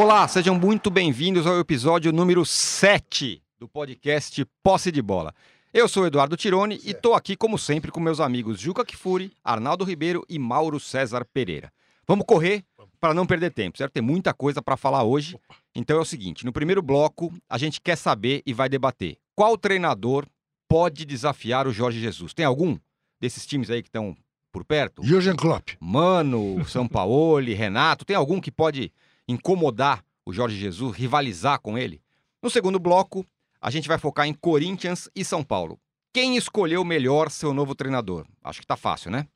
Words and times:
Olá, 0.00 0.28
sejam 0.28 0.54
muito 0.54 0.92
bem-vindos 0.92 1.44
ao 1.44 1.58
episódio 1.58 2.12
número 2.12 2.46
7 2.46 3.42
do 3.58 3.66
podcast 3.66 4.46
Posse 4.62 4.92
de 4.92 5.02
Bola. 5.02 5.34
Eu 5.74 5.88
sou 5.88 6.06
Eduardo 6.06 6.36
Tironi 6.36 6.80
e 6.84 6.92
estou 6.92 7.14
aqui, 7.14 7.34
como 7.36 7.58
sempre, 7.58 7.90
com 7.90 7.98
meus 7.98 8.20
amigos 8.20 8.60
Juca 8.60 8.84
Kifuri, 8.84 9.32
Arnaldo 9.42 9.82
Ribeiro 9.82 10.24
e 10.28 10.38
Mauro 10.38 10.78
César 10.78 11.24
Pereira. 11.24 11.72
Vamos 12.06 12.24
correr 12.28 12.62
para 13.00 13.12
não 13.12 13.26
perder 13.26 13.50
tempo, 13.50 13.76
certo? 13.76 13.94
Tem 13.94 14.02
muita 14.02 14.32
coisa 14.32 14.62
para 14.62 14.76
falar 14.76 15.02
hoje. 15.02 15.36
Então 15.74 15.98
é 15.98 16.00
o 16.00 16.04
seguinte: 16.04 16.46
no 16.46 16.52
primeiro 16.52 16.80
bloco, 16.80 17.34
a 17.50 17.58
gente 17.58 17.80
quer 17.80 17.96
saber 17.96 18.40
e 18.46 18.52
vai 18.52 18.68
debater 18.68 19.18
qual 19.34 19.58
treinador 19.58 20.28
pode 20.68 21.04
desafiar 21.04 21.66
o 21.66 21.72
Jorge 21.72 21.98
Jesus. 21.98 22.32
Tem 22.32 22.46
algum 22.46 22.78
desses 23.20 23.44
times 23.44 23.68
aí 23.68 23.82
que 23.82 23.88
estão 23.88 24.16
por 24.52 24.64
perto? 24.64 25.02
Jürgen 25.02 25.34
Klopp. 25.34 25.70
Mano, 25.80 26.64
Sampaoli, 26.68 27.52
Renato, 27.52 28.04
tem 28.04 28.14
algum 28.14 28.40
que 28.40 28.52
pode 28.52 28.92
incomodar 29.28 30.02
o 30.24 30.32
Jorge 30.32 30.56
Jesus, 30.58 30.96
rivalizar 30.96 31.60
com 31.60 31.76
ele? 31.78 32.00
No 32.42 32.48
segundo 32.50 32.78
bloco, 32.78 33.24
a 33.60 33.70
gente 33.70 33.86
vai 33.88 33.98
focar 33.98 34.26
em 34.26 34.34
Corinthians 34.34 35.08
e 35.14 35.24
São 35.24 35.42
Paulo. 35.44 35.78
Quem 36.12 36.36
escolheu 36.36 36.82
melhor 36.84 37.30
seu 37.30 37.52
novo 37.52 37.74
treinador? 37.74 38.26
Acho 38.42 38.60
que 38.60 38.66
tá 38.66 38.76
fácil, 38.76 39.10
né? 39.10 39.26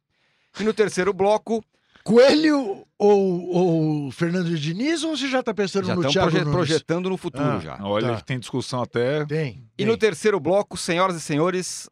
E 0.59 0.65
no 0.65 0.73
terceiro 0.73 1.13
bloco, 1.13 1.63
Coelho 2.05 2.85
ou, 2.99 3.49
ou 3.51 4.11
Fernando 4.11 4.59
Diniz 4.59 5.05
ou 5.05 5.17
você 5.17 5.29
já 5.29 5.39
está 5.41 5.55
pensando 5.55 5.87
já 5.87 5.95
no 5.95 6.03
Thiago 6.03 6.31
proje- 6.31 6.39
Nunes? 6.45 6.53
projetando 6.57 7.09
no 7.09 7.17
futuro 7.17 7.45
Ah. 7.45 7.61
já. 7.61 7.79
Olha 7.85 8.09
Tá. 8.09 8.17
que 8.17 8.25
tem 8.25 8.39
discussão 8.41 8.83
até. 8.83 9.25
Tem. 9.25 9.65
E 9.75 9.77
tem. 9.79 9.87
no 9.87 9.97
terceiro 9.97 10.41
bloco, 10.41 10.77
senhoras 10.77 11.15
e 11.17 11.21
senhores, 11.21 11.89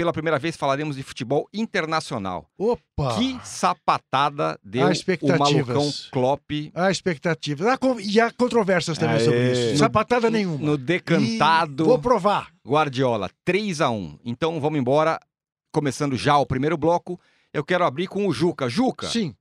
pela 0.00 0.14
primeira 0.14 0.38
vez 0.38 0.56
falaremos 0.56 0.96
de 0.96 1.02
futebol 1.02 1.46
internacional. 1.52 2.48
Opa! 2.56 3.18
Que 3.18 3.38
sapatada 3.44 4.58
deu 4.64 4.86
o 4.86 5.38
malucão 5.38 5.90
Klopp 6.10 6.50
Há 6.74 6.90
expectativas. 6.90 7.66
Há 7.66 7.78
E 8.02 8.18
há 8.18 8.30
controvérsias 8.30 8.96
também 8.96 9.16
Aê. 9.16 9.24
sobre 9.24 9.52
isso. 9.52 9.72
No- 9.72 9.76
Sapatada 9.78 10.30
nenhuma. 10.30 10.64
no 10.64 10.78
decantado 10.78 11.84
E 11.84 11.86
Vou 11.86 11.98
provar. 11.98 12.48
Guardiola, 12.66 13.28
3 13.44 13.82
a 13.82 13.90
1 13.90 14.18
Então 14.24 14.58
vamos 14.58 14.78
embora, 14.80 15.20
começando 15.70 16.16
já 16.16 16.38
o 16.38 16.46
primeiro 16.46 16.78
bloco. 16.78 17.20
Eu 17.52 17.62
quero 17.62 17.84
abrir 17.84 18.06
com 18.06 18.26
o 18.26 18.32
Juca. 18.32 18.70
Juca, 18.70 19.06
Sim. 19.06 19.34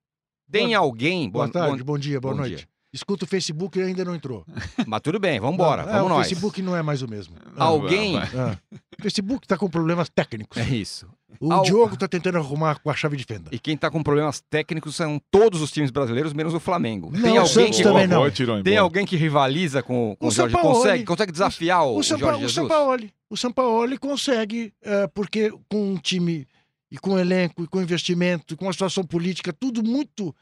tem 0.52 0.68
Boa- 0.68 0.80
alguém... 0.80 1.30
Boa 1.30 1.48
tarde, 1.50 1.82
bom 1.84 1.98
dia, 1.98 2.20
boa 2.20 2.34
bom 2.34 2.42
noite. 2.42 2.58
dia. 2.58 2.68
Escuta 2.92 3.24
o 3.24 3.28
Facebook 3.28 3.78
e 3.78 3.84
ainda 3.84 4.04
não 4.04 4.16
entrou. 4.16 4.44
Mas 4.88 5.02
tudo 5.02 5.20
bem, 5.20 5.40
vamos 5.40 5.56
embora, 5.56 5.84
Não, 5.84 5.90
é, 5.90 5.94
vamos 5.98 6.12
o 6.12 6.16
nós. 6.16 6.28
Facebook 6.28 6.62
não 6.62 6.76
é 6.76 6.82
mais 6.82 7.02
o 7.04 7.08
mesmo. 7.08 7.36
Alguém... 7.56 8.14
Vai, 8.14 8.30
Ah. 8.36 8.58
O 9.00 9.02
Facebook 9.02 9.46
está 9.46 9.58
com 9.58 9.70
problemas 9.70 10.10
técnicos. 10.10 10.58
É 10.58 10.68
isso. 10.76 11.08
O 11.40 11.54
Al- 11.54 11.64
Diogo 11.64 11.94
está 11.94 12.06
tentando 12.08 12.38
arrumar 12.38 12.80
com 12.80 12.90
a 12.90 12.94
chave 12.96 13.16
de 13.16 13.24
fenda. 13.24 13.50
E 13.52 13.58
quem 13.60 13.78
tá 13.78 13.90
com 13.90 14.04
problemas 14.04 14.42
técnicos 14.50 14.96
são 14.96 15.22
todos 15.32 15.62
os 15.62 15.72
times 15.72 15.90
brasileiros, 15.92 16.34
menos 16.34 16.54
o 16.54 16.60
Flamengo. 16.60 17.10
Não, 17.14 17.22
tem 17.22 17.38
o 17.38 17.42
alguém 17.42 17.48
Santos 17.48 17.78
que... 17.78 17.84
também 17.84 18.08
não. 18.08 18.64
Tem 18.64 18.78
alguém 18.78 19.06
que 19.06 19.16
rivaliza 19.16 19.82
com, 19.82 20.18
com 20.20 20.26
o, 20.26 20.30
O 20.30 20.32
Jorge? 20.32 20.54
Sampaoli. 20.54 20.76
Consegue, 20.78 21.04
consegue 21.06 21.32
desafiar 21.32 21.84
o, 21.86 21.94
O, 21.96 22.00
o 22.00 22.04
Sampa, 22.04 22.20
Jorge 22.20 22.38
o 22.38 22.48
Jesus? 22.48 22.54
Sampaoli. 22.68 23.14
O 23.30 23.38
Sampaoli 23.38 23.98
consegue, 23.98 24.74
eh, 24.82 25.08
porque 25.14 25.54
com 25.70 25.94
um 25.94 25.98
time 25.98 26.46
e 26.92 26.98
com 26.98 27.18
elenco, 27.18 27.64
e 27.64 27.68
com 27.68 27.80
investimento, 27.82 28.54
e 28.56 28.58
com 28.58 28.66
uma 28.66 28.74
situação 28.74 29.04
política, 29.04 29.54
tudo 29.54 29.84
muito 29.84 30.36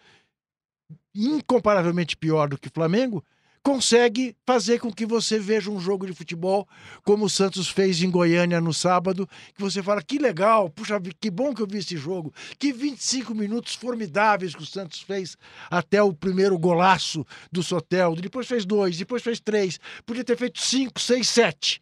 incomparavelmente 1.18 2.16
pior 2.16 2.50
do 2.50 2.58
que 2.58 2.68
o 2.68 2.72
Flamengo, 2.74 3.24
consegue 3.64 4.34
fazer 4.46 4.80
com 4.80 4.94
que 4.94 5.06
você 5.06 5.38
veja 5.38 5.70
um 5.70 5.78
jogo 5.78 6.06
de 6.06 6.14
futebol 6.14 6.66
como 7.04 7.26
o 7.26 7.30
Santos 7.30 7.68
fez 7.68 8.02
em 8.02 8.10
Goiânia 8.10 8.62
no 8.62 8.74
sábado, 8.74 9.28
que 9.54 9.62
você 9.62 9.84
fala, 9.84 10.02
que 10.02 10.18
legal, 10.18 10.70
puxa, 10.70 10.98
que 11.20 11.30
bom 11.30 11.54
que 11.54 11.62
eu 11.62 11.68
vi 11.68 11.80
esse 11.80 11.98
jogo, 11.98 12.34
que 12.58 12.72
25 12.72 13.36
minutos 13.36 13.76
formidáveis 13.76 14.56
que 14.56 14.64
o 14.64 14.66
Santos 14.66 15.02
fez 15.02 15.36
até 15.70 16.02
o 16.02 16.14
primeiro 16.14 16.58
golaço 16.58 17.26
do 17.52 17.62
Soteldo, 17.62 18.22
depois 18.22 18.48
fez 18.48 18.64
dois, 18.66 18.98
depois 18.98 19.22
fez 19.22 19.38
três, 19.42 19.78
podia 20.06 20.24
ter 20.24 20.38
feito 20.38 20.62
cinco, 20.62 21.02
seis, 21.02 21.28
sete. 21.28 21.82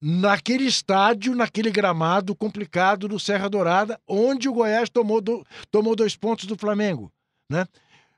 Naquele 0.00 0.64
estádio, 0.64 1.34
naquele 1.34 1.70
gramado 1.70 2.36
complicado 2.36 3.08
do 3.08 3.18
Serra 3.18 3.48
Dourada, 3.48 3.98
onde 4.06 4.48
o 4.48 4.52
Goiás 4.52 4.88
tomou, 4.90 5.20
do- 5.20 5.44
tomou 5.70 5.96
dois 5.96 6.14
pontos 6.14 6.44
do 6.46 6.56
Flamengo, 6.56 7.10
né? 7.50 7.66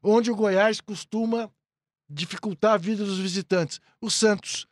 Onde 0.03 0.31
o 0.31 0.37
Goiás 0.37 0.81
costuma 0.81 1.51
dificultar 2.09 2.75
a 2.75 2.79
vida 2.79 3.05
dos 3.05 3.19
visitantes. 3.19 3.81
O 4.01 4.11
Santos, 4.11 4.67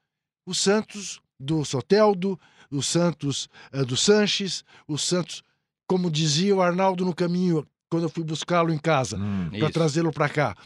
o 0.47 0.55
Santos 0.55 1.21
do 1.39 1.65
Soteldo, 1.65 2.39
o 2.71 2.83
Santos 2.83 3.49
eh, 3.73 3.85
do 3.85 3.97
Sanches, 3.97 4.65
o 4.89 4.97
Santos, 4.97 5.43
como 5.87 6.11
dizia 6.11 6.55
o 6.57 6.63
Arnaldo 6.63 7.05
no 7.05 7.15
caminho, 7.15 7.67
quando 7.91 8.05
eu 8.05 8.09
fui 8.09 8.25
buscá-lo 8.25 8.73
em 8.73 8.79
casa, 8.79 9.17
Hum. 9.19 9.51
para 9.59 9.71
trazê-lo 9.71 10.13
para 10.13 10.29
cá. 10.29 10.57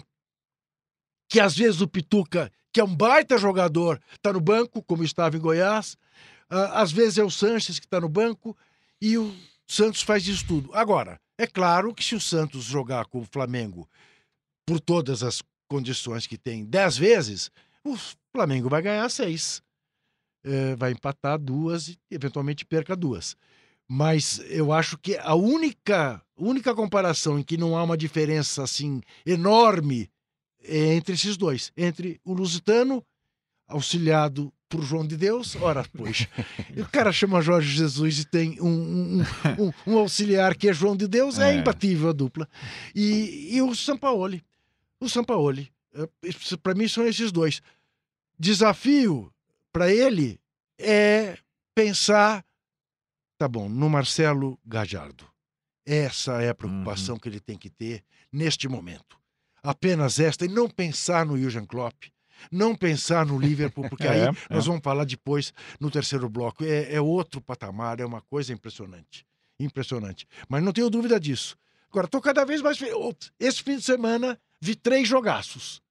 Que 1.28 1.40
às 1.40 1.56
vezes 1.56 1.80
o 1.80 1.88
Pituca, 1.88 2.50
que 2.72 2.80
é 2.80 2.84
um 2.84 2.94
baita 2.94 3.36
jogador, 3.38 4.00
está 4.12 4.32
no 4.32 4.40
banco, 4.40 4.82
como 4.82 5.04
estava 5.04 5.36
em 5.36 5.40
Goiás. 5.40 5.96
Ah, 6.48 6.80
às 6.82 6.90
vezes 6.92 7.18
é 7.18 7.24
o 7.24 7.30
Sanches 7.30 7.78
que 7.78 7.86
está 7.86 8.00
no 8.00 8.08
banco 8.08 8.56
e 9.00 9.16
o 9.18 9.34
Santos 9.66 10.02
faz 10.02 10.26
isso 10.26 10.46
tudo. 10.46 10.70
Agora, 10.74 11.20
é 11.38 11.46
claro 11.46 11.94
que 11.94 12.02
se 12.04 12.14
o 12.14 12.20
Santos 12.20 12.64
jogar 12.64 13.06
com 13.06 13.20
o 13.20 13.24
Flamengo 13.24 13.88
por 14.66 14.80
todas 14.80 15.22
as 15.22 15.42
condições 15.68 16.26
que 16.26 16.36
tem 16.38 16.64
dez 16.64 16.96
vezes, 16.96 17.50
o 17.84 17.96
Flamengo 18.34 18.68
vai 18.68 18.82
ganhar 18.82 19.08
seis. 19.08 19.62
Eh, 20.44 20.74
vai 20.76 20.92
empatar 20.92 21.38
duas 21.38 21.88
e 21.88 21.98
eventualmente 22.10 22.64
perca 22.64 22.96
duas. 22.96 23.36
Mas 23.88 24.40
eu 24.48 24.72
acho 24.72 24.96
que 24.96 25.16
a 25.18 25.34
única, 25.34 26.22
única 26.36 26.74
comparação 26.74 27.38
em 27.38 27.42
que 27.42 27.56
não 27.58 27.76
há 27.76 27.82
uma 27.82 27.96
diferença 27.96 28.62
assim 28.62 29.00
enorme 29.26 30.08
é 30.62 30.94
entre 30.94 31.14
esses 31.14 31.36
dois, 31.36 31.72
entre 31.76 32.20
o 32.24 32.32
Lusitano, 32.32 33.04
auxiliado 33.68 34.52
por 34.68 34.82
João 34.82 35.04
de 35.06 35.16
Deus, 35.16 35.56
ora, 35.56 35.84
pois, 35.92 36.28
o 36.78 36.86
cara 36.90 37.12
chama 37.12 37.42
Jorge 37.42 37.70
Jesus 37.76 38.20
e 38.20 38.24
tem 38.24 38.60
um, 38.60 38.68
um, 38.68 39.22
um- 39.58 39.72
um 39.94 39.98
auxiliar 39.98 40.54
que 40.56 40.68
é 40.68 40.72
João 40.72 40.96
de 40.96 41.08
Deus, 41.08 41.38
é, 41.38 41.50
É. 41.52 41.58
imbatível 41.58 42.10
a 42.10 42.12
dupla. 42.12 42.48
E, 42.94 43.56
e 43.56 43.62
o 43.62 43.74
Sampaoli, 43.74 44.42
o 45.00 45.08
Sampaoli, 45.08 45.72
para 46.62 46.74
mim 46.74 46.86
são 46.86 47.06
esses 47.06 47.32
dois. 47.32 47.60
Desafio 48.38 49.32
para 49.72 49.92
ele 49.92 50.40
é 50.78 51.36
pensar, 51.74 52.44
tá 53.38 53.48
bom, 53.48 53.68
no 53.68 53.88
Marcelo 53.88 54.58
Gajardo. 54.64 55.28
Essa 55.86 56.42
é 56.42 56.50
a 56.50 56.54
preocupação 56.54 57.18
que 57.18 57.28
ele 57.28 57.40
tem 57.40 57.56
que 57.56 57.70
ter 57.70 58.04
neste 58.32 58.68
momento. 58.68 59.18
Apenas 59.62 60.18
esta, 60.18 60.44
e 60.44 60.48
não 60.48 60.68
pensar 60.68 61.26
no 61.26 61.36
Jürgen 61.36 61.66
Klopp, 61.66 62.04
não 62.50 62.74
pensar 62.74 63.26
no 63.26 63.38
Liverpool, 63.38 63.88
porque 63.88 64.06
aí 64.08 64.20
É, 64.20 64.26
nós 64.48 64.64
é. 64.64 64.68
vamos 64.68 64.82
falar 64.82 65.04
depois 65.04 65.52
no 65.78 65.90
terceiro 65.90 66.28
bloco. 66.28 66.64
É, 66.64 66.94
é 66.94 67.00
outro 67.00 67.40
patamar, 67.40 68.00
é 68.00 68.04
uma 68.06 68.20
coisa 68.22 68.52
impressionante. 68.52 69.26
Impressionante. 69.58 70.26
Mas 70.48 70.62
não 70.62 70.72
tenho 70.72 70.88
dúvida 70.88 71.20
disso. 71.20 71.56
Agora, 71.90 72.06
estou 72.06 72.20
cada 72.20 72.44
vez 72.44 72.62
mais. 72.62 72.78
Esse 73.38 73.62
fim 73.62 73.76
de 73.76 73.82
semana 73.82 74.40
vi 74.60 74.74
três 74.76 75.08
jogaços. 75.08 75.82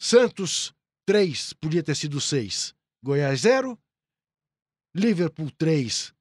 Santos, 0.00 0.74
três, 1.06 1.52
podia 1.52 1.82
ter 1.82 1.94
sido 1.94 2.20
seis. 2.20 2.74
Goiás, 3.02 3.40
zero. 3.40 3.78
Liverpool, 4.94 5.50
três. 5.50 6.14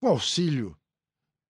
Com 0.00 0.08
auxílio 0.08 0.76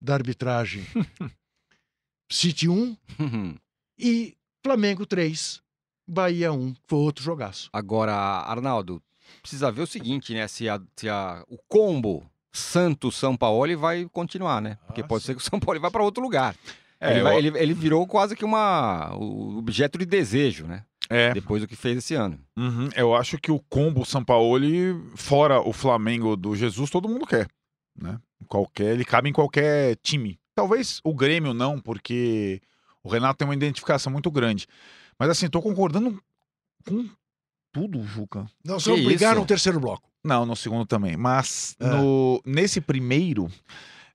da 0.00 0.14
arbitragem. 0.14 0.84
City, 2.30 2.68
um. 2.68 2.96
E 3.98 4.36
Flamengo, 4.62 5.06
três. 5.06 5.62
Bahia, 6.06 6.52
um. 6.52 6.74
Foi 6.86 6.98
outro 6.98 7.24
jogaço. 7.24 7.70
Agora, 7.72 8.12
Arnaldo, 8.14 9.02
precisa 9.40 9.72
ver 9.72 9.80
o 9.82 9.86
seguinte, 9.86 10.34
né? 10.34 10.46
Se, 10.46 10.68
a, 10.68 10.78
se 10.96 11.08
a- 11.08 11.42
o 11.48 11.56
combo 11.66 12.30
Santos-São 12.56 13.36
Paulo 13.36 13.76
vai 13.78 14.06
continuar, 14.12 14.60
né? 14.60 14.78
Porque 14.86 15.00
Ah, 15.02 15.04
pode 15.06 15.22
sim. 15.22 15.26
ser 15.28 15.34
que 15.34 15.40
o 15.42 15.44
São 15.44 15.58
Paulo 15.60 15.80
vá 15.80 15.90
para 15.90 16.02
outro 16.02 16.22
lugar. 16.22 16.54
É, 17.00 17.10
ele, 17.10 17.20
eu- 17.20 17.24
vai- 17.24 17.36
ele- 17.38 17.58
ele 17.58 17.74
virou 17.74 18.06
quase 18.06 18.34
que 18.34 18.44
uma, 18.44 19.14
o 19.16 19.58
objeto 19.58 19.98
de 19.98 20.06
desejo, 20.06 20.66
né? 20.66 20.84
é, 21.08 21.32
Depois 21.32 21.62
do 21.62 21.68
que 21.68 21.76
fez 21.76 21.98
esse 21.98 22.14
ano. 22.14 22.36
uhum, 22.56 22.88
eu 22.96 23.14
acho 23.14 23.38
que 23.38 23.52
o 23.52 23.60
combo 23.68 24.04
Sampaoli, 24.04 24.92
fora 25.14 25.60
o 25.60 25.72
Flamengo 25.72 26.36
do 26.36 26.56
Jesus, 26.56 26.90
todo 26.90 27.08
mundo 27.08 27.24
quer. 27.26 27.46
Né? 27.96 28.18
Qualquer, 28.48 28.92
ele 28.94 29.04
cabe 29.04 29.28
em 29.28 29.32
qualquer 29.32 29.96
time. 30.02 30.36
Talvez 30.54 31.00
o 31.04 31.14
Grêmio 31.14 31.54
não, 31.54 31.78
porque 31.78 32.60
o 33.04 33.08
Renato 33.08 33.38
tem 33.38 33.46
uma 33.46 33.54
identificação 33.54 34.10
muito 34.12 34.30
grande. 34.32 34.66
Mas 35.18 35.30
assim, 35.30 35.48
tô 35.48 35.62
concordando 35.62 36.20
com 36.88 37.08
tudo, 37.72 38.02
Juca. 38.04 38.46
Que 38.64 38.68
vamos 38.68 39.04
brigar 39.04 39.36
no 39.36 39.46
terceiro 39.46 39.78
bloco. 39.78 40.10
Não, 40.26 40.44
no 40.44 40.56
segundo 40.56 40.84
também. 40.84 41.16
Mas 41.16 41.76
É. 41.78 41.88
no, 41.88 42.42
nesse 42.44 42.80
primeiro, 42.80 43.48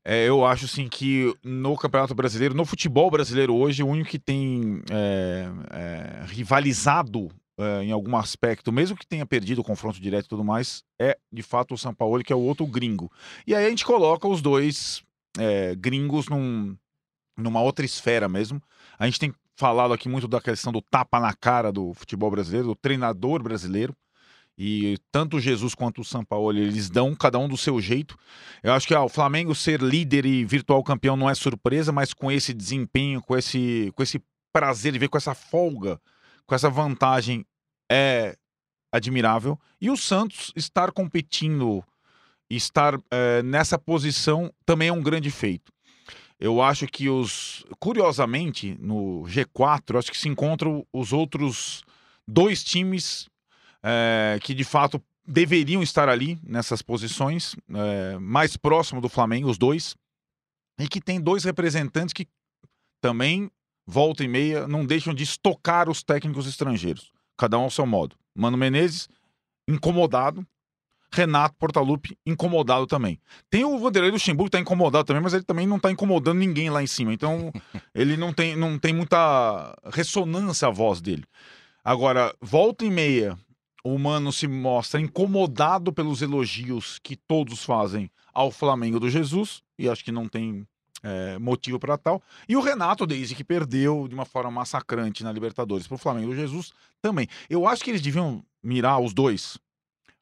é, 0.04 0.28
eu 0.28 0.46
acho 0.46 0.66
assim 0.66 0.90
que 0.90 1.34
no 1.44 1.78
Campeonato 1.78 2.14
Brasileiro, 2.14 2.54
no 2.54 2.66
futebol 2.66 3.10
brasileiro 3.10 3.56
hoje, 3.56 3.82
o 3.82 3.88
único 3.88 4.10
que 4.10 4.20
tem 4.20 4.82
é, 4.92 5.48
é, 5.72 6.26
rivalizado 6.26 7.30
é, 7.58 7.84
em 7.84 7.92
algum 7.92 8.18
aspecto, 8.18 8.72
mesmo 8.74 8.98
que 8.98 9.08
tenha 9.08 9.26
perdido 9.26 9.62
o 9.62 9.64
confronto 9.64 10.02
direto 10.02 10.26
e 10.26 10.30
tudo 10.30 10.44
mais, 10.44 10.84
é 11.00 11.18
de 11.32 11.42
fato 11.42 11.76
o 11.76 11.78
São 11.78 11.94
Paulo, 11.94 12.22
que 12.24 12.34
é 12.34 12.36
o 12.36 12.40
outro 12.42 12.68
gringo. 12.68 13.10
E 13.48 13.56
aí 13.56 13.66
a 13.66 13.70
gente 13.70 13.86
coloca 13.86 14.28
os 14.28 14.42
dois 14.42 15.04
é, 15.40 15.76
gringos 15.76 16.28
num, 16.28 16.76
numa 17.38 17.62
outra 17.62 17.86
esfera 17.86 18.28
mesmo. 18.28 18.62
A 19.00 19.06
gente 19.06 19.20
tem 19.20 19.34
falado 19.56 19.94
aqui 19.94 20.10
muito 20.10 20.28
da 20.28 20.42
questão 20.42 20.74
do 20.74 20.82
tapa 20.82 21.20
na 21.20 21.34
cara 21.34 21.72
do 21.72 21.94
futebol 21.94 22.30
brasileiro, 22.32 22.68
do 22.68 22.76
treinador 22.76 23.42
brasileiro. 23.42 23.96
E 24.58 24.98
tanto 25.12 25.40
Jesus 25.40 25.74
quanto 25.74 26.02
o 26.02 26.06
São 26.06 26.24
Paulo, 26.24 26.58
eles 26.58 26.90
dão 26.90 27.16
cada 27.16 27.40
um 27.40 27.48
do 27.48 27.58
seu 27.58 27.82
jeito. 27.82 28.18
Eu 28.62 28.74
acho 28.74 28.88
que 28.88 28.94
ah, 28.94 29.04
o 29.04 29.10
Flamengo 29.10 29.56
ser 29.56 29.82
líder 29.82 30.26
e 30.26 30.46
virtual 30.46 30.84
campeão 30.84 31.16
não 31.16 31.30
é 31.30 31.34
surpresa, 31.34 31.92
mas 31.92 32.14
com 32.14 32.32
esse 32.32 32.54
desempenho, 32.54 33.22
com 33.22 33.36
esse, 33.36 33.92
com 33.96 34.04
esse 34.04 34.22
prazer 34.54 34.94
de 34.94 35.00
ver, 35.00 35.08
com 35.08 35.18
essa 35.18 35.34
folga, 35.34 36.00
com 36.46 36.54
essa 36.54 36.70
vantagem, 36.70 37.46
é 37.92 38.36
admirável. 38.92 39.60
E 39.80 39.90
o 39.90 39.98
Santos 39.98 40.52
estar 40.56 40.92
competindo, 40.92 41.84
estar 42.50 43.00
é, 43.10 43.42
nessa 43.42 43.80
posição 43.80 44.54
também 44.66 44.90
é 44.90 44.94
um 44.94 45.02
grande 45.02 45.32
feito. 45.32 45.72
Eu 46.40 46.62
acho 46.62 46.88
que 46.88 47.08
os. 47.08 47.64
Curiosamente, 47.80 48.76
no 48.80 49.24
G4, 49.28 49.98
acho 49.98 50.12
que 50.12 50.18
se 50.18 50.28
encontram 50.28 50.86
os 50.92 51.14
outros 51.14 51.84
dois 52.28 52.64
times 52.64 53.30
é, 53.84 54.40
que 54.42 54.54
de 54.54 54.64
fato 54.64 55.02
deveriam 55.26 55.82
estar 55.82 56.10
ali 56.10 56.40
nessas 56.44 56.82
posições, 56.82 57.56
é, 57.74 58.18
mais 58.18 58.58
próximo 58.58 59.02
do 59.02 59.10
Flamengo, 59.10 59.50
os 59.50 59.58
dois, 59.58 59.96
e 60.80 60.88
que 60.88 61.00
tem 61.00 61.20
dois 61.22 61.44
representantes 61.44 62.14
que 62.14 62.28
também, 63.00 63.50
volta 63.86 64.24
e 64.24 64.28
meia, 64.28 64.68
não 64.68 64.86
deixam 64.86 65.14
de 65.14 65.24
estocar 65.24 65.90
os 65.90 66.04
técnicos 66.04 66.48
estrangeiros, 66.48 67.12
cada 67.38 67.58
um 67.58 67.64
ao 67.64 67.72
seu 67.72 67.86
modo. 67.86 68.16
Mano 68.36 68.58
Menezes, 68.58 69.10
incomodado. 69.68 70.46
Renato 71.14 71.58
Portaluppi, 71.60 72.18
incomodado 72.26 72.88
também. 72.88 73.20
Tem 73.50 73.66
o 73.66 73.78
Vanderlei 73.78 74.12
Luxemburgo 74.12 74.46
que 74.46 74.52
tá 74.52 74.62
incomodado 74.62 75.04
também, 75.04 75.22
mas 75.22 75.34
ele 75.34 75.44
também 75.44 75.68
não 75.68 75.78
tá 75.78 75.92
incomodando 75.92 76.38
ninguém 76.40 76.70
lá 76.70 76.82
em 76.82 76.88
cima. 76.88 77.14
Então, 77.14 77.52
ele 77.94 78.16
não 78.16 78.32
tem, 78.32 78.56
não 78.56 78.80
tem 78.80 78.94
muita 78.94 79.78
ressonância 79.92 80.70
a 80.70 80.72
voz 80.72 81.02
dele. 81.02 81.26
Agora, 81.84 82.34
volta 82.40 82.86
e 82.86 82.90
meia, 82.90 83.38
o 83.84 83.98
Mano 83.98 84.32
se 84.32 84.48
mostra 84.48 85.02
incomodado 85.02 85.92
pelos 85.92 86.22
elogios 86.22 87.00
que 87.00 87.16
todos 87.16 87.64
fazem 87.64 88.10
ao 88.34 88.52
Flamengo 88.52 89.00
do 89.00 89.10
Jesus, 89.10 89.62
e 89.78 89.90
acho 89.90 90.04
que 90.04 90.12
não 90.12 90.28
tem 90.28 90.66
é, 91.04 91.38
motivo 91.40 91.80
para 91.80 91.98
tal. 91.98 92.22
E 92.48 92.56
o 92.56 92.62
Renato, 92.62 93.06
desde 93.06 93.36
que 93.36 93.44
perdeu 93.44 94.08
de 94.08 94.14
uma 94.14 94.26
forma 94.26 94.52
massacrante 94.52 95.24
na 95.24 95.32
Libertadores 95.32 95.88
para 95.88 95.96
o 95.96 96.00
Flamengo 96.00 96.28
do 96.28 96.36
Jesus, 96.36 96.72
também. 97.02 97.28
Eu 97.50 97.68
acho 97.68 97.84
que 97.84 97.92
eles 97.92 98.02
deviam 98.02 98.44
mirar 98.64 99.00
os 99.00 99.14
dois, 99.14 99.58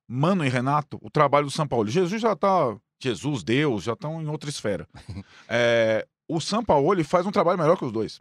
Mano 0.08 0.44
e 0.44 0.50
Renato, 0.50 0.98
o 1.02 1.10
trabalho 1.10 1.46
do 1.46 1.52
São 1.52 1.68
Paulo. 1.68 1.88
Jesus 1.88 2.22
já 2.22 2.34
está. 2.34 2.76
Jesus, 3.02 3.44
Deus, 3.44 3.84
já 3.84 3.94
estão 3.94 4.22
em 4.22 4.28
outra 4.28 4.50
esfera. 4.50 4.88
é, 5.48 6.06
o 6.28 6.42
São 6.42 6.64
Paulo 6.64 7.02
faz 7.04 7.26
um 7.26 7.32
trabalho 7.32 7.58
melhor 7.58 7.78
que 7.78 7.86
os 7.86 7.92
dois. 7.92 8.20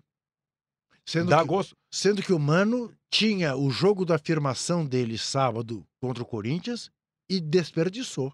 Sendo 1.09 1.31
Dá 1.31 1.41
que, 1.41 1.47
gosto. 1.47 1.75
sendo 1.91 2.23
que 2.23 2.35
o 2.35 2.39
Mano 2.39 2.93
tinha 3.11 3.57
o 3.57 3.71
jogo 3.71 4.05
da 4.05 4.17
afirmação 4.17 4.85
dele 4.85 5.17
sábado 5.17 5.83
contra 6.03 6.23
o 6.23 6.27
Corinthians 6.27 6.91
e 7.31 7.41
desperdiçou. 7.41 8.31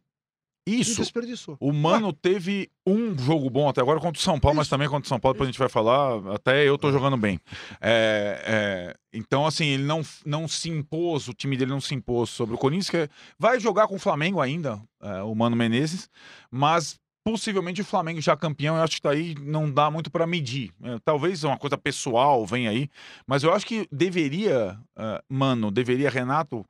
E 0.67 0.81
Isso. 0.81 1.01
desperdiçou. 1.01 1.57
O 1.61 1.73
Mano 1.73 2.13
teve 2.13 2.69
um 2.85 3.17
jogo 3.17 3.49
bom 3.49 3.69
até 3.69 3.81
agora 3.81 4.01
contra 4.01 4.19
o 4.19 4.23
São 4.23 4.41
Paulo, 4.41 4.57
mas 4.57 4.69
também 4.69 4.89
contra 4.89 5.07
o 5.07 5.09
São 5.09 5.21
Paulo, 5.21 5.35
depois 5.35 5.47
a 5.47 5.53
gente 5.53 5.59
vai 5.59 5.69
falar. 5.69 6.35
Até 6.35 6.69
eu 6.69 6.77
tô 6.77 6.91
jogando 6.91 7.17
bem. 7.17 7.39
É, 7.81 8.43
é, 8.45 8.97
então, 9.13 9.47
assim, 9.47 9.67
ele 9.67 9.85
não, 9.85 10.03
não 10.27 10.49
se 10.49 10.69
impôs, 10.69 11.29
o 11.29 11.33
time 11.33 11.57
dele 11.57 11.71
não 11.71 11.81
se 11.81 11.95
impôs 11.95 12.29
sobre 12.31 12.57
o 12.57 12.59
Corinthians, 12.59 12.91
que 12.91 13.09
vai 13.39 13.61
jogar 13.61 13.87
com 13.87 13.95
o 13.95 14.01
Flamengo 14.01 14.41
ainda, 14.41 14.83
é, 15.01 15.23
o 15.23 15.33
Mano 15.33 15.55
Menezes, 15.55 16.11
mas 16.51 16.99
possivelmente 17.25 17.81
o 17.81 17.85
Flamengo 17.85 18.21
já 18.21 18.37
campeão, 18.37 18.77
eu 18.77 18.83
acho 18.83 18.97
que 18.97 19.03
tá 19.03 19.11
aí 19.11 19.35
não 19.41 19.71
dá 19.71 19.91
muito 19.91 20.11
para 20.11 20.27
medir. 20.27 20.71
É, 20.83 20.99
talvez 21.05 21.43
uma 21.43 21.59
coisa 21.59 21.79
pessoal 21.79 22.45
venha 22.45 22.71
aí, 22.71 22.89
mas 23.27 23.43
eu 23.43 23.53
acho 23.53 23.67
que 23.67 23.89
deveria, 23.91 24.79
é, 24.97 25.23
Mano, 25.29 25.71
deveria 25.71 26.11
Renato 26.11 26.65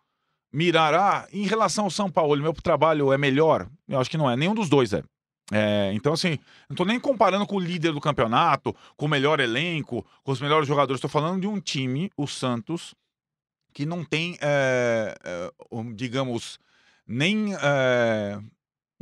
mirar, 0.53 0.95
ah, 0.95 1.29
em 1.33 1.45
relação 1.47 1.85
ao 1.85 1.91
São 1.91 2.09
Paulo, 2.09 2.41
meu 2.41 2.53
trabalho 2.53 3.13
é 3.13 3.19
melhor? 3.19 3.69
Eu 3.89 3.99
acho 3.99 4.09
que 4.09 4.17
não 4.17 4.31
é, 4.31 4.37
nenhum 4.37 4.55
dos 4.55 4.69
dois 4.69 4.93
é. 4.93 5.03
É, 5.53 5.93
então, 5.93 6.13
assim, 6.13 6.39
não 6.69 6.77
tô 6.77 6.85
nem 6.85 6.99
comparando 6.99 7.47
com 7.47 7.57
o 7.57 7.61
líder 7.61 7.93
do 7.93 8.01
campeonato, 8.01 8.75
com 8.97 9.07
o 9.07 9.09
melhor 9.09 9.41
elenco, 9.41 10.07
com 10.23 10.33
os 10.33 10.41
melhores 10.41 10.67
jogadores. 10.67 10.99
Estou 10.99 11.11
falando 11.11 11.41
de 11.41 11.47
um 11.47 11.61
time, 11.61 12.11
o 12.17 12.27
Santos, 12.27 12.95
que 13.73 13.85
não 13.85 14.05
tem, 14.05 14.39
é, 14.41 15.15
é, 15.23 15.51
digamos, 15.95 16.59
nem, 17.07 17.55
é, 17.57 18.39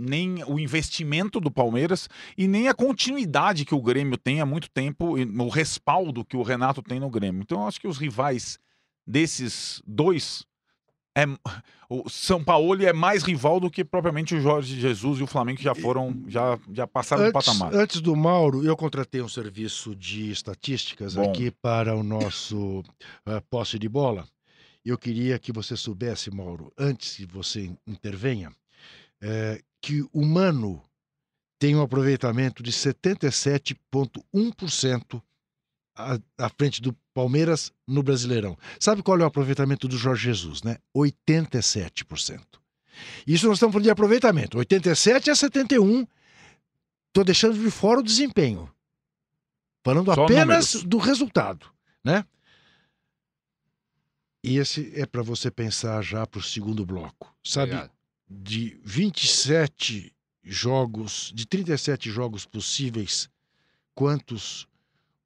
nem 0.03 0.43
o 0.45 0.59
investimento 0.59 1.41
do 1.41 1.51
Palmeiras 1.51 2.09
e 2.37 2.49
nem 2.49 2.69
a 2.69 2.75
continuidade 2.75 3.65
que 3.65 3.75
o 3.75 3.83
Grêmio 3.83 4.17
tem 4.17 4.41
há 4.41 4.47
muito 4.47 4.71
tempo, 4.71 5.19
e 5.19 5.25
o 5.25 5.49
respaldo 5.49 6.25
que 6.25 6.37
o 6.37 6.43
Renato 6.43 6.83
tem 6.83 6.99
no 7.01 7.11
Grêmio. 7.11 7.43
Então, 7.43 7.63
eu 7.63 7.69
acho 7.69 7.81
que 7.81 7.89
os 7.89 7.99
rivais 7.99 8.59
desses 9.07 9.83
dois 9.87 10.47
é, 11.17 11.27
o 11.91 12.09
São 12.09 12.43
Paulo 12.43 12.83
é 12.83 12.93
mais 12.93 13.23
rival 13.23 13.61
do 13.61 13.71
que 13.71 13.85
propriamente 13.85 14.35
o 14.35 14.41
Jorge 14.41 14.81
Jesus 14.81 15.21
e 15.21 15.23
o 15.23 15.27
Flamengo 15.27 15.59
que 15.59 15.65
já 15.65 15.75
foram, 15.75 16.23
já, 16.27 16.59
já 16.73 16.87
passaram 16.87 17.25
do 17.25 17.37
Antes, 17.37 17.47
patamar. 17.47 17.75
antes 17.75 18.01
do 18.01 18.17
Mauro, 18.17 18.65
eu 18.65 18.75
contratei 18.75 19.21
um 19.21 19.29
serviço 19.29 19.95
de 19.95 20.31
estatísticas 20.31 21.15
Bom. 21.15 21.29
aqui 21.29 21.51
para 21.51 21.95
o 21.95 22.03
nosso 22.03 22.83
ah, 23.27 23.43
posse 23.51 23.79
de 23.79 23.89
bola. 23.89 24.27
Eu 24.85 24.97
queria 24.97 25.39
que 25.39 25.53
você 25.53 25.77
soubesse, 25.77 26.31
Mauro, 26.31 26.73
antes 26.79 27.17
que 27.17 27.27
você 27.27 27.71
intervenha, 27.87 28.51
eh, 29.23 29.63
que 29.81 30.03
o 30.13 30.25
Mano 30.25 30.83
tem 31.59 31.75
um 31.77 31.83
aproveitamento 31.83 32.63
de 32.63 32.73
77,1% 32.73 35.23
à, 35.95 36.19
à 36.37 36.49
frente 36.49 36.83
do 36.83 36.93
Palmeiras 37.15 37.73
no 37.87 38.03
Brasileirão. 38.03 38.59
Sabe 38.81 39.01
qual 39.03 39.21
é 39.21 39.23
o 39.23 39.27
aproveitamento 39.27 39.87
do 39.87 39.97
Jorge 39.97 40.25
Jesus, 40.25 40.65
né? 40.65 40.79
87%. 40.97 42.41
Isso 43.27 43.47
nós 43.47 43.57
estamos 43.57 43.73
falando 43.73 43.85
de 43.85 43.91
aproveitamento. 43.91 44.59
87 44.59 45.31
a 45.31 45.35
71. 45.35 46.07
Estou 47.09 47.25
deixando 47.25 47.59
de 47.59 47.71
fora 47.71 48.01
o 48.01 48.03
desempenho. 48.03 48.71
Falando 49.85 50.15
Só 50.15 50.25
apenas 50.25 50.75
números. 50.75 50.85
do 50.85 50.99
resultado, 50.99 51.67
né? 52.05 52.25
E 54.43 54.59
esse 54.59 54.93
é 55.01 55.07
para 55.07 55.23
você 55.23 55.51
pensar 55.51 56.03
já 56.03 56.27
para 56.27 56.41
o 56.41 56.43
segundo 56.43 56.85
bloco. 56.85 57.35
Sabe, 57.45 57.73
Obrigado. 57.73 57.93
De 58.43 58.79
27 58.85 60.13
jogos, 60.45 61.31
de 61.35 61.47
37 61.47 62.11
jogos 62.11 62.45
possíveis, 62.47 63.29
quantos 63.95 64.67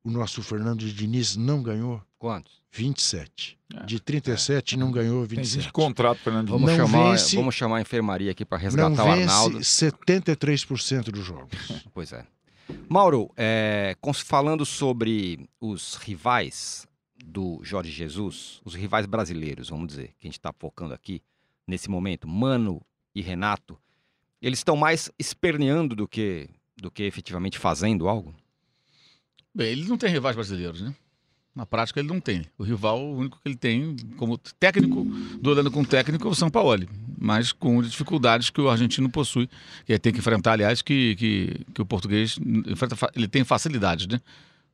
o 0.04 0.10
nosso 0.10 0.42
Fernando 0.42 0.80
Diniz 0.92 1.36
não 1.36 1.62
ganhou? 1.62 2.02
Quantos? 2.18 2.62
27. 2.72 3.58
É, 3.74 3.84
De 3.84 3.98
37 4.00 4.76
não 4.76 4.90
ganhou 4.90 5.26
Tem 5.26 5.36
gente 5.38 5.44
27. 5.46 5.66
de 5.66 5.72
contrato, 5.72 6.18
Fernando. 6.18 6.48
Vamos, 6.50 6.68
Não 6.70 6.76
chamar, 6.76 7.12
vence- 7.12 7.36
vamos 7.36 7.54
chamar 7.54 7.76
a 7.78 7.80
enfermaria 7.80 8.30
aqui 8.30 8.44
para 8.44 8.58
Não 8.58 8.62
resgatar 8.64 9.04
o 9.04 9.10
Arnaldo. 9.10 9.58
vence 9.58 9.86
73% 9.86 11.10
dos 11.10 11.24
jogos. 11.24 11.50
Pois 11.94 12.12
é. 12.12 12.26
Mauro, 12.88 13.30
é, 13.36 13.96
falando 14.24 14.66
sobre 14.66 15.48
os 15.60 15.94
rivais 15.96 16.86
do 17.24 17.60
Jorge 17.62 17.90
Jesus, 17.90 18.60
os 18.64 18.74
rivais 18.74 19.06
brasileiros, 19.06 19.70
vamos 19.70 19.86
dizer, 19.88 20.08
que 20.18 20.26
a 20.26 20.28
gente 20.28 20.38
está 20.38 20.52
focando 20.52 20.92
aqui 20.92 21.22
nesse 21.66 21.88
momento, 21.88 22.28
Mano 22.28 22.82
e 23.16 23.22
Renato, 23.22 23.78
eles 24.42 24.58
estão 24.58 24.76
mais 24.76 25.10
esperneando 25.18 25.96
do 25.96 26.06
que, 26.06 26.50
do 26.76 26.90
que 26.90 27.02
efetivamente 27.02 27.58
fazendo 27.58 28.08
algo? 28.08 28.34
Bem, 29.54 29.68
ele 29.68 29.88
não 29.88 29.96
tem 29.96 30.10
rivais 30.10 30.36
brasileiros, 30.36 30.82
né? 30.82 30.94
Na 31.54 31.64
prática, 31.64 31.98
ele 31.98 32.08
não 32.10 32.20
tem. 32.20 32.44
O 32.58 32.62
rival, 32.62 33.00
o 33.00 33.16
único 33.16 33.40
que 33.40 33.48
ele 33.48 33.56
tem 33.56 33.96
como 34.18 34.36
técnico, 34.36 35.02
duelando 35.40 35.70
com 35.70 35.82
técnico, 35.82 36.28
é 36.28 36.30
o 36.30 36.34
São 36.34 36.50
Paulo. 36.50 36.86
Mas 37.18 37.52
com 37.52 37.80
dificuldades 37.80 38.50
que 38.50 38.60
o 38.60 38.68
argentino 38.68 39.08
possui. 39.08 39.48
Ele 39.88 39.98
tem 39.98 40.12
que 40.12 40.18
enfrentar, 40.18 40.52
aliás, 40.52 40.82
que, 40.82 41.16
que, 41.16 41.64
que 41.72 41.80
o 41.80 41.86
português 41.86 42.38
enfrenta, 42.66 42.94
ele 43.16 43.26
tem 43.26 43.42
facilidades, 43.42 44.06
né? 44.06 44.20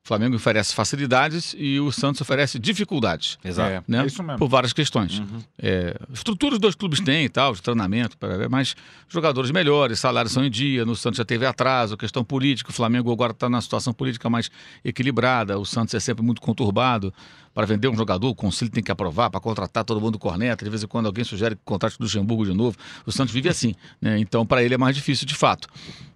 O 0.05 0.09
Flamengo 0.09 0.35
oferece 0.35 0.75
facilidades 0.75 1.55
e 1.57 1.79
o 1.79 1.93
Santos 1.93 2.21
oferece 2.21 2.59
dificuldades. 2.59 3.39
Exato. 3.45 3.71
É, 3.71 3.83
Né? 3.87 4.03
é 4.03 4.07
isso 4.07 4.21
mesmo. 4.21 4.37
Por 4.37 4.49
várias 4.49 4.73
questões. 4.73 5.21
Uhum. 5.21 5.39
É, 5.57 5.97
estrutura 6.13 6.55
os 6.55 6.61
dois 6.61 6.75
clubes 6.75 6.99
têm 6.99 7.25
e 7.25 7.29
tal, 7.29 7.55
de 7.55 7.63
treinamento, 7.63 8.17
mas 8.51 8.75
jogadores 9.09 9.53
melhores, 9.53 10.01
salários 10.01 10.33
são 10.33 10.45
em 10.45 10.51
dia, 10.51 10.85
no 10.85 10.97
Santos 10.97 11.19
já 11.19 11.25
teve 11.25 11.47
atraso, 11.47 11.97
questão 11.97 12.25
política, 12.25 12.71
o 12.71 12.73
Flamengo 12.73 13.13
agora 13.13 13.31
está 13.31 13.49
na 13.49 13.61
situação 13.61 13.93
política 13.93 14.29
mais 14.29 14.51
equilibrada, 14.85 15.57
o 15.57 15.65
Santos 15.65 15.95
é 15.95 16.01
sempre 16.01 16.25
muito 16.25 16.41
conturbado. 16.41 17.15
Para 17.55 17.67
vender 17.67 17.87
um 17.87 17.95
jogador, 17.95 18.29
o 18.29 18.35
conselho 18.35 18.71
tem 18.71 18.83
que 18.83 18.91
aprovar, 18.91 19.31
para 19.31 19.39
contratar 19.39 19.85
todo 19.85 20.01
mundo 20.01 20.19
corneta, 20.19 20.65
de 20.65 20.71
vez 20.71 20.83
em 20.83 20.87
quando 20.87 21.07
alguém 21.07 21.23
sugere 21.23 21.55
que 21.55 21.61
contrate 21.65 21.97
o 22.01 22.03
Luxemburgo 22.03 22.47
de 22.47 22.55
novo. 22.55 22.77
O 23.07 23.13
Santos 23.13 23.33
vive 23.33 23.49
assim, 23.49 23.75
né? 24.01 24.19
então 24.19 24.45
para 24.45 24.65
ele 24.65 24.75
é 24.75 24.79
mais 24.79 24.97
difícil 24.97 25.27
de 25.27 25.35
fato. 25.35 25.69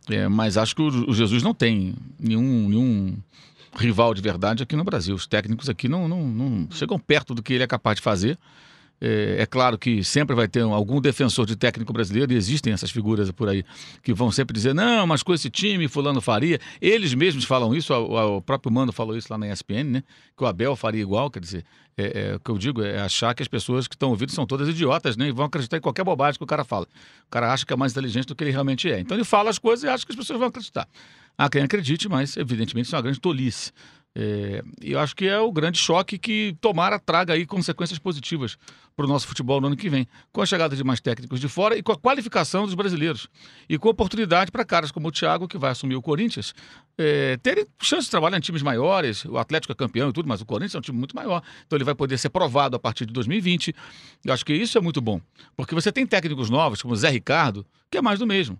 É, 0.08 0.26
mas 0.28 0.56
acho 0.56 0.74
que 0.74 0.82
o, 0.82 1.10
o 1.10 1.14
Jesus 1.14 1.42
não 1.42 1.52
tem 1.52 1.94
nenhum, 2.18 2.68
nenhum 2.68 3.16
rival 3.76 4.14
de 4.14 4.22
verdade 4.22 4.62
aqui 4.62 4.74
no 4.74 4.84
Brasil. 4.84 5.14
Os 5.14 5.26
técnicos 5.26 5.68
aqui 5.68 5.88
não, 5.88 6.08
não, 6.08 6.26
não 6.26 6.68
chegam 6.70 6.98
perto 6.98 7.34
do 7.34 7.42
que 7.42 7.54
ele 7.54 7.64
é 7.64 7.66
capaz 7.66 7.96
de 7.96 8.02
fazer. 8.02 8.38
É, 9.00 9.36
é, 9.40 9.46
claro 9.46 9.76
que 9.78 10.02
sempre 10.02 10.34
vai 10.34 10.48
ter 10.48 10.62
algum 10.62 11.00
defensor 11.00 11.44
de 11.44 11.54
técnico 11.54 11.92
brasileiro, 11.92 12.32
e 12.32 12.36
existem 12.36 12.72
essas 12.72 12.90
figuras 12.90 13.30
por 13.30 13.48
aí, 13.48 13.64
que 14.02 14.14
vão 14.14 14.30
sempre 14.30 14.54
dizer, 14.54 14.74
não, 14.74 15.06
mas 15.06 15.22
com 15.22 15.34
esse 15.34 15.50
time, 15.50 15.86
fulano 15.88 16.20
faria. 16.20 16.58
Eles 16.80 17.12
mesmos 17.14 17.44
falam 17.44 17.74
isso, 17.74 17.92
o, 17.92 18.40
próprio 18.40 18.72
Mano 18.72 18.92
falou 18.92 19.16
isso 19.16 19.28
lá 19.30 19.38
na 19.38 19.52
ESPN, 19.52 19.84
né? 19.84 20.02
Que 20.36 20.44
o 20.44 20.46
Abel 20.46 20.74
faria 20.76 21.02
igual, 21.02 21.30
quer 21.30 21.40
dizer, 21.40 21.64
é, 21.96 22.30
é, 22.32 22.36
o 22.36 22.40
que 22.40 22.50
eu 22.50 22.58
digo 22.58 22.82
é 22.82 23.00
achar 23.00 23.34
que 23.34 23.42
as 23.42 23.48
pessoas 23.48 23.86
que 23.86 23.94
estão 23.94 24.10
ouvindo 24.10 24.32
são 24.32 24.46
todas 24.46 24.68
idiotas, 24.68 25.16
né? 25.16 25.28
E 25.28 25.32
vão 25.32 25.46
acreditar 25.46 25.76
em 25.76 25.80
qualquer 25.80 26.04
bobagem 26.04 26.38
que 26.38 26.44
o 26.44 26.46
cara 26.46 26.64
fala. 26.64 26.86
O 27.26 27.30
cara 27.30 27.52
acha 27.52 27.64
que 27.64 27.72
é 27.72 27.76
mais 27.76 27.92
inteligente 27.92 28.26
do 28.26 28.34
que 28.34 28.44
ele 28.44 28.50
realmente 28.50 28.90
é. 28.90 29.00
Então 29.00 29.16
ele 29.16 29.24
fala 29.24 29.50
as 29.50 29.58
coisas 29.58 29.84
e 29.84 29.88
acha 29.88 30.04
que 30.04 30.12
as 30.12 30.16
pessoas 30.16 30.38
vão 30.38 30.48
acreditar. 30.48 30.88
Há 31.38 31.50
quem 31.50 31.62
acredite, 31.62 32.08
mas 32.08 32.36
evidentemente 32.36 32.86
isso 32.86 32.94
é 32.94 32.98
uma 32.98 33.02
grande 33.02 33.20
tolice. 33.20 33.72
É, 34.18 34.64
eu 34.80 34.98
acho 34.98 35.14
que 35.14 35.26
é 35.26 35.38
o 35.38 35.52
grande 35.52 35.78
choque 35.78 36.16
que 36.16 36.56
tomara 36.58 36.98
traga 36.98 37.34
aí 37.34 37.44
consequências 37.44 37.98
positivas 37.98 38.56
para 38.96 39.04
o 39.04 39.08
nosso 39.08 39.26
futebol 39.26 39.60
no 39.60 39.66
ano 39.66 39.76
que 39.76 39.90
vem, 39.90 40.08
com 40.32 40.40
a 40.40 40.46
chegada 40.46 40.74
de 40.74 40.82
mais 40.82 41.02
técnicos 41.02 41.38
de 41.38 41.48
fora 41.48 41.76
e 41.76 41.82
com 41.82 41.92
a 41.92 41.98
qualificação 41.98 42.64
dos 42.64 42.72
brasileiros. 42.72 43.28
E 43.68 43.76
com 43.76 43.90
oportunidade 43.90 44.50
para 44.50 44.64
caras 44.64 44.90
como 44.90 45.08
o 45.08 45.12
Thiago, 45.12 45.46
que 45.46 45.58
vai 45.58 45.70
assumir 45.70 45.96
o 45.96 46.00
Corinthians, 46.00 46.54
é, 46.96 47.36
terem 47.42 47.66
chance 47.82 48.04
de 48.04 48.10
trabalhar 48.10 48.38
em 48.38 48.40
times 48.40 48.62
maiores. 48.62 49.26
O 49.26 49.36
Atlético 49.36 49.72
é 49.72 49.76
campeão 49.76 50.08
e 50.08 50.12
tudo, 50.14 50.26
mas 50.26 50.40
o 50.40 50.46
Corinthians 50.46 50.76
é 50.76 50.78
um 50.78 50.80
time 50.80 50.96
muito 50.96 51.14
maior. 51.14 51.42
Então 51.66 51.76
ele 51.76 51.84
vai 51.84 51.94
poder 51.94 52.16
ser 52.16 52.30
provado 52.30 52.74
a 52.74 52.78
partir 52.78 53.04
de 53.04 53.12
2020. 53.12 53.74
Eu 54.24 54.32
acho 54.32 54.46
que 54.46 54.54
isso 54.54 54.78
é 54.78 54.80
muito 54.80 55.02
bom. 55.02 55.20
Porque 55.54 55.74
você 55.74 55.92
tem 55.92 56.06
técnicos 56.06 56.48
novos, 56.48 56.80
como 56.80 56.94
o 56.94 56.96
Zé 56.96 57.10
Ricardo, 57.10 57.66
que 57.90 57.98
é 57.98 58.00
mais 58.00 58.18
do 58.18 58.26
mesmo. 58.26 58.58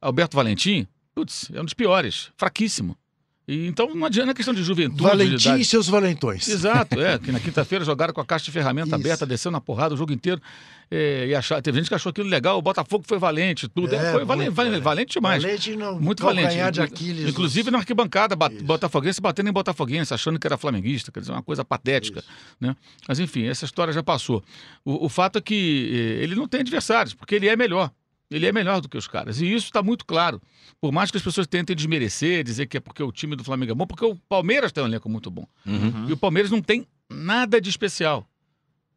Alberto 0.00 0.34
Valentim, 0.34 0.86
putz, 1.14 1.50
é 1.52 1.60
um 1.60 1.64
dos 1.64 1.74
piores, 1.74 2.30
fraquíssimo. 2.38 2.96
E, 3.46 3.66
então 3.66 3.94
não 3.94 4.06
adianta 4.06 4.32
a 4.32 4.34
questão 4.34 4.54
de 4.54 4.62
juventude. 4.62 5.02
Valentim 5.02 5.56
e 5.56 5.64
seus 5.64 5.86
valentões. 5.86 6.48
Exato, 6.48 7.00
é. 7.00 7.18
Que 7.18 7.30
na 7.30 7.38
quinta-feira 7.38 7.84
jogaram 7.84 8.12
com 8.14 8.20
a 8.20 8.24
caixa 8.24 8.46
de 8.46 8.50
ferramenta 8.50 8.88
Isso. 8.88 8.94
aberta, 8.94 9.26
descendo 9.26 9.52
na 9.52 9.60
porrada 9.60 9.94
o 9.94 9.96
jogo 9.96 10.12
inteiro. 10.12 10.40
É, 10.90 11.26
e 11.26 11.34
achar, 11.34 11.60
teve 11.60 11.78
gente 11.78 11.88
que 11.88 11.94
achou 11.94 12.10
aquilo 12.10 12.28
legal, 12.28 12.58
o 12.58 12.62
Botafogo 12.62 13.04
foi 13.06 13.18
valente, 13.18 13.68
tudo. 13.68 13.94
É, 13.94 14.12
foi 14.12 14.24
valente, 14.24 14.50
valente, 14.50 14.76
é. 14.76 14.80
valente 14.80 15.12
demais. 15.14 15.42
Valente 15.42 15.76
no 15.76 16.00
Muito 16.00 16.22
valente. 16.22 16.70
de 16.72 16.80
Aquiles. 16.80 17.28
Inclusive 17.28 17.70
na 17.70 17.78
arquibancada, 17.78 18.36
bat, 18.36 18.54
botafoguense 18.62 19.20
batendo 19.20 19.48
em 19.48 19.52
botafoguense, 19.52 20.12
achando 20.14 20.38
que 20.38 20.46
era 20.46 20.56
flamenguista, 20.56 21.10
quer 21.10 21.20
dizer, 21.20 21.32
uma 21.32 21.42
coisa 21.42 21.64
patética. 21.64 22.22
Né? 22.60 22.76
Mas 23.08 23.18
enfim, 23.18 23.46
essa 23.46 23.64
história 23.64 23.92
já 23.92 24.02
passou. 24.02 24.42
O, 24.84 25.06
o 25.06 25.08
fato 25.08 25.38
é 25.38 25.40
que 25.40 25.90
eh, 25.92 26.22
ele 26.22 26.34
não 26.34 26.46
tem 26.46 26.60
adversários, 26.60 27.14
porque 27.14 27.34
ele 27.34 27.48
é 27.48 27.56
melhor. 27.56 27.90
Ele 28.30 28.46
é 28.46 28.52
melhor 28.52 28.80
do 28.80 28.88
que 28.88 28.96
os 28.96 29.06
caras. 29.06 29.40
E 29.40 29.46
isso 29.46 29.66
está 29.66 29.82
muito 29.82 30.04
claro. 30.04 30.40
Por 30.80 30.92
mais 30.92 31.10
que 31.10 31.16
as 31.16 31.22
pessoas 31.22 31.46
tentem 31.46 31.76
desmerecer, 31.76 32.42
dizer 32.42 32.66
que 32.66 32.76
é 32.76 32.80
porque 32.80 33.02
o 33.02 33.12
time 33.12 33.36
do 33.36 33.44
Flamengo 33.44 33.72
é 33.72 33.74
bom, 33.74 33.86
porque 33.86 34.04
o 34.04 34.16
Palmeiras 34.28 34.72
tem 34.72 34.82
um 34.82 34.86
elenco 34.86 35.08
muito 35.08 35.30
bom. 35.30 35.46
Uhum. 35.66 36.08
E 36.08 36.12
o 36.12 36.16
Palmeiras 36.16 36.50
não 36.50 36.60
tem 36.60 36.86
nada 37.08 37.60
de 37.60 37.68
especial. 37.68 38.26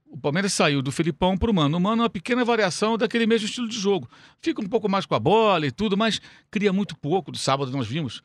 O 0.09 0.17
Palmeiras 0.17 0.53
saiu 0.53 0.81
do 0.81 0.91
Filipão 0.91 1.37
para 1.37 1.51
o 1.51 1.53
Mano. 1.53 1.77
O 1.77 1.81
Mano 1.81 2.01
é 2.01 2.03
uma 2.05 2.09
pequena 2.09 2.43
variação 2.45 2.97
daquele 2.97 3.27
mesmo 3.27 3.45
estilo 3.45 3.67
de 3.67 3.77
jogo. 3.77 4.09
Fica 4.41 4.61
um 4.61 4.67
pouco 4.67 4.89
mais 4.89 5.05
com 5.05 5.13
a 5.15 5.19
bola 5.19 5.67
e 5.67 5.71
tudo, 5.71 5.97
mas 5.97 6.21
cria 6.49 6.71
muito 6.71 6.97
pouco. 6.97 7.31
Do 7.31 7.37
sábado 7.37 7.71
nós 7.71 7.87
vimos. 7.87 8.23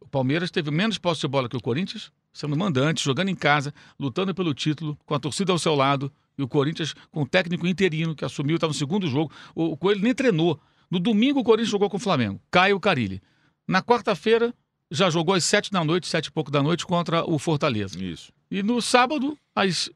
O 0.00 0.08
Palmeiras 0.08 0.50
teve 0.50 0.70
menos 0.70 0.98
posse 0.98 1.20
de 1.20 1.28
bola 1.28 1.48
que 1.48 1.56
o 1.56 1.60
Corinthians, 1.60 2.10
sendo 2.32 2.56
mandante, 2.56 3.04
jogando 3.04 3.28
em 3.28 3.34
casa, 3.34 3.72
lutando 3.98 4.34
pelo 4.34 4.52
título, 4.52 4.98
com 5.06 5.14
a 5.14 5.20
torcida 5.20 5.52
ao 5.52 5.58
seu 5.58 5.74
lado. 5.74 6.12
E 6.40 6.42
o 6.42 6.48
Corinthians 6.48 6.94
com 7.10 7.22
o 7.22 7.26
técnico 7.26 7.66
interino 7.66 8.14
que 8.14 8.24
assumiu, 8.24 8.56
estava 8.56 8.72
no 8.72 8.78
segundo 8.78 9.06
jogo. 9.06 9.30
O, 9.54 9.72
o 9.72 9.76
Coelho 9.76 10.00
nem 10.00 10.14
treinou. 10.14 10.58
No 10.90 10.98
domingo 10.98 11.40
o 11.40 11.44
Corinthians 11.44 11.70
jogou 11.70 11.88
com 11.90 11.96
o 11.96 12.00
Flamengo. 12.00 12.40
Caio 12.50 12.80
Carilli. 12.80 13.22
Na 13.68 13.82
quarta-feira 13.82 14.54
já 14.90 15.08
jogou 15.08 15.34
às 15.34 15.44
sete 15.44 15.70
da 15.70 15.84
noite, 15.84 16.08
sete 16.08 16.26
e 16.26 16.30
pouco 16.32 16.50
da 16.50 16.62
noite, 16.62 16.84
contra 16.84 17.24
o 17.24 17.38
Fortaleza. 17.38 18.02
Isso. 18.02 18.32
E 18.50 18.62
no 18.62 18.82
sábado, 18.82 19.38
às, 19.54 19.88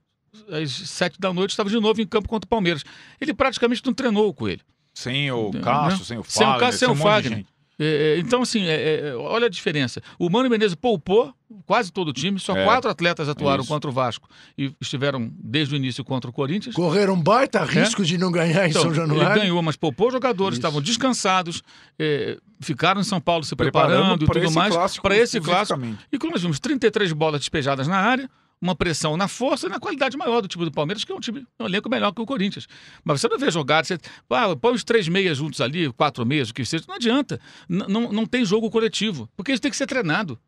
às 0.48 0.70
sete 0.70 1.18
da 1.18 1.32
noite, 1.32 1.50
estava 1.50 1.68
de 1.68 1.80
novo 1.80 2.00
em 2.00 2.06
campo 2.06 2.28
contra 2.28 2.46
o 2.46 2.48
Palmeiras. 2.48 2.84
Ele 3.20 3.34
praticamente 3.34 3.82
não 3.84 3.92
treinou 3.92 4.32
com 4.32 4.46
ele. 4.46 4.60
Sem 4.92 5.30
o 5.32 5.50
Né? 5.52 5.60
Cássio, 5.60 6.04
sem 6.04 6.18
o 6.18 6.24
Sem 6.24 6.46
o 6.46 6.58
Cássio, 6.58 6.78
sem 6.78 6.88
o 6.88 6.92
um 6.92 6.96
Fagner. 6.96 7.44
É, 7.78 8.14
é, 8.16 8.18
então, 8.18 8.42
assim, 8.42 8.64
é, 8.66 9.08
é, 9.08 9.14
olha 9.16 9.46
a 9.46 9.50
diferença. 9.50 10.00
O 10.18 10.30
Mano 10.30 10.48
Menezes 10.48 10.74
poupou 10.76 11.34
quase 11.66 11.92
todo 11.92 12.08
o 12.08 12.12
time, 12.12 12.38
só 12.38 12.56
É. 12.56 12.64
quatro 12.64 12.90
atletas 12.90 13.28
atuaram 13.28 13.62
Isso. 13.62 13.72
contra 13.72 13.90
o 13.90 13.92
Vasco 13.92 14.28
e 14.56 14.72
estiveram 14.80 15.30
desde 15.38 15.74
o 15.74 15.76
início 15.76 16.04
contra 16.04 16.30
o 16.30 16.32
Corinthians. 16.32 16.74
Correram 16.74 17.20
baita 17.20 17.64
risco 17.64 18.04
de 18.04 18.16
não 18.18 18.30
ganhar 18.30 18.64
em 18.64 18.66
É? 18.66 18.68
Então, 18.70 18.82
São 18.82 18.90
ele 18.90 19.00
Januário. 19.00 19.40
ganhou, 19.42 19.62
mas 19.62 19.76
poupou 19.76 20.10
jogadores, 20.10 20.54
Isso. 20.54 20.60
estavam 20.60 20.80
descansados, 20.80 21.62
é, 21.98 22.38
ficaram 22.60 23.00
em 23.00 23.04
São 23.04 23.20
Paulo 23.20 23.44
se 23.44 23.54
Preparando 23.56 24.18
preparando 24.18 24.24
e 24.24 24.26
tudo 24.26 24.52
mais 24.52 24.98
para 24.98 25.16
esse 25.16 25.40
clássico. 25.40 25.80
E 26.12 26.18
como 26.18 26.32
nós 26.32 26.42
vimos, 26.42 26.60
33 26.60 27.12
bolas 27.12 27.40
despejadas 27.40 27.88
na 27.88 27.96
área, 27.96 28.28
uma 28.60 28.74
pressão 28.74 29.16
na 29.16 29.28
força 29.28 29.66
e 29.66 29.70
na 29.70 29.78
qualidade 29.78 30.16
maior 30.16 30.40
do 30.40 30.48
time 30.48 30.64
do 30.64 30.72
Palmeiras, 30.72 31.04
que 31.04 31.12
é 31.12 31.14
um 31.14 31.20
time, 31.20 31.46
um 31.60 31.66
elenco 31.66 31.88
melhor 31.90 32.12
que 32.12 32.20
o 32.22 32.26
Corinthians. 32.26 32.66
Mas 33.04 33.20
você 33.20 33.28
não 33.28 33.38
vê 33.38 33.50
jogadas, 33.50 33.88
você 33.88 33.98
ah, 34.30 34.56
põe 34.56 34.72
os 34.74 34.84
três 34.84 35.06
meias 35.08 35.36
juntos 35.36 35.60
ali, 35.60 35.92
quatro 35.92 36.24
meias, 36.24 36.50
o 36.50 36.54
que 36.54 36.64
seja, 36.64 36.84
não 36.88 36.94
adianta. 36.94 37.40
N- 37.68 37.86
não, 37.88 38.12
não 38.12 38.26
tem 38.26 38.44
jogo 38.44 38.70
coletivo, 38.70 39.28
porque 39.36 39.52
isso 39.52 39.60
tem 39.62 39.70
que 39.70 39.76
ser 39.76 39.86
treinado. 39.86 40.38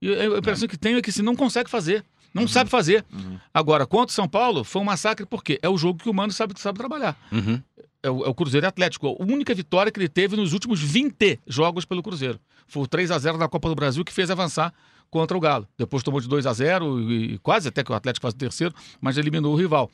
E 0.00 0.12
a 0.12 0.38
impressão 0.38 0.68
que 0.68 0.76
tenho 0.76 0.98
é 0.98 1.02
que 1.02 1.10
se 1.10 1.22
não 1.22 1.34
consegue 1.34 1.68
fazer. 1.70 2.04
Não 2.34 2.48
sabe 2.48 2.68
fazer. 2.68 3.04
Uhum. 3.12 3.38
Agora, 3.54 3.86
contra 3.86 4.10
o 4.10 4.14
São 4.14 4.28
Paulo, 4.28 4.64
foi 4.64 4.82
um 4.82 4.84
massacre, 4.84 5.24
porque 5.24 5.56
é 5.62 5.68
o 5.68 5.78
jogo 5.78 6.00
que 6.02 6.10
o 6.10 6.12
Mano 6.14 6.32
sabe, 6.32 6.52
sabe 6.58 6.76
trabalhar. 6.76 7.16
Uhum. 7.30 7.62
É 8.02 8.10
o, 8.10 8.24
é 8.24 8.28
o 8.28 8.34
Cruzeiro 8.34 8.66
Atlético. 8.66 9.06
A 9.06 9.22
única 9.22 9.54
vitória 9.54 9.90
que 9.92 10.00
ele 10.00 10.08
teve 10.08 10.36
nos 10.36 10.52
últimos 10.52 10.80
20 10.80 11.38
jogos 11.46 11.84
pelo 11.84 12.02
Cruzeiro. 12.02 12.40
Foi 12.66 12.82
o 12.82 12.86
3 12.88 13.12
a 13.12 13.18
0 13.18 13.38
na 13.38 13.48
Copa 13.48 13.68
do 13.68 13.74
Brasil 13.76 14.04
que 14.04 14.12
fez 14.12 14.32
avançar 14.32 14.74
contra 15.10 15.36
o 15.36 15.40
Galo. 15.40 15.68
Depois 15.76 16.02
tomou 16.02 16.20
de 16.20 16.28
2 16.28 16.46
a 16.46 16.52
0 16.52 17.10
e, 17.10 17.38
quase 17.38 17.68
até 17.68 17.82
que 17.84 17.92
o 17.92 17.94
Atlético 17.94 18.22
faz 18.22 18.34
o 18.34 18.36
terceiro, 18.36 18.74
mas 19.00 19.16
eliminou 19.16 19.52
o 19.52 19.56
rival. 19.56 19.90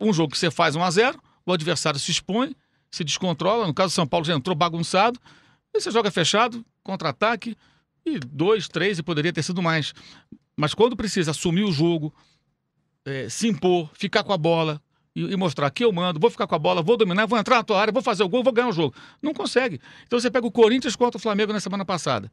Um 0.00 0.12
jogo 0.12 0.32
que 0.32 0.38
você 0.38 0.50
faz 0.50 0.76
1 0.76 0.82
a 0.82 0.90
0 0.90 1.22
o 1.46 1.52
adversário 1.52 1.98
se 2.00 2.10
expõe, 2.10 2.56
se 2.90 3.04
descontrola. 3.04 3.66
No 3.66 3.72
caso, 3.72 3.92
o 3.92 3.94
São 3.94 4.06
Paulo 4.06 4.26
já 4.26 4.34
entrou 4.34 4.56
bagunçado. 4.56 5.20
E 5.72 5.80
você 5.80 5.92
joga 5.92 6.10
fechado, 6.10 6.64
contra-ataque, 6.82 7.56
e 8.04 8.18
dois, 8.18 8.68
três, 8.68 8.98
e 8.98 9.02
poderia 9.02 9.32
ter 9.32 9.42
sido 9.42 9.62
mais. 9.62 9.94
Mas 10.56 10.74
quando 10.74 10.96
precisa 10.96 11.30
assumir 11.30 11.62
o 11.62 11.72
jogo, 11.72 12.12
eh, 13.04 13.28
se 13.28 13.46
impor, 13.46 13.90
ficar 13.94 14.24
com 14.24 14.32
a 14.32 14.38
bola 14.38 14.80
e, 15.14 15.22
e 15.22 15.36
mostrar 15.36 15.70
que 15.70 15.84
eu 15.84 15.92
mando, 15.92 16.18
vou 16.18 16.30
ficar 16.30 16.46
com 16.46 16.54
a 16.54 16.58
bola, 16.58 16.82
vou 16.82 16.96
dominar, 16.96 17.26
vou 17.26 17.38
entrar 17.38 17.56
na 17.56 17.62
tua 17.62 17.80
área, 17.80 17.92
vou 17.92 18.02
fazer 18.02 18.22
o 18.22 18.28
gol, 18.28 18.42
vou 18.42 18.52
ganhar 18.52 18.68
o 18.68 18.72
jogo. 18.72 18.94
Não 19.22 19.34
consegue. 19.34 19.80
Então 20.06 20.18
você 20.18 20.30
pega 20.30 20.46
o 20.46 20.50
Corinthians 20.50 20.96
contra 20.96 21.18
o 21.18 21.20
Flamengo 21.20 21.52
na 21.52 21.60
semana 21.60 21.84
passada, 21.84 22.30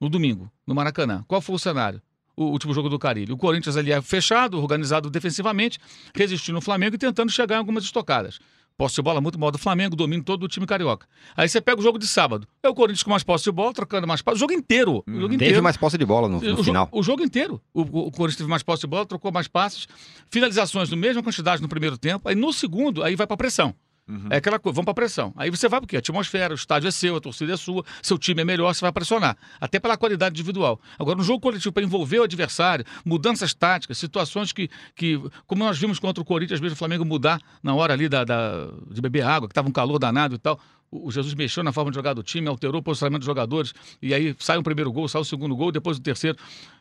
no 0.00 0.08
domingo, 0.08 0.50
no 0.66 0.74
Maracanã. 0.74 1.24
Qual 1.26 1.40
foi 1.40 1.56
o 1.56 1.58
cenário? 1.58 2.00
O 2.36 2.44
último 2.44 2.72
jogo 2.72 2.88
do 2.88 2.98
Carilho. 2.98 3.34
O 3.34 3.38
Corinthians 3.38 3.76
ali 3.76 3.90
é 3.90 4.00
fechado, 4.00 4.60
organizado 4.60 5.10
defensivamente, 5.10 5.78
resistindo 6.14 6.58
o 6.58 6.60
Flamengo 6.60 6.94
e 6.94 6.98
tentando 6.98 7.32
chegar 7.32 7.56
em 7.56 7.58
algumas 7.58 7.82
estocadas. 7.84 8.38
Posse 8.76 8.94
de 8.94 9.02
bola 9.02 9.20
muito 9.20 9.36
mal 9.40 9.50
do 9.50 9.58
Flamengo, 9.58 9.96
domínio 9.96 10.24
todo 10.24 10.38
do 10.42 10.46
time 10.46 10.64
carioca. 10.64 11.04
Aí 11.36 11.48
você 11.48 11.60
pega 11.60 11.80
o 11.80 11.82
jogo 11.82 11.98
de 11.98 12.06
sábado. 12.06 12.46
É 12.62 12.68
o 12.68 12.74
Corinthians 12.74 13.02
com 13.02 13.10
mais 13.10 13.24
posse 13.24 13.42
de 13.42 13.50
bola, 13.50 13.74
trocando 13.74 14.06
mais 14.06 14.22
posse. 14.22 14.36
O 14.36 14.38
jogo 14.38 14.52
inteiro. 14.52 15.02
O 15.04 15.10
jogo 15.12 15.30
Teve 15.30 15.34
inteiro. 15.46 15.62
mais 15.64 15.76
posse 15.76 15.98
de 15.98 16.06
bola 16.06 16.28
no, 16.28 16.38
O 16.38 16.40
no 16.40 16.56
jo- 16.58 16.62
final. 16.62 16.88
O, 16.92 17.02
jogo 17.02 17.24
inteiro. 17.24 17.60
O, 17.74 17.80
o- 17.82 18.06
o 18.06 18.10
Corinthians 18.12 18.36
teve 18.36 18.48
mais 18.48 18.62
posse 18.62 18.82
de 18.82 18.86
bola, 18.86 19.04
trocou 19.04 19.32
mais 19.32 19.48
passes, 19.48 19.88
finalizações 20.30 20.88
na 20.90 20.96
mesma 20.96 21.24
quantidade 21.24 21.60
no 21.60 21.68
primeiro 21.68 21.98
tempo. 21.98 22.28
Aí 22.28 22.36
no 22.36 22.52
segundo, 22.52 23.02
aí 23.02 23.16
vai 23.16 23.26
pra 23.26 23.36
pressão. 23.36 23.74
Uhum. 24.08 24.26
É 24.30 24.36
aquela 24.36 24.58
coisa, 24.58 24.74
vamos 24.74 24.86
pra 24.86 24.94
pressão. 24.94 25.34
Aí 25.36 25.50
você 25.50 25.68
vai 25.68 25.80
porque 25.80 25.96
a 25.96 25.98
atmosfera, 25.98 26.54
o 26.54 26.56
estádio 26.56 26.88
é 26.88 26.90
seu, 26.90 27.16
a 27.16 27.20
torcida 27.20 27.52
é 27.52 27.56
sua, 27.56 27.84
seu 28.02 28.16
time 28.18 28.40
é 28.40 28.44
melhor, 28.44 28.74
você 28.74 28.80
vai 28.80 28.90
pressionar. 28.90 29.36
Até 29.60 29.78
pela 29.78 29.96
qualidade 29.98 30.32
individual. 30.34 30.80
Agora, 30.98 31.16
no 31.18 31.22
jogo 31.22 31.40
coletivo, 31.40 31.72
para 31.72 31.82
envolver 31.82 32.20
o 32.20 32.22
adversário, 32.22 32.84
mudanças 33.04 33.52
táticas, 33.52 33.98
situações 33.98 34.52
que, 34.52 34.70
que, 34.94 35.20
como 35.46 35.62
nós 35.62 35.78
vimos 35.78 35.98
contra 35.98 36.22
o 36.22 36.24
Corinthians, 36.24 36.60
mesmo 36.60 36.74
o 36.74 36.78
Flamengo 36.78 37.04
mudar 37.04 37.40
na 37.62 37.74
hora 37.74 37.92
ali 37.92 38.08
da, 38.08 38.24
da- 38.24 38.68
de 38.90 39.00
beber 39.00 39.24
água, 39.24 39.46
que 39.48 39.54
tava 39.54 39.68
um 39.68 39.72
calor 39.72 39.98
danado 39.98 40.34
e 40.34 40.38
tal. 40.38 40.58
O 40.90 41.10
Jesus 41.10 41.34
mexeu 41.34 41.62
na 41.62 41.70
forma 41.70 41.90
de 41.90 41.96
jogar 41.96 42.14
do 42.14 42.22
time, 42.22 42.48
alterou 42.48 42.80
o 42.80 42.82
posicionamento 42.82 43.20
dos 43.20 43.26
jogadores, 43.26 43.74
e 44.00 44.14
aí 44.14 44.34
sai 44.38 44.56
o 44.56 44.62
primeiro 44.62 44.90
gol, 44.90 45.06
sai 45.06 45.20
o 45.20 45.24
segundo 45.24 45.54
gol, 45.54 45.70
depois 45.70 45.98
o 45.98 46.00
terceiro, 46.00 46.38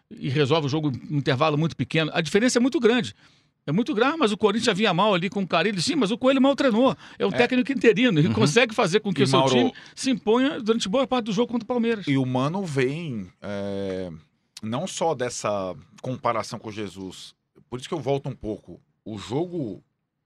e 0.09 0.29
resolve 0.29 0.67
o 0.67 0.69
jogo 0.69 0.89
em 1.09 1.15
um 1.15 1.17
intervalo 1.17 1.57
muito 1.57 1.75
pequeno. 1.75 2.09
A 2.13 2.21
diferença 2.21 2.57
é 2.57 2.61
muito 2.61 2.79
grande. 2.79 3.13
É 3.67 3.71
muito 3.73 3.93
grave, 3.93 4.15
mas 4.17 4.31
o 4.31 4.37
Corinthians 4.37 4.65
já 4.67 4.73
vinha 4.73 4.93
mal 4.93 5.13
ali 5.13 5.29
com 5.29 5.41
o 5.41 5.47
Carilho. 5.47 5.81
Sim, 5.81 5.95
mas 5.95 6.09
o 6.09 6.17
Coelho 6.17 6.41
mal 6.41 6.55
treinou. 6.55 6.95
É 7.19 7.25
um 7.25 7.31
técnico 7.31 7.69
interino. 7.71 8.17
Ele 8.17 8.33
consegue 8.33 8.73
fazer 8.73 9.01
com 9.01 9.13
que 9.13 9.21
E, 9.21 9.23
o 9.25 9.27
seu 9.27 9.39
Mauro- 9.39 9.53
time 9.53 9.73
se 9.93 10.09
imponha 10.09 10.59
durante 10.61 10.87
boa 10.87 11.05
parte 11.05 11.25
do 11.25 11.33
jogo 11.33 11.51
contra 11.51 11.65
o 11.65 11.67
Palmeiras. 11.67 12.07
E 12.07 12.17
o 12.17 12.25
Mano 12.25 12.63
vem 12.63 13.27
é, 13.41 14.09
não 14.63 14.87
só 14.87 15.13
dessa 15.13 15.75
comparação 16.01 16.57
com 16.57 16.71
Jesus, 16.71 17.35
por 17.69 17.77
isso 17.77 17.89
que 17.89 17.93
eu 17.93 17.99
volto 17.99 18.29
um 18.29 18.35
pouco. 18.35 18.79
O 19.03 19.17
jogo 19.17 19.83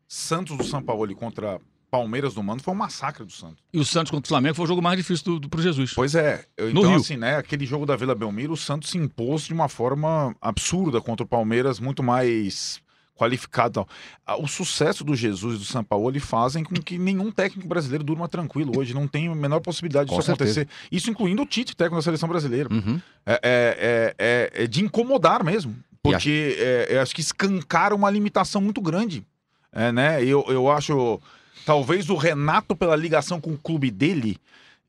Santos 0.07 0.55
do 0.55 0.63
São 0.63 0.81
Paulo 0.83 1.13
contra 1.15 1.59
Palmeiras 1.89 2.35
do 2.35 2.43
Mano 2.43 2.61
foi 2.61 2.73
um 2.73 2.77
massacre 2.77 3.25
do 3.25 3.31
Santos. 3.31 3.63
E 3.73 3.79
o 3.79 3.83
Santos 3.83 4.11
contra 4.11 4.27
o 4.27 4.29
Flamengo 4.29 4.55
foi 4.55 4.65
o 4.65 4.67
jogo 4.67 4.81
mais 4.83 4.97
difícil 4.97 5.25
do, 5.25 5.39
do, 5.41 5.49
pro 5.49 5.61
Jesus. 5.61 5.93
Pois 5.95 6.13
é. 6.15 6.45
eu- 6.55 6.69
Então, 6.69 6.83
Rio. 6.83 6.95
assim, 6.95 7.17
né? 7.17 7.37
Aquele 7.37 7.65
jogo 7.65 7.85
da 7.87 7.95
Vila 7.95 8.13
Belmiro, 8.15 8.53
o 8.53 8.57
Santos 8.57 8.91
se 8.91 8.97
impôs 8.99 9.43
de 9.43 9.53
uma 9.53 9.67
forma 9.67 10.35
absurda 10.39 11.01
contra 11.01 11.23
o 11.25 11.27
Palmeiras, 11.27 11.79
muito 11.79 12.01
mais 12.03 12.79
qualificado. 13.15 13.71
e 13.71 13.73
tal. 13.73 13.87
Ah, 14.25 14.37
O 14.37 14.47
sucesso 14.47 15.03
do 15.03 15.15
Jesus 15.15 15.55
e 15.55 15.59
do 15.59 15.65
São 15.65 15.83
Paulo 15.83 16.19
fazem 16.19 16.63
com 16.63 16.75
que 16.75 16.97
nenhum 16.97 17.31
técnico 17.31 17.67
brasileiro 17.67 18.03
durma 18.03 18.27
tranquilo 18.27 18.71
hoje. 18.77 18.93
Não 18.93 19.07
tem 19.07 19.27
a 19.27 19.35
menor 19.35 19.59
possibilidade 19.59 20.09
Com 20.09 20.15
disso 20.17 20.25
certeza. 20.27 20.61
acontecer. 20.61 20.87
Isso 20.91 21.09
incluindo 21.09 21.41
o 21.41 21.45
Tite, 21.45 21.75
técnico 21.75 21.97
da 21.97 22.01
seleção 22.01 22.27
brasileira. 22.27 22.73
Uhum. 22.73 22.99
É, 23.25 23.33
é- 23.43 24.15
é- 24.23 24.51
é- 24.57 24.63
é 24.63 24.67
de 24.67 24.83
incomodar 24.83 25.43
mesmo. 25.43 25.75
Porque 26.03 26.55
é, 26.57 26.95
é, 26.95 26.99
acho 26.99 27.13
que 27.13 27.21
escancara 27.21 27.93
uma 27.93 28.09
limitação 28.09 28.59
muito 28.59 28.81
grande. 28.81 29.23
É, 29.71 29.91
né? 29.91 30.23
Eu, 30.23 30.43
eu 30.47 30.69
acho. 30.71 31.21
Talvez 31.63 32.09
o 32.09 32.15
Renato, 32.15 32.75
pela 32.75 32.95
ligação 32.95 33.39
com 33.39 33.51
o 33.51 33.57
clube 33.57 33.91
dele, 33.91 34.37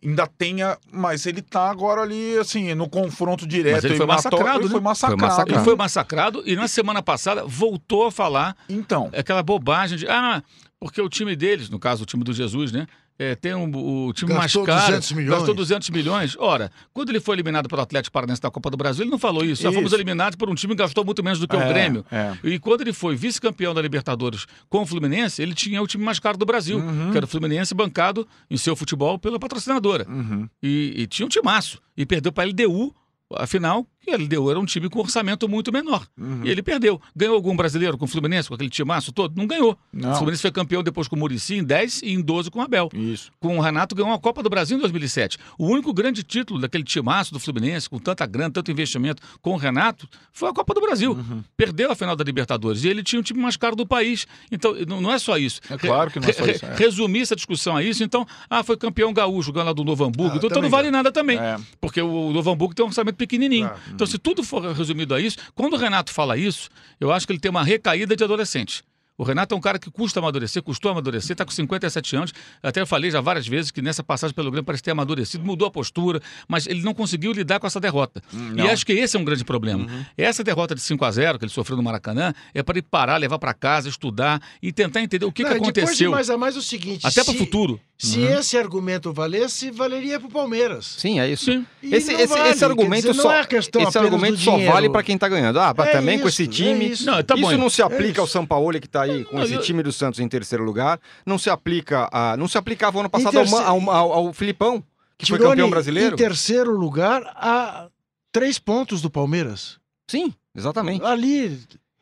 ainda 0.04 0.26
tenha. 0.26 0.76
Mas 0.90 1.26
ele 1.26 1.42
tá 1.42 1.70
agora 1.70 2.02
ali, 2.02 2.36
assim, 2.38 2.74
no 2.74 2.88
confronto 2.88 3.46
direto. 3.46 3.74
Mas 3.74 3.84
ele 3.84 3.96
foi 3.96 4.06
matou- 4.06 4.30
massacrado, 4.30 4.58
ele 4.60 4.64
né? 4.66 4.70
foi 4.70 4.80
massacrado. 4.80 5.18
Foi 5.20 5.28
massacrado. 5.28 5.58
Ele 5.58 5.64
foi 5.64 5.76
massacrado 5.76 6.42
e 6.46 6.56
na 6.56 6.68
semana 6.68 7.02
passada 7.02 7.44
voltou 7.44 8.06
a 8.06 8.12
falar 8.12 8.56
Então. 8.68 9.10
aquela 9.16 9.42
bobagem 9.42 9.98
de. 9.98 10.08
Ah, 10.08 10.42
porque 10.80 11.00
o 11.00 11.08
time 11.08 11.36
deles, 11.36 11.70
no 11.70 11.78
caso 11.78 12.02
o 12.02 12.06
time 12.06 12.24
do 12.24 12.32
Jesus, 12.32 12.72
né? 12.72 12.86
É, 13.22 13.34
tem 13.36 13.54
um- 13.54 14.06
o 14.08 14.12
time 14.12 14.32
Gastou 14.34 14.64
mais 14.64 14.80
caro. 14.80 14.86
200 14.96 15.12
milhões. 15.12 15.36
Gastou 15.38 15.54
200 15.54 15.90
milhões. 15.90 16.36
Ora, 16.38 16.70
quando 16.92 17.10
ele 17.10 17.20
foi 17.20 17.34
eliminado 17.36 17.68
pelo 17.68 17.80
Atlético 17.82 18.12
Paranaense 18.12 18.40
da 18.42 18.50
Copa 18.50 18.68
do 18.70 18.76
Brasil, 18.76 19.04
ele 19.04 19.10
não 19.10 19.18
falou 19.18 19.44
isso. 19.44 19.62
Já 19.62 19.70
fomos 19.72 19.86
Isso. 19.86 19.96
eliminados 19.96 20.36
por 20.36 20.48
um 20.50 20.54
time 20.54 20.74
que 20.74 20.82
gastou 20.82 21.04
muito 21.04 21.22
menos 21.22 21.38
do 21.38 21.46
que 21.48 21.54
o 21.56 21.60
É, 21.60 21.68
Grêmio. 21.68 22.04
é. 22.10 22.36
E 22.44 22.58
quando 22.58 22.80
ele 22.82 22.92
foi 22.92 23.14
vice-campeão 23.16 23.72
da 23.74 23.80
Libertadores 23.82 24.46
com 24.68 24.82
o 24.82 24.86
Fluminense, 24.86 25.40
ele 25.42 25.54
tinha 25.54 25.80
o 25.82 25.86
time 25.86 26.04
mais 26.04 26.18
caro 26.18 26.36
do 26.36 26.44
Brasil, 26.46 26.78
Uhum. 26.78 27.10
que 27.10 27.16
era 27.16 27.24
o 27.26 27.28
Fluminense 27.28 27.74
bancado 27.74 28.26
em 28.50 28.56
seu 28.56 28.74
futebol 28.76 29.18
pela 29.18 29.38
patrocinadora. 29.38 30.06
Uhum. 30.08 30.48
E, 30.62 30.94
e 30.96 31.06
tinha 31.06 31.26
um 31.26 31.28
timaço. 31.28 31.80
E 31.96 32.04
perdeu 32.06 32.32
para 32.32 32.44
a 32.44 32.46
LDU, 32.46 32.94
afinal, 33.36 33.86
que 34.02 34.10
a 34.10 34.16
LDU 34.16 34.50
era 34.50 34.58
um 34.58 34.64
time 34.64 34.88
com 34.88 34.98
orçamento 34.98 35.48
muito 35.48 35.72
menor. 35.72 36.06
Uhum. 36.18 36.40
E 36.44 36.50
ele 36.50 36.62
perdeu. 36.62 37.00
Ganhou 37.14 37.34
algum 37.34 37.56
brasileiro 37.56 37.96
com 37.96 38.04
o 38.04 38.08
Fluminense, 38.08 38.48
com 38.48 38.54
aquele 38.54 38.70
timaço 38.70 39.12
todo? 39.12 39.36
Não 39.36 39.46
ganhou. 39.46 39.78
Não. 39.92 40.12
O 40.12 40.14
Fluminense 40.16 40.42
foi 40.42 40.50
campeão 40.50 40.82
depois 40.82 41.06
com 41.06 41.16
o 41.16 41.18
Murici 41.18 41.54
em 41.54 41.64
10 41.64 42.02
e 42.02 42.12
em 42.12 42.20
12 42.20 42.50
com 42.50 42.58
o 42.58 42.62
Abel. 42.62 42.88
Isso. 42.92 43.30
Com 43.40 43.56
o 43.56 43.60
Renato 43.60 43.94
ganhou 43.94 44.12
a 44.12 44.18
Copa 44.18 44.42
do 44.42 44.50
Brasil 44.50 44.76
em 44.76 44.80
2007. 44.80 45.38
O 45.56 45.66
único 45.66 45.92
grande 45.92 46.22
título 46.22 46.60
daquele 46.60 46.84
timaço 46.84 47.32
do 47.32 47.38
Fluminense, 47.38 47.88
com 47.88 47.98
tanta 47.98 48.26
grana, 48.26 48.50
tanto 48.50 48.70
investimento, 48.70 49.22
com 49.40 49.52
o 49.52 49.56
Renato, 49.56 50.08
foi 50.32 50.48
a 50.48 50.52
Copa 50.52 50.74
do 50.74 50.80
Brasil. 50.80 51.12
Uhum. 51.12 51.44
Perdeu 51.56 51.92
a 51.92 51.94
final 51.94 52.16
da 52.16 52.24
Libertadores. 52.24 52.84
E 52.84 52.88
ele 52.88 53.02
tinha 53.02 53.20
o 53.20 53.22
time 53.22 53.40
mais 53.40 53.56
caro 53.56 53.76
do 53.76 53.86
país. 53.86 54.26
Então, 54.50 54.74
não 54.86 55.12
é 55.12 55.18
só 55.18 55.38
isso. 55.38 55.60
É 55.70 55.78
claro 55.78 56.10
que 56.10 56.18
não 56.18 56.28
é 56.28 56.32
só 56.32 56.46
isso, 56.46 56.64
é. 56.64 56.74
Resumir 56.74 57.20
essa 57.20 57.36
discussão 57.36 57.76
a 57.76 57.82
isso, 57.82 58.02
então, 58.02 58.26
ah, 58.50 58.62
foi 58.62 58.76
campeão 58.76 59.12
gaúcho, 59.12 59.52
ganhou 59.52 59.66
lá 59.66 59.72
do 59.72 59.84
Novo 59.84 60.04
Hamburgo. 60.04 60.34
Ah, 60.34 60.36
então, 60.38 60.48
também 60.48 60.64
não 60.64 60.70
vale 60.70 60.90
nada 60.90 61.12
também. 61.12 61.38
É. 61.38 61.56
Porque 61.80 62.00
o 62.00 62.32
Novo 62.32 62.50
Hamburgo 62.50 62.74
tem 62.74 62.84
um 62.84 62.88
orçamento 62.88 63.16
pequenininho. 63.16 63.68
Claro. 63.68 63.91
Então, 63.94 64.06
se 64.06 64.18
tudo 64.18 64.42
for 64.42 64.62
resumido 64.72 65.14
a 65.14 65.20
isso, 65.20 65.36
quando 65.54 65.74
o 65.74 65.76
Renato 65.76 66.12
fala 66.12 66.36
isso, 66.36 66.68
eu 67.00 67.12
acho 67.12 67.26
que 67.26 67.32
ele 67.32 67.40
tem 67.40 67.50
uma 67.50 67.62
recaída 67.64 68.14
de 68.16 68.24
adolescente. 68.24 68.82
O 69.18 69.24
Renato 69.24 69.54
é 69.54 69.58
um 69.58 69.60
cara 69.60 69.78
que 69.78 69.90
custa 69.90 70.18
amadurecer, 70.20 70.62
custou 70.62 70.90
amadurecer, 70.90 71.32
está 71.32 71.44
com 71.44 71.50
57 71.50 72.16
anos. 72.16 72.32
Até 72.62 72.80
eu 72.80 72.86
falei 72.86 73.10
já 73.10 73.20
várias 73.20 73.46
vezes 73.46 73.70
que 73.70 73.82
nessa 73.82 74.02
passagem 74.02 74.34
pelo 74.34 74.50
Grêmio 74.50 74.64
parece 74.64 74.82
ter 74.82 74.90
amadurecido, 74.90 75.44
mudou 75.44 75.68
a 75.68 75.70
postura, 75.70 76.20
mas 76.48 76.66
ele 76.66 76.82
não 76.82 76.94
conseguiu 76.94 77.30
lidar 77.30 77.60
com 77.60 77.66
essa 77.66 77.78
derrota. 77.78 78.22
e 78.32 78.36
não. 78.36 78.66
acho 78.70 78.84
que 78.86 78.92
esse 78.94 79.14
é 79.16 79.20
um 79.20 79.24
grande 79.24 79.44
problema. 79.44 79.86
Essa 80.16 80.42
derrota 80.42 80.74
de 80.74 80.80
5 80.80 81.04
a 81.04 81.10
0 81.10 81.38
que 81.38 81.44
ele 81.44 81.52
sofreu 81.52 81.76
no 81.76 81.82
Maracanã 81.82 82.32
é 82.54 82.62
para 82.62 82.78
ele 82.78 82.86
parar, 82.90 83.18
levar 83.18 83.38
para 83.38 83.52
casa, 83.52 83.88
estudar 83.88 84.40
e 84.62 84.72
tentar 84.72 85.02
entender 85.02 85.26
o 85.26 85.30
que, 85.30 85.42
Não, 85.42 85.50
que 85.50 85.56
e 85.56 85.60
Depois 85.60 85.74
de 85.74 85.80
aconteceu. 85.82 86.10
mais 86.10 86.30
a 86.30 86.38
mais 86.38 86.56
é 86.56 86.58
o 86.58 86.62
seguinte. 86.62 87.06
Até 87.06 87.22
para 87.22 87.30
o 87.32 87.34
se- 87.34 87.38
futuro. 87.38 87.78
Se 88.06 88.20
esse 88.20 88.58
argumento 88.58 89.12
valesse, 89.12 89.70
valeria 89.70 90.18
pro 90.18 90.28
Palmeiras. 90.28 90.96
Sim, 90.98 91.20
é 91.20 91.30
isso. 91.30 91.44
Sim. 91.44 91.64
Esse, 91.82 92.12
esse, 92.12 92.26
vale, 92.26 92.48
esse 92.50 92.64
argumento 92.64 93.06
dizer, 93.08 93.22
só, 93.22 93.32
é 93.32 93.44
questão 93.46 93.82
esse 93.82 93.96
argumento 93.98 94.38
só 94.38 94.50
dinheiro. 94.52 94.72
vale 94.72 94.90
para 94.90 95.02
quem 95.04 95.16
tá 95.16 95.28
ganhando. 95.28 95.60
Ah, 95.60 95.72
É 95.78 95.86
também 95.92 96.18
com 96.18 96.26
isso, 96.28 96.42
esse 96.42 96.50
é 96.50 96.52
time. 96.52 96.88
isso. 96.90 97.06
Não, 97.06 97.22
tá 97.22 97.36
bom. 97.36 97.48
isso 97.48 97.56
não 97.58 97.70
se 97.70 97.80
É 97.80 97.84
aplica 97.84 98.20
ao 98.20 98.24
isso. 98.24 98.32
São 98.32 98.44
Paulo 98.44 98.80
que 98.80 98.88
tá 98.88 99.02
aí 99.02 99.24
com 99.24 99.36
Não, 99.36 99.44
esse 99.44 99.54
eu- 99.54 99.60
time 99.62 99.82
do 99.84 99.92
Santos 99.92 100.18
em 100.18 100.26
terceiro 100.28 100.64
lugar. 100.64 100.98
Não 101.24 101.38
se 101.38 101.48
aplica 101.48 102.08
a, 102.12 102.36
não 102.36 102.48
se 102.48 102.58
aplicava 102.58 102.98
ano 102.98 103.08
passado 103.08 103.38
Em 103.38 103.54
ao, 103.54 103.60
ao, 103.60 103.90
ao- 103.90 104.12
ao 104.12 104.32
Filipão, 104.32 104.82
que 105.16 105.24
foi 105.26 105.38
Tirone, 105.38 105.52
campeão 105.54 105.70
brasileiro. 105.70 106.14
Em 106.14 106.18
terceiro 106.18 106.72
lugar, 106.76 107.22
a 107.36 107.86
três 108.32 108.58
pontos 108.58 109.00
do 109.00 109.10
Palmeiras. 109.10 109.78
Sim, 110.08 110.34
exatamente. 110.56 111.04
Ali. 111.04 111.56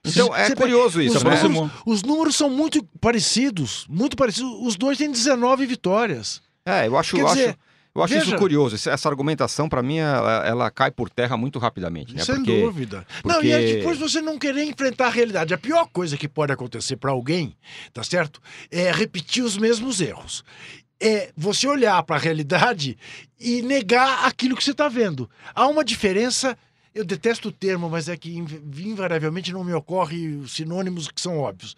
Então 0.05 0.35
é 0.35 0.47
Você- 0.47 0.57
curioso 0.57 1.03
isso, 1.03 1.17
os, 1.19 1.23
né? 1.23 1.31
aproximou. 1.31 1.63
números, 1.65 1.83
os 1.87 2.03
números 2.03 2.37
são 2.37 2.49
muito 2.49 2.83
parecidos. 3.01 3.87
Muito 3.89 4.17
parecidos. 4.17 4.51
Os 4.67 4.77
dois 4.77 4.97
têm 4.97 5.11
19 5.11 5.67
vitórias. 5.67 6.41
É, 6.65 6.87
eu 6.87 6.97
acho, 6.97 7.15
Quer 7.17 7.23
eu 7.23 7.27
acho, 7.27 7.37
dizer, 7.37 7.59
eu 7.95 8.03
acho 8.03 8.15
isso 8.15 8.25
veja- 8.27 8.39
curioso. 8.39 8.77
Essa- 8.89 9.09
argumentação, 9.09 9.69
para 9.69 9.83
mim, 9.83 9.99
ela, 9.99 10.47
ela 10.47 10.71
cai 10.71 10.91
por 10.91 11.11
terra 11.11 11.37
muito 11.37 11.59
rapidamente. 11.59 12.15
Né? 12.15 12.25
Sem 12.25 12.37
Porque 12.37 12.61
dúvida. 12.63 13.07
Não, 13.25 13.33
e 13.33 13.35
porque- 13.35 13.49
é 13.53 13.75
depois 13.77 13.99
você 13.99 14.23
não 14.23 14.39
querer 14.39 14.65
enfrentar 14.65 15.09
a 15.09 15.11
realidade. 15.11 15.53
A 15.53 15.59
pior 15.59 15.87
coisa 15.93 16.17
que 16.17 16.29
pode 16.29 16.53
acontecer 16.53 16.97
para 16.97 17.11
alguém, 17.11 17.55
tá 17.93 18.03
certo? 18.03 18.41
É 18.71 18.91
repetir 18.91 19.45
os 19.45 19.59
mesmos 19.59 20.01
erros. 20.01 20.43
É 20.99 21.31
você 21.37 21.67
olhar 21.67 22.03
para 22.05 22.17
a 22.17 22.19
realidade 22.19 22.97
e 23.39 23.61
negar 23.63 24.25
aquilo 24.27 24.57
que 24.57 24.65
você 24.65 24.73
está 24.73 24.89
vendo. 24.89 25.29
Há 25.55 25.67
uma 25.67 25.85
diferença. 25.85 26.57
Eu 26.95 27.05
detesto 27.05 27.49
o 27.49 27.53
termo, 27.53 27.89
mas 27.89 28.09
é 28.09 28.17
que 28.17 28.37
inv- 28.37 28.63
invariavelmente 28.81 29.53
não 29.53 29.63
me 29.65 29.73
ocorre 29.73 30.29
os 30.37 30.53
sinônimos 30.55 31.09
que 31.09 31.21
são 31.21 31.39
óbvios. 31.39 31.77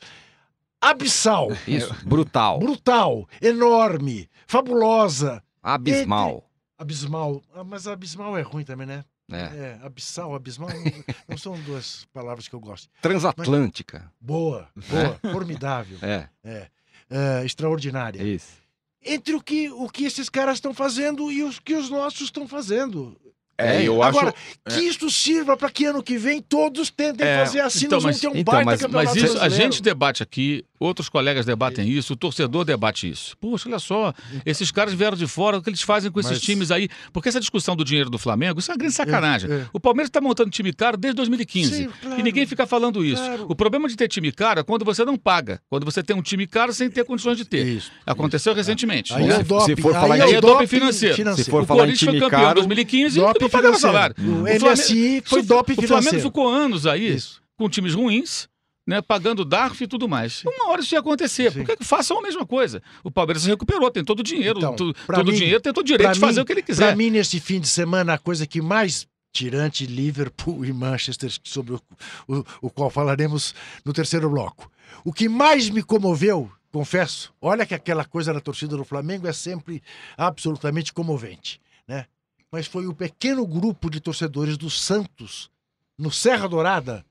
Abissal, 0.81 1.48
Isso, 1.68 1.94
brutal, 2.05 2.59
brutal, 2.59 3.29
enorme, 3.40 4.29
fabulosa, 4.46 5.42
abismal. 5.62 6.48
abismal. 6.77 7.42
Ah, 7.55 7.62
mas 7.62 7.87
abismal 7.87 8.37
é 8.37 8.42
ruim 8.42 8.64
também, 8.64 8.87
né? 8.87 9.05
É. 9.31 9.37
É, 9.38 9.79
abissal, 9.83 10.35
abismal 10.35 10.68
não, 11.29 11.38
são 11.38 11.59
duas 11.61 12.05
palavras 12.12 12.48
que 12.48 12.55
eu 12.55 12.61
gosto. 12.61 12.88
Transatlântica. 13.01 14.11
Boa, 14.20 14.68
boa, 14.88 15.33
formidável, 15.33 15.98
É, 16.03 16.29
é, 16.44 17.44
extraordinária. 17.44 18.20
é 18.20 18.27
isso. 18.27 18.61
Entre 19.05 19.35
o 19.35 19.40
que, 19.42 19.68
o 19.70 19.88
que 19.88 20.05
esses 20.05 20.29
caras 20.29 20.57
estão 20.59 20.72
fazendo 20.75 21.31
e 21.31 21.42
os 21.42 21.59
que 21.59 21.75
os 21.75 21.90
nossos 21.90 22.22
estão 22.22 22.46
fazendo. 22.48 23.16
É, 23.64 23.83
eu 23.85 24.03
acho. 24.03 24.18
Agora, 24.18 24.35
que 24.68 24.81
isso 24.81 25.11
sirva 25.11 25.57
para 25.57 25.70
que 25.70 25.85
ano 25.85 26.03
que 26.03 26.16
vem 26.18 26.40
todos 26.40 26.90
tentem 26.90 27.27
É, 27.27 27.44
fazer 27.44 27.61
assim, 27.61 27.87
então, 27.87 27.96
nós 27.98 28.05
mas- 28.05 28.20
vamos 28.20 28.33
ter 28.33 28.38
um 28.38 28.40
então, 28.40 28.53
baita 28.55 28.64
mas- 28.70 28.81
campeonato 28.81 29.14
Mas 29.14 29.25
isso, 29.31 29.38
a 29.40 29.48
gente 29.48 29.83
debate 29.83 30.22
aqui, 30.22 30.64
outros 30.79 31.09
colegas 31.09 31.46
debatem 31.46 31.88
isso, 31.88 32.12
o 32.12 32.16
torcedor 32.16 32.64
debate 32.64 33.09
isso. 33.09 33.37
Poxa, 33.40 33.68
olha 33.68 33.79
só, 33.79 34.12
esses 34.44 34.70
caras 34.70 34.94
vieram 34.94 35.16
de 35.16 35.27
fora, 35.27 35.59
o 35.59 35.62
que 35.62 35.70
eles 35.70 35.83
fazem 35.83 36.11
com 36.11 36.18
esses 36.20 36.33
Mas- 36.33 36.40
times 36.42 36.70
aí? 36.70 36.88
Porque 37.12 37.29
essa 37.29 37.38
discussão 37.40 37.77
do 37.77 37.85
dinheiro 37.85 38.11
do 38.11 38.18
Flamengo, 38.18 38.59
isso 38.59 38.70
é 38.70 38.75
uma 38.75 38.79
grande 38.79 38.94
sacanagem. 38.94 39.51
É, 39.51 39.55
é. 39.55 39.66
O 39.72 39.79
Palmeiras 39.81 40.09
está 40.09 40.20
montando 40.20 40.51
time 40.51 40.72
caro 40.72 40.96
desde 40.96 41.16
2015. 41.16 41.75
Sim, 41.77 41.88
claro. 42.03 42.20
E 42.20 42.22
ninguém 42.22 42.46
fica 42.46 42.66
falando 42.66 43.05
isso. 43.05 43.22
Claro. 43.22 43.46
O 43.48 43.55
problema 43.55 43.88
de 43.88 43.96
ter 43.96 44.09
time 44.09 44.33
caro 44.33 44.61
é 44.61 44.62
quando 44.62 44.85
você 44.85 45.05
não 45.05 45.16
paga. 45.16 45.61
Quando 45.68 45.85
você 45.85 46.03
tem 46.03 46.16
um 46.16 46.22
time 46.22 46.46
caro 46.46 46.72
sem 46.72 46.90
ter 46.90 47.05
condições 47.05 47.37
de 47.37 47.44
ter. 47.44 47.66
Isso, 47.66 47.90
Aconteceu 48.07 48.53
recentemente. 48.55 49.12
Aí 49.14 49.27
né? 49.27 49.37
é 49.37 49.38
o 49.38 49.44
doping, 49.44 49.77
se 49.77 49.83
for 49.83 49.92
falar 49.94 50.14
aí 50.14 50.20
em- 50.20 50.35
é 50.35 50.37
é 50.37 50.40
doping 50.40 50.66
financeiro. 50.66 51.14
financeiro. 51.16 51.44
Se 51.44 51.51
for 51.51 51.62
o 51.62 51.66
falar 51.66 51.83
em 51.85 51.87
Corinthians 51.87 52.01
foi 52.11 52.12
time 52.14 52.20
campeão 52.20 52.40
em 52.40 52.44
caro, 52.44 52.55
2015 52.61 53.18
e 53.18 53.22
Doping 53.22 53.40
não 53.40 53.51
pagava 53.52 53.76
financeiro. 53.76 53.92
salário. 53.94 54.14
O 54.18 54.58
Flamengo- 54.58 54.66
MSI 54.66 55.22
foi 55.24 55.42
doping 55.42 55.72
O 55.72 55.76
Flamengo 55.76 55.86
financeiro. 56.00 56.20
ficou 56.24 56.48
anos 56.48 56.86
aí 56.86 57.14
Isso. 57.14 57.40
com 57.56 57.68
times 57.68 57.94
ruins, 57.94 58.48
né, 58.86 59.00
pagando 59.00 59.44
DARF 59.44 59.84
e 59.84 59.86
tudo 59.86 60.08
mais. 60.08 60.42
Uma 60.44 60.70
hora 60.70 60.80
isso 60.82 60.94
ia 60.94 60.98
acontecer. 60.98 61.52
Sim. 61.52 61.58
Por 61.60 61.66
que 61.66 61.76
que 61.76 61.84
façam 61.84 62.18
a 62.18 62.22
mesma 62.22 62.44
coisa? 62.44 62.82
O 63.04 63.10
Palmeiras 63.10 63.42
se 63.44 63.48
recuperou, 63.48 63.90
tem 63.90 64.04
todo 64.04 64.20
o 64.20 64.22
dinheiro. 64.24 64.58
Então, 64.58 64.74
tu- 64.74 64.92
todo 64.92 65.28
o 65.28 65.30
mim- 65.32 65.38
dinheiro 65.38 65.60
tem 65.60 65.72
todo 65.72 65.84
o 65.84 65.86
direito 65.86 66.14
de 66.14 66.18
fazer 66.20 66.40
mim- 66.40 66.42
o 66.42 66.44
que 66.46 66.52
ele 66.52 66.62
Para 66.62 66.66
quiser. 66.66 66.96
mim, 66.96 67.10
nesse 67.10 67.38
fim 67.38 67.60
de 67.60 67.68
semana, 67.68 68.14
a 68.14 68.18
coisa 68.18 68.44
que 68.46 68.60
mais 68.60 69.06
tirante 69.32 69.86
Liverpool 69.86 70.64
e 70.64 70.72
Manchester, 70.72 71.30
sobre 71.44 71.74
o, 71.74 71.80
o, 72.28 72.44
o 72.62 72.70
qual 72.70 72.90
falaremos 72.90 73.54
no 73.84 73.92
terceiro 73.92 74.28
bloco. 74.28 74.70
O 75.04 75.12
que 75.12 75.26
mais 75.28 75.70
me 75.70 75.82
comoveu, 75.82 76.50
confesso, 76.70 77.32
olha 77.40 77.64
que 77.64 77.74
aquela 77.74 78.04
coisa 78.04 78.32
da 78.34 78.40
torcida 78.40 78.76
do 78.76 78.84
Flamengo 78.84 79.26
é 79.26 79.32
sempre 79.32 79.82
absolutamente 80.18 80.92
comovente, 80.92 81.60
né? 81.88 82.06
Mas 82.52 82.66
foi 82.66 82.86
o 82.86 82.94
pequeno 82.94 83.46
grupo 83.46 83.88
de 83.90 83.98
torcedores 83.98 84.58
do 84.58 84.68
Santos, 84.68 85.50
no 85.98 86.10
Serra 86.10 86.46
Dourada, 86.46 87.04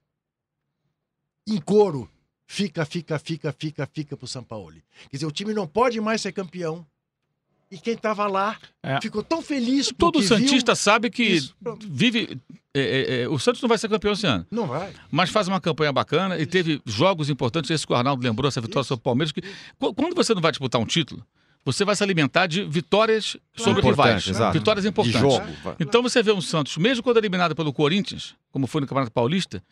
em 1.48 1.60
coro, 1.60 2.08
fica, 2.46 2.86
fica, 2.86 3.18
fica, 3.18 3.52
fica, 3.58 3.90
fica 3.92 4.16
pro 4.16 4.28
São 4.28 4.44
Paulo. 4.44 4.74
Quer 5.10 5.18
dizer, 5.18 5.26
o 5.26 5.32
time 5.32 5.54
não 5.54 5.66
pode 5.68 6.00
mais 6.00 6.22
ser 6.22 6.32
campeão. 6.32 6.86
E 7.72 7.78
quem 7.78 7.94
estava 7.94 8.28
lá 8.28 8.60
É. 8.84 9.00
ficou 9.02 9.24
tão 9.24 9.42
feliz 9.42 9.90
com 9.92 9.96
Todo 9.98 10.22
Santista 10.22 10.76
sabe 10.76 11.10
que 11.10 11.24
Isso, 11.24 11.56
vive. 11.90 12.38
é, 12.74 12.82
é, 12.82 13.22
é, 13.22 13.30
o 13.30 13.40
Santos 13.40 13.62
não 13.62 13.70
vai 13.70 13.78
ser 13.78 13.88
campeão 13.88 14.12
esse 14.12 14.28
ano. 14.28 14.46
viu. 14.52 14.60
Não 14.62 14.68
vai. 14.68 14.94
mas 15.10 15.30
faz 15.30 15.48
uma 15.48 15.62
campanha 15.62 15.92
bacana 15.94 16.38
e 16.38 16.46
teve 16.46 16.82
jogos 16.86 17.30
importantes. 17.30 17.72
Esse 17.72 17.88
que 17.88 17.94
o 17.94 17.96
Arnaldo 17.96 18.22
lembrou, 18.22 18.50
essa 18.50 18.60
vitória 18.60 18.84
sobre 18.84 19.00
o 19.00 19.04
Palmeiras. 19.04 19.32
Que, 19.32 19.42
qu- 19.80 19.94
quando 19.94 20.14
você 20.14 20.34
não 20.34 20.42
vai 20.42 20.52
disputar 20.52 20.82
um 20.82 20.86
título, 20.86 21.26
você 21.64 21.86
vai 21.86 21.96
se 21.96 22.04
alimentar 22.04 22.48
de 22.48 22.64
vitórias 22.64 23.38
sobre 23.56 23.80
Importantes, 23.82 23.88
rivais. 23.98 24.28
exato. 24.28 24.54
Vitórias 24.58 24.84
De 24.84 24.90
importantes. 24.90 25.20
jogo. 25.22 25.46
Então 25.80 26.02
você 26.02 26.24
vê 26.24 26.32
um 26.32 26.42
Santos, 26.42 26.78
mesmo 26.78 27.04
quando 27.04 27.18
eliminado 27.18 27.56
pelo 27.56 27.72
Corinthians, 27.72 28.36
como 28.52 28.66
foi 28.68 28.82
no 28.82 28.88
Campeonato 28.88 29.12
Paulista, 29.12 29.64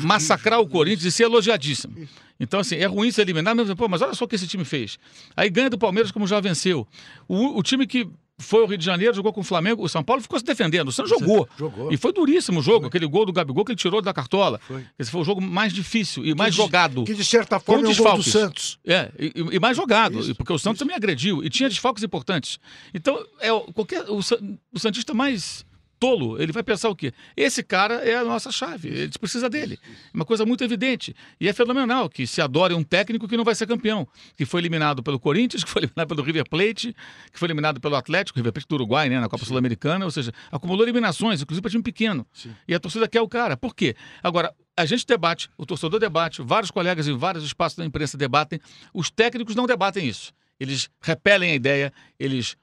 massacrar 0.00 0.60
o 0.60 0.66
Corinthians 0.68 1.04
e 1.04 1.12
ser 1.12 1.24
elogiadíssimo. 1.24 1.98
Isso. 1.98 2.12
Então, 2.40 2.60
assim, 2.60 2.76
é 2.76 2.86
ruim 2.86 3.10
ser 3.10 3.22
eliminado, 3.22 3.56
mas, 3.64 3.74
pô, 3.74 3.88
mas 3.88 4.02
olha 4.02 4.14
só 4.14 4.24
o 4.24 4.28
que 4.28 4.34
esse 4.34 4.46
time 4.46 4.64
fez. 4.64 4.98
Aí 5.36 5.48
ganha 5.50 5.70
do 5.70 5.78
Palmeiras, 5.78 6.10
como 6.10 6.26
já 6.26 6.40
venceu. 6.40 6.86
O, 7.28 7.58
o 7.58 7.62
time 7.62 7.86
que 7.86 8.08
foi 8.42 8.60
ao 8.62 8.66
Rio 8.66 8.76
de 8.76 8.84
Janeiro, 8.84 9.14
jogou 9.14 9.32
com 9.32 9.40
o 9.40 9.44
Flamengo, 9.44 9.82
o 9.82 9.88
São 9.88 10.02
Paulo 10.02 10.20
ficou 10.20 10.38
se 10.38 10.44
defendendo. 10.44 10.88
O 10.88 10.92
Santos 10.92 11.10
jogou. 11.10 11.48
Jogou. 11.56 11.92
E 11.92 11.96
foi 11.96 12.12
duríssimo 12.12 12.60
o 12.60 12.62
jogo, 12.62 12.86
aquele 12.86 13.06
gol 13.06 13.24
do 13.24 13.32
Gabigol 13.32 13.64
que 13.64 13.72
ele 13.72 13.78
tirou 13.78 14.02
da 14.02 14.12
cartola. 14.12 14.60
Foi. 14.66 14.84
Esse 14.98 15.10
foi 15.10 15.20
o 15.20 15.24
jogo 15.24 15.40
mais 15.40 15.72
difícil 15.72 16.24
e 16.24 16.34
mais 16.34 16.50
de- 16.52 16.56
jogado. 16.58 17.04
Que 17.04 17.14
de 17.14 17.24
certa 17.24 17.58
forma 17.60 17.88
é 17.88 17.90
o 17.90 18.16
do. 18.16 18.22
Santos. 18.22 18.78
É, 18.84 19.10
e, 19.18 19.32
e 19.52 19.58
mais 19.60 19.76
jogado, 19.76 20.18
Isso, 20.20 20.34
porque 20.34 20.52
o 20.52 20.58
Santos 20.58 20.78
também 20.78 20.96
agrediu 20.96 21.42
e 21.44 21.48
tinha 21.48 21.68
desfalques 21.68 22.02
importantes. 22.02 22.58
Então, 22.92 23.18
é 23.40 23.52
o- 23.52 23.60
qualquer 23.72 24.04
o, 24.10 24.18
o 24.18 24.78
Santista 24.78 25.14
mais 25.14 25.64
tolo, 26.02 26.42
ele 26.42 26.50
vai 26.50 26.64
pensar 26.64 26.88
o 26.88 26.96
quê? 26.96 27.12
Esse 27.36 27.62
cara 27.62 27.94
é 27.94 28.16
a 28.16 28.24
nossa 28.24 28.50
chave, 28.50 28.88
a 28.88 28.96
gente 29.04 29.20
precisa 29.20 29.48
dele. 29.48 29.78
É 29.84 30.16
uma 30.16 30.24
coisa 30.24 30.44
muito 30.44 30.64
evidente. 30.64 31.14
E 31.40 31.48
é 31.48 31.52
fenomenal 31.52 32.10
que 32.10 32.26
se 32.26 32.42
adore 32.42 32.74
um 32.74 32.82
técnico 32.82 33.28
que 33.28 33.36
não 33.36 33.44
vai 33.44 33.54
ser 33.54 33.68
campeão, 33.68 34.04
que 34.36 34.44
foi 34.44 34.60
eliminado 34.60 35.00
pelo 35.00 35.20
Corinthians, 35.20 35.62
que 35.62 35.70
foi 35.70 35.82
eliminado 35.82 36.08
pelo 36.08 36.22
River 36.24 36.42
Plate, 36.50 36.92
que 37.32 37.38
foi 37.38 37.46
eliminado 37.46 37.80
pelo 37.80 37.94
Atlético, 37.94 38.36
River 38.36 38.52
Plate 38.52 38.66
do 38.66 38.74
Uruguai, 38.74 39.08
né, 39.08 39.20
na 39.20 39.28
Copa 39.28 39.44
Sul-Americana, 39.44 40.04
ou 40.04 40.10
seja, 40.10 40.32
acumulou 40.50 40.84
eliminações, 40.84 41.40
inclusive 41.40 41.62
para 41.62 41.70
time 41.70 41.84
pequeno. 41.84 42.26
Sim. 42.32 42.50
E 42.66 42.74
a 42.74 42.80
torcida 42.80 43.06
quer 43.06 43.20
o 43.20 43.28
cara. 43.28 43.56
Por 43.56 43.72
quê? 43.72 43.94
Agora, 44.24 44.52
a 44.76 44.84
gente 44.84 45.06
debate, 45.06 45.48
o 45.56 45.64
torcedor 45.64 46.00
debate, 46.00 46.42
vários 46.42 46.72
colegas 46.72 47.06
em 47.06 47.16
vários 47.16 47.44
espaços 47.44 47.78
da 47.78 47.84
imprensa 47.84 48.18
debatem, 48.18 48.58
os 48.92 49.08
técnicos 49.08 49.54
não 49.54 49.66
debatem 49.66 50.04
isso. 50.04 50.32
Eles 50.58 50.90
repelem 51.00 51.52
a 51.52 51.54
ideia, 51.54 51.92
eles 52.18 52.56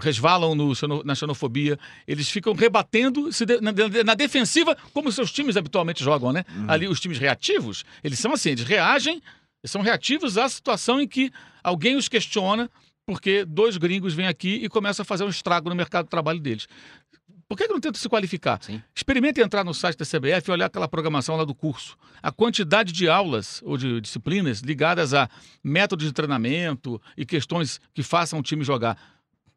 resvalam 0.00 0.54
no 0.54 0.72
na 1.04 1.14
xenofobia, 1.14 1.78
eles 2.06 2.28
ficam 2.28 2.52
rebatendo 2.54 3.32
se 3.32 3.46
de- 3.46 3.60
na, 3.60 3.70
na 4.04 4.14
defensiva, 4.14 4.76
como 4.92 5.12
seus 5.12 5.30
times 5.30 5.56
habitualmente 5.56 6.02
jogam, 6.02 6.32
né? 6.32 6.44
Ali, 6.66 6.88
os 6.88 6.98
times 7.00 7.18
reativos, 7.18 7.84
eles 8.02 8.18
são 8.18 8.32
assim, 8.32 8.50
eles 8.50 8.64
reagem, 8.64 9.22
eles 9.62 9.70
são 9.70 9.82
reativos 9.82 10.36
à 10.38 10.48
situação 10.48 11.00
em 11.00 11.06
que 11.06 11.30
alguém 11.62 11.96
os 11.96 12.08
questiona, 12.08 12.70
porque 13.06 13.44
dois 13.44 13.76
gringos 13.76 14.14
vêm 14.14 14.26
aqui 14.26 14.60
e 14.62 14.68
começam 14.68 15.02
a 15.02 15.06
fazer 15.06 15.24
um 15.24 15.28
estrago 15.28 15.68
no 15.68 15.74
mercado 15.76 16.04
de 16.06 16.10
trabalho 16.10 16.40
deles. 16.40 16.66
Por 17.48 17.56
que, 17.58 17.66
que 17.66 17.72
não 17.72 17.80
tenta 17.80 17.98
se 17.98 18.08
qualificar? 18.08 18.60
Sim. 18.62 18.80
Experimente 18.94 19.40
entrar 19.40 19.64
no 19.64 19.74
site 19.74 19.98
da 19.98 20.04
CBF 20.06 20.48
e 20.48 20.52
olhar 20.52 20.66
aquela 20.66 20.86
programação 20.86 21.34
lá 21.34 21.44
do 21.44 21.52
curso. 21.52 21.96
A 22.22 22.30
quantidade 22.30 22.92
de 22.92 23.08
aulas 23.08 23.60
ou 23.64 23.76
de 23.76 24.00
disciplinas 24.00 24.60
ligadas 24.60 25.12
a 25.12 25.28
métodos 25.64 26.06
de 26.06 26.12
treinamento 26.12 27.02
e 27.16 27.26
questões 27.26 27.80
que 27.92 28.04
façam 28.04 28.38
o 28.38 28.42
time 28.42 28.62
jogar. 28.62 28.96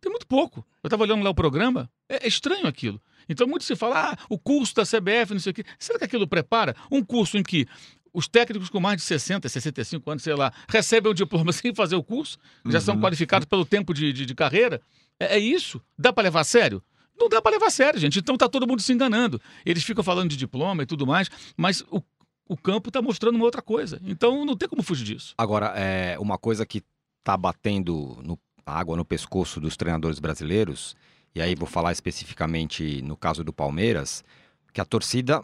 Tem 0.04 0.12
muito 0.12 0.28
pouco. 0.28 0.66
Eu 0.84 0.90
estava 0.90 1.04
olhando 1.04 1.24
lá 1.24 1.30
o 1.30 1.34
programa, 1.34 1.90
é, 2.10 2.26
é 2.26 2.28
estranho 2.28 2.68
aquilo. 2.68 3.02
Então, 3.30 3.48
muito 3.48 3.64
se 3.64 3.74
fala, 3.74 4.12
ah, 4.12 4.18
o 4.30 4.38
curso 4.38 4.76
da 4.76 4.84
CBF, 4.84 5.32
não 5.32 5.40
sei 5.40 5.52
o 5.52 5.54
quê. 5.54 5.64
Será 5.80 5.98
que 5.98 6.04
aquilo 6.04 6.28
prepara 6.28 6.76
um 6.92 7.02
curso 7.02 7.38
em 7.38 7.42
que 7.42 7.66
os 8.14 8.28
técnicos 8.28 8.70
com 8.70 8.82
mais 8.82 8.98
de 8.98 9.04
60, 9.04 9.48
65 9.48 10.12
anos, 10.12 10.22
sei 10.22 10.36
lá, 10.36 10.52
recebem 10.68 11.10
o 11.10 11.16
diploma 11.16 11.54
sem 11.54 11.74
fazer 11.74 11.96
o 11.96 12.04
curso, 12.04 12.38
já 12.66 12.82
são 12.82 13.00
qualificados 13.00 13.46
pelo 13.46 13.66
tempo 13.66 13.94
de, 13.94 14.12
de, 14.12 14.26
de 14.26 14.36
carreira? 14.36 14.82
É, 15.18 15.38
é 15.38 15.40
isso? 15.40 15.82
Dá 15.98 16.12
para 16.12 16.24
levar 16.24 16.42
a 16.42 16.44
sério? 16.44 16.84
Não 17.18 17.30
dá 17.30 17.42
para 17.42 17.54
levar 17.54 17.68
a 17.68 17.72
sério, 17.72 17.98
gente. 17.98 18.20
Então 18.20 18.36
tá 18.36 18.50
todo 18.50 18.68
mundo 18.68 18.82
se 18.82 18.92
enganando. 18.92 19.40
Eles 19.66 19.86
ficam 19.86 20.04
falando 20.04 20.32
de 20.32 20.36
diploma 20.36 20.84
e 20.84 20.86
tudo 20.86 21.08
mais, 21.08 21.32
mas 21.56 21.80
o, 21.90 22.04
o 22.46 22.58
campo 22.58 22.90
está 22.90 23.02
mostrando 23.02 23.36
uma 23.36 23.46
outra 23.46 23.62
coisa. 23.62 24.02
Então 24.04 24.44
não 24.44 24.58
tem 24.58 24.68
como 24.68 24.84
fugir 24.84 25.06
disso. 25.06 25.34
Agora, 25.38 25.68
é 25.78 26.20
uma 26.20 26.38
coisa 26.38 26.66
que 26.66 26.84
tá 27.24 27.38
batendo 27.38 28.20
no, 28.22 28.38
a 28.66 28.80
água 28.80 28.96
no 28.98 29.06
pescoço 29.06 29.60
dos 29.60 29.76
treinadores 29.78 30.20
brasileiros, 30.20 30.96
e 31.36 31.42
aí 31.42 31.56
vou 31.56 31.68
falar 31.68 31.92
especificamente 31.92 33.02
no 33.02 33.16
caso 33.18 33.44
do 33.44 33.52
Palmeiras, 33.54 34.24
que 34.72 34.80
a 34.82 34.86
torcida 34.86 35.42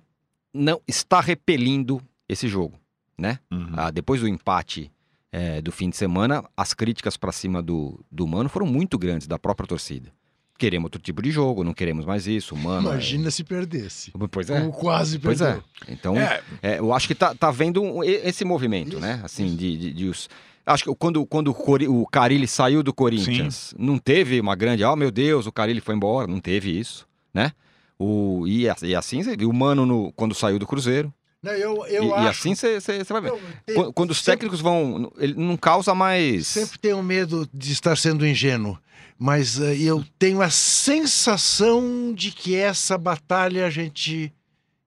não 0.53 0.81
está 0.87 1.19
repelindo 1.19 2.01
esse 2.27 2.47
jogo, 2.47 2.79
né? 3.17 3.39
Uhum. 3.51 3.71
Ah, 3.75 3.91
depois 3.91 4.21
do 4.21 4.27
empate 4.27 4.91
é, 5.31 5.61
do 5.61 5.71
fim 5.71 5.89
de 5.89 5.97
semana, 5.97 6.43
as 6.57 6.73
críticas 6.73 7.15
para 7.17 7.31
cima 7.31 7.61
do, 7.61 8.03
do 8.11 8.25
Mano 8.25 8.49
foram 8.49 8.65
muito 8.65 8.97
grandes 8.97 9.27
da 9.27 9.37
própria 9.37 9.67
torcida. 9.67 10.11
Queremos 10.57 10.87
outro 10.87 10.99
tipo 11.01 11.21
de 11.21 11.31
jogo, 11.31 11.63
não 11.63 11.73
queremos 11.73 12.03
mais 12.05 12.27
isso. 12.27 12.53
Mano. 12.55 12.89
é- 12.89 12.91
Imagina 12.93 13.31
se 13.31 13.43
perdesse. 13.45 14.11
Pois 14.29 14.49
é. 14.49 14.59
Como 14.59 14.73
quase 14.73 15.17
Pois 15.17 15.39
perdeu. 15.39 15.63
é. 15.87 15.91
Então, 15.93 16.17
É, 16.17 16.41
é, 16.61 16.79
eu 16.79 16.91
acho 16.93 17.07
que 17.07 17.15
tá, 17.15 17.33
tá 17.33 17.49
vendo 17.49 18.03
esse 18.03 18.43
movimento, 18.43 18.99
né? 18.99 19.21
Assim, 19.23 19.55
de, 19.55 19.77
de- 19.77 19.93
de 19.93 20.05
os. 20.07 20.27
Acho 20.71 20.83
que 20.85 20.95
quando, 20.95 21.25
quando 21.25 21.47
o, 21.49 21.53
Cori, 21.53 21.87
o 21.87 22.05
Carilli 22.05 22.47
saiu 22.47 22.83
do 22.83 22.93
Corinthians, 22.93 23.73
não 23.77 23.97
teve 23.97 24.39
uma 24.39 24.55
grande. 24.55 24.83
Oh, 24.83 24.95
meu 24.95 25.09
Deus, 25.11 25.47
o 25.47 25.51
Carilli 25.51 25.81
foi 25.81 25.95
embora. 25.95 26.27
Não 26.27 26.39
teve 26.39 26.77
isso, 26.79 27.07
né? 27.33 27.51
O, 27.97 28.45
e, 28.47 28.65
e 28.83 28.95
assim, 28.95 29.21
o 29.45 29.53
Mano 29.53 29.85
no- 29.85 30.11
quando 30.13 30.33
saiu 30.35 30.59
do 30.59 30.67
Cruzeiro. 30.67 31.13
Não, 31.41 31.53
eu, 31.53 31.85
eu 31.87 32.03
e, 32.03 32.07
e 32.07 32.13
acho. 32.13 32.27
assim 32.27 32.53
você 32.55 32.79
vai 33.09 33.21
ver. 33.21 33.33
Tem- 33.65 33.75
Quando, 33.75 33.93
quando 33.93 34.11
os 34.11 34.17
sempre- 34.17 34.31
técnicos 34.33 34.59
vão. 34.61 35.11
Ele 35.17 35.33
não 35.35 35.55
causa 35.57 35.95
mais. 35.95 36.47
Sempre 36.47 36.77
tenho 36.77 37.01
medo 37.01 37.47
de 37.53 37.71
estar 37.71 37.97
sendo 37.97 38.27
ingênuo, 38.27 38.77
mas 39.17 39.59
eh, 39.59 39.77
eu 39.77 40.03
tenho 40.19 40.41
a 40.41 40.49
sensação 40.49 42.13
de 42.13 42.31
que 42.31 42.55
essa 42.55 42.97
batalha 42.97 43.65
a 43.65 43.69
gente 43.69 44.33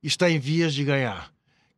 está 0.02 0.30
em 0.30 0.38
vias 0.38 0.74
de 0.74 0.84
ganhar. 0.84 1.31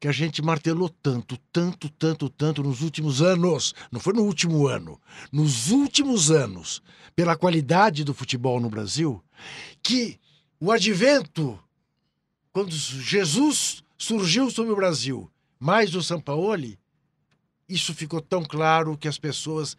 Que 0.05 0.09
a 0.09 0.13
gente 0.13 0.43
martelou 0.43 0.91
tanto, 0.91 1.39
tanto, 1.51 1.89
tanto, 1.89 2.29
tanto 2.29 2.63
nos 2.63 2.83
últimos 2.83 3.23
anos. 3.23 3.75
Não 3.91 3.99
foi 3.99 4.13
no 4.13 4.25
último 4.25 4.67
ano. 4.67 5.01
Nos 5.33 5.71
últimos 5.71 6.31
anos, 6.31 6.83
pela 7.17 7.35
qualidade 7.35 8.05
do 8.05 8.13
futebol 8.13 8.61
no 8.61 8.69
Brasil, 8.69 9.25
que 9.83 10.21
o 10.61 10.71
advento, 10.71 11.59
quando 12.53 12.71
Jesus 12.71 13.83
surgiu 13.97 14.51
sobre 14.51 14.75
o 14.75 14.77
Brasil, 14.77 15.33
mais 15.59 15.95
o 15.95 16.03
Sampaoli, 16.03 16.79
isso 17.67 17.95
ficou 17.95 18.21
tão 18.21 18.45
claro 18.45 18.99
que 18.99 19.09
as 19.09 19.17
pessoas, 19.17 19.75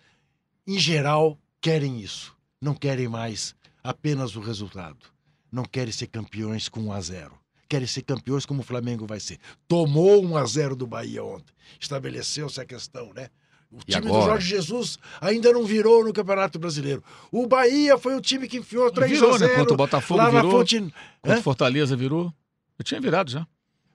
em 0.66 0.80
geral, 0.80 1.38
querem 1.62 2.02
isso. 2.02 2.36
Não 2.60 2.74
querem 2.74 3.08
mais 3.08 3.56
apenas 3.84 4.36
o 4.36 4.40
resultado. 4.40 5.06
Não 5.52 5.66
querem 5.66 5.94
ser 5.94 6.08
campeões 6.08 6.68
com 6.68 6.80
1 6.80 6.94
a 6.94 7.02
0. 7.02 7.45
Querem 7.68 7.88
ser 7.88 8.04
campeões 8.04 8.46
como 8.46 8.62
o 8.62 8.64
Flamengo 8.64 9.06
vai 9.08 9.20
ser. 9.20 9.40
Tomou 9.68 10.24
1 10.24 10.38
a 10.38 10.46
0 10.46 10.76
do 10.76 10.86
Bahia 10.86 11.24
ontem. 11.24 11.54
Estabeleceu-se 11.80 12.62
a 12.62 12.66
questão, 12.66 13.12
né? 13.14 13.30
O 13.72 13.80
E 13.88 13.92
time 13.92 14.02
do 14.04 14.08
agora? 14.10 14.26
Jorge 14.34 14.48
Jesus 14.50 15.00
ainda 15.20 15.52
não 15.52 15.66
virou 15.66 16.04
no 16.06 16.14
Campeonato 16.14 16.60
Brasileiro. 16.60 17.04
O 17.32 17.48
Bahia 17.48 17.98
foi 17.98 18.16
o 18.16 18.22
time 18.22 18.48
que 18.48 18.58
enfiou 18.58 18.92
3 18.92 19.12
virou, 19.12 19.34
a 19.34 19.38
0 19.38 19.52
né? 19.52 19.58
Contra 19.60 19.74
o 19.74 19.78
Botafogo 19.78 20.18
lá 20.20 20.32
na 20.32 20.42
virou. 20.42 20.52
Fonte... 20.52 20.80
Contra 20.80 20.94
Hã? 21.38 21.40
o 21.40 21.42
Fortaleza 21.44 21.96
virou. 21.96 22.32
Eu 22.78 22.86
tinha 22.86 23.02
virado 23.02 23.32
já. 23.32 23.48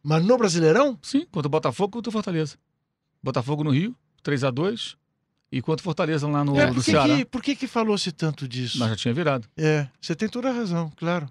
Mas 0.03 0.25
no 0.25 0.37
Brasileirão? 0.37 0.99
Sim, 1.03 1.27
contra 1.31 1.47
o 1.47 1.51
Botafogo 1.51 1.93
contra 1.93 2.09
o 2.09 2.13
Fortaleza. 2.13 2.57
Botafogo 3.23 3.63
no 3.63 3.71
Rio, 3.71 3.95
3 4.23 4.45
a 4.45 4.51
2 4.51 4.97
E 5.53 5.61
contra 5.63 5.83
o 5.83 5.85
Fortaleza 5.85 6.27
lá 6.27 6.45
no, 6.45 6.59
É, 6.59 6.71
no 6.71 6.83
Ceará. 6.83 7.17
que, 7.17 7.25
por 7.25 7.43
que, 7.43 7.55
que 7.55 7.67
falou-se 7.67 8.11
tanto 8.13 8.49
disso? 8.49 8.79
Mas 8.79 8.91
já 8.91 8.97
tinha 8.97 9.15
virado. 9.15 9.47
É, 9.57 9.87
você 10.01 10.15
tem 10.15 10.29
toda 10.29 10.49
a 10.49 10.53
razão, 10.53 10.91
claro. 10.97 11.29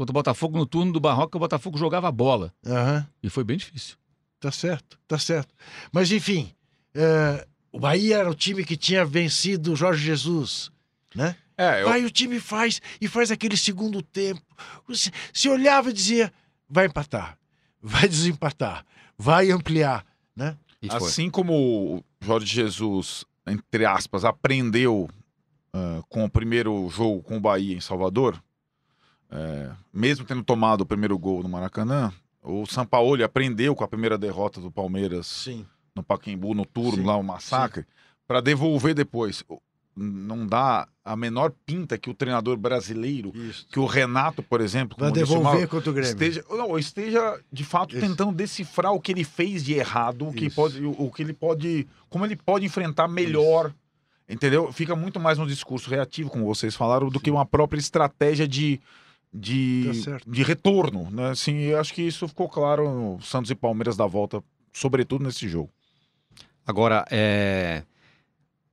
Contra 0.00 0.12
o 0.12 0.14
Botafogo 0.14 0.56
no 0.56 0.64
turno 0.64 0.94
do 0.94 0.98
Barroca, 0.98 1.36
o 1.36 1.38
Botafogo 1.38 1.76
jogava 1.76 2.08
a 2.08 2.10
bola. 2.10 2.54
Aham. 2.64 3.06
E 3.22 3.28
foi 3.28 3.44
bem 3.44 3.58
difícil. 3.58 3.98
Tá 4.40 4.50
certo, 4.50 4.98
tá 5.06 5.18
certo. 5.18 5.54
Mas 5.92 6.10
enfim, 6.10 6.54
é, 6.94 7.46
o 7.70 7.78
Bahia 7.78 8.16
era 8.16 8.30
o 8.30 8.34
time 8.34 8.64
que 8.64 8.78
tinha 8.78 9.04
vencido 9.04 9.74
o 9.74 9.76
Jorge 9.76 10.02
Jesus, 10.02 10.72
né? 11.14 11.36
é, 11.54 11.82
eu, 11.82 11.88
Vai, 11.88 12.02
o 12.02 12.10
time 12.10 12.40
faz 12.40 12.80
e 12.98 13.06
faz 13.08 13.30
aquele 13.30 13.58
segundo 13.58 14.00
tempo. 14.00 14.40
Você 14.88 15.10
se 15.34 15.50
olhava 15.50 15.90
e 15.90 15.92
dizia, 15.92 16.32
vai 16.66 16.86
empatar, 16.86 17.36
vai 17.82 18.08
desempatar, 18.08 18.86
vai 19.18 19.50
ampliar, 19.50 20.06
né? 20.34 20.56
E 20.80 20.88
foi. 20.88 20.96
assim 20.96 21.28
como 21.28 21.52
o 21.96 22.04
Jorge 22.22 22.46
Jesus, 22.46 23.26
entre 23.46 23.84
aspas, 23.84 24.24
aprendeu 24.24 25.10
ah, 25.74 26.02
com 26.08 26.24
o 26.24 26.30
primeiro 26.30 26.88
jogo 26.88 27.22
com 27.22 27.36
o 27.36 27.40
Bahia 27.40 27.76
em 27.76 27.80
Salvador, 27.80 28.42
é, 29.30 29.70
mesmo 29.92 30.24
tendo 30.24 30.42
tomado 30.42 30.82
o 30.82 30.86
primeiro 30.86 31.18
gol 31.18 31.42
no 31.42 31.48
Maracanã, 31.48 32.12
o 32.42 32.66
Sampaoli 32.66 33.22
aprendeu 33.22 33.74
com 33.74 33.84
a 33.84 33.88
primeira 33.88 34.18
derrota 34.18 34.60
do 34.60 34.70
Palmeiras 34.70 35.26
Sim. 35.26 35.66
no 35.94 36.02
Pacaembu, 36.02 36.54
no 36.54 36.64
turno, 36.64 36.98
Sim, 36.98 37.04
lá 37.04 37.16
o 37.16 37.22
massacre, 37.22 37.84
para 38.26 38.40
devolver 38.40 38.94
depois. 38.94 39.44
Não 39.94 40.46
dá 40.46 40.88
a 41.04 41.16
menor 41.16 41.52
pinta 41.66 41.98
que 41.98 42.08
o 42.08 42.14
treinador 42.14 42.56
brasileiro, 42.56 43.32
Isso. 43.34 43.66
que 43.70 43.78
o 43.78 43.84
Renato, 43.86 44.42
por 44.42 44.60
exemplo, 44.60 44.96
Vai 44.98 45.10
devolver 45.12 45.68
contra 45.68 45.90
o 45.90 45.92
Grêmio. 45.92 46.10
esteja, 46.10 46.44
não, 46.48 46.78
esteja 46.78 47.40
de 47.52 47.64
fato 47.64 47.96
Isso. 47.96 48.06
tentando 48.06 48.32
decifrar 48.32 48.92
o 48.92 49.00
que 49.00 49.12
ele 49.12 49.24
fez 49.24 49.64
de 49.64 49.74
errado, 49.74 50.28
o 50.28 50.32
que 50.32 50.46
Isso. 50.46 50.56
pode, 50.56 50.84
o, 50.84 50.90
o 50.92 51.10
que 51.10 51.22
ele 51.22 51.32
pode, 51.32 51.86
como 52.08 52.24
ele 52.24 52.36
pode 52.36 52.64
enfrentar 52.64 53.08
melhor, 53.08 53.74
entendeu? 54.28 54.72
Fica 54.72 54.94
muito 54.96 55.18
mais 55.20 55.36
no 55.36 55.46
discurso 55.46 55.90
reativo, 55.90 56.30
como 56.30 56.46
vocês 56.46 56.74
falaram, 56.74 57.08
do 57.08 57.20
que 57.20 57.30
uma 57.30 57.44
própria 57.44 57.80
estratégia 57.80 58.46
de 58.46 58.80
de, 59.32 59.90
Tá 60.04 60.18
de 60.26 60.42
retorno, 60.42 61.08
né? 61.10 61.30
Assim, 61.30 61.56
eu 61.58 61.78
acho 61.80 61.92
que 61.94 62.02
isso 62.02 62.26
ficou 62.28 62.48
claro 62.48 62.90
no 62.90 63.20
Santos 63.22 63.50
e 63.50 63.54
Palmeiras 63.54 63.96
da 63.96 64.06
volta, 64.06 64.42
sobretudo 64.72 65.24
nesse 65.24 65.48
jogo. 65.48 65.70
Agora, 66.66 67.04
é. 67.10 67.82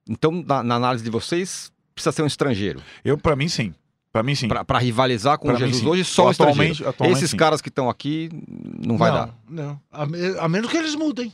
Então, 0.10 0.32
na, 0.32 0.64
na 0.64 0.76
análise 0.76 1.04
de 1.04 1.10
vocês, 1.10 1.72
precisa 1.94 2.12
ser 2.12 2.22
um 2.24 2.28
estrangeiro. 2.28 2.82
Eu, 3.04 3.18
para 3.18 3.36
mim, 3.36 3.48
sim. 3.48 3.74
Para 4.12 4.24
mim, 4.24 4.36
sim. 4.36 4.48
Pra 4.48 4.64
pra 4.64 4.80
rivalizar 4.80 5.38
com 5.38 5.48
Pra 5.48 5.56
o 5.56 5.60
mim, 5.60 5.66
Jesus 5.66 5.84
sim. 5.84 5.88
hoje, 5.90 6.04
só 6.06 6.28
um 6.28 6.30
Atualmente- 6.30 6.60
estrangeiro. 6.72 6.90
atualmente, 6.90 7.18
Esses 7.18 7.32
sim. 7.32 7.38
caras 7.38 7.62
que 7.62 7.70
estão 7.70 7.90
aqui, 7.90 8.30
não 8.86 8.98
vai 8.98 9.12
não, 9.12 9.18
dar. 9.18 9.36
Não, 9.50 9.82
a, 9.92 10.44
a 10.46 10.50
menos 10.50 10.72
que 10.72 10.78
eles 10.78 10.96
mudem, 10.96 11.32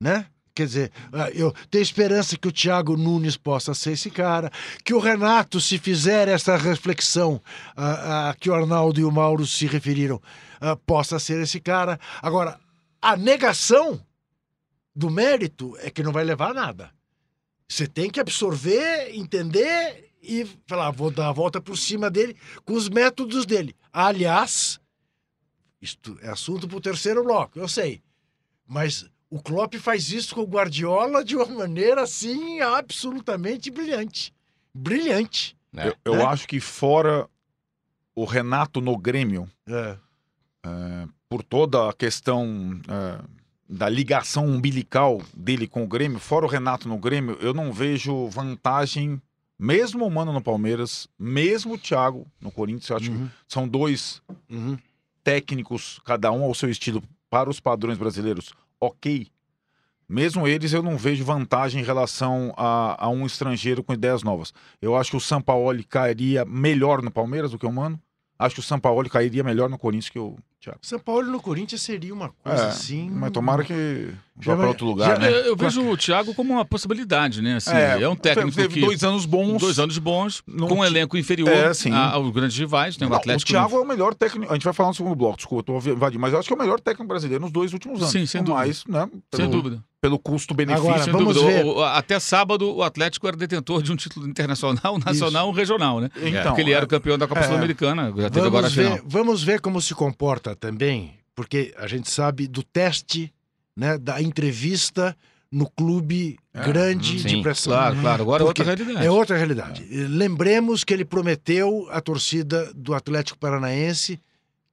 né? 0.00 0.26
Quer 0.54 0.66
dizer, 0.66 0.92
ah, 1.12 1.30
eu 1.30 1.52
tenho 1.68 1.82
esperança 1.82 2.36
que 2.36 2.46
o 2.46 2.52
Thiago 2.52 2.96
Nunes 2.96 3.36
possa 3.36 3.74
ser 3.74 3.92
esse 3.92 4.08
cara, 4.08 4.52
que 4.84 4.94
o 4.94 5.00
Renato, 5.00 5.60
se 5.60 5.78
fizer 5.78 6.28
essa 6.28 6.56
reflexão 6.56 7.42
ah, 7.76 8.28
ah, 8.30 8.34
que 8.38 8.48
o 8.48 8.54
Arnaldo 8.54 9.00
e 9.00 9.04
o 9.04 9.10
Mauro 9.10 9.44
se 9.46 9.66
referiram, 9.66 10.22
ah, 10.60 10.76
possa 10.76 11.18
ser 11.18 11.42
esse 11.42 11.58
cara. 11.58 11.98
Agora, 12.22 12.60
a 13.02 13.16
negação 13.16 14.00
do 14.94 15.10
mérito 15.10 15.76
é 15.80 15.90
que 15.90 16.04
não 16.04 16.12
vai 16.12 16.22
levar 16.22 16.52
a 16.52 16.54
nada. 16.54 16.90
Você 17.68 17.88
tem 17.88 18.08
que 18.08 18.20
absorver, 18.20 19.12
entender 19.12 20.12
e 20.22 20.46
falar, 20.68 20.92
vou 20.92 21.10
dar 21.10 21.30
a 21.30 21.32
volta 21.32 21.60
por 21.60 21.76
cima 21.76 22.08
dele 22.08 22.36
com 22.64 22.74
os 22.74 22.88
métodos 22.88 23.44
dele. 23.44 23.74
Aliás, 23.92 24.80
isto 25.82 26.16
é 26.22 26.28
assunto 26.28 26.68
para 26.68 26.76
o 26.76 26.80
terceiro 26.80 27.24
bloco, 27.24 27.58
eu 27.58 27.66
sei. 27.66 28.00
Mas 28.66 29.04
o 29.36 29.42
Klopp 29.42 29.74
faz 29.74 30.10
isso 30.10 30.34
com 30.34 30.42
o 30.42 30.46
Guardiola 30.46 31.24
de 31.24 31.34
uma 31.34 31.46
maneira 31.46 32.02
assim 32.02 32.60
absolutamente 32.60 33.70
brilhante. 33.70 34.32
Brilhante. 34.72 35.56
né? 35.72 35.88
Eu, 35.88 35.96
eu 36.12 36.18
Né? 36.18 36.24
acho 36.24 36.46
que 36.46 36.60
fora 36.60 37.28
o 38.14 38.24
Renato 38.24 38.80
no 38.80 38.96
Grêmio, 38.96 39.48
É. 39.68 39.96
por 41.28 41.42
toda 41.42 41.88
a 41.90 41.92
questão 41.92 42.80
é, 42.88 43.20
da 43.68 43.88
ligação 43.88 44.46
umbilical 44.46 45.20
dele 45.36 45.66
com 45.66 45.82
o 45.82 45.86
Grêmio, 45.88 46.20
fora 46.20 46.46
o 46.46 46.48
Renato 46.48 46.88
no 46.88 46.96
Grêmio, 46.96 47.36
eu 47.40 47.52
não 47.52 47.72
vejo 47.72 48.28
vantagem, 48.28 49.20
mesmo 49.58 50.06
o 50.06 50.10
Mano 50.10 50.32
no 50.32 50.40
Palmeiras, 50.40 51.08
mesmo 51.18 51.74
o 51.74 51.78
Thiago 51.78 52.24
no 52.40 52.52
Corinthians, 52.52 52.88
eu 52.90 52.96
acho 52.96 53.10
Uhum. 53.10 53.26
que 53.26 53.32
são 53.52 53.66
dois 53.66 54.22
Uhum. 54.48 54.78
técnicos, 55.24 56.00
cada 56.04 56.30
um 56.30 56.44
ao 56.44 56.54
seu 56.54 56.70
estilo, 56.70 57.02
para 57.28 57.50
os 57.50 57.58
padrões 57.58 57.98
brasileiros, 57.98 58.52
ok. 58.86 59.28
Mesmo 60.08 60.46
eles, 60.46 60.72
eu 60.72 60.82
não 60.82 60.98
vejo 60.98 61.24
vantagem 61.24 61.80
em 61.80 61.84
relação 61.84 62.52
a, 62.56 63.04
a 63.06 63.08
um 63.08 63.24
estrangeiro 63.24 63.82
com 63.82 63.94
ideias 63.94 64.22
novas. 64.22 64.52
Eu 64.80 64.94
acho 64.96 65.10
que 65.10 65.16
o 65.16 65.20
Sampaoli 65.20 65.82
cairia 65.82 66.44
melhor 66.44 67.00
no 67.02 67.10
Palmeiras 67.10 67.50
do 67.52 67.58
que 67.58 67.66
o 67.66 67.72
Mano. 67.72 68.00
Acho 68.38 68.56
que 68.56 68.60
o 68.60 68.64
Sampaoli 68.64 69.08
cairia 69.08 69.42
melhor 69.42 69.70
no 69.70 69.78
Corinthians 69.78 70.10
que 70.10 70.18
o 70.18 70.36
Thiago. 70.60 70.80
São 70.82 70.98
Paulo 70.98 71.30
no 71.30 71.40
Corinthians 71.40 71.82
seria 71.82 72.12
uma 72.12 72.30
coisa 72.30 72.64
É, 72.64 72.68
assim. 72.68 73.08
Mas 73.10 73.30
tomara 73.30 73.64
que 73.64 74.12
Já 74.40 74.56
para 74.56 74.66
outro 74.66 74.84
lugar, 74.84 75.10
já- 75.12 75.18
né? 75.18 75.48
Eu, 75.48 75.54
vejo 75.56 75.88
o 75.88 75.96
Thiago 75.96 76.34
como 76.34 76.54
uma 76.54 76.64
possibilidade, 76.64 77.40
né? 77.40 77.54
Assim, 77.56 77.70
é, 77.70 78.08
um 78.08 78.16
técnico 78.16 78.50
teve 78.56 78.74
que 78.74 78.80
dois 78.80 79.04
anos 79.04 79.24
bons. 79.26 79.60
dois 79.60 79.78
anos 79.78 79.96
bons, 79.98 80.42
Não 80.46 80.66
com 80.66 80.74
um 80.80 80.84
elenco 80.84 81.16
inferior 81.16 81.48
É, 81.48 81.72
sim. 81.72 81.92
a- 81.92 82.10
aos 82.12 82.30
grandes 82.32 82.58
rivais, 82.58 82.98
né? 82.98 83.06
O 83.06 83.10
Não, 83.10 83.16
Atlético. 83.16 83.48
o 83.48 83.54
Thiago 83.54 83.76
é 83.76 83.80
o 83.80 83.86
melhor 83.86 84.12
técnico. 84.12 84.50
A 84.52 84.56
gente 84.56 84.64
vai 84.64 84.72
falar 84.74 84.88
no 84.88 84.94
segundo 84.94 85.14
bloco, 85.14 85.36
desculpa, 85.36 85.72
eu 85.72 85.80
tô 85.82 85.90
invadindo, 85.90 86.20
mas 86.20 86.32
eu 86.32 86.40
acho 86.40 86.48
que 86.48 86.52
é 86.52 86.56
o 86.56 86.58
melhor 86.58 86.80
técnico 86.80 87.06
brasileiro 87.06 87.42
nos 87.44 87.52
dois 87.52 87.72
últimos 87.72 88.00
anos. 88.00 88.10
Sim, 88.12 88.26
sem 88.26 88.42
dúvida. 88.42 88.58
mais, 88.64 88.84
né? 88.86 89.08
sem 89.32 89.46
pelo- 89.48 89.50
dúvida. 89.62 89.84
Pelo 90.00 90.18
custo-benefício. 90.18 90.86
Agora, 90.86 91.02
Sem 91.04 91.12
vamos 91.12 91.34
dúvida. 91.34 91.52
ver. 91.52 91.64
O- 91.64 91.76
o- 91.78 91.82
até 91.84 92.18
sábado, 92.20 92.74
o 92.74 92.82
Atlético 92.82 93.26
era 93.28 93.36
detentor 93.36 93.82
de 93.82 93.90
um 93.90 93.96
título 93.96 94.28
internacional, 94.28 94.98
nacional 95.38 95.50
e 95.50 95.54
regional, 95.56 96.00
né? 96.00 96.10
Então, 96.16 96.42
Porque 96.48 96.60
ele 96.60 96.72
era 96.72 96.82
é- 96.82 96.84
o 96.84 96.88
campeão 96.88 97.16
da 97.16 97.26
Copa 97.28 97.40
é. 97.40 97.44
Sul-Americana, 97.44 98.12
já 98.16 98.28
teve 98.28 98.46
agora 98.46 98.66
a 98.66 98.68
Vamos 98.68 98.74
final. 98.74 98.92
ver, 98.96 99.02
vamos 99.06 99.42
ver 99.44 99.60
como 99.60 99.80
se 99.80 99.94
comporta 99.94 100.54
também, 100.54 101.14
porque 101.34 101.72
a 101.78 101.86
gente 101.86 102.10
sabe 102.10 102.46
do 102.46 102.62
teste, 102.62 103.32
né, 103.76 103.98
da 103.98 104.20
entrevista 104.22 105.16
no 105.50 105.70
clube 105.70 106.36
É, 106.52 106.64
grande 106.64 107.20
sim, 107.20 107.28
de 107.28 107.42
pressão. 107.42 107.72
Claro, 107.72 108.00
claro. 108.00 108.22
Agora 108.22 108.42
é 108.42 108.46
outra 108.46 108.64
realidade. 108.64 109.06
É 109.06 109.10
outra 109.10 109.36
realidade. 109.36 109.84
Lembremos 110.08 110.82
que 110.82 110.92
ele 110.92 111.04
prometeu 111.04 111.86
à 111.90 112.00
torcida 112.00 112.72
do 112.74 112.92
Atlético 112.92 113.38
Paranaense 113.38 114.18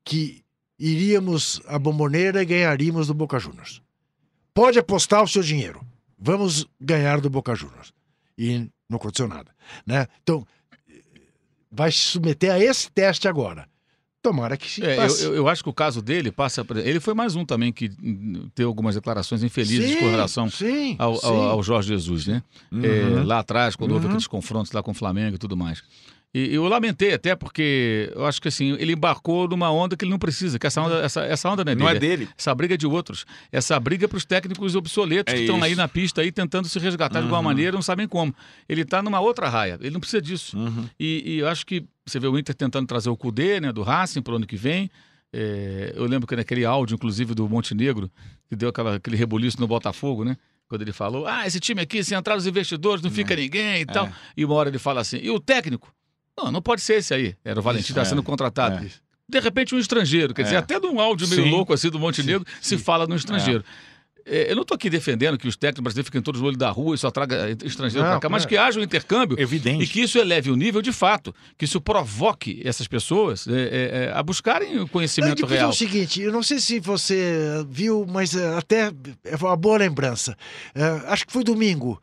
que 0.04 0.44
iríamos 0.80 1.62
à 1.68 1.78
bomboneira 1.78 2.42
e 2.42 2.46
ganharíamos 2.46 3.08
do 3.08 3.14
Boca 3.14 3.38
Juniors. 3.38 3.82
Pode 4.54 4.80
apostar 4.80 5.24
o 5.24 5.28
seu 5.28 5.44
dinheiro. 5.44 5.86
Vamos 6.18 6.66
ganhar 6.80 7.22
do 7.22 7.30
Boca 7.30 7.54
Juniors. 7.54 7.94
E 8.36 8.68
não 8.90 8.98
aconteceu 8.98 9.28
nada. 9.28 9.52
Né? 9.86 10.08
Então, 10.24 10.46
vai 11.72 11.92
se 11.92 12.00
submeter 12.00 12.52
a 12.52 12.60
esse 12.60 12.92
teste 12.92 13.28
agora. 13.28 13.70
Tomara 14.22 14.56
que 14.56 14.70
se 14.70 14.84
É, 14.86 14.94
eu, 14.94 14.98
passe. 14.98 15.24
eu- 15.24 15.34
eu 15.36 15.48
acho 15.48 15.64
que 15.64 15.70
o 15.70 15.74
caso 15.74 16.02
dele 16.02 16.32
passa. 16.32 16.64
Ele 16.84 17.00
foi 17.00 17.14
mais 17.16 17.36
um 17.36 17.44
também 17.44 17.72
que 17.74 17.90
hum, 18.04 18.50
teve 18.54 18.68
algumas 18.68 18.94
declarações 18.94 19.42
infelizes 19.44 19.90
Sim, 19.92 19.98
com 20.00 20.10
relação 20.12 20.48
sim, 20.50 20.96
ao, 21.00 21.16
sim. 21.16 21.26
ao- 21.26 21.50
ao 21.52 21.64
Jorge 21.64 21.88
Jesus, 21.90 22.28
né? 22.28 22.44
Uhum. 22.72 22.82
É, 22.86 23.24
lá 23.24 23.40
atrás, 23.40 23.76
quando 23.76 23.92
houve 23.94 24.06
Uhum. 24.06 24.12
aqueles 24.12 24.28
confrontos 24.28 24.72
lá 24.74 24.84
com 24.84 24.92
o 24.92 24.94
Flamengo 24.94 25.36
e 25.36 25.40
tudo 25.40 25.58
mais. 25.58 25.82
E 26.34 26.54
eu 26.56 26.64
lamentei 26.66 27.14
até 27.14 27.36
porque 27.36 28.10
eu 28.16 28.26
acho 28.26 28.42
que 28.42 28.48
assim, 28.48 28.78
ele 28.80 28.94
embarcou 28.94 29.50
numa 29.50 29.70
onda 29.70 29.98
que 29.98 30.06
ele 30.06 30.12
não 30.12 30.20
precisa, 30.20 30.58
que 30.58 30.66
essa 30.66 30.82
onda, 30.82 31.00
essa, 31.02 31.26
essa 31.26 31.50
onda 31.50 31.66
não 31.66 31.72
é 31.74 31.76
Não 31.76 31.90
é 31.90 31.94
dele. 32.00 32.18
dele. 32.26 32.30
Essa 32.38 32.56
briga 32.56 32.76
é 32.76 32.78
de 32.78 32.88
outros. 32.88 33.26
Essa 33.52 33.78
briga 33.82 34.06
é 34.06 34.08
para 34.08 34.16
os 34.18 34.24
técnicos 34.24 34.74
obsoletos 34.76 35.34
É 35.34 35.36
que 35.38 35.42
estão 35.44 35.62
aí 35.62 35.76
na 35.76 35.90
pista 35.90 36.22
aí 36.22 36.32
tentando 36.32 36.70
se 36.70 36.80
resgatar 36.80 37.18
de 37.18 37.24
alguma 37.26 37.40
Uhum. 37.40 37.44
maneira, 37.44 37.72
não 37.74 37.82
sabem 37.82 38.08
como. 38.08 38.34
Ele 38.70 38.84
está 38.84 39.02
numa 39.02 39.20
outra 39.20 39.50
raia. 39.50 39.78
Ele 39.82 39.90
não 39.90 40.00
precisa 40.00 40.22
disso. 40.22 40.58
Uhum. 40.58 40.86
E, 40.98 41.24
e 41.26 41.40
eu 41.40 41.50
acho 41.50 41.66
que 41.66 41.84
você 42.12 42.20
vê 42.20 42.28
o 42.28 42.38
Inter 42.38 42.54
tentando 42.54 42.88
trazer 42.88 43.10
o 43.10 43.18
Cudê, 43.18 43.60
né, 43.60 43.72
do 43.72 43.82
Racing 43.82 44.22
para 44.22 44.34
o 44.34 44.36
ano 44.36 44.46
que 44.46 44.56
vem. 44.56 44.90
É, 45.34 45.94
eu 45.96 46.06
lembro 46.06 46.28
que 46.28 46.36
naquele 46.36 46.66
áudio, 46.66 46.96
inclusive, 46.96 47.34
do 47.34 47.48
Montenegro, 47.48 48.12
que 48.50 48.56
deu 48.56 48.70
aquela, 48.70 48.96
aquele 48.96 49.16
rebuliço 49.16 49.60
no 49.60 49.68
Botafogo, 49.68 50.26
né? 50.26 50.36
Quando 50.68 50.82
ele 50.82 50.92
falou, 50.92 51.26
ah, 51.26 51.46
esse 51.46 51.60
time 51.60 51.82
aqui, 51.82 52.04
se 52.04 52.14
entrar 52.14 52.36
os 52.38 52.46
investidores, 52.48 53.04
não 53.04 53.12
fica 53.12 53.36
ninguém 53.36 53.82
e 53.82 53.86
tal. 53.86 54.08
É. 54.08 54.14
E 54.38 54.46
uma 54.46 54.56
hora 54.56 54.70
ele 54.70 54.80
fala 54.80 55.02
assim, 55.02 55.18
e 55.18 55.30
o 55.30 55.40
técnico? 55.40 55.94
Não, 56.38 56.52
não 56.52 56.62
pode 56.62 56.82
ser 56.82 56.96
esse 56.96 57.14
aí. 57.14 57.36
Era 57.44 57.60
o 57.60 57.64
Valentim, 57.64 57.92
está 57.92 58.02
é. 58.02 58.06
sendo 58.06 58.24
contratado. 58.24 58.86
É. 58.86 58.90
De 59.28 59.40
repente, 59.40 59.74
um 59.76 59.80
estrangeiro. 59.80 60.34
Quer 60.34 60.44
dizer, 60.44 60.56
É. 60.56 60.60
até 60.60 60.80
num 60.80 61.00
áudio 61.00 61.28
meio 61.28 61.44
Sim. 61.44 61.50
louco 61.50 61.74
assim 61.74 61.90
do 61.90 62.00
Montenegro, 62.00 62.46
se 62.62 62.78
fala 62.78 63.08
no 63.08 63.16
estrangeiro. 63.16 63.64
É, 64.26 64.52
Eu 64.52 64.56
não 64.56 64.62
estou 64.64 64.76
aqui 64.76 64.90
defendendo 64.90 65.38
que 65.38 65.48
os 65.48 65.56
técnicos 65.56 65.84
brasileiros 65.84 66.08
fiquem 66.08 66.22
todos 66.22 66.42
no 66.42 66.48
olho 66.48 66.58
da 66.58 66.70
rua 66.70 66.96
e 66.96 66.98
só 66.98 67.10
traga 67.12 67.58
estrangeiro 67.64 68.06
Não, 68.06 68.14
para 68.14 68.20
cá, 68.22 68.30
mas 68.30 68.44
claro. 68.44 68.50
que 68.50 68.58
haja 68.58 68.80
um 68.80 68.84
intercâmbio 68.84 69.38
e 69.40 69.42
Evidente. 69.44 69.86
que 69.88 70.02
isso 70.02 70.18
eleve 70.18 70.52
o 70.52 70.56
nível 70.56 70.82
de 70.82 70.92
fato, 70.92 71.34
que 71.58 71.66
isso 71.66 71.80
provoque 71.82 72.62
essas 72.64 72.88
pessoas 72.88 73.48
é, 73.48 73.52
é, 73.52 74.06
é, 74.06 74.12
a 74.14 74.22
buscarem 74.22 74.80
o 74.80 74.86
e 74.86 74.90
conhecimento 74.90 75.36
depois 75.36 75.54
é 75.54 75.58
real. 75.58 75.70
o 75.70 75.74
seguinte, 75.74 76.22
eu 76.22 76.32
não 76.32 76.44
sei 76.44 76.60
se 76.60 76.80
você 76.80 77.66
viu, 77.70 78.06
mas 78.08 78.36
eh, 78.36 78.56
até 78.58 78.92
é 79.24 79.36
uma 79.36 79.56
boa 79.56 79.78
lembrança. 79.78 80.38
Eh, 80.76 81.02
acho 81.08 81.26
que 81.26 81.34
foi 81.34 81.44
domingo, 81.44 82.02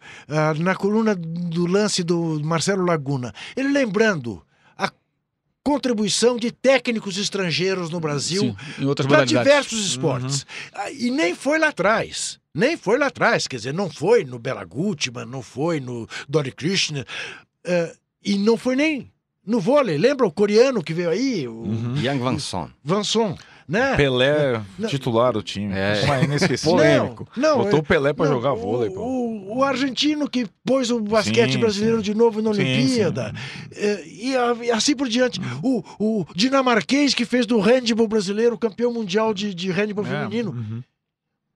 na 0.59 0.75
coluna 0.75 1.15
do 1.15 1.67
lance 1.67 2.03
do 2.03 2.41
Marcelo 2.45 2.85
Laguna. 2.85 3.33
Ele 3.57 3.69
lembrando 3.69 4.43
contribuição 5.73 6.37
de 6.39 6.51
técnicos 6.51 7.19
estrangeiros 7.19 7.91
no 7.91 8.01
Brasil 8.01 8.57
para 9.07 9.25
diversos 9.27 9.87
esportes. 9.87 10.47
Ah, 10.73 10.91
E 10.91 11.11
nem 11.11 11.35
foi 11.35 11.59
lá 11.59 11.69
atrás. 11.69 12.39
Nem 12.55 12.77
foi 12.77 12.99
lá 12.99 13.09
atrás. 13.09 13.47
Quer 13.47 13.57
dizer, 13.57 13.75
não 13.75 13.91
foi 13.91 14.25
no 14.25 14.39
Bela 14.39 14.65
Gutmann, 14.65 15.27
não 15.27 15.43
foi 15.43 15.79
no 15.79 16.09
Dory 16.29 16.53
Krishna. 16.53 17.05
eh, 17.65 17.95
e 18.25 18.39
não 18.39 18.57
foi 18.57 18.75
nem 18.77 19.13
no 19.47 19.61
vôlei. 19.61 19.99
Lembra 19.99 20.27
o 20.27 20.33
coreano 20.33 20.83
que 20.83 20.95
veio 20.95 21.11
aí? 21.11 21.47
O 21.47 21.53
Uhum. 21.53 21.97
Yang 22.01 22.19
Van 22.21 22.39
Son. 22.39 22.71
Vanson, 22.83 23.37
né? 23.69 23.95
Pelé, 23.97 24.63
Não. 24.79 24.89
titular 24.89 25.33
do 25.35 25.43
time. 25.43 25.75
É. 25.75 26.07
Mas 26.07 26.25
inesquecível. 26.25 26.73
Polêmico. 26.77 27.29
Não, 27.37 27.59
Botou 27.59 27.79
é- 27.79 27.81
o 27.81 27.83
Pelé 27.83 28.13
pra 28.15 28.25
não, 28.27 28.33
jogar 28.33 28.55
o- 28.55 28.57
vôlei, 28.57 28.91
pô. 28.91 29.01
O, 29.03 29.59
o 29.59 29.63
argentino 29.65 30.29
que 30.29 30.47
pôs 30.65 30.91
o 30.91 31.01
basquete 31.01 31.53
Sim, 31.53 31.59
brasileiro 31.61 31.99
sim. 31.99 32.03
de 32.05 32.15
novo 32.15 32.41
na 32.41 32.55
Sim, 32.55 32.61
Olimpíada. 32.63 33.35
É, 33.75 34.07
e, 34.09 34.35
a- 34.37 34.57
e 34.65 34.71
assim 34.71 34.97
por 34.97 35.09
diante. 35.09 35.39
O, 35.63 35.83
o 35.99 36.25
dinamarquês 36.35 37.13
que 37.13 37.25
fez 37.27 37.45
do 37.45 37.61
handball 37.61 38.09
brasileiro 38.09 38.57
campeão 38.57 38.93
mundial 38.93 39.35
de, 39.35 39.55
de 39.55 39.71
handball 39.71 40.07
É, 40.07 40.09
feminino. 40.09 40.51
uhum. 40.53 40.83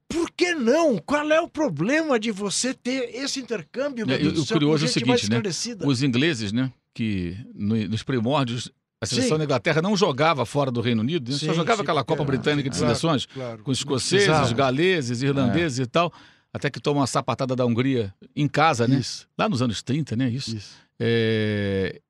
Por 0.09 0.31
que 0.37 0.55
não? 0.55 0.99
Qual 0.99 1.27
é 1.33 1.41
o 1.41 1.49
problema 1.49 2.21
de 2.21 2.31
você 2.31 2.75
ter 2.75 3.15
esse 3.15 3.41
intercâmbio? 3.41 4.07
meu 4.07 4.15
É, 4.15 4.19
Deus 4.19 4.33
e 4.33 4.37
do 4.37 4.43
o 4.43 4.47
curioso 4.47 4.85
é 4.85 4.89
o 4.89 4.91
seguinte, 4.93 5.31
né? 5.31 5.41
Os 5.87 6.03
ingleses, 6.03 6.53
né, 6.53 6.71
que 6.93 7.35
no- 7.55 7.89
nos 7.89 8.03
primórdios 8.03 8.71
a 9.03 9.07
seleção 9.07 9.33
Sim. 9.35 9.39
da 9.39 9.45
Inglaterra 9.45 9.83
não 9.83 9.97
jogava 9.97 10.47
fora 10.47 10.71
do 10.71 10.81
Reino 10.81 11.01
Unido, 11.03 11.31
né? 11.31 11.37
só 11.37 11.47
Sim, 11.47 11.55
jogava 11.55 11.79
sim, 11.79 11.83
aquela 11.83 12.05
Copa 12.05 12.25
porque- 12.25 12.37
Britânica 12.39 12.71
de 12.71 12.77
claro, 12.79 12.95
seleções 12.95 13.27
claro. 13.27 13.63
com 13.65 13.73
escoceses, 13.73 14.27
Precisava. 14.27 14.55
galeses, 14.55 15.23
irlandeses 15.23 15.79
e 15.81 15.87
tal, 15.87 16.13
até 16.53 16.71
que 16.71 16.79
toma 16.81 17.01
uma 17.01 17.07
sapatada 17.07 17.57
da 17.57 17.67
Hungria 17.67 18.15
em 18.37 18.47
casa, 18.47 18.87
né? 18.87 18.99
Isso, 18.99 19.27
Lá 19.37 19.49
nos 19.49 19.61
anos 19.61 19.83
30, 19.83 20.15
né? 20.15 20.29
Isso. 20.31 20.55
isso. 20.57 20.75
É, 21.01 22.01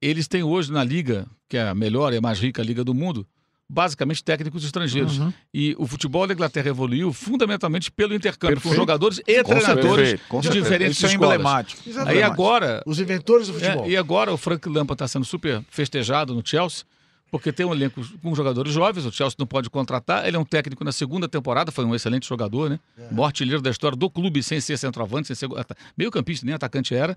eles 0.00 0.28
têm 0.28 0.42
hoje 0.42 0.70
na 0.70 0.84
liga, 0.84 1.26
que 1.48 1.56
é 1.56 1.68
a 1.68 1.74
melhor 1.74 2.12
e 2.12 2.16
a 2.16 2.20
mais 2.20 2.38
rica 2.38 2.62
liga 2.62 2.84
do 2.84 2.92
mundo, 2.92 3.26
basicamente 3.72 4.22
técnicos 4.22 4.64
estrangeiros. 4.64 5.18
Uhum. 5.18 5.32
E 5.52 5.74
o 5.78 5.86
futebol 5.86 6.26
da 6.26 6.34
Inglaterra 6.34 6.68
evoluiu 6.68 7.10
fundamentalmente 7.12 7.90
pelo 7.90 8.14
intercâmbio 8.14 8.56
com 8.56 8.62
Perfeito. 8.64 8.76
jogadores 8.76 9.18
e 9.26 9.42
Com 9.42 9.50
treinadores 9.50 10.08
certeza, 10.10 10.28
com 10.28 10.40
de 10.42 10.50
diferentes 10.50 10.96
Isso 10.98 11.06
é 11.06 11.08
escolas. 11.08 11.34
emblemático. 11.34 11.82
Exatamente. 11.86 12.16
Aí 12.18 12.22
agora, 12.22 12.82
Os 12.86 13.00
inventores 13.00 13.46
do 13.46 13.54
futebol. 13.54 13.84
é, 13.86 13.88
e 13.88 13.96
agora 13.96 14.30
o 14.30 14.36
Frank 14.36 14.68
Lampard 14.68 14.92
está 14.92 15.08
sendo 15.08 15.24
super 15.24 15.62
festejado 15.70 16.34
no 16.34 16.42
Chelsea, 16.44 16.84
porque 17.30 17.50
tem 17.50 17.64
um 17.64 17.72
elenco 17.72 18.02
com 18.22 18.34
jogadores 18.34 18.74
jovens, 18.74 19.06
o 19.06 19.10
Chelsea 19.10 19.36
não 19.38 19.46
pode 19.46 19.70
contratar, 19.70 20.28
ele 20.28 20.36
é 20.36 20.38
um 20.38 20.44
técnico 20.44 20.84
na 20.84 20.92
segunda 20.92 21.26
temporada, 21.26 21.72
foi 21.72 21.82
um 21.86 21.94
excelente 21.94 22.28
jogador, 22.28 22.68
né? 22.68 22.78
É. 22.98 23.24
Artilheiro 23.24 23.62
da 23.62 23.70
história 23.70 23.96
do 23.96 24.10
clube, 24.10 24.42
sem 24.42 24.60
ser 24.60 24.76
centroavante, 24.76 25.28
sem 25.28 25.34
ser 25.36 25.48
meio 25.96 26.10
campista, 26.10 26.44
nem 26.44 26.54
atacante 26.54 26.94
era. 26.94 27.16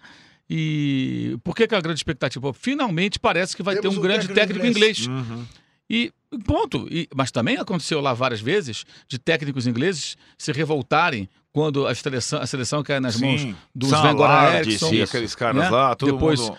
E 0.49 1.37
por 1.43 1.53
que, 1.53 1.67
que 1.67 1.75
é 1.75 1.77
a 1.77 1.81
grande 1.81 1.99
expectativa? 1.99 2.53
Finalmente 2.53 3.19
parece 3.19 3.57
que 3.57 3.61
vai 3.63 3.75
Temos 3.75 3.89
ter 3.93 3.97
um 3.97 3.99
um 3.99 4.01
grande 4.03 4.27
técnico 4.29 4.61
técnico 4.61 4.67
inglês. 4.67 5.05
Uhum. 5.07 5.43
E 5.89 6.11
ponto. 6.45 6.87
E, 6.89 7.07
mas 7.15 7.31
também 7.31 7.57
aconteceu 7.57 8.01
lá 8.01 8.13
várias 8.13 8.41
vezes 8.41 8.85
de 9.07 9.17
técnicos 9.19 9.67
ingleses 9.67 10.17
se 10.37 10.51
revoltarem 10.51 11.29
quando 11.53 11.87
a 11.87 11.95
seleção, 11.95 12.41
a 12.41 12.45
seleção 12.47 12.83
cai 12.83 12.99
nas 12.99 13.19
mãos 13.19 13.41
Sim. 13.41 13.55
do 13.73 13.85
Sam 13.87 13.97
Sven 13.99 14.15
Goran 14.15 14.53
Eriksson. 14.55 14.91
aqueles 15.03 15.35
caras 15.35 15.63
né? 15.63 15.69
lá, 15.69 15.95
todo 15.95 16.11
Depois 16.11 16.39
mundo... 16.41 16.57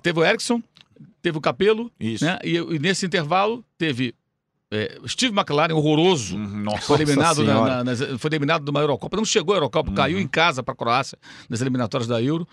teve 0.00 0.20
o 0.20 0.24
Eriksson, 0.24 0.62
teve 1.20 1.36
o 1.36 1.40
Capelo, 1.40 1.90
Isso. 1.98 2.24
né? 2.24 2.38
E, 2.44 2.54
e 2.56 2.78
nesse 2.78 3.04
intervalo 3.06 3.64
teve 3.76 4.14
É, 4.70 4.98
Steve 5.06 5.32
McLaren, 5.36 5.72
horroroso. 5.74 6.36
Uhum, 6.36 6.62
Nossa, 6.64 6.82
Foi 6.82 6.96
eliminado, 6.96 7.44
na, 7.44 7.54
na, 7.66 7.84
nas- 7.84 8.00
foi 8.18 8.28
eliminado 8.30 8.64
de 8.64 8.70
uma 8.70 8.80
Eurocopa. 8.80 9.16
Não 9.16 9.24
chegou 9.24 9.54
à 9.54 9.58
Eurocopa, 9.58 9.92
caiu 9.92 10.18
em 10.18 10.26
casa 10.26 10.60
para 10.60 10.74
a 10.74 10.76
Croácia 10.76 11.16
nas 11.48 11.60
eliminatórias 11.60 12.08
da 12.08 12.20
Euro. 12.20 12.46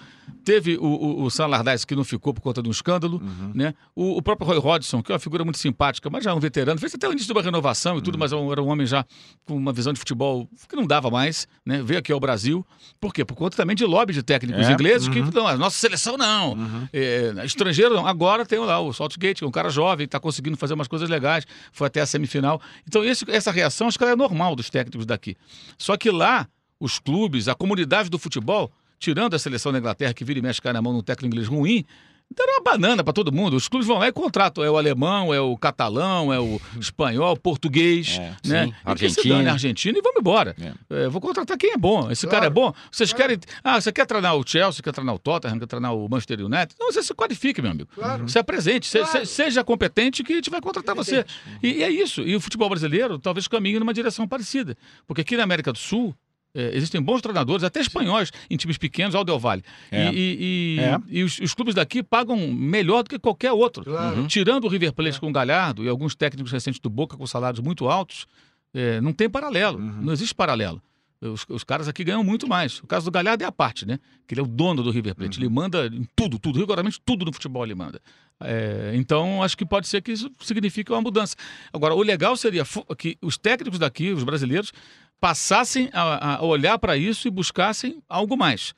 Teve 0.46 0.78
o, 0.78 0.84
o, 0.86 1.24
o 1.24 1.32
San 1.32 1.48
Lardais, 1.48 1.86
que 1.86 1.96
não 1.96 2.04
ficou 2.04 2.34
por 2.34 2.42
conta 2.42 2.62
de 2.62 2.68
um 2.68 2.72
escândalo. 2.72 3.22
Né? 3.54 3.74
O, 3.96 4.18
o 4.18 4.22
próprio 4.22 4.48
Roy 4.48 4.58
Hodgson, 4.58 5.02
que 5.02 5.12
é 5.12 5.14
uma 5.16 5.20
figura 5.20 5.44
muito 5.44 5.58
simpática, 5.58 6.10
mas 6.10 6.24
já 6.24 6.32
é 6.32 6.34
um 6.34 6.40
veterano. 6.40 6.80
Fez 6.80 6.94
até 6.94 7.08
o 7.08 7.12
início 7.12 7.28
de 7.28 7.34
uma 7.34 7.42
renovação 7.42 7.98
e 7.98 8.02
tudo, 8.02 8.18
mas 8.18 8.32
era 8.32 8.42
um- 8.42 8.52
era 8.52 8.62
um 8.62 8.68
homem 8.68 8.86
já 8.86 9.06
com 9.46 9.56
uma 9.56 9.72
visão 9.72 9.94
de 9.94 10.00
futebol 10.00 10.48
que 10.68 10.76
não 10.76 10.86
dava 10.86 11.10
mais. 11.10 11.48
Né? 11.66 11.82
Veio 11.82 12.00
aqui 12.00 12.12
ao 12.12 12.20
Brasil. 12.20 12.66
Por 13.00 13.14
quê? 13.14 13.24
Por 13.24 13.36
conta 13.36 13.56
também 13.56 13.76
de 13.76 13.86
lobby 13.86 14.14
de 14.14 14.22
técnicos 14.24 14.68
É, 14.68 14.72
ingleses 14.74 15.08
que 15.08 15.20
uhum. 15.20 15.30
não, 15.34 15.48
a 15.48 15.56
nossa 15.58 15.78
seleção 15.78 16.18
não. 16.18 16.58
É, 16.92 17.34
estrangeiro 17.46 17.94
não. 17.96 18.06
Agora 18.06 18.46
tem 18.46 18.60
lá 18.60 18.80
o 18.80 18.92
Saltgate, 18.94 19.40
que 19.40 19.44
é 19.44 19.48
um 19.48 19.52
cara 19.52 19.70
jovem, 19.70 20.06
está 20.06 20.20
conseguindo 20.20 20.58
fazer 20.58 20.74
umas 20.74 20.88
coisas 20.88 21.10
legais, 21.10 21.46
foi 21.72 21.88
até 21.88 22.02
a 22.02 22.06
semifinal. 22.06 22.62
Então, 22.88 23.04
esse- 23.04 23.30
essa 23.30 23.52
reação 23.52 23.88
acho 23.88 23.98
que 23.98 24.04
ela 24.04 24.14
é 24.14 24.16
normal 24.16 24.56
dos 24.56 24.70
técnicos 24.70 25.06
daqui. 25.06 25.36
Só 25.78 25.96
que 25.98 26.10
lá, 26.12 26.48
os 26.80 27.00
clubes, 27.00 27.48
a 27.48 27.56
comunidade 27.56 28.10
do 28.10 28.20
futebol, 28.20 28.72
tirando 29.00 29.34
a 29.36 29.40
seleção 29.40 29.72
da 29.72 29.80
Inglaterra, 29.80 30.14
que 30.14 30.24
vira 30.26 30.40
e 30.40 30.42
mexe 30.42 30.62
cai 30.62 30.74
na 30.74 30.82
mão 30.82 30.94
num 30.94 31.02
técnico 31.04 31.34
inglês 31.36 31.48
ruim, 31.48 31.86
deram 32.36 32.54
uma 32.54 32.64
banana 32.64 33.04
para 33.04 33.14
todo 33.14 33.32
mundo. 33.32 33.56
Os 33.56 33.68
clubes 33.68 33.88
vão 33.88 34.00
lá 34.00 34.08
e 34.08 34.12
contratam. 34.12 34.64
É 34.64 34.70
o 34.72 34.76
alemão, 34.76 35.32
é 35.32 35.40
o 35.40 35.56
catalão, 35.56 36.34
é 36.34 36.40
o 36.40 36.60
espanhol, 36.82 37.34
o 37.34 37.40
português, 37.40 38.18
É, 38.20 38.36
né? 38.48 38.66
sim, 38.68 38.74
argentino. 38.84 39.36
dane, 39.36 39.50
argentino 39.50 39.98
e 40.00 40.02
vamos 40.02 40.20
embora. 40.20 40.56
É, 40.90 41.08
vou 41.10 41.22
contratar 41.22 41.56
quem 41.58 41.72
é 41.74 41.78
bom. 41.78 42.10
Esse 42.10 42.26
cara 42.26 42.48
é 42.48 42.50
bom. 42.50 42.74
Vocês 42.92 43.14
querem. 43.14 43.38
Ah, 43.64 43.80
você 43.80 43.92
quer 43.92 44.08
treinar 44.08 44.36
o 44.36 44.44
Chelsea, 44.48 44.82
quer 44.82 44.92
treinar 44.94 45.14
o 45.14 45.20
Tottenham, 45.20 45.60
quer 45.60 45.68
treinar 45.68 45.94
o 45.94 46.10
Manchester 46.10 46.40
United? 46.44 46.74
Não, 46.80 46.92
você 46.92 47.04
se 47.04 47.14
qualifique, 47.14 47.62
meu 47.62 47.70
amigo. 47.72 47.90
Claro. 47.94 48.28
Se 48.28 48.40
apresente, 48.40 48.88
se- 48.88 49.00
Claro. 49.00 49.26
se- 49.28 49.32
seja 49.32 49.64
competente 49.64 50.24
que 50.24 50.34
a 50.34 50.36
gente 50.38 50.50
vai 50.50 50.62
contratar 50.62 50.96
você. 50.96 51.24
E, 51.62 51.68
e 51.74 51.84
é 51.84 51.90
isso. 51.92 52.22
E 52.22 52.36
o 52.36 52.40
futebol 52.42 52.70
brasileiro 52.70 53.20
talvez 53.20 53.48
caminhe 53.48 53.78
numa 53.78 53.94
direção 53.94 54.28
parecida. 54.28 54.76
Porque 55.06 55.22
aqui 55.22 55.38
na 55.38 55.44
América 55.44 55.72
do 55.72 55.78
Sul. 55.78 56.16
É, 56.56 56.76
existem 56.76 57.02
bons 57.02 57.22
treinadores, 57.22 57.64
até 57.64 57.80
espanhóis, 57.80 58.32
em 58.50 58.56
times 58.58 58.78
pequenos, 58.78 59.16
ao 59.16 59.24
Del 59.24 59.40
Valle. 59.40 59.64
É. 59.92 60.12
E, 60.12 60.16
e- 60.16 60.76
e- 60.78 60.80
É. 60.80 61.00
e 61.10 61.24
os, 61.24 61.40
os 61.40 61.54
clubes 61.54 61.74
daqui 61.76 62.04
pagam 62.04 62.48
melhor 62.52 63.04
do 63.04 63.10
que 63.10 63.18
qualquer 63.20 63.52
outro. 63.52 63.84
Claro. 63.84 64.18
Uhum. 64.22 64.28
Tirando 64.28 64.66
o 64.66 64.68
River 64.68 64.94
Plate 64.94 65.20
com 65.20 65.30
o 65.30 65.34
Galhardo 65.34 65.84
e 65.84 65.90
alguns 65.90 66.16
técnicos 66.16 66.52
recentes 66.52 66.80
do 66.80 66.90
Boca 66.90 67.18
com 67.18 67.26
salários 67.26 67.60
muito 67.60 67.88
altos, 67.90 68.26
é, 68.74 69.00
não 69.02 69.14
tem 69.14 69.30
paralelo. 69.30 69.80
Não 69.80 70.14
existe 70.14 70.34
paralelo. 70.36 70.82
Os, 71.22 71.46
os 71.48 71.64
caras 71.64 71.88
aqui 71.88 72.04
ganham 72.04 72.22
muito 72.22 72.48
mais. 72.50 72.80
O 72.80 72.88
caso 72.88 73.06
do 73.06 73.12
Galhardo 73.12 73.44
é 73.46 73.48
a 73.48 73.52
parte, 73.52 73.86
né? 73.88 73.98
Que 74.28 74.34
ele 74.34 74.42
é 74.42 74.44
o 74.44 74.48
dono 74.48 74.84
do 74.84 74.92
River 74.92 75.16
Plate. 75.16 75.40
Ele 75.40 75.48
manda 75.48 75.88
em 75.88 76.06
tudo, 76.16 76.38
tudo, 76.38 76.60
rigorosamente 76.60 77.00
tudo 77.06 77.24
no 77.24 77.32
futebol 77.32 77.64
ele 77.64 77.74
manda. 77.76 78.02
É, 78.42 78.92
então, 78.96 79.42
acho 79.42 79.56
que 79.58 79.66
pode 79.66 79.88
ser 79.88 80.02
que 80.02 80.12
isso 80.12 80.30
signifique 80.42 80.92
uma 80.92 81.00
mudança. 81.02 81.34
Agora, 81.72 81.96
o 81.96 82.02
legal 82.02 82.36
seria 82.36 82.64
que 82.98 83.18
os 83.22 83.38
técnicos 83.38 83.80
daqui, 83.80 84.12
os 84.12 84.24
brasileiros, 84.26 84.74
passassem 85.24 85.90
a, 85.94 86.36
a 86.36 86.44
olhar 86.44 86.78
para 86.78 86.98
isso 86.98 87.30
e 87.30 87.32
buscassem 87.32 88.04
algo 88.10 88.36
mais. 88.36 88.74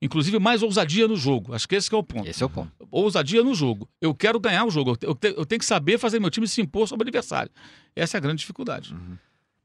Inclusive 0.00 0.38
mais 0.38 0.62
ousadia 0.62 1.08
no 1.08 1.16
jogo. 1.16 1.52
Acho 1.52 1.66
que 1.68 1.74
esse 1.74 1.88
que 1.90 1.94
é 1.96 1.98
o 1.98 2.04
ponto 2.04 2.28
Esse 2.28 2.40
é 2.40 2.46
o 2.46 2.48
ponto. 2.48 2.70
ousadia 2.88 3.42
no 3.42 3.52
jogo. 3.52 3.88
Eu 4.00 4.14
quero 4.14 4.38
ganhar 4.38 4.64
o 4.64 4.70
jogo. 4.70 4.90
Eu 4.92 4.96
te- 4.96 5.06
Eu, 5.06 5.14
te- 5.16 5.34
eu 5.36 5.44
tenho 5.44 5.58
que 5.58 5.64
saber 5.64 5.98
fazer 5.98 6.20
meu 6.20 6.30
time 6.30 6.46
se 6.46 6.60
impor 6.60 6.86
sobre 6.86 7.02
o 7.02 7.08
adversário. 7.08 7.50
Essa 7.96 8.16
é 8.16 8.18
a 8.18 8.20
grande 8.20 8.38
dificuldade. 8.38 8.94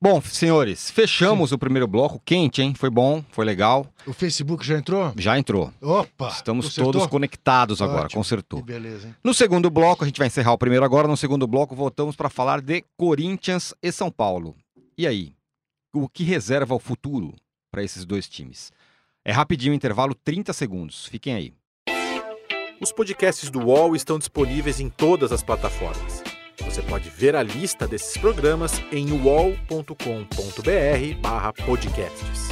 Bom, 0.02 0.20
senhores, 0.24 0.90
fechamos 0.90 1.52
o 1.52 1.58
primeiro 1.60 1.88
bloco. 1.88 2.20
Quente, 2.26 2.64
hein? 2.64 2.74
Foi 2.76 2.90
bom, 2.90 3.24
foi 3.30 3.46
legal. 3.46 3.86
O 4.08 4.12
Facebook 4.12 4.66
já 4.66 4.76
entrou? 4.80 5.14
Já 5.16 5.38
entrou. 5.38 5.72
Opa! 5.80 6.30
Estamos 6.30 6.66
consertou? 6.66 6.92
todos 6.94 7.08
conectados 7.08 7.80
agora, 7.80 8.06
Ótimo. 8.06 8.20
consertou. 8.22 8.60
Que 8.60 8.66
beleza, 8.66 9.08
hein? 9.10 9.16
No 9.24 9.36
segundo 9.36 9.70
bloco, 9.70 10.04
a 10.04 10.08
gente 10.08 10.18
vai 10.18 10.26
encerrar 10.28 10.52
o 10.54 10.58
primeiro 10.58 10.84
agora. 10.84 11.08
No 11.08 11.16
segundo 11.16 11.46
bloco, 11.46 11.76
voltamos 11.76 12.16
para 12.16 12.28
falar 12.28 12.60
de 12.60 12.84
Corinthians 12.98 13.72
e 13.84 13.92
São 13.92 14.10
Paulo. 14.10 14.56
E 14.98 15.06
aí? 15.06 15.32
O 15.96 16.10
que 16.10 16.24
reserva 16.24 16.74
o 16.74 16.80
futuro 16.80 17.36
para 17.72 17.84
esses 17.84 18.04
dois 18.04 18.28
times? 18.28 18.72
É 19.24 19.32
rapidinho, 19.32 19.76
intervalo 19.76 20.16
30 20.16 20.52
segundos. 20.52 21.06
Fiquem 21.06 21.36
aí. 21.36 21.54
Os 22.82 22.92
podcasts 22.92 23.52
do 23.52 23.60
UOL 23.60 23.96
estão 23.96 24.18
disponíveis 24.18 24.80
em 24.80 24.90
todas 24.90 25.32
as 25.32 25.44
plataformas. 25.44 26.24
Você 26.66 26.82
pode 26.82 27.12
ver 27.12 27.36
a 27.36 27.44
lista 27.44 27.88
desses 27.88 28.18
programas 28.18 28.82
em 28.92 29.12
uol.com.br 29.12 29.94
barra 31.22 31.54
podcasts. 31.54 32.50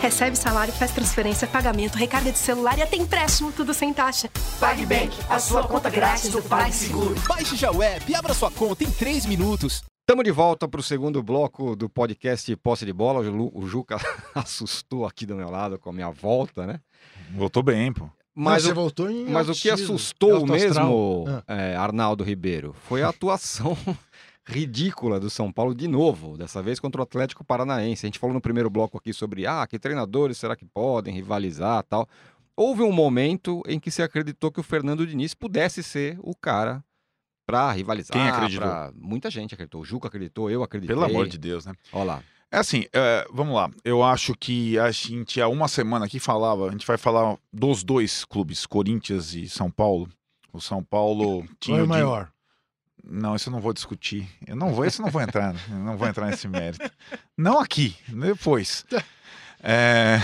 Recebe 0.00 0.36
salário, 0.36 0.74
faz 0.74 0.90
transferência, 0.90 1.46
pagamento, 1.46 1.94
recarga 1.94 2.32
de 2.32 2.38
celular 2.38 2.76
e 2.76 2.82
até 2.82 2.96
empréstimo, 2.96 3.52
tudo 3.52 3.72
sem 3.72 3.94
taxa. 3.94 4.28
PagBank, 4.58 5.16
a 5.28 5.38
sua 5.38 5.62
conta 5.62 5.88
grátis 5.88 6.30
do 6.30 6.42
PagSeguro. 6.42 7.14
Baixe 7.28 7.54
já 7.54 7.70
o 7.70 7.80
app 7.80 8.10
e 8.10 8.16
abra 8.16 8.34
sua 8.34 8.50
conta 8.50 8.82
em 8.82 8.90
3 8.90 9.26
minutos. 9.26 9.84
Estamos 10.08 10.24
de 10.24 10.30
volta 10.30 10.66
para 10.66 10.80
o 10.80 10.82
segundo 10.82 11.22
bloco 11.22 11.76
do 11.76 11.86
podcast 11.86 12.56
Posse 12.56 12.86
de 12.86 12.94
Bola. 12.94 13.20
O 13.52 13.66
Juca 13.66 13.98
assustou 14.34 15.04
aqui 15.04 15.26
do 15.26 15.36
meu 15.36 15.50
lado 15.50 15.78
com 15.78 15.90
a 15.90 15.92
minha 15.92 16.10
volta, 16.10 16.66
né? 16.66 16.80
Voltou 17.32 17.62
bem, 17.62 17.92
pô. 17.92 18.08
Mas, 18.34 18.64
Não, 18.64 18.70
você 18.70 18.72
o, 18.72 18.74
voltou 18.74 19.10
em 19.10 19.26
mas 19.26 19.50
o 19.50 19.52
que 19.52 19.68
assustou 19.68 20.46
mesmo, 20.46 21.26
Ah. 21.28 21.42
é, 21.46 21.76
Arnaldo 21.76 22.24
Ribeiro, 22.24 22.74
foi 22.84 23.02
a 23.02 23.10
atuação 23.10 23.76
ridícula 24.48 25.20
do 25.20 25.28
São 25.28 25.52
Paulo 25.52 25.74
de 25.74 25.86
novo, 25.86 26.38
dessa 26.38 26.62
vez 26.62 26.80
contra 26.80 27.02
o 27.02 27.04
Atlético 27.04 27.44
Paranaense. 27.44 28.06
A 28.06 28.08
gente 28.08 28.18
falou 28.18 28.32
no 28.32 28.40
primeiro 28.40 28.70
bloco 28.70 28.96
aqui 28.96 29.12
sobre, 29.12 29.46
ah, 29.46 29.66
que 29.66 29.78
treinadores 29.78 30.38
será 30.38 30.56
que 30.56 30.64
podem 30.64 31.12
rivalizar 31.12 31.82
tal. 31.82 32.08
Houve 32.56 32.80
um 32.82 32.92
momento 32.92 33.62
em 33.68 33.78
que 33.78 33.90
se 33.90 34.00
acreditou 34.00 34.50
que 34.50 34.58
o 34.58 34.62
Fernando 34.64 35.06
Diniz 35.06 35.34
pudesse 35.34 35.82
ser 35.82 36.18
o 36.22 36.34
cara 36.34 36.82
para 37.48 37.72
rivalizar. 37.72 38.12
Quem 38.12 38.28
acreditou? 38.28 38.68
pra- 38.68 38.92
Muita 38.94 39.30
gente 39.30 39.54
acreditou. 39.54 39.80
O 39.80 39.84
Juca 39.84 40.06
acreditou, 40.08 40.50
eu 40.50 40.62
acreditei. 40.62 40.94
Pelo 40.94 41.06
amor 41.06 41.26
de 41.26 41.38
Deus, 41.38 41.64
né? 41.64 41.72
Olha 41.90 42.04
lá. 42.04 42.22
É 42.50 42.58
assim, 42.58 42.84
é, 42.92 43.26
vamos 43.32 43.54
lá. 43.54 43.70
Eu 43.82 44.02
acho 44.02 44.34
que 44.34 44.78
a 44.78 44.90
gente 44.90 45.40
há 45.40 45.48
uma 45.48 45.66
semana 45.66 46.04
aqui 46.04 46.18
falava, 46.20 46.68
a 46.68 46.70
gente 46.70 46.86
vai 46.86 46.98
falar 46.98 47.36
dos 47.50 47.82
dois 47.82 48.24
clubes, 48.26 48.66
Corinthians 48.66 49.34
e 49.34 49.48
São 49.48 49.70
Paulo. 49.70 50.08
O 50.52 50.60
São 50.60 50.82
Paulo 50.84 51.46
tinha. 51.58 51.76
Qual 51.76 51.80
é 51.80 51.84
o 51.84 51.88
maior? 51.88 52.30
Não, 53.02 53.34
isso 53.34 53.48
eu 53.48 53.52
não 53.52 53.60
vou 53.60 53.72
discutir. 53.72 54.28
Eu 54.46 54.54
não 54.54 54.72
vou, 54.74 54.84
isso 54.84 55.00
eu 55.00 55.04
não 55.06 55.10
vou 55.10 55.22
entrar, 55.22 55.54
eu 55.70 55.78
não 55.78 55.96
vou 55.96 56.06
entrar 56.06 56.26
nesse 56.26 56.46
mérito. 56.48 56.90
Não 57.36 57.58
aqui, 57.58 57.96
depois. 58.08 58.84
É, 59.60 60.20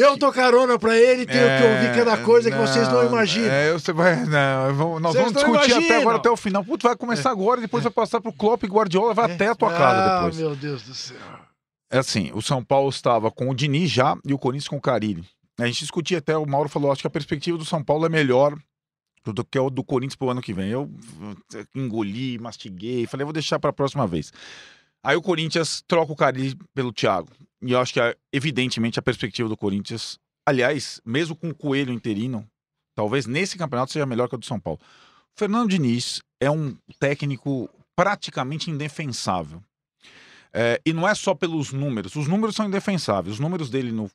Eu 0.00 0.16
dou 0.16 0.32
carona 0.32 0.78
pra 0.78 0.96
ele 0.96 1.26
tenho 1.26 1.58
que 1.58 1.64
ouvir 1.64 1.94
cada 1.94 2.16
coisa 2.18 2.50
que 2.50 2.56
vocês 2.56 2.88
não 2.88 3.06
imaginam. 3.06 3.50
É, 3.50 3.72
você 3.72 3.92
vai, 3.92 4.16
não, 4.24 4.74
vamos- 4.74 5.02
nós 5.02 5.12
Vocês 5.12 5.32
vamos 5.32 5.42
não 5.42 5.52
discutir 5.60 5.84
até 5.84 6.00
agora, 6.00 6.16
até 6.16 6.30
o 6.30 6.36
final. 6.36 6.64
Putz, 6.64 6.82
vai 6.82 6.96
começar 6.96 7.30
agora 7.30 7.60
e 7.60 7.62
depois 7.62 7.82
vai 7.84 7.92
passar 7.92 8.20
pro 8.20 8.32
Klopp 8.32 8.62
e 8.64 8.66
Guardiola, 8.66 9.14
vai 9.14 9.32
até 9.32 9.48
a 9.48 9.54
tua 9.54 9.70
casa 9.70 10.00
ah, 10.00 10.16
depois. 10.16 10.36
meu 10.36 10.56
Deus 10.56 10.82
do 10.82 10.94
céu. 10.94 11.16
É 11.92 11.98
assim, 11.98 12.30
o 12.34 12.40
São 12.40 12.62
Paulo 12.64 12.88
estava 12.88 13.30
com 13.30 13.50
o 13.50 13.54
Diniz 13.54 13.90
já 13.90 14.16
e 14.24 14.32
o 14.32 14.38
Corinthians 14.38 14.68
com 14.68 14.76
o 14.76 14.80
Carilli. 14.80 15.24
A 15.58 15.66
gente 15.66 15.80
discutia 15.80 16.18
até, 16.18 16.36
o 16.36 16.46
Mauro 16.46 16.68
falou, 16.68 16.90
acho 16.90 17.02
que 17.02 17.06
a 17.06 17.10
perspectiva 17.10 17.58
do 17.58 17.64
São 17.64 17.82
Paulo 17.82 18.06
é 18.06 18.08
melhor 18.08 18.56
do 19.24 19.44
que 19.44 19.58
o 19.58 19.68
do 19.68 19.84
Corinthians 19.84 20.16
pro 20.16 20.30
ano 20.30 20.40
que 20.40 20.54
vem. 20.54 20.70
Eu 20.70 20.90
engoli, 21.74 22.38
mastiguei, 22.38 23.06
falei, 23.06 23.24
vou 23.24 23.32
deixar 23.32 23.58
para 23.58 23.70
a 23.70 23.72
próxima 23.72 24.06
vez. 24.06 24.32
Aí 25.02 25.16
o 25.16 25.22
Corinthians 25.22 25.82
troca 25.86 26.12
o 26.12 26.16
Carilli 26.16 26.56
pelo 26.74 26.92
Thiago. 26.92 27.28
E 27.62 27.72
eu 27.72 27.80
acho 27.80 27.92
que, 27.92 28.00
é, 28.00 28.16
evidentemente, 28.32 28.98
a 28.98 29.02
perspectiva 29.02 29.48
do 29.48 29.56
Corinthians, 29.56 30.18
aliás, 30.46 31.00
mesmo 31.04 31.36
com 31.36 31.50
o 31.50 31.54
Coelho 31.54 31.92
interino, 31.92 32.46
talvez 32.94 33.26
nesse 33.26 33.58
campeonato 33.58 33.92
seja 33.92 34.06
melhor 34.06 34.28
que 34.28 34.34
a 34.34 34.38
do 34.38 34.46
São 34.46 34.58
Paulo. 34.58 34.80
O 34.82 35.38
Fernando 35.38 35.68
Diniz 35.70 36.22
é 36.40 36.50
um 36.50 36.74
técnico 36.98 37.68
praticamente 37.94 38.70
indefensável. 38.70 39.62
É, 40.52 40.80
e 40.84 40.92
não 40.92 41.06
é 41.06 41.14
só 41.14 41.34
pelos 41.34 41.72
números. 41.72 42.16
Os 42.16 42.26
números 42.26 42.56
são 42.56 42.66
indefensáveis. 42.66 43.34
Os 43.34 43.40
números 43.40 43.70
dele 43.70 43.92
no 43.92 44.10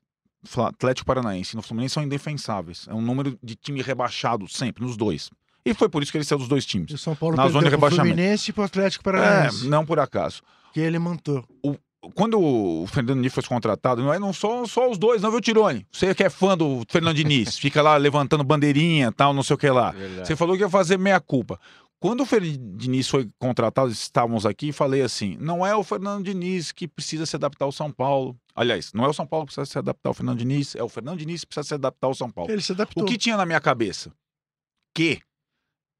Atlético 0.58 1.06
Paranaense 1.06 1.54
e 1.54 1.56
no 1.56 1.62
Fluminense 1.62 1.94
são 1.94 2.04
indefensáveis. 2.04 2.88
É 2.90 2.94
um 2.94 3.02
número 3.02 3.38
de 3.42 3.56
time 3.56 3.82
rebaixado 3.82 4.48
sempre, 4.48 4.84
nos 4.84 4.98
dois. 4.98 5.30
E 5.66 5.74
foi 5.74 5.88
por 5.90 6.04
isso 6.04 6.12
que 6.12 6.18
ele 6.18 6.26
saiu 6.26 6.40
dos 6.40 6.48
dois 6.48 6.64
E 6.64 6.68
o 6.68 6.70
times. 6.70 7.02
São 7.02 7.16
Paulo 7.16 7.36
Na 7.38 7.48
zona 7.48 7.64
de 7.66 7.70
rebaixamento. 7.72 8.08
Fluminense 8.16 8.50
e 8.52 8.54
pro 8.54 8.64
Atlético 8.64 9.02
É, 9.10 9.12
Paranaense. 9.14 9.68
não 9.68 9.86
por 9.86 10.00
acaso. 10.00 10.42
Que 10.74 10.80
ele 10.82 11.00
montou. 11.00 11.44
Quando 12.14 12.40
o 12.40 12.86
Fernando 12.88 13.18
Diniz 13.18 13.34
foi 13.34 13.44
contratado, 13.44 14.02
não 14.02 14.14
é 14.14 14.20
não 14.20 14.32
só, 14.34 14.66
só 14.66 14.90
os 14.90 14.98
dois, 14.98 15.22
não, 15.22 15.32
viu, 15.32 15.42
Tirone? 15.42 15.86
Você 15.92 16.14
que 16.14 16.24
é 16.24 16.30
fã 16.30 16.58
do 16.58 16.84
Fernando 16.90 17.16
Diniz, 17.16 17.58
fica 17.60 17.82
lá 17.82 17.98
levantando 17.98 18.44
bandeirinha 18.44 19.12
tal, 19.12 19.34
não 19.34 19.44
sei 19.44 19.56
o 19.56 19.58
que 19.58 19.70
lá. 19.70 19.94
Você 20.24 20.36
falou 20.36 20.56
que 20.56 20.64
ia 20.64 20.70
fazer 20.70 20.98
meia-culpa. 20.98 21.60
Quando 22.00 22.22
o 22.22 22.26
Fernando 22.26 22.78
Diniz 22.78 23.10
foi 23.10 23.30
contratado, 23.40 23.90
estávamos 23.90 24.46
aqui 24.46 24.68
e 24.68 24.72
falei 24.72 25.02
assim: 25.02 25.38
não 25.40 25.66
é 25.66 25.76
o 25.76 25.84
Fernando 25.84 26.24
Diniz 26.24 26.72
que 26.72 26.88
precisa 26.88 27.26
se 27.26 27.36
adaptar 27.36 27.66
ao 27.66 27.72
São 27.72 27.92
Paulo. 27.92 28.38
Aliás, 28.54 28.92
não 28.94 29.06
é 29.06 29.08
o 29.08 29.14
São 29.14 29.26
Paulo 29.26 29.46
que 29.46 29.54
precisa 29.54 29.66
se 29.66 29.80
adaptar 29.80 30.10
ao 30.10 30.14
Fernando 30.14 30.38
Diniz, 30.38 30.76
é 30.76 30.84
o 30.84 30.90
Fernando 30.90 31.18
Diniz 31.18 31.42
que 31.42 31.48
precisa 31.48 31.68
se 31.68 31.74
adaptar 31.74 32.08
ao 32.08 32.14
São 32.14 32.30
Paulo. 32.30 32.52
Ele 32.52 32.62
se 32.62 32.74
adaptou. 32.74 33.04
O 33.04 33.08
que 33.08 33.18
tinha 33.18 33.38
na 33.38 33.46
minha 33.46 33.60
cabeça? 33.60 34.12
Que, 34.94 35.20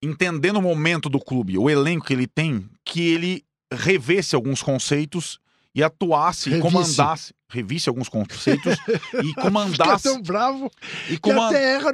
entendendo 0.02 0.58
o 0.58 0.62
momento 0.62 1.10
do 1.10 1.20
clube, 1.20 1.58
o 1.58 1.70
elenco 1.70 2.06
que 2.06 2.14
ele 2.14 2.28
tem, 2.28 2.70
que 2.84 3.02
ele 3.02 3.44
revesse 3.72 4.36
alguns 4.36 4.62
conceitos 4.62 5.40
e 5.76 5.84
atuasse, 5.84 6.48
e 6.50 6.54
Revisse. 6.54 6.72
comandasse, 6.74 7.34
revisse 7.50 7.90
alguns 7.90 8.08
conceitos 8.08 8.78
e 9.24 9.34
comandasse 9.36 10.04
tão 10.04 10.22
bravo 10.22 10.72
e, 11.10 11.18
coman- 11.18 11.52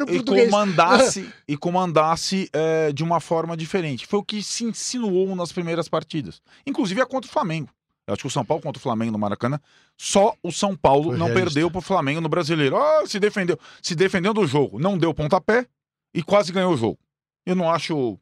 e 0.08 0.24
comandasse 0.24 1.30
e 1.48 1.58
comandasse 1.58 2.50
eh, 2.54 2.92
de 2.94 3.04
uma 3.04 3.20
forma 3.20 3.58
diferente. 3.58 4.06
Foi 4.06 4.20
o 4.20 4.24
que 4.24 4.44
se 4.44 4.64
insinuou 4.64 5.36
nas 5.36 5.52
primeiras 5.52 5.90
partidas, 5.90 6.42
inclusive 6.66 7.02
a 7.02 7.06
contra 7.08 7.28
o 7.28 7.34
Flamengo. 7.34 7.70
Eu 8.08 8.14
acho 8.14 8.22
que 8.22 8.28
o 8.28 8.32
São 8.32 8.44
Paulo 8.46 8.62
contra 8.62 8.80
o 8.80 8.82
Flamengo 8.82 9.12
no 9.12 9.18
Maracanã, 9.20 9.60
só 9.98 10.34
o 10.44 10.52
São 10.52 10.76
Paulo 10.76 11.10
Foi 11.10 11.18
não 11.18 11.28
realista. 11.28 11.46
perdeu 11.46 11.72
para 11.72 11.80
o 11.80 11.84
Flamengo 11.84 12.22
no 12.22 12.30
Brasileiro. 12.30 12.76
Ah, 12.78 13.04
se 13.06 13.20
defendeu, 13.20 13.58
se 13.82 13.96
defendeu 13.96 14.34
do 14.34 14.46
jogo, 14.46 14.80
não 14.80 14.98
deu 14.98 15.14
pontapé 15.14 15.66
e 16.14 16.22
quase 16.22 16.52
ganhou 16.52 16.74
o 16.74 16.78
jogo. 16.78 17.00
Eu 17.46 17.56
não 17.56 17.70
acho 17.72 18.20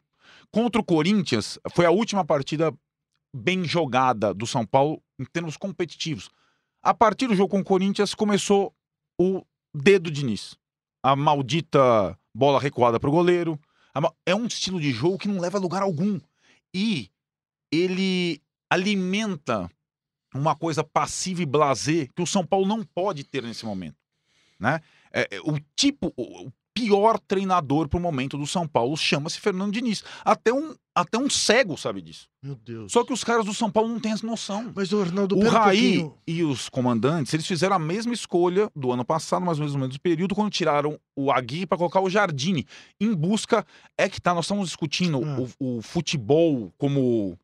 contra 0.51 0.79
o 0.81 0.83
Corinthians 0.85 1.59
foi 1.73 1.85
a 1.85 1.91
última 1.91 2.23
partida 2.25 2.73
bem 3.33 3.63
jogada 3.63 4.33
do 4.33 4.47
São 4.47 4.65
Paulo 4.65 5.01
em 5.19 5.25
termos 5.25 5.57
competitivos. 5.57 6.29
A 6.81 6.93
partir 6.93 7.27
do 7.27 7.35
jogo 7.35 7.49
com 7.49 7.59
o 7.59 7.63
Corinthians 7.63 8.13
começou 8.13 8.73
o 9.19 9.43
dedo 9.73 10.09
de 10.09 10.21
Diniz. 10.21 10.57
A 11.03 11.15
maldita 11.15 12.17
bola 12.33 12.59
recuada 12.59 12.99
para 12.99 13.09
o 13.09 13.13
goleiro. 13.13 13.59
É 14.25 14.33
um 14.33 14.45
estilo 14.45 14.79
de 14.79 14.91
jogo 14.91 15.17
que 15.17 15.27
não 15.27 15.39
leva 15.39 15.57
a 15.57 15.61
lugar 15.61 15.81
algum. 15.81 16.19
E 16.73 17.09
ele 17.71 18.41
alimenta 18.69 19.69
uma 20.33 20.55
coisa 20.55 20.83
passiva 20.83 21.41
e 21.41 21.45
blasé 21.45 22.07
que 22.15 22.21
o 22.21 22.27
São 22.27 22.45
Paulo 22.45 22.67
não 22.67 22.83
pode 22.83 23.23
ter 23.23 23.43
nesse 23.43 23.65
momento. 23.65 23.97
Né? 24.59 24.81
É, 25.11 25.27
é, 25.35 25.41
o 25.41 25.59
tipo, 25.75 26.13
o 26.15 26.51
o 26.68 26.68
pior 26.79 27.19
treinador 27.19 27.87
para 27.87 27.97
o 27.97 28.01
momento 28.01 28.37
do 28.37 28.47
São 28.47 28.67
Paulo 28.67 28.95
chama-se 28.95 29.39
Fernando 29.39 29.73
Diniz. 29.73 30.03
Até 30.23 30.53
um, 30.53 30.73
até 30.95 31.17
um 31.17 31.29
cego 31.29 31.77
sabe 31.77 32.01
disso. 32.01 32.27
Meu 32.41 32.55
Deus. 32.55 32.91
Só 32.91 33.03
que 33.03 33.11
os 33.11 33.23
caras 33.23 33.45
do 33.45 33.53
São 33.53 33.69
Paulo 33.69 33.89
não 33.89 33.99
têm 33.99 34.11
essa 34.13 34.25
noção. 34.25 34.71
Mas, 34.75 34.93
o 34.93 35.01
Arnaldo, 35.01 35.35
O 35.37 35.43
um 35.43 35.49
Raí 35.49 35.99
pouquinho. 35.99 36.17
e 36.25 36.43
os 36.43 36.69
comandantes, 36.69 37.33
eles 37.33 37.45
fizeram 37.45 37.75
a 37.75 37.79
mesma 37.79 38.13
escolha 38.13 38.69
do 38.75 38.91
ano 38.91 39.03
passado, 39.03 39.45
mais 39.45 39.57
ou 39.57 39.63
menos 39.63 39.73
no 39.75 39.79
mesmo 39.81 39.99
período, 40.01 40.33
quando 40.35 40.49
tiraram 40.51 40.99
o 41.15 41.31
Aguirre 41.31 41.65
para 41.65 41.77
colocar 41.77 42.01
o 42.01 42.09
Jardine, 42.09 42.65
em 42.99 43.13
busca... 43.13 43.65
É 43.97 44.07
que 44.07 44.21
tá, 44.21 44.33
nós 44.33 44.45
estamos 44.45 44.67
discutindo 44.69 45.21
Ah. 45.23 45.45
o, 45.59 45.77
o 45.77 45.81
futebol 45.81 46.73
como, 46.77 47.37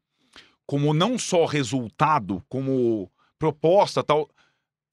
como 0.65 0.93
não 0.93 1.17
só 1.19 1.45
resultado, 1.45 2.41
como 2.47 3.11
proposta 3.38 4.01
tal... 4.03 4.29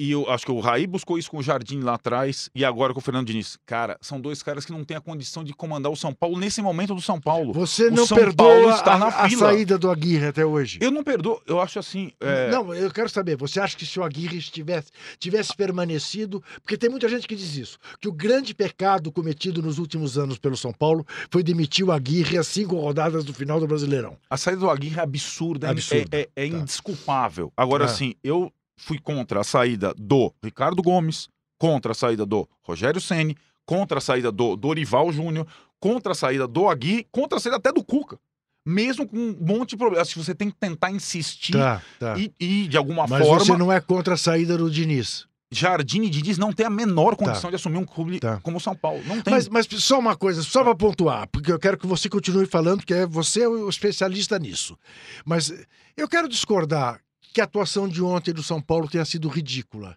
E 0.00 0.10
eu 0.10 0.28
acho 0.28 0.44
que 0.44 0.50
o 0.50 0.58
Raí 0.58 0.86
buscou 0.86 1.16
isso 1.16 1.30
com 1.30 1.38
o 1.38 1.42
Jardim 1.42 1.80
lá 1.80 1.94
atrás 1.94 2.50
e 2.54 2.64
agora 2.64 2.92
com 2.92 2.98
o 2.98 3.02
Fernando 3.02 3.26
Diniz. 3.26 3.56
Cara, 3.64 3.96
são 4.00 4.20
dois 4.20 4.42
caras 4.42 4.64
que 4.64 4.72
não 4.72 4.82
têm 4.84 4.96
a 4.96 5.00
condição 5.00 5.44
de 5.44 5.52
comandar 5.52 5.92
o 5.92 5.96
São 5.96 6.12
Paulo 6.12 6.38
nesse 6.38 6.60
momento 6.60 6.94
do 6.94 7.00
São 7.00 7.20
Paulo. 7.20 7.52
Você 7.52 7.86
o 7.86 7.90
não 7.92 8.06
São 8.06 8.16
perdoa 8.16 8.48
Paulo 8.48 8.70
está 8.70 8.94
a, 8.94 8.98
na 8.98 9.06
a 9.08 9.30
saída 9.30 9.78
do 9.78 9.90
Aguirre 9.90 10.26
até 10.26 10.44
hoje? 10.44 10.78
Eu 10.80 10.90
não 10.90 11.04
perdoo, 11.04 11.40
eu 11.46 11.60
acho 11.60 11.78
assim. 11.78 12.10
é, 12.20 12.50
Não, 12.50 12.74
eu 12.74 12.90
quero 12.90 13.08
saber, 13.08 13.36
você 13.36 13.60
acha 13.60 13.76
que 13.76 13.86
se 13.86 14.00
o 14.00 14.02
Aguirre 14.02 14.38
estivesse, 14.38 14.90
tivesse 15.20 15.54
permanecido, 15.54 16.42
porque 16.62 16.76
tem 16.76 16.90
muita 16.90 17.08
gente 17.08 17.28
que 17.28 17.36
diz 17.36 17.54
isso, 17.56 17.78
que 18.00 18.08
o 18.08 18.12
grande 18.12 18.54
pecado 18.54 19.12
cometido 19.12 19.62
nos 19.62 19.78
últimos 19.78 20.18
anos 20.18 20.38
pelo 20.38 20.56
São 20.56 20.72
Paulo 20.72 21.06
foi 21.30 21.42
demitir 21.44 21.86
o 21.86 21.92
Aguirre 21.92 22.38
às 22.38 22.48
cinco 22.48 22.76
rodadas 22.76 23.24
do 23.24 23.32
final 23.32 23.60
do 23.60 23.66
Brasileirão. 23.68 24.16
A 24.28 24.36
saída 24.36 24.60
do 24.60 24.70
Aguirre 24.70 24.98
é 24.98 25.02
absurda, 25.02 25.68
é- 25.68 25.70
Absurda, 25.70 26.16
é, 26.18 26.28
é, 26.34 26.42
é 26.44 26.46
indesculpável. 26.46 27.52
Agora, 27.56 27.84
Ah. 27.84 27.86
assim, 27.86 28.14
eu 28.24 28.52
fui 28.82 28.98
contra 28.98 29.40
a 29.40 29.44
saída 29.44 29.94
do 29.96 30.32
Ricardo 30.42 30.82
Gomes, 30.82 31.28
contra 31.56 31.92
a 31.92 31.94
saída 31.94 32.26
do 32.26 32.48
Rogério 32.62 33.00
Ceni, 33.00 33.36
contra 33.64 33.98
a 33.98 34.00
saída 34.00 34.32
do 34.32 34.56
Dorival 34.56 35.12
Júnior, 35.12 35.46
contra 35.78 36.10
a 36.12 36.14
saída 36.16 36.48
do 36.48 36.68
Aguirre, 36.68 37.06
contra 37.12 37.38
a 37.38 37.40
saída 37.40 37.58
até 37.58 37.72
do 37.72 37.84
Cuca. 37.84 38.18
Mesmo 38.66 39.06
com 39.06 39.16
um 39.16 39.36
monte 39.40 39.70
de 39.70 39.76
problemas. 39.76 40.12
Que 40.12 40.18
você 40.18 40.34
tem 40.34 40.50
que 40.50 40.56
tentar 40.56 40.90
insistir 40.90 41.52
Tá, 41.52 41.80
tá. 41.98 42.18
e, 42.18 42.32
e, 42.40 42.68
de 42.68 42.76
alguma 42.76 43.06
Mas 43.06 43.24
forma, 43.26 43.44
você 43.44 43.56
não 43.56 43.72
é 43.72 43.80
contra 43.80 44.14
a 44.14 44.16
saída 44.16 44.56
do 44.58 44.68
Diniz. 44.70 45.26
Jardim 45.54 46.02
e 46.02 46.10
Diniz 46.10 46.38
não 46.38 46.52
tem 46.52 46.64
a 46.66 46.70
menor 46.70 47.14
condição 47.14 47.50
de 47.50 47.56
assumir 47.56 47.76
um 47.78 47.84
clube 47.84 48.18
Tá. 48.18 48.40
como 48.42 48.56
o 48.56 48.60
São 48.60 48.74
Paulo. 48.74 49.02
Não 49.04 49.20
tem. 49.20 49.34
Mas, 49.34 49.48
mas 49.48 49.66
só 49.82 49.98
uma 49.98 50.16
coisa, 50.16 50.42
só 50.42 50.64
para 50.64 50.74
pontuar, 50.74 51.28
porque 51.28 51.52
eu 51.52 51.58
quero 51.58 51.76
que 51.76 51.86
você 51.86 52.08
continue 52.08 52.46
falando, 52.46 52.78
porque 52.78 52.94
é- 52.94 53.06
você 53.06 53.42
é 53.42 53.48
o 53.48 53.68
especialista 53.68 54.38
nisso. 54.38 54.78
Mas 55.24 55.52
eu 55.96 56.08
quero 56.08 56.28
discordar 56.28 57.00
que 57.32 57.40
a 57.40 57.44
atuação 57.44 57.88
de 57.88 58.02
ontem 58.02 58.32
do 58.32 58.42
São 58.42 58.60
Paulo 58.60 58.88
tenha 58.88 59.04
sido 59.04 59.28
ridícula. 59.28 59.96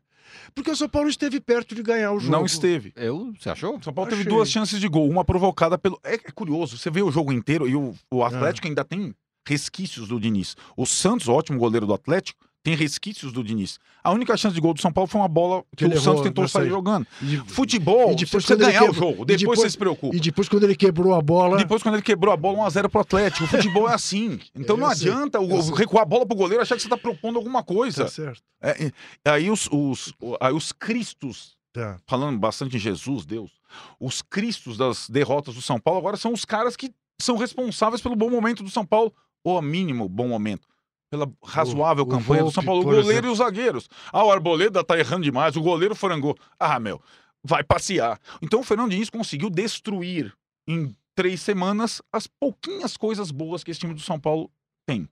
Porque 0.53 0.71
o 0.71 0.75
São 0.75 0.89
Paulo 0.89 1.09
esteve 1.09 1.39
perto 1.39 1.75
de 1.75 1.83
ganhar 1.83 2.11
o 2.11 2.19
jogo. 2.19 2.31
não 2.31 2.45
esteve. 2.45 2.91
Eu, 2.95 3.33
você 3.39 3.49
achou? 3.49 3.77
O 3.77 3.83
São 3.83 3.93
Paulo 3.93 4.09
teve 4.09 4.21
Achei. 4.21 4.33
duas 4.33 4.49
chances 4.49 4.79
de 4.79 4.87
gol, 4.87 5.09
uma 5.09 5.23
provocada 5.23 5.77
pelo. 5.77 5.99
É, 6.03 6.15
é 6.15 6.31
curioso, 6.33 6.77
você 6.77 6.89
vê 6.89 7.01
o 7.01 7.11
jogo 7.11 7.31
inteiro 7.31 7.67
e 7.67 7.75
o, 7.75 7.93
o. 8.11 8.23
Atlético 8.23 8.67
ainda 8.67 8.83
tem 8.83 9.13
resquícios 9.47 10.07
do 10.07 10.19
Diniz. 10.19 10.55
O 10.75 10.85
Santos, 10.85 11.27
ótimo 11.27 11.59
goleiro 11.59 11.85
do 11.85 11.93
Atlético, 11.93 12.45
tem 12.65 12.75
resquícios 12.75 13.31
do 13.31 13.43
Diniz. 13.43 13.79
A 14.03 14.11
única 14.11 14.35
chance 14.35 14.55
de 14.55 14.59
gol 14.59 14.73
do 14.73 14.81
São 14.81 14.91
Paulo 14.91 15.07
foi 15.07 15.21
uma 15.21 15.27
bola 15.27 15.63
que, 15.77 15.87
Que 15.87 15.95
o 15.95 16.01
Santos 16.01 16.23
tentou 16.23 16.47
sair 16.47 16.67
jogando. 16.67 17.05
E, 17.21 17.37
Futebol, 17.47 18.11
E 18.11 18.15
depois 18.15 18.43
você 18.43 18.55
ganhar 18.55 18.83
o 18.83 18.87
quebrou- 18.91 19.11
jogo. 19.11 19.21
e 19.21 19.25
Depois, 19.25 19.39
depois- 19.39 19.59
você 19.59 19.69
se 19.69 19.77
preocupa. 19.77 20.15
e 20.15 20.19
depois, 20.19 20.49
quando 20.49 20.63
ele 20.63 20.75
quebrou 20.75 21.13
a 21.13 21.21
bola. 21.21 21.57
Depois, 21.57 21.83
quando 21.83 21.95
ele 21.95 22.01
quebrou 22.01 22.33
a 22.33 22.37
bola, 22.37 22.57
1x0 22.67 22.89
pro 22.89 23.01
Atlético. 23.01 23.43
O 23.43 23.47
futebol 23.47 23.87
é 23.87 23.93
assim. 23.93 24.39
Então 24.55 24.75
não 24.75 24.93
sei, 24.95 25.09
adianta 25.11 25.39
o, 25.39 25.61
sei. 25.61 25.75
recuar 25.75 26.01
a 26.01 26.05
bola 26.05 26.25
pro 26.25 26.35
goleiro 26.35 26.61
achar 26.63 26.75
que 26.75 26.81
você 26.81 26.89
tá 26.89 26.97
propondo 26.97 27.37
alguma 27.37 27.63
coisa. 27.63 28.05
Tá 28.05 28.09
certo. 28.09 28.41
É, 28.61 28.91
aí 29.25 29.51
os, 29.51 29.69
os, 29.71 30.11
o- 30.19 30.35
aí 30.41 30.51
os 30.53 30.71
cristos 30.71 31.55
Tá. 31.71 31.99
falando 32.07 32.39
bastante 32.39 32.77
em 32.77 32.79
Jesus, 32.79 33.25
Deus, 33.25 33.51
os 33.99 34.21
cristos 34.23 34.75
das 34.75 35.07
derrotas 35.07 35.53
do 35.53 35.61
São 35.61 35.79
Paulo 35.79 35.99
agora 35.99 36.17
são 36.17 36.33
os 36.33 36.45
caras 36.45 36.75
que 36.75 36.91
são 37.21 37.37
responsáveis 37.37 38.01
pelo 38.01 38.15
bom 38.15 38.29
momento 38.29 38.63
do 38.63 38.69
São 38.71 38.85
Paulo, 38.85 39.13
ou 39.43 39.57
a 39.57 39.61
mínimo 39.61 40.09
bom 40.09 40.27
momento. 40.27 40.67
Pela 41.09 41.31
razoável 41.43 42.03
o 42.03 42.07
campanha 42.07 42.41
do 42.41 42.45
Volpe, 42.45 42.55
São 42.55 42.63
Paulo. 42.63 42.81
O 42.81 42.83
goleiro 42.83 43.09
exemplo. 43.09 43.29
e 43.29 43.31
os 43.31 43.37
zagueiros. 43.37 43.89
Ah, 44.11 44.23
o 44.23 44.31
Arboleda 44.31 44.83
tá 44.83 44.97
errando 44.97 45.23
demais, 45.23 45.55
o 45.55 45.61
goleiro 45.61 45.95
frangou. 45.95 46.35
Ah, 46.59 46.79
meu, 46.79 47.01
vai 47.43 47.63
passear. 47.63 48.19
Então 48.41 48.59
o 48.59 48.63
Fernando 48.63 48.89
Diniz 48.91 49.09
conseguiu 49.09 49.49
destruir 49.49 50.35
em 50.67 50.95
três 51.15 51.41
semanas 51.41 52.01
as 52.11 52.27
pouquinhas 52.27 52.97
coisas 52.97 53.31
boas 53.31 53.63
que 53.63 53.71
esse 53.71 53.79
time 53.79 53.93
do 53.93 54.01
São 54.01 54.19
Paulo 54.19 54.51
tem. 54.85 55.07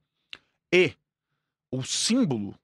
E 0.73 0.93
o 1.71 1.83
símbolo 1.83 2.55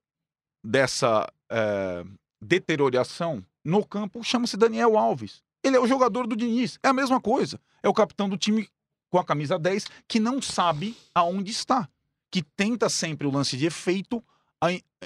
dessa 0.64 1.32
eh, 1.50 2.04
deterioração 2.42 3.44
no 3.64 3.86
campo 3.86 4.24
chama-se 4.24 4.58
Daniel 4.58 4.98
Alves. 4.98 5.44
Ele 5.64 5.76
é 5.76 5.80
o 5.80 5.88
jogador 5.88 6.26
do 6.28 6.36
Diniz. 6.36 6.80
É 6.84 6.90
a 6.90 6.94
mesma 6.94 7.20
coisa. 7.20 7.60
É 7.84 7.90
o 7.90 7.94
capitão 7.94 8.28
do 8.28 8.38
time 8.38 8.68
com 9.10 9.18
a 9.18 9.24
camisa 9.26 9.58
10 9.58 9.88
que 10.08 10.20
não 10.20 10.42
sabe 10.42 10.96
aonde 11.14 11.52
está. 11.52 11.88
Que 12.32 12.42
tenta 12.42 12.90
sempre 12.90 13.26
o 13.28 13.32
lance 13.32 13.58
de 13.58 13.66
efeito 13.66 14.24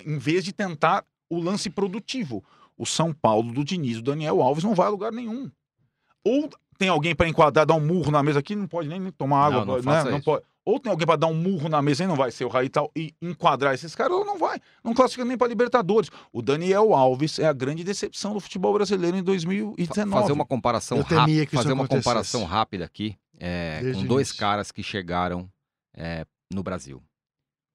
em 0.05 0.17
vez 0.17 0.43
de 0.43 0.51
tentar 0.51 1.05
o 1.29 1.39
lance 1.39 1.69
produtivo. 1.69 2.43
O 2.77 2.85
São 2.85 3.13
Paulo 3.13 3.53
do 3.53 3.63
Diniz, 3.63 3.97
o 3.97 4.01
Daniel 4.01 4.41
Alves, 4.41 4.63
não 4.63 4.73
vai 4.73 4.87
a 4.87 4.89
lugar 4.89 5.11
nenhum. 5.11 5.49
Ou 6.25 6.49
tem 6.77 6.89
alguém 6.89 7.15
para 7.15 7.27
enquadrar, 7.27 7.65
dar 7.65 7.75
um 7.75 7.85
murro 7.85 8.11
na 8.11 8.23
mesa 8.23 8.39
aqui, 8.39 8.55
não 8.55 8.67
pode 8.67 8.89
nem 8.89 9.11
tomar 9.11 9.45
água. 9.45 9.65
Não, 9.65 9.77
não 9.77 10.03
né? 10.03 10.11
Não 10.11 10.21
pode. 10.21 10.43
Ou 10.65 10.79
tem 10.79 10.89
alguém 10.89 11.05
para 11.05 11.17
dar 11.17 11.27
um 11.27 11.33
murro 11.33 11.67
na 11.67 11.81
mesa 11.81 12.05
e 12.05 12.07
não 12.07 12.15
vai 12.15 12.31
ser 12.31 12.45
o 12.45 12.47
Raí 12.47 12.67
e 12.67 12.69
tal, 12.69 12.89
e 12.95 13.13
enquadrar 13.21 13.73
esses 13.73 13.93
caras, 13.93 14.13
ou 14.13 14.25
não 14.25 14.37
vai. 14.37 14.59
Não 14.81 14.93
classifica 14.93 15.25
nem 15.25 15.37
para 15.37 15.47
Libertadores. 15.47 16.09
O 16.31 16.41
Daniel 16.41 16.93
Alves 16.93 17.37
é 17.37 17.45
a 17.45 17.53
grande 17.53 17.83
decepção 17.83 18.33
do 18.33 18.39
futebol 18.39 18.73
brasileiro 18.73 19.17
em 19.17 19.19
Fa- 19.19 19.25
2019. 19.25 20.09
Fazer 20.11 20.31
uma 20.31 20.45
comparação 20.45 21.01
rápida, 21.01 21.47
fazer 21.51 21.73
uma 21.73 21.87
comparação 21.87 22.45
rápida 22.45 22.85
aqui, 22.85 23.17
é, 23.37 23.81
com 23.93 24.05
dois 24.05 24.31
caras 24.31 24.71
que 24.71 24.81
chegaram 24.81 25.49
é, 25.93 26.25
no 26.51 26.63
Brasil. 26.63 27.03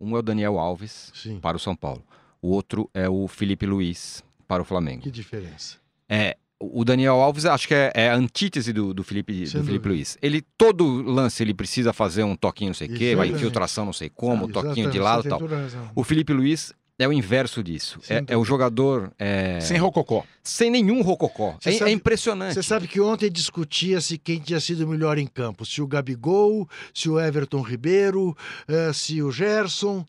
Um 0.01 0.17
é 0.17 0.19
o 0.19 0.23
Daniel 0.23 0.59
Alves 0.59 1.11
Sim. 1.15 1.39
para 1.41 1.57
o 1.57 1.61
São 1.61 1.75
Paulo. 1.75 2.05
O 2.41 2.49
outro 2.51 2.89
é 2.95 3.09
o 3.09 3.27
Felipe 3.27 3.67
Luiz 3.67 4.23
para 4.47 4.63
o 4.63 4.65
Flamengo. 4.65 5.03
Que 5.03 5.11
diferença. 5.11 5.77
É, 6.09 6.37
o 6.61 6.85
Daniel 6.85 7.15
Alves 7.21 7.45
acho 7.45 7.69
que 7.69 7.75
é, 7.75 7.93
é 7.95 8.11
a 8.11 8.15
antítese 8.17 8.73
do, 8.73 8.95
do 8.95 9.05
Felipe, 9.05 9.47
Sem 9.47 9.61
do 9.61 9.67
Felipe 9.67 9.85
dúvida. 9.85 9.89
Luiz. 9.89 10.19
Ele, 10.23 10.43
todo 10.57 10.85
lance, 11.03 11.43
ele 11.43 11.55
precisa 11.55 11.93
fazer 11.93 12.25
um 12.25 12.35
toquinho 12.35 12.71
não 12.71 12.75
sei 12.75 12.89
o 12.89 12.95
quê, 12.95 13.15
uma 13.15 13.27
infiltração 13.27 13.85
não 13.85 13.93
sei 13.93 14.09
como, 14.09 14.47
um 14.47 14.49
toquinho 14.49 14.91
de 14.91 14.99
lado 14.99 15.27
e 15.27 15.29
tal. 15.29 15.45
razão. 15.47 15.91
O 15.95 16.03
Felipe 16.03 16.33
Luiz 16.33 16.73
é 16.99 17.07
o 17.07 17.13
inverso 17.13 17.63
disso. 17.63 18.01
É, 18.09 18.25
é 18.35 18.37
o 18.37 18.45
jogador 18.45 19.13
é, 19.19 19.61
Sem 19.61 19.77
rococó. 19.79 20.25
sem 20.43 20.71
nenhum 20.71 21.01
rococó. 21.03 21.57
É, 21.65 21.71
é 21.71 21.79
sabe- 21.79 21.91
impressionante. 21.93 22.55
Você 22.55 22.63
sabe 22.63 22.89
que 22.89 23.01
ontem 23.01 23.31
discutia-se 23.31 24.19
quem 24.19 24.41
tinha 24.41 24.59
sido 24.61 24.85
o 24.85 24.89
melhor 24.89 25.17
em 25.19 25.27
campo. 25.27 25.65
Se 25.65 25.81
o 25.81 25.87
Gabigol, 25.87 26.69
se 26.93 27.09
o 27.09 27.21
Everton 27.21 27.63
Ribeiro, 27.63 28.37
eh, 28.67 28.93
se 28.93 29.23
o 29.23 29.31
Gerson. 29.31 30.05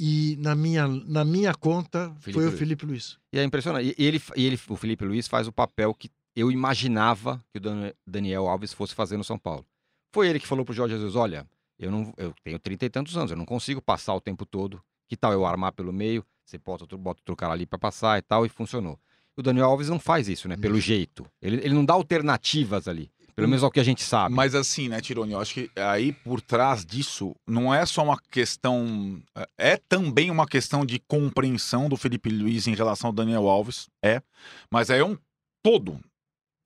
E 0.00 0.36
na 0.38 0.54
minha, 0.54 0.86
na 0.86 1.24
minha 1.24 1.52
conta 1.52 2.14
Felipe 2.20 2.32
foi 2.34 2.44
o 2.44 2.48
Luiz. 2.50 2.58
Felipe 2.60 2.86
Luiz. 2.86 3.18
E 3.32 3.38
é 3.40 3.42
impressionante. 3.42 3.96
E 3.98 4.06
ele, 4.06 4.22
e 4.36 4.46
ele, 4.46 4.60
o 4.68 4.76
Felipe 4.76 5.04
Luiz 5.04 5.26
faz 5.26 5.48
o 5.48 5.52
papel 5.52 5.92
que 5.92 6.08
eu 6.36 6.52
imaginava 6.52 7.44
que 7.52 7.58
o 7.58 7.60
Dan- 7.60 7.92
Daniel 8.06 8.46
Alves 8.46 8.72
fosse 8.72 8.94
fazer 8.94 9.16
no 9.16 9.24
São 9.24 9.36
Paulo. 9.36 9.66
Foi 10.14 10.28
ele 10.28 10.38
que 10.38 10.46
falou 10.46 10.64
pro 10.64 10.72
Jorge 10.72 10.94
Jesus: 10.94 11.16
olha, 11.16 11.44
eu 11.80 11.90
não 11.90 12.14
eu 12.16 12.32
tenho 12.44 12.60
trinta 12.60 12.86
e 12.86 12.88
tantos 12.88 13.16
anos, 13.16 13.32
eu 13.32 13.36
não 13.36 13.44
consigo 13.44 13.82
passar 13.82 14.14
o 14.14 14.20
tempo 14.20 14.46
todo. 14.46 14.80
Que 15.08 15.16
tal 15.16 15.32
eu 15.32 15.46
armar 15.46 15.72
pelo 15.72 15.92
meio? 15.92 16.24
Você 16.44 16.58
bota 16.58 16.84
outro, 16.84 16.98
bota 16.98 17.20
outro 17.20 17.36
cara 17.36 17.52
ali 17.52 17.66
para 17.66 17.78
passar 17.78 18.18
e 18.18 18.22
tal, 18.22 18.46
e 18.46 18.48
funcionou. 18.48 18.98
O 19.36 19.42
Daniel 19.42 19.66
Alves 19.66 19.88
não 19.88 19.98
faz 19.98 20.28
isso, 20.28 20.48
né? 20.48 20.56
Pelo 20.56 20.80
jeito. 20.80 21.24
Ele, 21.40 21.56
ele 21.56 21.74
não 21.74 21.84
dá 21.84 21.94
alternativas 21.94 22.88
ali. 22.88 23.10
Pelo 23.38 23.48
menos 23.48 23.62
é 23.62 23.66
o 23.66 23.70
que 23.70 23.78
a 23.78 23.84
gente 23.84 24.02
sabe. 24.02 24.34
Mas 24.34 24.52
assim, 24.52 24.88
né, 24.88 25.00
Tironi, 25.00 25.32
eu 25.32 25.40
acho 25.40 25.54
que 25.54 25.70
aí 25.76 26.12
por 26.12 26.40
trás 26.40 26.84
disso 26.84 27.36
não 27.46 27.72
é 27.72 27.86
só 27.86 28.02
uma 28.02 28.18
questão. 28.18 29.22
É 29.56 29.76
também 29.76 30.28
uma 30.28 30.44
questão 30.44 30.84
de 30.84 30.98
compreensão 30.98 31.88
do 31.88 31.96
Felipe 31.96 32.30
Luiz 32.30 32.66
em 32.66 32.74
relação 32.74 33.08
ao 33.08 33.12
Daniel 33.12 33.48
Alves, 33.48 33.88
é. 34.02 34.20
Mas 34.68 34.90
é 34.90 35.04
um 35.04 35.16
todo. 35.62 36.00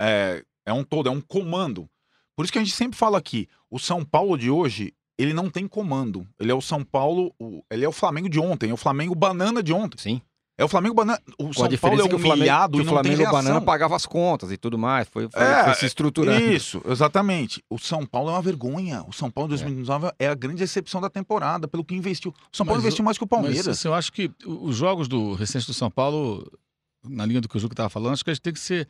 É, 0.01 0.43
é 0.65 0.73
um 0.73 0.83
todo, 0.83 1.11
é 1.11 1.13
um 1.13 1.21
comando. 1.21 1.87
Por 2.35 2.45
isso 2.45 2.53
que 2.53 2.59
a 2.59 2.65
gente 2.65 2.75
sempre 2.75 2.99
fala 2.99 3.19
aqui: 3.19 3.49
o 3.71 3.79
São 3.79 4.03
Paulo 4.03 4.39
de 4.39 4.49
hoje, 4.49 4.95
ele 5.19 5.33
não 5.35 5.49
tem 5.51 5.67
comando. 5.67 6.27
Ele 6.39 6.51
é 6.51 6.55
o 6.55 6.61
São 6.61 6.83
Paulo, 6.85 7.33
o- 7.39 7.63
ele 7.71 7.85
é 7.85 7.89
o 7.89 7.93
Flamengo 7.93 8.29
de 8.29 8.41
ontem, 8.41 8.71
é 8.71 8.75
o 8.75 8.77
Flamengo 8.77 9.15
banana 9.15 9.63
de 9.63 9.73
ontem. 9.73 9.99
Sim. 9.99 10.23
É 10.59 10.65
o 10.65 10.69
Flamengo 10.69 10.95
banana. 10.95 11.19
O 11.39 11.47
Com 11.47 11.53
São 11.55 11.63
Paulo 11.63 11.65
é 11.65 12.09
que 12.09 12.15
o 12.15 12.19
Flamengo, 12.19 12.35
humilhado 12.35 12.73
que 12.73 12.79
e 12.79 12.81
o 12.83 12.85
tem 12.85 12.93
Flamengo 12.93 13.17
reação. 13.17 13.33
Banana 13.43 13.61
pagava 13.63 13.97
as 13.97 14.05
contas 14.05 14.53
e 14.53 14.57
tudo 14.59 14.77
mais. 14.79 15.09
Foi, 15.09 15.29
foi, 15.29 15.43
É, 15.43 15.65
foi 15.65 15.75
se 15.75 15.87
estruturando. 15.87 16.41
Isso, 16.45 16.81
exatamente. 16.87 17.65
O 17.71 17.79
São 17.79 18.05
Paulo 18.07 18.29
é 18.29 18.33
uma 18.35 18.43
vergonha. 18.43 19.03
O 19.09 19.13
São 19.13 19.31
Paulo 19.31 19.49
em 19.49 19.51
2019 19.51 20.13
é, 20.19 20.29
a 20.29 20.35
grande 20.35 20.59
decepção 20.59 21.01
da 21.01 21.09
temporada, 21.09 21.67
pelo 21.67 21.83
que 21.85 21.95
investiu. 21.95 22.31
O 22.53 22.57
São 22.57 22.67
Paulo 22.67 22.79
Mas 22.81 22.85
investiu 22.85 23.05
mais 23.05 23.17
que 23.19 23.25
o 23.25 23.29
Mas 23.31 23.41
Palmeiras. 23.41 23.67
assim, 23.67 23.89
eu 23.89 23.95
acho 23.95 24.13
que 24.13 24.31
os 24.47 24.77
jogos 24.77 25.09
do 25.09 25.33
recente 25.35 25.67
do 25.67 25.75
São 25.75 25.91
Paulo, 25.91 26.47
na 27.03 27.25
linha 27.25 27.41
do 27.41 27.49
que 27.49 27.57
o 27.57 27.61
Juca 27.61 27.73
estava 27.73 27.89
falando, 27.89 28.13
acho 28.13 28.23
que 28.23 28.31
eles 28.31 28.39
têm 28.39 28.53
que 28.53 28.61
ser 28.61 28.87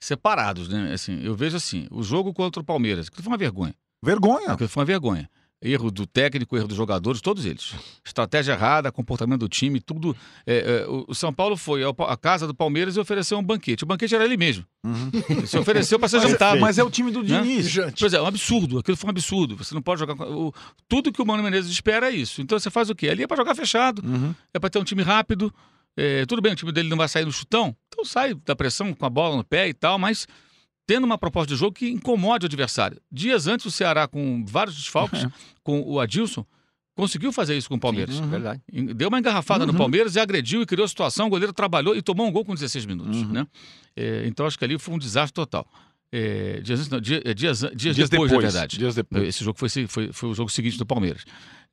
separados, 0.00 0.68
né? 0.68 0.92
Assim, 0.92 1.20
eu 1.22 1.34
vejo 1.34 1.56
assim, 1.56 1.86
o 1.90 2.02
jogo 2.02 2.34
contra 2.34 2.60
o 2.60 2.64
Palmeiras, 2.64 3.08
que 3.08 3.22
foi 3.22 3.30
uma 3.32 3.38
vergonha. 3.38 3.74
Vergonha. 4.04 4.50
Aquilo 4.50 4.68
foi 4.68 4.80
uma 4.80 4.86
vergonha. 4.86 5.30
Erro 5.66 5.90
do 5.90 6.06
técnico, 6.06 6.54
erro 6.58 6.68
dos 6.68 6.76
jogadores, 6.76 7.22
todos 7.22 7.46
eles. 7.46 7.72
Estratégia 8.04 8.52
errada, 8.52 8.92
comportamento 8.92 9.40
do 9.40 9.48
time, 9.48 9.80
tudo. 9.80 10.14
É, 10.46 10.84
é, 10.84 10.86
o 11.08 11.14
São 11.14 11.32
Paulo 11.32 11.56
foi 11.56 11.80
à 11.84 12.16
casa 12.18 12.46
do 12.46 12.54
Palmeiras 12.54 12.96
e 12.96 13.00
ofereceu 13.00 13.38
um 13.38 13.42
banquete. 13.42 13.82
O 13.82 13.86
banquete 13.86 14.14
era 14.14 14.24
ali 14.24 14.36
mesmo. 14.36 14.64
Uhum. 14.84 15.10
Ele 15.30 15.46
se 15.46 15.56
ofereceu 15.56 15.98
para 15.98 16.08
ser 16.08 16.18
Mas, 16.18 16.30
jantado. 16.30 16.60
mas 16.60 16.76
é 16.76 16.84
o 16.84 16.90
time 16.90 17.10
do 17.10 17.22
Né? 17.22 17.40
Diniz. 17.40 17.70
Jante. 17.70 17.98
Pois 18.00 18.12
é, 18.12 18.20
um 18.20 18.26
absurdo. 18.26 18.78
Aquilo 18.78 18.94
foi 18.96 19.08
um 19.08 19.10
absurdo. 19.10 19.56
Você 19.56 19.74
não 19.74 19.80
pode 19.80 20.00
jogar. 20.00 20.14
o- 20.22 20.52
tudo 20.86 21.10
que 21.10 21.22
o 21.22 21.26
Mano 21.26 21.42
Menezes 21.42 21.70
espera 21.70 22.12
é 22.12 22.14
isso. 22.14 22.42
Então 22.42 22.58
você 22.58 22.70
faz 22.70 22.90
o 22.90 22.94
quê? 22.94 23.08
Ali 23.08 23.22
é 23.22 23.26
para 23.26 23.38
jogar 23.38 23.54
fechado, 23.54 24.02
Uhum. 24.04 24.34
é 24.52 24.58
para 24.58 24.68
ter 24.68 24.78
um 24.78 24.84
time 24.84 25.02
rápido. 25.02 25.50
É, 25.96 26.26
tudo 26.26 26.42
bem, 26.42 26.52
o 26.52 26.56
time 26.56 26.72
dele 26.72 26.88
não 26.90 26.96
vai 26.98 27.08
sair 27.08 27.24
no 27.24 27.32
chutão, 27.32 27.74
então 27.88 28.04
sai 28.04 28.34
da 28.44 28.54
pressão 28.54 28.92
com 28.92 29.06
a 29.06 29.08
bola 29.08 29.36
no 29.36 29.44
pé 29.44 29.68
e 29.68 29.72
tal, 29.72 29.98
mas 29.98 30.26
tendo 30.86 31.04
uma 31.04 31.18
proposta 31.18 31.52
de 31.54 31.58
jogo 31.58 31.72
que 31.72 31.88
incomode 31.88 32.44
o 32.44 32.46
adversário. 32.46 33.00
Dias 33.10 33.46
antes, 33.46 33.66
o 33.66 33.70
Ceará, 33.70 34.06
com 34.06 34.44
vários 34.46 34.76
desfalques, 34.76 35.26
com 35.62 35.80
o 35.80 35.98
Adilson, 35.98 36.44
conseguiu 36.94 37.32
fazer 37.32 37.56
isso 37.56 37.68
com 37.68 37.76
o 37.76 37.80
Palmeiras. 37.80 38.14
Sim, 38.14 38.26
verdade. 38.28 38.60
Deu 38.94 39.08
uma 39.08 39.18
engarrafada 39.18 39.66
no 39.66 39.74
Palmeiras 39.74 40.14
e 40.16 40.20
agrediu 40.20 40.62
e 40.62 40.66
criou 40.66 40.86
situação. 40.86 41.26
O 41.26 41.30
goleiro 41.30 41.52
trabalhou 41.52 41.96
e 41.96 42.02
tomou 42.02 42.26
um 42.26 42.32
gol 42.32 42.44
com 42.44 42.54
16 42.54 42.86
minutos. 42.86 43.22
Uhum. 43.22 43.28
Né? 43.28 43.46
É, 43.96 44.26
então 44.26 44.46
acho 44.46 44.58
que 44.58 44.64
ali 44.64 44.78
foi 44.78 44.94
um 44.94 44.98
desastre 44.98 45.34
total. 45.34 45.66
É, 46.12 46.60
dias, 46.60 46.78
antes, 46.78 46.90
não, 46.90 46.98
é, 46.98 47.34
dias, 47.34 47.60
dias, 47.74 47.96
Dias 47.96 48.08
depois, 48.08 48.30
depois, 48.30 48.32
na 48.32 48.38
verdade. 48.38 48.78
dias 48.78 48.94
depois. 48.94 49.28
Esse 49.28 49.42
jogo 49.42 49.58
foi, 49.58 49.68
foi, 49.88 50.12
foi 50.12 50.28
o 50.28 50.34
jogo 50.34 50.48
seguinte 50.50 50.78
do 50.78 50.86
Palmeiras. 50.86 51.24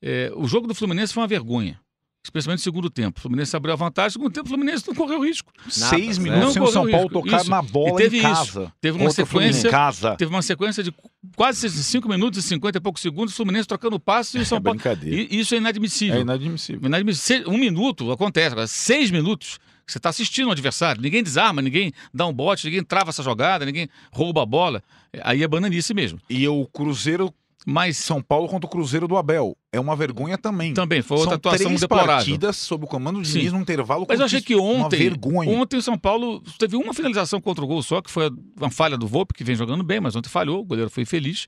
É, 0.01 0.31
o 0.35 0.47
jogo 0.47 0.67
do 0.67 0.73
Fluminense 0.73 1.13
foi 1.13 1.21
uma 1.21 1.27
vergonha. 1.27 1.79
Especialmente 2.23 2.59
no 2.59 2.63
segundo 2.63 2.89
tempo. 2.89 3.17
O 3.17 3.21
Fluminense 3.21 3.55
abriu 3.55 3.73
a 3.73 3.75
vantagem, 3.75 4.09
no 4.09 4.11
segundo 4.21 4.31
tempo 4.33 4.45
o 4.45 4.49
Fluminense 4.49 4.83
não 4.87 4.93
correu 4.93 5.21
risco. 5.25 5.51
Seis 5.67 6.19
né? 6.19 6.25
minutos 6.25 6.45
Não 6.45 6.53
sem 6.53 6.61
o 6.61 6.67
São 6.67 6.81
Paulo 6.89 7.07
risco. 7.07 7.21
tocar 7.23 7.41
Isso. 7.41 7.49
na 7.49 7.61
bola 7.63 7.93
E 7.93 7.95
teve 8.03 8.17
em 8.17 8.19
isso. 8.19 8.29
casa. 8.29 8.73
Teve 8.79 8.97
uma 9.01 9.09
sequência- 9.09 9.67
Em 9.67 9.71
casa. 9.71 10.15
Teve 10.17 10.31
uma 10.31 10.41
sequência 10.43 10.83
de 10.83 10.93
quase 11.35 11.67
5 11.69 12.07
minutos 12.07 12.37
e 12.45 12.47
50 12.47 12.77
e 12.77 12.81
poucos 12.81 13.01
segundos, 13.01 13.33
o 13.33 13.37
Fluminense 13.37 13.67
trocando 13.67 13.99
passe 13.99 14.37
e 14.37 14.41
o 14.41 14.45
São 14.45 14.59
É 14.59 14.61
Paulo. 14.61 14.77
brincadeira. 14.77 15.27
E 15.33 15.39
isso 15.39 15.55
é 15.55 15.57
inadmissível. 15.57 16.17
É 16.17 16.21
inadmissível. 16.21 16.85
Inadmissível. 16.85 17.49
Um 17.49 17.57
minuto 17.57 18.11
acontece, 18.11 18.51
agora 18.53 18.67
seis 18.67 19.09
minutos. 19.09 19.57
Você 19.87 19.97
está 19.97 20.09
assistindo 20.09 20.47
o 20.47 20.51
adversário, 20.51 21.01
ninguém 21.01 21.21
desarma, 21.23 21.61
ninguém 21.61 21.91
dá 22.13 22.25
um 22.27 22.31
bote, 22.31 22.65
ninguém 22.65 22.83
trava 22.83 23.09
essa 23.09 23.23
jogada, 23.23 23.65
ninguém 23.65 23.89
rouba 24.11 24.43
a 24.43 24.45
bola. 24.45 24.81
Aí 25.23 25.43
é 25.43 25.47
bananice 25.47 25.93
mesmo. 25.93 26.19
E 26.29 26.47
o 26.47 26.65
Cruzeiro, 26.67 27.33
Mas 27.65 27.97
São 27.97 28.21
Paulo 28.21 28.47
contra 28.47 28.65
o 28.65 28.69
Cruzeiro 28.69 29.07
do 29.07 29.15
Abel. 29.17 29.55
É 29.71 29.79
uma 29.79 29.95
vergonha 29.95 30.37
também. 30.37 30.73
também 30.73 31.01
foi 31.01 31.17
outra 31.17 31.31
São 31.31 31.37
atuação 31.37 31.65
três 31.67 31.81
deplorável. 31.81 32.15
partidas 32.15 32.57
sob 32.57 32.85
o 32.85 32.87
comando 32.87 33.19
do 33.19 33.23
Diniz 33.23 33.53
num 33.53 33.61
intervalo 33.61 34.05
Mas 34.09 34.19
eu 34.19 34.25
achei 34.25 34.41
que 34.41 34.55
ontem, 34.55 35.11
ontem 35.47 35.77
o 35.77 35.81
São 35.81 35.97
Paulo 35.97 36.41
teve 36.57 36.75
uma 36.75 36.93
finalização 36.93 37.39
contra 37.39 37.63
o 37.63 37.67
gol 37.67 37.83
só, 37.83 38.01
que 38.01 38.09
foi 38.09 38.31
uma 38.59 38.71
falha 38.71 38.97
do 38.97 39.07
Volpe, 39.07 39.33
que 39.33 39.43
vem 39.43 39.55
jogando 39.55 39.83
bem, 39.83 39.99
mas 39.99 40.15
ontem 40.15 40.29
falhou, 40.29 40.61
o 40.61 40.65
goleiro 40.65 40.89
foi 40.89 41.05
feliz. 41.05 41.47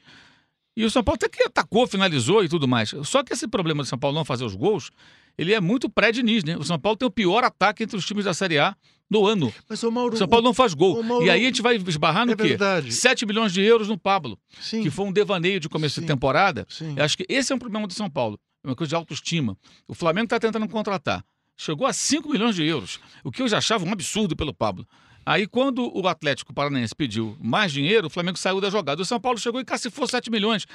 E 0.78 0.86
o 0.86 0.90
São 0.90 1.04
Paulo 1.04 1.16
até 1.16 1.30
que 1.30 1.44
atacou, 1.44 1.86
finalizou 1.88 2.44
e 2.44 2.50
tudo 2.50 2.68
mais. 2.68 2.94
Só 3.04 3.24
que 3.24 3.34
esse 3.34 3.48
problema 3.48 3.84
do 3.84 3.88
São 3.88 3.98
Paulo 3.98 4.16
não 4.16 4.26
fazer 4.26 4.44
os 4.44 4.56
gols, 4.56 4.92
ele 5.38 5.54
é 5.54 5.60
muito 5.60 5.90
pré-Diniz, 5.90 6.44
né? 6.44 6.58
O 6.58 6.64
São 6.64 6.80
Paulo 6.80 6.98
tem 6.98 7.08
o 7.08 7.12
pior 7.12 7.44
ataque 7.44 7.84
entre 7.84 7.98
os 7.98 8.06
times 8.06 8.26
da 8.26 8.34
Série 8.34 8.60
A 8.60 8.76
no 9.10 9.26
ano. 9.26 9.54
Mas 9.70 9.84
o 9.84 9.92
Mauro. 9.92 10.18
São 10.18 10.28
Paulo 10.28 10.44
não 10.44 10.54
faz 10.54 10.74
gol. 10.74 11.02
Mauro, 11.04 11.26
e 11.26 11.30
aí 11.30 11.44
a 11.44 11.46
gente 11.46 11.62
vai 11.62 11.76
esbarrar 11.76 12.26
no 12.26 12.34
é 12.34 12.36
quê? 12.36 12.50
verdade. 12.50 12.92
7 12.92 13.26
milhões 13.26 13.54
de 13.54 13.62
euros 13.62 13.88
no 13.88 13.98
Pablo, 13.98 14.38
Sim. 14.60 14.82
que 14.82 14.90
foi 14.90 15.06
um 15.06 15.12
devaneio 15.12 15.60
de 15.60 15.70
começo 15.70 15.96
Sim. 15.96 16.02
de 16.02 16.08
temporada. 16.08 16.66
Sim. 16.70 16.96
Eu 16.98 17.04
acho 17.04 17.18
que 17.18 17.26
esse 17.30 17.52
é 17.52 17.56
um 17.56 17.60
problema 17.60 17.88
do 17.88 17.94
São 17.94 18.10
Paulo. 18.10 18.40
É 18.64 18.68
uma 18.68 18.76
coisa 18.76 18.90
de 18.90 18.96
autoestima. 18.96 19.58
O 19.88 19.94
Flamengo 19.94 20.26
está 20.26 20.40
tentando 20.40 20.68
contratar. 20.68 21.24
Chegou 21.58 21.86
a 21.86 21.94
5 21.94 22.30
milhões 22.30 22.56
de 22.56 22.66
euros, 22.66 23.00
o 23.24 23.32
que 23.32 23.42
eu 23.42 23.48
já 23.48 23.60
achava 23.60 23.86
um 23.86 23.92
absurdo 23.92 24.36
pelo 24.36 24.54
Pablo. 24.54 24.88
Aí, 25.26 25.48
quando 25.48 25.90
o 25.98 26.06
Atlético 26.08 26.54
Paranaense 26.54 26.94
pediu 26.94 27.38
mais 27.40 27.72
dinheiro, 27.72 28.08
o 28.08 28.10
Flamengo 28.10 28.38
saiu 28.38 28.60
da 28.60 28.70
jogada. 28.70 29.02
O 29.02 29.06
São 29.06 29.20
Paulo 29.20 29.38
chegou 29.38 29.62
e 29.62 29.64
cacifou 29.64 30.06
7 30.06 30.30
milhões. 30.30 30.66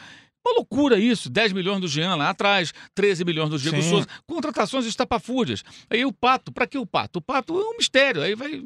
Uma 0.46 0.54
loucura 0.54 0.98
isso. 0.98 1.28
10 1.28 1.52
milhões 1.52 1.80
do 1.80 1.88
Jean 1.88 2.14
lá 2.14 2.30
atrás, 2.30 2.72
13 2.94 3.24
milhões 3.24 3.50
do 3.50 3.58
Diego 3.58 3.82
Sim. 3.82 3.90
Souza. 3.90 4.06
Contratações 4.26 4.86
estapafúrdias. 4.86 5.62
Aí 5.90 6.04
o 6.04 6.12
Pato, 6.12 6.52
para 6.52 6.66
que 6.66 6.78
o 6.78 6.86
Pato? 6.86 7.18
O 7.18 7.22
Pato 7.22 7.58
é 7.60 7.64
um 7.64 7.76
mistério. 7.76 8.22
Aí 8.22 8.34
vai. 8.34 8.62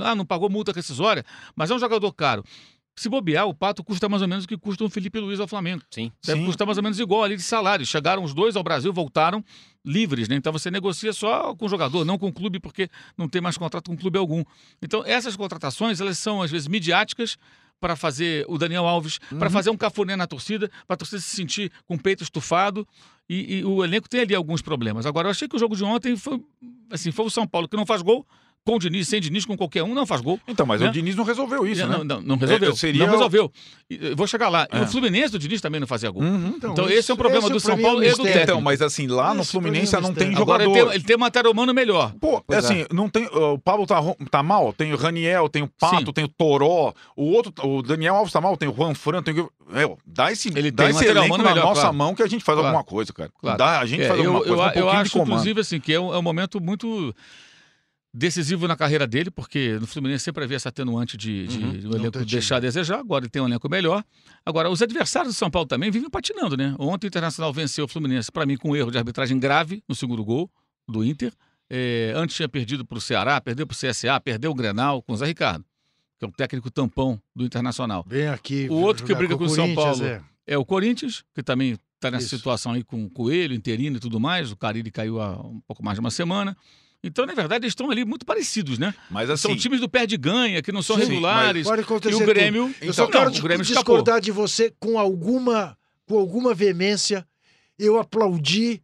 Ah, 0.00 0.14
não 0.14 0.24
pagou 0.24 0.48
multa 0.48 0.72
rescisória, 0.72 1.24
mas 1.54 1.70
é 1.70 1.74
um 1.74 1.78
jogador 1.78 2.12
caro. 2.12 2.44
Se 2.96 3.08
bobear, 3.08 3.46
o 3.46 3.54
Pato 3.54 3.82
custa 3.82 4.08
mais 4.08 4.20
ou 4.20 4.28
menos 4.28 4.44
o 4.44 4.48
que 4.48 4.58
custa 4.58 4.84
um 4.84 4.90
Felipe 4.90 5.18
Luiz 5.18 5.40
ao 5.40 5.48
Flamengo. 5.48 5.82
Sim. 5.90 6.12
Deve 6.24 6.40
Sim. 6.40 6.46
custar 6.46 6.66
mais 6.66 6.76
ou 6.76 6.82
menos 6.82 6.98
igual 6.98 7.22
ali 7.24 7.36
de 7.36 7.42
salário. 7.42 7.86
Chegaram 7.86 8.22
os 8.22 8.34
dois 8.34 8.56
ao 8.56 8.62
Brasil, 8.62 8.92
voltaram 8.92 9.42
livres, 9.84 10.28
né? 10.28 10.36
Então 10.36 10.52
você 10.52 10.70
negocia 10.70 11.12
só 11.12 11.54
com 11.54 11.64
o 11.64 11.68
jogador, 11.68 12.04
não 12.04 12.18
com 12.18 12.28
o 12.28 12.32
clube, 12.32 12.60
porque 12.60 12.90
não 13.16 13.26
tem 13.26 13.40
mais 13.40 13.56
contrato 13.56 13.90
com 13.90 13.96
clube 13.96 14.18
algum. 14.18 14.44
Então 14.82 15.02
essas 15.06 15.34
contratações, 15.34 16.00
elas 16.00 16.18
são 16.18 16.42
às 16.42 16.50
vezes 16.50 16.68
midiáticas 16.68 17.38
para 17.80 17.96
fazer 17.96 18.44
o 18.48 18.58
Daniel 18.58 18.86
Alves, 18.86 19.18
para 19.38 19.48
fazer 19.50 19.70
um 19.70 19.76
cafuné 19.76 20.14
na 20.14 20.26
torcida, 20.26 20.70
para 20.86 20.94
a 20.94 20.96
torcida 20.96 21.20
se 21.20 21.34
sentir 21.34 21.72
com 21.86 21.94
o 21.94 21.98
peito 21.98 22.22
estufado. 22.22 22.86
E, 23.28 23.58
e 23.58 23.64
o 23.64 23.84
elenco 23.84 24.08
tem 24.08 24.20
ali 24.20 24.34
alguns 24.34 24.60
problemas. 24.60 25.06
Agora, 25.06 25.28
eu 25.28 25.30
achei 25.30 25.48
que 25.48 25.54
o 25.54 25.58
jogo 25.58 25.76
de 25.76 25.84
ontem 25.84 26.16
foi, 26.16 26.42
assim, 26.90 27.12
foi 27.12 27.24
o 27.24 27.30
São 27.30 27.46
Paulo 27.46 27.68
que 27.68 27.76
não 27.76 27.86
faz 27.86 28.02
gol, 28.02 28.26
com 28.64 28.76
o 28.76 28.78
Diniz, 28.78 29.08
sem 29.08 29.20
Diniz, 29.20 29.44
com 29.46 29.56
qualquer 29.56 29.82
um, 29.82 29.94
não 29.94 30.04
faz 30.06 30.20
gol. 30.20 30.38
Então, 30.46 30.66
mas 30.66 30.80
Né? 30.80 30.88
o 30.88 30.92
Diniz 30.92 31.16
não 31.16 31.24
resolveu 31.24 31.66
isso, 31.66 31.86
não, 31.86 31.98
né? 31.98 32.04
não, 32.04 32.20
não 32.20 32.36
resolveu. 32.36 32.70
É, 32.70 32.74
seria 32.76 33.00
Não 33.04 33.08
o- 33.08 33.16
resolveu. 33.16 33.50
E, 33.88 33.98
eu 34.10 34.16
Vou 34.16 34.26
chegar 34.26 34.48
lá. 34.48 34.68
E 34.72 34.76
É. 34.76 34.82
o 34.82 34.86
Fluminense 34.86 35.32
do 35.32 35.38
Diniz 35.38 35.60
também 35.60 35.80
não 35.80 35.86
fazia 35.86 36.10
gol. 36.10 36.22
Uhum. 36.22 36.54
Então, 36.56 36.88
esse 36.88 37.10
é 37.10 37.14
um 37.14 37.16
problema 37.16 37.48
do 37.48 37.52
pra 37.52 37.60
São 37.60 37.78
Paulo 37.80 38.04
e 38.04 38.10
do 38.10 38.16
técnico. 38.22 38.38
Então, 38.42 38.60
mas 38.60 38.82
assim, 38.82 39.06
lá 39.06 39.32
no 39.34 39.44
Fluminense 39.44 39.94
é 39.94 39.98
um 39.98 40.02
não 40.02 40.14
tem 40.14 40.28
mistério. 40.28 40.42
Agora 40.42 40.62
jogador. 40.64 40.78
ele 40.80 40.88
tem, 40.90 40.94
ele 40.96 41.04
tem 41.04 41.16
material 41.16 41.52
humano 41.52 41.72
melhor. 41.74 42.12
Pô, 42.20 42.42
Pois 42.46 42.64
assim, 42.64 42.84
não 42.92 43.08
tem. 43.08 43.26
O 43.32 43.58
Pablo 43.58 43.86
tá, 43.86 44.00
tá 44.30 44.42
mal, 44.42 44.72
tem 44.72 44.92
o 44.92 44.96
Raniel, 44.96 45.48
tem 45.48 45.62
o 45.62 45.68
Pato, 45.68 45.96
Sim. 46.06 46.12
tem 46.12 46.24
o 46.24 46.28
Toró, 46.28 46.92
o 47.16 47.24
outro, 47.32 47.52
o 47.66 47.82
Daniel 47.82 48.14
Alves 48.16 48.32
tá 48.32 48.40
mal, 48.40 48.56
tem 48.56 48.68
o 48.68 48.74
Juan 48.76 48.94
Fran, 48.94 49.22
tem 49.22 49.38
o. 49.40 49.50
É, 49.72 49.88
dá 50.06 50.30
esse, 50.30 50.48
Ele 50.48 50.70
dá 50.70 50.84
tem 50.84 50.94
esse 50.94 51.04
elenco 51.06 51.38
na 51.38 51.44
melhor, 51.44 51.64
nossa 51.64 51.80
claro. 51.82 51.96
mão 51.96 52.14
que 52.14 52.22
a 52.22 52.26
gente 52.26 52.44
faz 52.44 52.56
Claro. 52.58 52.68
alguma 52.68 52.84
coisa, 52.84 53.12
cara. 53.12 53.30
Claro. 53.40 53.56
Dá, 53.58 53.80
a 53.80 53.86
gente 53.86 54.02
É, 54.02 54.08
faz 54.08 54.18
alguma 54.20 54.40
coisa. 54.40 54.52
um 54.54 54.70
eu 54.80 54.90
acho, 54.90 55.18
inclusive, 55.18 55.60
assim, 55.60 55.80
que 55.80 55.92
é 55.92 55.96
é 55.96 56.00
um 56.00 56.22
momento 56.22 56.60
muito 56.60 57.14
decisivo 58.12 58.66
na 58.66 58.76
carreira 58.76 59.06
dele, 59.06 59.30
porque 59.30 59.78
no 59.80 59.86
Fluminense 59.86 60.24
sempre 60.24 60.42
havia 60.44 60.56
essa 60.56 60.68
atenuante 60.68 61.16
de, 61.16 61.46
de 61.46 61.58
Uhum. 61.58 61.90
o 61.92 61.96
elenco 61.96 62.24
deixar 62.24 62.56
a 62.56 62.60
desejar, 62.60 62.98
agora 62.98 63.24
ele 63.24 63.30
tem 63.30 63.40
um 63.40 63.46
elenco 63.46 63.68
melhor. 63.68 64.04
Agora, 64.44 64.68
os 64.68 64.82
adversários 64.82 65.34
do 65.34 65.38
São 65.38 65.50
Paulo 65.50 65.68
também 65.68 65.90
vivem 65.90 66.10
patinando, 66.10 66.56
né? 66.56 66.74
Ontem 66.78 67.06
o 67.06 67.08
Internacional 67.08 67.52
venceu 67.52 67.84
o 67.84 67.88
Fluminense, 67.88 68.30
para 68.32 68.44
mim, 68.44 68.56
com 68.56 68.70
um 68.70 68.76
erro 68.76 68.90
de 68.90 68.98
arbitragem 68.98 69.38
grave 69.38 69.82
no 69.88 69.94
segundo 69.94 70.24
gol 70.24 70.50
do 70.88 71.04
Inter. 71.04 71.32
É, 71.68 72.12
antes 72.16 72.34
tinha 72.34 72.48
perdido 72.48 72.84
para 72.84 72.98
o 72.98 73.00
Ceará, 73.00 73.40
perdeu 73.40 73.64
para 73.66 73.74
o 73.74 73.76
CSA, 73.78 74.18
perdeu 74.20 74.50
o 74.50 74.54
Grenal 74.54 75.00
com 75.02 75.12
o 75.12 75.16
Zé 75.16 75.26
Ricardo, 75.26 75.64
que 76.18 76.24
é 76.24 76.28
o 76.28 76.32
técnico 76.32 76.68
tampão 76.68 77.20
do 77.34 77.44
Internacional. 77.44 78.04
Vem 78.08 78.26
aqui. 78.26 78.66
O 78.68 78.74
outro 78.74 79.06
que 79.06 79.14
briga 79.14 79.36
com 79.36 79.44
o 79.44 79.48
São 79.48 79.72
Paulo. 79.74 80.04
é. 80.04 80.20
É 80.46 80.58
o 80.58 80.64
Corinthians, 80.64 81.22
que 81.32 81.44
também 81.44 81.78
está 81.94 82.10
nessa 82.10 82.26
Isso. 82.26 82.36
situação 82.38 82.72
aí 82.72 82.82
com 82.82 83.04
o 83.04 83.10
Coelho, 83.10 83.54
interino 83.54 83.98
e 83.98 84.00
tudo 84.00 84.18
mais. 84.18 84.50
O 84.50 84.56
Carille 84.56 84.90
caiu 84.90 85.20
há 85.20 85.38
um 85.40 85.60
pouco 85.60 85.84
mais 85.84 85.94
de 85.94 86.00
uma 86.00 86.10
semana. 86.10 86.56
Então, 87.02 87.24
na 87.24 87.32
verdade, 87.34 87.64
eles 87.64 87.72
estão 87.72 87.90
ali 87.90 88.04
muito 88.04 88.26
parecidos, 88.26 88.78
né? 88.78 88.94
Mas 89.10 89.30
assim. 89.30 89.48
São 89.48 89.56
times 89.56 89.80
do 89.80 89.88
pé 89.88 90.06
de 90.06 90.16
ganha, 90.18 90.60
que 90.60 90.70
não 90.70 90.82
são 90.82 90.96
Sim, 90.96 91.06
regulares. 91.06 91.66
Pode 91.66 91.80
E 91.80 91.84
acontecer 91.84 92.14
o 92.14 92.18
tudo. 92.18 92.26
Grêmio. 92.28 92.74
Eu 92.80 92.92
só 92.92 93.04
Então, 93.04 93.10
quero 93.20 93.30
não, 93.30 93.38
o 93.38 93.42
Grêmio 93.42 93.62
escapou. 93.62 93.96
discordar 93.96 94.20
de 94.20 94.30
você 94.30 94.72
com 94.78 94.98
alguma, 94.98 95.76
com 96.06 96.18
alguma 96.18 96.52
veemência. 96.52 97.26
Eu 97.78 97.98
aplaudi 97.98 98.82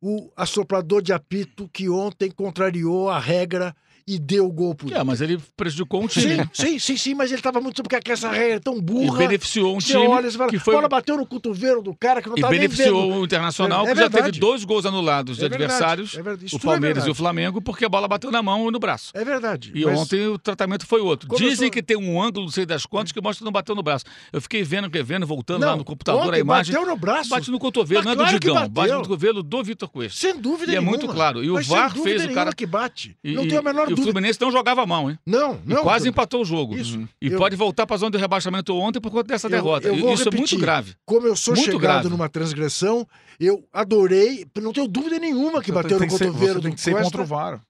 o 0.00 0.30
assoprador 0.36 1.02
de 1.02 1.12
apito 1.12 1.68
que 1.72 1.88
ontem 1.88 2.30
contrariou 2.30 3.10
a 3.10 3.18
regra 3.18 3.74
e 4.08 4.18
deu 4.18 4.46
o 4.46 4.52
gol 4.52 4.74
pro 4.74 4.92
É, 4.94 5.02
mas 5.02 5.20
ele 5.20 5.36
prejudicou 5.56 6.02
um 6.04 6.06
time. 6.06 6.36
Sim, 6.36 6.48
sim, 6.52 6.78
sim, 6.78 6.96
sim, 6.96 7.14
mas 7.14 7.32
ele 7.32 7.42
tava 7.42 7.60
muito 7.60 7.82
porque 7.82 8.12
essa 8.12 8.30
regra 8.30 8.54
é 8.56 8.60
tão 8.60 8.76
E 8.78 8.80
burra. 8.80 9.18
beneficiou 9.18 9.74
um 9.74 9.78
time 9.78 10.06
olha, 10.06 10.30
você 10.30 10.38
fala, 10.38 10.50
que 10.50 10.58
foi 10.60 10.74
bola 10.74 10.88
bateu 10.88 11.16
no 11.16 11.26
cotovelo 11.26 11.82
do 11.82 11.94
cara 11.94 12.22
que 12.22 12.28
não 12.28 12.36
e 12.38 12.40
nem 12.40 12.50
beneficiou 12.50 13.12
o 13.20 13.24
Internacional, 13.24 13.86
É 13.86 13.92
que 13.94 13.98
já 14.00 14.08
teve 14.08 14.30
dois 14.32 14.62
gols 14.64 14.86
anulados 14.86 15.38
de 15.38 15.42
É 15.42 15.46
adversários, 15.46 16.14
é 16.16 16.22
verdade. 16.22 16.54
O 16.54 16.56
é 16.56 16.60
Palmeiras 16.60 17.06
e 17.06 17.10
o. 17.10 17.14
Flamengo, 17.16 17.60
porque 17.60 17.84
a 17.84 17.88
bola 17.88 18.06
bateu 18.06 18.30
na 18.30 18.42
mão 18.42 18.68
e 18.68 18.70
no 18.70 18.78
braço. 18.78 19.10
É 19.14 19.24
verdade. 19.24 19.72
E 19.74 19.84
mas- 19.84 19.98
ontem 19.98 20.26
o 20.28 20.38
tratamento 20.38 20.86
foi 20.86 21.00
outro. 21.00 21.26
Como 21.28 21.42
eu 21.42 21.48
Dizem 21.50 21.70
que 21.70 21.82
tem 21.82 21.96
um 21.96 22.22
ângulo, 22.22 22.44
não 22.46 22.52
sei 22.52 22.64
das 22.66 22.84
quantas, 22.86 23.10
que 23.10 23.20
mostra 23.20 23.38
que 23.40 23.44
não 23.44 23.52
bateu 23.52 23.74
no 23.74 23.82
braço. 23.82 24.04
Eu 24.32 24.40
fiquei 24.40 24.62
vendo, 24.62 24.88
revendo, 24.92 25.26
voltando 25.26 25.62
Não, 25.62 25.68
lá 25.70 25.76
no 25.76 25.84
computador 25.84 26.32
a 26.32 26.38
imagem. 26.38 26.72
bateu 26.74 26.86
no 26.88 26.96
braço. 26.96 27.30
Bate 27.30 27.50
no 27.50 27.58
cotovelo, 27.58 28.04
Mas 28.04 28.04
não 28.04 28.12
é 28.12 28.14
do 28.14 28.18
claro 28.18 28.38
que 28.40 28.46
Digão, 28.46 28.68
bate 28.68 28.92
no 28.92 29.00
cotovelo 29.02 29.42
do 29.42 29.64
Vitor 29.64 29.88
Cuesta. 29.88 30.20
Sem 30.20 30.38
dúvida 30.40 30.70
E 30.70 30.76
é 30.76 30.78
nenhuma. 30.78 30.90
muito 30.96 31.08
claro. 31.12 31.42
E 31.42 31.50
o 31.50 31.60
VAR 31.62 31.92
fez 31.96 32.24
o 32.24 32.32
cara- 32.32 32.52
que 32.52 32.66
bate. 32.66 33.16
E, 33.24 33.32
não 33.32 33.44
e- 33.44 33.48
tenho 33.48 33.60
a 33.60 33.64
menor 33.64 33.88
e 34.00 34.02
o. 34.02 34.04
Fluminense 34.04 34.40
não 34.40 34.50
jogava 34.52 34.82
a 34.82 34.86
mão, 34.86 35.10
hein? 35.10 35.18
Não, 35.26 35.60
E 35.64 35.68
não. 35.74 35.82
quase 35.82 36.08
empatou 36.08 36.42
o 36.42 36.44
jogo. 36.44 36.76
Isso. 36.76 36.98
Uhum. 36.98 37.08
E 37.20 37.28
Eu- 37.28 37.38
pode 37.38 37.56
voltar 37.56 37.86
para 37.86 37.94
a 37.96 37.98
zona 37.98 38.10
de 38.12 38.18
rebaixamento 38.18 38.74
ontem 38.74 39.00
por 39.00 39.10
conta 39.10 39.28
dessa 39.28 39.46
Eu- 39.46 39.50
derrota. 39.50 39.88
eu 39.88 39.94
E 39.96 40.00
vou 40.00 40.14
Isso 40.14 40.22
é 40.22 40.24
muito 40.26 40.36
repetir. 40.36 40.58
grave. 40.60 40.94
Como 41.04 41.26
eu 41.26 41.36
sou 41.36 41.54
Muito 41.54 41.64
chegado 41.66 41.80
grave. 41.80 42.08
numa 42.08 42.28
transgressão, 42.28 43.06
eu 43.40 43.66
adorei, 43.72 44.46
não 44.60 44.72
tenho 44.72 44.86
dúvida 44.88 45.18
nenhuma 45.18 45.60
que 45.60 45.66
Você 45.68 45.72
bateu 45.72 45.98
tem 45.98 46.06
no 46.06 46.12
que 46.12 46.18
ser- 46.18 46.26
cotovelo 46.26 46.54
Você 46.54 46.60
tem 46.62 46.70
do 46.70 46.74
que 46.74 46.80
ser 46.80 46.90
Cuesta. 46.92 47.04
contra 47.10 47.22
o 47.22 47.26
VAR. 47.26 47.60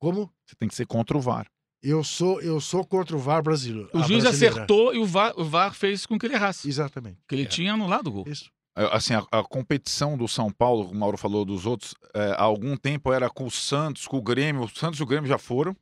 Como? 0.00 0.30
Você 0.46 0.56
tem 0.58 0.68
que 0.68 0.74
ser 0.74 0.86
contra 0.86 1.16
o 1.16 1.20
VAR. 1.20 1.46
Eu 1.82 2.04
sou, 2.04 2.40
eu 2.42 2.60
sou 2.60 2.84
contra 2.84 3.16
o 3.16 3.18
VAR 3.18 3.42
brasileiro. 3.42 3.88
O 3.92 4.02
juiz 4.02 4.22
brasileira. 4.22 4.54
acertou 4.56 4.94
e 4.94 4.98
o 4.98 5.06
VAR, 5.06 5.32
o 5.36 5.44
VAR 5.44 5.74
fez 5.74 6.04
com 6.06 6.18
que 6.18 6.26
ele 6.26 6.34
errasse. 6.34 6.68
Exatamente. 6.68 7.16
Porque 7.22 7.34
ele 7.34 7.42
É. 7.44 7.46
tinha 7.46 7.72
anulado 7.72 8.08
o 8.08 8.10
gol. 8.12 8.24
Isso. 8.26 8.50
É, 8.80 8.96
Assim, 8.96 9.12
a, 9.12 9.22
a 9.30 9.44
competição 9.44 10.16
do 10.16 10.26
São 10.26 10.50
Paulo, 10.50 10.86
como 10.86 10.96
o 10.96 11.00
Mauro 11.00 11.18
falou 11.18 11.44
dos 11.44 11.66
outros, 11.66 11.94
é, 12.14 12.32
há 12.32 12.42
algum 12.42 12.74
tempo 12.76 13.12
era 13.12 13.28
com 13.28 13.44
o 13.44 13.50
Santos, 13.50 14.06
com 14.06 14.16
o 14.16 14.22
Grêmio. 14.22 14.62
O 14.62 14.68
Santos 14.68 14.98
e 14.98 15.02
o 15.02 15.06
Grêmio 15.06 15.28
já 15.28 15.36
foram. 15.36 15.76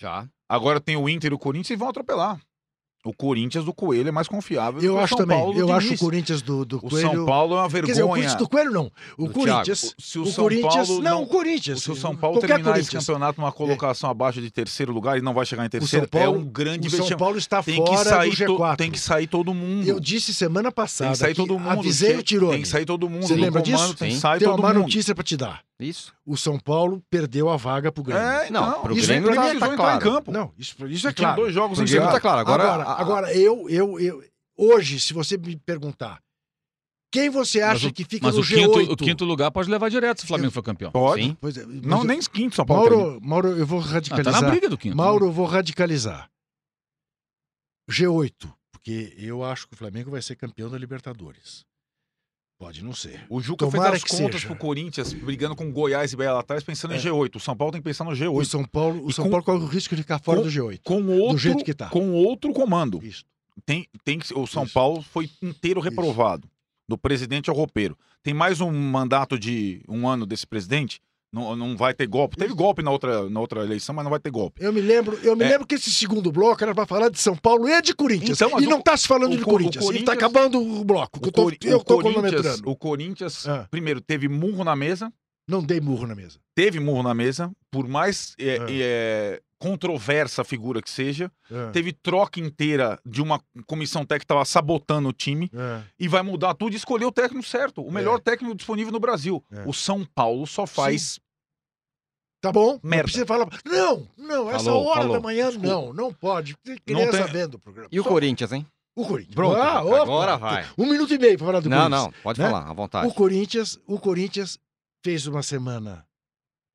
Já. 0.00 0.28
Agora 0.48 0.80
tem 0.80 0.96
o 0.96 1.08
Inter 1.08 1.30
e 1.30 1.34
o 1.34 1.38
Corinthians 1.38 1.70
e 1.70 1.76
vão 1.76 1.88
atropelar. 1.88 2.40
O 3.02 3.14
Corinthians 3.14 3.64
do 3.64 3.72
Coelho 3.72 4.08
é 4.08 4.12
mais 4.12 4.28
confiável 4.28 4.82
Eu 4.82 4.96
o 4.96 4.98
acho 4.98 5.08
São 5.16 5.18
também. 5.18 5.38
Paulo 5.38 5.58
eu 5.58 5.68
acho 5.72 5.78
o 5.78 5.82
Diniz. 5.84 6.00
Corinthians 6.00 6.42
do, 6.42 6.66
do 6.66 6.76
O 6.76 6.80
Coelho. 6.80 7.10
São 7.10 7.24
Paulo 7.24 7.54
é 7.56 7.60
uma 7.60 7.70
Quer 7.70 7.80
dizer, 7.80 7.92
o 7.92 7.94
vergonha. 7.94 8.08
Corinthians 8.12 8.34
do 8.34 8.48
Coelho 8.48 8.70
não. 8.70 8.92
O 9.16 9.26
Do 9.26 9.32
Corinthians. 9.32 9.94
Se 9.98 10.18
o, 10.18 10.22
O 10.22 10.26
São 10.26 10.44
Corinthians. 10.44 10.86
Paulo 10.88 11.02
não, 11.02 11.22
o 11.22 11.26
Corinthians. 11.26 11.82
se 11.82 11.90
o 11.90 11.96
São 11.96 12.14
Paulo 12.14 12.36
Qualquer 12.38 12.56
terminar 12.56 12.78
esse 12.78 12.90
campeonato 12.90 13.40
numa 13.40 13.50
colocação 13.50 14.10
abaixo 14.10 14.42
de 14.42 14.50
terceiro 14.50 14.92
lugar 14.92 15.16
e 15.16 15.22
não 15.22 15.32
vai 15.32 15.46
chegar 15.46 15.64
em 15.64 15.68
O 15.68 15.70
terceiro, 15.70 16.06
Paulo, 16.08 16.26
é 16.26 16.28
um 16.28 16.44
grande 16.44 16.88
o 16.88 16.90
São. 16.90 17.16
Paulo 17.16 17.38
está 17.38 17.62
Tem 17.62 17.82
que, 17.82 17.90
fora 17.90 18.08
sair 18.08 18.30
do 18.36 18.36
to- 18.46 18.58
G4. 18.58 18.76
tem 18.76 18.90
que 18.90 19.00
sair 19.00 19.26
todo 19.26 19.54
mundo. 19.54 19.86
Eu 19.88 19.98
disse 19.98 20.34
semana 20.34 20.68
tem 20.70 20.74
passada 20.74 21.10
que 21.12 21.16
sair 21.16 21.34
todo 21.34 21.58
mundo. 21.58 21.70
avisei 21.70 22.16
o 22.16 22.22
Tirone. 22.22 22.52
Tem 22.52 22.62
que 22.62 22.68
sair 22.68 22.84
todo 22.84 23.08
mundo. 23.08 23.22
Você 23.26 23.34
lembra 23.34 23.62
comando 23.62 23.78
disso? 23.82 23.94
Tem 23.94 24.14
sair 24.14 24.40
Tem 24.40 24.48
uma 24.48 24.58
má 24.58 24.68
mundo. 24.74 24.82
notícia 24.82 25.14
para 25.14 25.24
te 25.24 25.38
dar. 25.38 25.62
Isso. 25.80 26.14
O 26.26 26.36
São 26.36 26.58
Paulo 26.58 27.02
perdeu 27.10 27.48
a 27.48 27.56
vaga 27.56 27.90
pro 27.90 28.02
Grêmio. 28.02 28.22
É, 28.22 28.50
Não, 28.50 28.70
não, 28.70 28.82
pro 28.82 28.94
isso 28.96 29.06
Grêmio 29.06 29.34
tá- 29.34 29.40
precisou 29.42 29.60
tá 29.60 29.66
entrar 29.74 29.74
em 29.74 29.98
claro. 29.98 30.00
campo. 30.00 30.30
Não, 30.32 30.52
isso, 30.58 30.86
isso 30.86 31.08
é 31.08 31.12
claro. 31.12 31.36
dois 31.42 31.54
jogos 31.54 31.78
em 31.78 31.84
Grêmio 31.84 32.02
casa. 32.02 32.12
tá 32.12 32.20
claro. 32.20 32.40
Agora, 32.40 32.62
Agora, 32.64 32.84
a- 32.88 33.00
agora 33.00 33.34
eu, 33.36 33.68
eu, 33.70 33.98
eu, 34.00 34.24
hoje, 34.56 35.00
se 35.00 35.12
você 35.12 35.36
me 35.38 35.56
perguntar, 35.56 36.20
quem 37.12 37.28
você 37.30 37.60
acha 37.60 37.88
o- 37.88 37.92
que 37.92 38.04
fica 38.04 38.26
Mas 38.26 38.36
no 38.36 38.42
o 38.42 38.46
quinto, 38.46 38.70
G8? 38.78 38.92
o 38.92 38.96
quinto 38.96 39.24
lugar 39.24 39.50
pode 39.50 39.68
levar 39.70 39.88
direto 39.88 40.18
se 40.20 40.24
o 40.24 40.28
Flamengo 40.28 40.52
for 40.52 40.62
campeão. 40.62 40.92
Pode. 40.92 41.22
Sim. 41.24 41.36
Pois 41.40 41.56
é, 41.56 41.64
Não, 41.66 41.98
mas- 41.98 42.06
nem 42.06 42.18
os 42.18 42.28
quintos 42.28 42.56
São 42.56 42.64
Paulo. 42.66 42.88
Mauro, 42.96 43.20
Mauro, 43.20 43.48
eu 43.56 43.66
vou 43.66 43.80
Ah, 43.80 43.84
tá 43.84 43.88
radicalizar. 43.90 44.42
na 44.42 44.50
briga 44.50 44.68
do 44.68 44.78
quinto. 44.78 44.96
né? 44.96 45.02
Mauro, 45.02 45.26
eu 45.26 45.32
vou 45.32 45.46
radicalizar. 45.46 46.30
G8, 47.90 48.52
porque 48.70 49.14
eu 49.18 49.42
acho 49.42 49.66
que 49.66 49.74
o 49.74 49.76
Flamengo 49.76 50.10
vai 50.10 50.22
ser 50.22 50.36
campeão 50.36 50.70
da 50.70 50.78
Libertadores. 50.78 51.64
Pode 52.60 52.84
não 52.84 52.92
ser. 52.92 53.24
O 53.30 53.40
Juca 53.40 53.64
Tomara 53.64 53.92
fez 53.92 54.04
as 54.04 54.10
contas 54.10 54.42
seja. 54.42 54.46
pro 54.48 54.54
Corinthians, 54.54 55.14
brigando 55.14 55.56
com 55.56 55.66
o 55.66 55.72
Goiás 55.72 56.12
e 56.12 56.16
Bahia 56.16 56.34
lá 56.34 56.40
atrás, 56.40 56.62
pensando 56.62 56.92
É. 56.92 56.98
em 56.98 57.00
G8. 57.00 57.36
O 57.36 57.40
São 57.40 57.56
Paulo 57.56 57.72
tem 57.72 57.80
que 57.80 57.84
pensar 57.86 58.04
no 58.04 58.10
O 58.10 58.14
G8. 58.14 58.44
São 58.44 58.64
Paulo, 58.66 59.02
o 59.02 59.10
São 59.10 59.24
com- 59.24 59.30
Paulo 59.30 59.44
corre 59.46 59.64
o 59.64 59.66
risco 59.66 59.96
de 59.96 60.02
ficar 60.02 60.18
fora 60.18 60.40
com- 60.40 60.44
do 60.44 60.50
G8. 60.50 60.80
Com 60.84 61.06
outro, 61.06 61.38
jeito 61.38 61.64
que 61.64 61.72
tá. 61.72 61.88
com 61.88 62.12
outro 62.12 62.52
comando. 62.52 63.00
Isso. 63.02 63.24
Tem, 63.64 63.86
tem 64.04 64.18
o 64.34 64.46
São 64.46 64.64
Isso. 64.64 64.74
Paulo 64.74 65.00
foi 65.00 65.30
inteiro 65.42 65.80
reprovado, 65.80 66.46
do 66.86 66.98
presidente 66.98 67.48
ao 67.48 67.56
roupeiro. 67.56 67.96
Tem 68.22 68.34
mais 68.34 68.60
um 68.60 68.70
mandato 68.70 69.38
de 69.38 69.82
um 69.88 70.06
ano 70.06 70.26
desse 70.26 70.46
presidente, 70.46 71.00
não, 71.32 71.54
não 71.54 71.76
vai 71.76 71.94
ter 71.94 72.06
golpe. 72.06 72.36
Teve 72.36 72.52
golpe 72.54 72.82
na 72.82 72.90
outra, 72.90 73.28
na 73.30 73.40
outra 73.40 73.62
eleição, 73.64 73.94
mas 73.94 74.04
não 74.04 74.10
vai 74.10 74.18
ter 74.20 74.30
golpe. 74.30 74.62
Eu 74.64 74.72
me 74.72 74.80
lembro, 74.80 75.18
eu 75.22 75.36
me 75.36 75.44
É. 75.44 75.48
lembro 75.50 75.66
que 75.66 75.76
esse 75.76 75.90
segundo 75.90 76.30
bloco 76.32 76.62
era 76.62 76.74
para 76.74 76.86
falar 76.86 77.08
de 77.08 77.18
São 77.20 77.36
Paulo 77.36 77.68
e 77.68 77.80
de 77.82 77.94
Corinthians. 77.94 78.40
Então, 78.40 78.60
e 78.60 78.66
o- 78.66 78.70
não 78.70 78.80
tá 78.80 78.96
se 78.96 79.06
falando 79.06 79.32
o 79.34 79.36
de 79.36 79.42
Co- 79.44 79.50
o 79.50 79.52
Corinthians. 79.52 79.76
E 79.76 79.78
tá 79.78 79.92
Corinthians- 79.92 80.16
acabando 80.16 80.60
o 80.60 80.84
bloco. 80.84 81.20
que 81.20 81.28
eu 81.28 81.32
tô, 81.32 81.42
Cori- 81.44 81.58
eu 81.64 81.78
tô 81.78 81.94
Corinthians, 82.00 82.14
cronometrando. 82.30 82.70
o 82.70 82.76
Corinthians 82.76 83.48
Ah. 83.48 83.66
primeiro, 83.70 84.00
teve 84.00 84.28
murro 84.28 84.64
na 84.64 84.74
mesa, 84.74 85.12
Não 85.50 85.62
dei 85.62 85.80
murro 85.80 86.06
na 86.06 86.14
mesa. 86.14 86.38
teve 86.54 86.78
murro 86.80 87.02
na 87.02 87.14
mesa, 87.14 87.50
por 87.70 87.88
mais 87.88 88.34
é, 88.38 88.58
Ah. 88.58 88.66
é, 88.70 89.42
controversa 89.58 90.42
a 90.42 90.44
figura 90.44 90.80
que 90.80 90.88
seja, 90.88 91.30
É, 91.50 91.70
teve 91.70 91.92
troca 91.92 92.40
inteira 92.40 92.98
de 93.04 93.20
uma 93.20 93.40
comissão 93.66 94.02
técnica 94.06 94.20
que 94.20 94.24
estava 94.24 94.44
sabotando 94.44 95.08
o 95.08 95.12
time 95.12 95.50
é. 95.52 95.82
e 95.98 96.08
vai 96.08 96.22
mudar 96.22 96.54
tudo 96.54 96.72
e 96.72 96.76
escolher 96.76 97.04
o 97.04 97.12
técnico 97.12 97.46
certo, 97.46 97.82
o 97.82 97.92
melhor 97.92 98.18
técnico 98.20 98.54
disponível 98.54 98.92
no 98.92 99.00
Brasil. 99.00 99.44
É. 99.52 99.64
O 99.66 99.72
São 99.74 100.04
Paulo 100.14 100.46
só 100.46 100.66
faz 100.66 101.18
Tá 102.42 102.50
bom? 102.50 102.80
Não 102.82 102.90
Merda. 102.90 103.02
precisa 103.04 103.26
falar. 103.26 103.46
Não, 103.66 104.08
não, 104.16 104.50
essa 104.50 104.64
Falou, 104.64 104.86
hora 104.86 105.00
falou. 105.02 105.16
da 105.16 105.20
manhã 105.20 105.50
não, 105.50 105.92
não 105.92 106.10
pode. 106.10 106.56
Criança 106.86 107.18
Não 107.18 107.24
tem- 107.24 107.32
vendo 107.34 107.54
o 107.54 107.58
programa. 107.58 107.88
E 107.92 108.00
o 108.00 108.02
Só- 108.02 108.08
Corinthians, 108.08 108.52
hein? 108.52 108.66
O 108.96 109.06
Corinthians. 109.06 109.34
Pronto, 109.34 109.56
Ah, 109.56 109.78
agora 109.80 110.38
vai. 110.38 110.66
Um 110.78 110.86
minuto 110.86 111.12
e 111.12 111.18
meio 111.18 111.36
para 111.36 111.46
falar 111.46 111.60
do 111.60 111.68
Não, 111.68 111.76
Corinthians. 111.76 112.02
não, 112.04 112.12
pode 112.22 112.40
né? 112.40 112.46
falar, 112.50 112.70
à 112.70 112.72
vontade. 112.72 113.06
O 113.08 113.12
Corinthians, 113.12 113.78
o 113.86 113.98
Corinthians 114.00 114.58
fez 115.02 115.26
uma 115.26 115.42
semana 115.42 116.06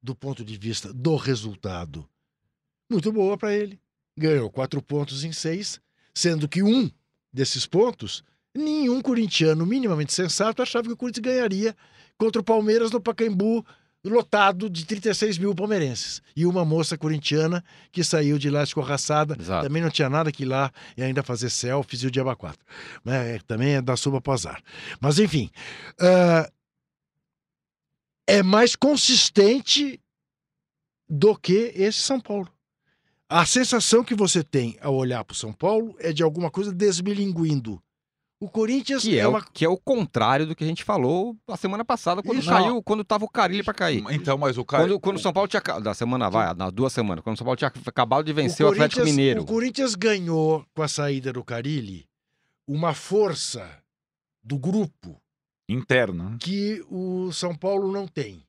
do 0.01 0.15
ponto 0.15 0.43
de 0.43 0.57
vista 0.57 0.93
do 0.93 1.15
resultado 1.15 2.07
muito 2.89 3.11
boa 3.11 3.37
para 3.37 3.53
ele. 3.53 3.79
Ganhou 4.17 4.49
quatro 4.49 4.81
pontos 4.81 5.23
em 5.23 5.31
seis, 5.31 5.81
sendo 6.13 6.47
que 6.47 6.63
um 6.63 6.89
desses 7.33 7.65
pontos 7.65 8.23
nenhum 8.55 9.01
corintiano 9.01 9.65
minimamente 9.65 10.13
sensato 10.13 10.61
achava 10.61 10.87
que 10.87 10.93
o 10.93 10.97
Corinthians 10.97 11.23
ganharia 11.23 11.75
contra 12.17 12.41
o 12.41 12.45
Palmeiras 12.45 12.91
no 12.91 13.01
Pacaembu 13.01 13.65
lotado 14.05 14.69
de 14.69 14.85
36 14.85 15.37
mil 15.39 15.55
palmeirenses. 15.55 16.21
E 16.35 16.45
uma 16.45 16.63
moça 16.63 16.97
corintiana 16.97 17.63
que 17.91 18.03
saiu 18.03 18.37
de 18.37 18.49
lá 18.49 18.63
escorraçada, 18.63 19.35
Exato. 19.37 19.65
também 19.67 19.81
não 19.81 19.89
tinha 19.89 20.09
nada 20.09 20.31
que 20.31 20.43
ir 20.43 20.45
lá 20.45 20.71
e 20.95 21.01
ainda 21.01 21.23
fazer 21.23 21.49
selfies 21.49 22.03
e 22.03 22.07
o 22.07 22.11
diaba 22.11 22.35
4. 22.35 22.57
Né? 23.03 23.39
Também 23.47 23.73
é 23.73 23.81
da 23.81 23.97
suba 23.97 24.21
pro 24.21 24.33
azar. 24.33 24.61
Mas 24.99 25.17
enfim, 25.17 25.49
ah, 25.99 26.49
é 28.27 28.41
mais 28.43 28.75
consistente 28.75 29.99
do 31.07 31.35
que 31.37 31.71
esse 31.75 31.99
São 32.01 32.19
Paulo. 32.19 32.49
A 33.29 33.45
sensação 33.45 34.03
que 34.03 34.13
você 34.15 34.43
tem 34.43 34.77
ao 34.81 34.95
olhar 34.95 35.23
para 35.23 35.33
o 35.33 35.37
São 35.37 35.51
Paulo 35.51 35.95
é 35.99 36.13
de 36.13 36.21
alguma 36.23 36.51
coisa 36.51 36.71
desmilinguindo. 36.71 37.81
O 38.39 38.49
Corinthians 38.49 39.01
Que 39.01 39.17
é, 39.17 39.21
é 39.21 39.27
o, 39.27 39.31
uma. 39.31 39.41
que 39.43 39.65
é 39.65 39.69
o 39.69 39.77
contrário 39.77 40.45
do 40.45 40.55
que 40.55 40.63
a 40.63 40.67
gente 40.67 40.83
falou 40.83 41.35
a 41.47 41.55
semana 41.57 41.85
passada, 41.85 42.21
quando 42.21 42.39
Isso. 42.39 42.49
caiu, 42.49 42.83
quando 42.83 43.03
tava 43.03 43.23
o 43.25 43.29
Carilli 43.29 43.63
pra 43.63 43.73
cair. 43.73 44.03
Então, 44.11 44.37
mas 44.37 44.57
o 44.57 44.65
cara. 44.65 44.83
Quando, 44.83 44.99
quando 44.99 45.15
o 45.15 45.19
São 45.19 45.31
Paulo 45.33 45.47
tinha. 45.47 45.61
Da 45.61 45.93
semana, 45.93 46.29
vai, 46.29 46.53
nas 46.53 46.71
duas 46.71 46.91
semanas. 46.91 47.23
Quando 47.23 47.35
o 47.35 47.37
São 47.37 47.45
Paulo 47.45 47.55
tinha 47.57 47.71
acabado 47.85 48.25
de 48.25 48.33
vencer 48.33 48.65
o, 48.65 48.69
Atlético 48.69 48.99
Corinthians- 49.01 49.15
Mineiro. 49.15 49.41
O 49.41 49.45
Corinthians 49.45 49.95
ganhou 49.95 50.65
com 50.75 50.83
a 50.83 50.87
saída 50.87 51.31
do 51.31 51.43
Carilli 51.43 52.07
uma 52.67 52.93
força 52.93 53.81
do 54.43 54.57
grupo 54.59 55.19
Interna. 55.67 56.37
que 56.39 56.83
o 56.89 57.31
São 57.31 57.55
Paulo 57.55 57.91
não 57.91 58.07
tem. 58.07 58.45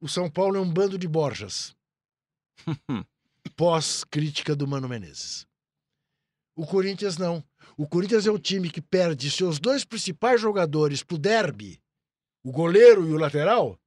O 0.00 0.08
São 0.08 0.30
Paulo 0.30 0.56
é 0.56 0.60
um 0.60 0.70
bando 0.72 0.98
de 0.98 1.06
Borjas. 1.08 1.74
Pós-crítica 3.56 4.54
do 4.56 4.66
Mano 4.66 4.88
Menezes. 4.88 5.46
O 6.56 6.66
Corinthians 6.66 7.16
não. 7.18 7.42
O 7.76 7.86
Corinthians 7.86 8.26
é 8.26 8.30
um 8.30 8.38
time 8.38 8.70
que 8.70 8.80
perde 8.80 9.30
seus 9.30 9.58
dois 9.58 9.84
principais 9.84 10.40
jogadores 10.40 11.02
pro 11.02 11.18
derby, 11.18 11.80
o 12.44 12.52
goleiro 12.52 13.08
e 13.08 13.12
o 13.12 13.18
lateral, 13.18 13.78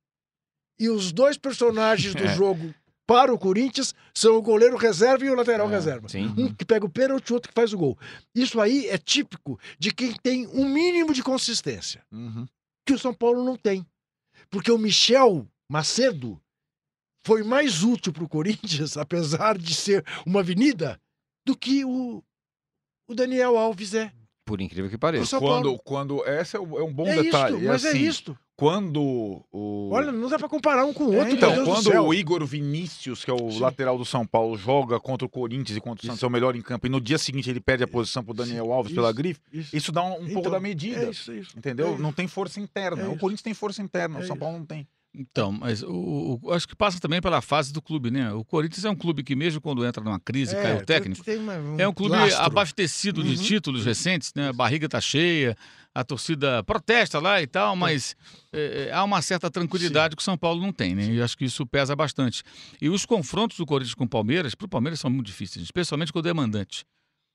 e 0.80 0.90
os 0.90 1.12
dois 1.12 1.38
personagens 1.38 2.14
do 2.14 2.24
É. 2.26 2.36
jogo 2.36 2.74
para 3.08 3.34
o 3.34 3.40
Corinthians 3.40 3.96
são 4.14 4.36
o 4.36 4.42
goleiro 4.42 4.76
reserva 4.76 5.24
e 5.26 5.30
o 5.30 5.36
lateral 5.36 5.68
É, 5.68 5.72
reserva. 5.72 6.10
Sim. 6.10 6.26
Um 6.38 6.54
que 6.54 6.66
pega 6.66 6.86
o 6.86 6.90
pênalti, 6.90 7.32
o 7.32 7.36
outro 7.36 7.50
que 7.50 7.56
faz 7.56 7.72
o 7.72 7.78
gol. 7.78 7.98
Isso 8.36 8.60
aí 8.60 8.88
é 8.90 8.98
típico 8.98 9.58
de 9.80 9.94
quem 9.94 10.14
tem 10.14 10.46
um 10.48 10.68
mínimo 10.68 11.14
de 11.14 11.24
consistência 11.24 12.04
Uhum. 12.12 12.46
Que 12.88 12.94
o 12.94 13.00
São 13.00 13.14
Paulo 13.14 13.44
não 13.44 13.58
tem. 13.58 13.86
Porque 14.50 14.72
o 14.72 14.78
Michel 14.78 15.46
Macedo 15.70 16.42
foi 17.26 17.44
mais 17.44 17.84
útil 17.84 18.14
para 18.14 18.24
o 18.24 18.30
Corinthians, 18.30 18.96
apesar 18.98 19.58
de 19.58 19.76
ser 19.76 20.06
uma 20.26 20.40
avenida, 20.40 21.00
do 21.46 21.56
que 21.56 21.84
o, 21.84 22.24
o 23.08 23.14
Daniel 23.14 23.58
Alves 23.58 23.94
é. 23.94 24.12
Por 24.46 24.62
incrível 24.62 24.90
que 24.90 24.98
pareça. 24.98 25.38
Quando, 25.38 25.78
quando. 25.80 26.26
Esse 26.26 26.56
é, 26.56 26.60
é 26.60 26.62
um 26.62 26.94
bom 26.94 27.06
é 27.06 27.22
detalhe. 27.22 27.58
isto, 27.58 27.68
mas 27.68 27.84
é 27.84 27.90
assim, 27.90 28.00
isto. 28.00 28.40
Quando 28.58 29.44
o. 29.52 29.90
Olha, 29.92 30.12
não 30.12 30.28
dá 30.28 30.40
para 30.40 30.50
comparar 30.50 30.84
um 30.84 30.92
com 30.92 31.06
o 31.06 31.14
É, 31.14 31.20
outro. 31.20 31.34
então, 31.36 31.54
Deus 31.54 31.68
do 31.68 31.74
quando 31.92 32.06
o 32.08 32.12
Igor 32.12 32.44
Vinícius, 32.44 33.24
que 33.24 33.30
é 33.30 33.34
o 33.34 33.52
Sim. 33.52 33.60
lateral 33.60 34.00
do 34.00 34.04
São 34.04 34.26
Paulo, 34.26 34.58
joga 34.58 35.00
contra 35.00 35.28
o 35.28 35.30
Corinthians 35.30 35.78
e 35.78 35.80
contra 35.80 36.04
o 36.04 36.08
Santos 36.08 36.24
é 36.24 36.26
o 36.26 36.30
melhor 36.30 36.56
em 36.56 36.62
campo, 36.64 36.88
e 36.88 36.90
no 36.90 37.00
dia 37.00 37.20
seguinte 37.20 37.48
ele 37.52 37.60
perde 37.60 37.84
a 37.84 37.88
posição 37.88 38.24
pro 38.24 38.34
Daniel 38.34 38.74
Alves 38.74 38.92
pela 38.94 39.10
Isso, 39.10 39.16
grife, 39.16 39.40
Isso, 39.54 39.78
isso 39.78 39.92
dá 39.92 40.02
um, 40.04 40.14
um 40.14 40.18
pouco 40.26 40.40
Então, 40.40 40.52
da 40.52 40.60
medida. 40.60 41.06
É 41.06 41.10
isso, 41.12 41.32
é 41.32 41.36
isso. 41.36 41.56
Entendeu? 41.56 41.94
É 41.94 41.98
não 42.00 42.12
tem 42.12 42.28
força 42.28 42.60
interna. 42.60 43.04
É 43.04 43.06
o 43.08 43.12
isso. 43.12 43.20
Corinthians 43.20 43.44
tem 43.44 43.54
força 43.54 43.80
interna, 43.84 44.16
É 44.18 44.24
o 44.24 44.26
São 44.26 44.36
isso. 44.36 44.40
Paulo 44.44 44.58
não 44.58 44.66
tem. 44.66 44.88
Então, 45.20 45.52
mas 45.52 45.82
o, 45.82 46.40
o- 46.44 46.52
acho 46.54 46.68
que 46.68 46.76
passa 46.76 47.00
também 47.00 47.20
pela 47.20 47.42
fase 47.42 47.74
do 47.74 47.82
clube, 47.82 48.12
né? 48.12 48.32
O 48.34 48.46
Corinthians 48.46 48.86
é 48.86 48.90
um 48.90 48.96
clube 48.96 49.24
que, 49.24 49.36
mesmo 49.36 49.60
quando 49.60 49.84
entra 49.84 50.04
numa 50.04 50.20
crise, 50.20 50.56
cai 50.56 50.76
o 50.76 50.86
técnico, 50.86 51.24
uma- 51.40 51.58
um 51.58 51.80
é 51.80 51.88
um 51.88 51.94
clube 51.94 52.16
lastro. 52.16 52.44
abastecido 52.44 53.24
de 53.24 53.32
Uhum. 53.32 53.36
títulos 53.44 53.84
recentes, 53.84 54.32
né? 54.36 54.50
A 54.50 54.54
barriga 54.54 54.88
tá 54.88 55.02
cheia, 55.02 55.58
a 55.96 56.04
torcida 56.04 56.64
protesta 56.64 57.20
lá 57.20 57.42
e 57.42 57.48
tal, 57.48 57.76
mas 57.76 58.16
é, 58.54 58.90
é, 58.90 58.94
há 58.94 59.04
uma 59.04 59.20
certa 59.24 59.50
tranquilidade 59.50 60.16
que 60.16 60.22
o 60.22 60.24
São 60.24 60.38
Paulo 60.38 60.62
não 60.62 60.72
tem, 60.72 60.94
né? 60.94 61.12
E 61.12 61.20
acho 61.20 61.36
que 61.36 61.46
isso 61.46 61.66
pesa 61.66 61.96
bastante. 61.96 62.44
E 62.80 62.88
os 62.88 63.04
confrontos 63.04 63.58
do 63.58 63.66
Corinthians 63.66 63.96
com 63.96 64.04
o 64.04 64.10
Palmeiras, 64.10 64.54
para 64.54 64.66
o 64.66 64.70
Palmeiras 64.70 65.00
são 65.00 65.10
muito 65.10 65.26
difíceis, 65.26 65.64
especialmente 65.66 66.14
quando 66.14 66.30
é 66.30 66.34
mandante. 66.34 66.86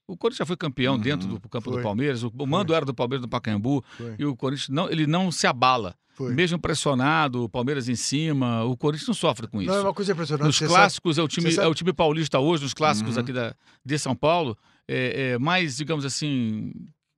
O 0.06 0.16
Corinthians 0.16 0.38
já 0.38 0.46
foi 0.46 0.56
campeão 0.56 0.94
Uhum, 0.94 1.00
dentro 1.00 1.28
do 1.28 1.40
campo 1.48 1.64
foi. 1.70 1.78
do 1.78 1.82
Palmeiras, 1.82 2.22
o, 2.22 2.30
mando 2.46 2.74
era 2.74 2.84
do 2.84 2.94
Palmeiras 2.94 3.22
do 3.22 3.28
Pacaembu, 3.28 3.84
Foi. 3.96 4.14
e 4.18 4.24
o 4.24 4.36
Corinthians 4.36 4.68
não, 4.68 4.88
ele 4.88 5.06
não 5.06 5.32
se 5.32 5.46
abala. 5.48 5.96
Foi. 6.26 6.34
Mesmo 6.34 6.58
pressionado, 6.58 7.44
o 7.44 7.48
Palmeiras 7.48 7.88
em 7.88 7.94
cima, 7.96 8.64
o 8.64 8.76
Corinthians 8.76 9.08
não 9.08 9.14
sofre 9.14 9.46
com 9.46 9.60
isso. 9.60 9.70
Não, 9.70 9.78
é 9.78 9.82
uma 9.82 9.94
coisa 9.94 10.12
impressionante. 10.12 10.46
Nos 10.46 10.58
clássicos, 10.58 11.18
é, 11.18 11.22
o 11.22 11.28
time, 11.28 11.50
sabe- 11.52 11.66
é 11.66 11.70
o 11.70 11.74
time 11.74 11.92
paulista 11.92 12.38
hoje, 12.38 12.62
nos 12.62 12.74
clássicos 12.74 13.16
Uhum. 13.16 13.22
aqui 13.22 13.32
da, 13.32 13.54
de 13.84 13.98
São 13.98 14.14
Paulo, 14.14 14.56
é, 14.88 15.32
é 15.34 15.38
mais, 15.38 15.76
digamos 15.76 16.04
assim, 16.04 16.72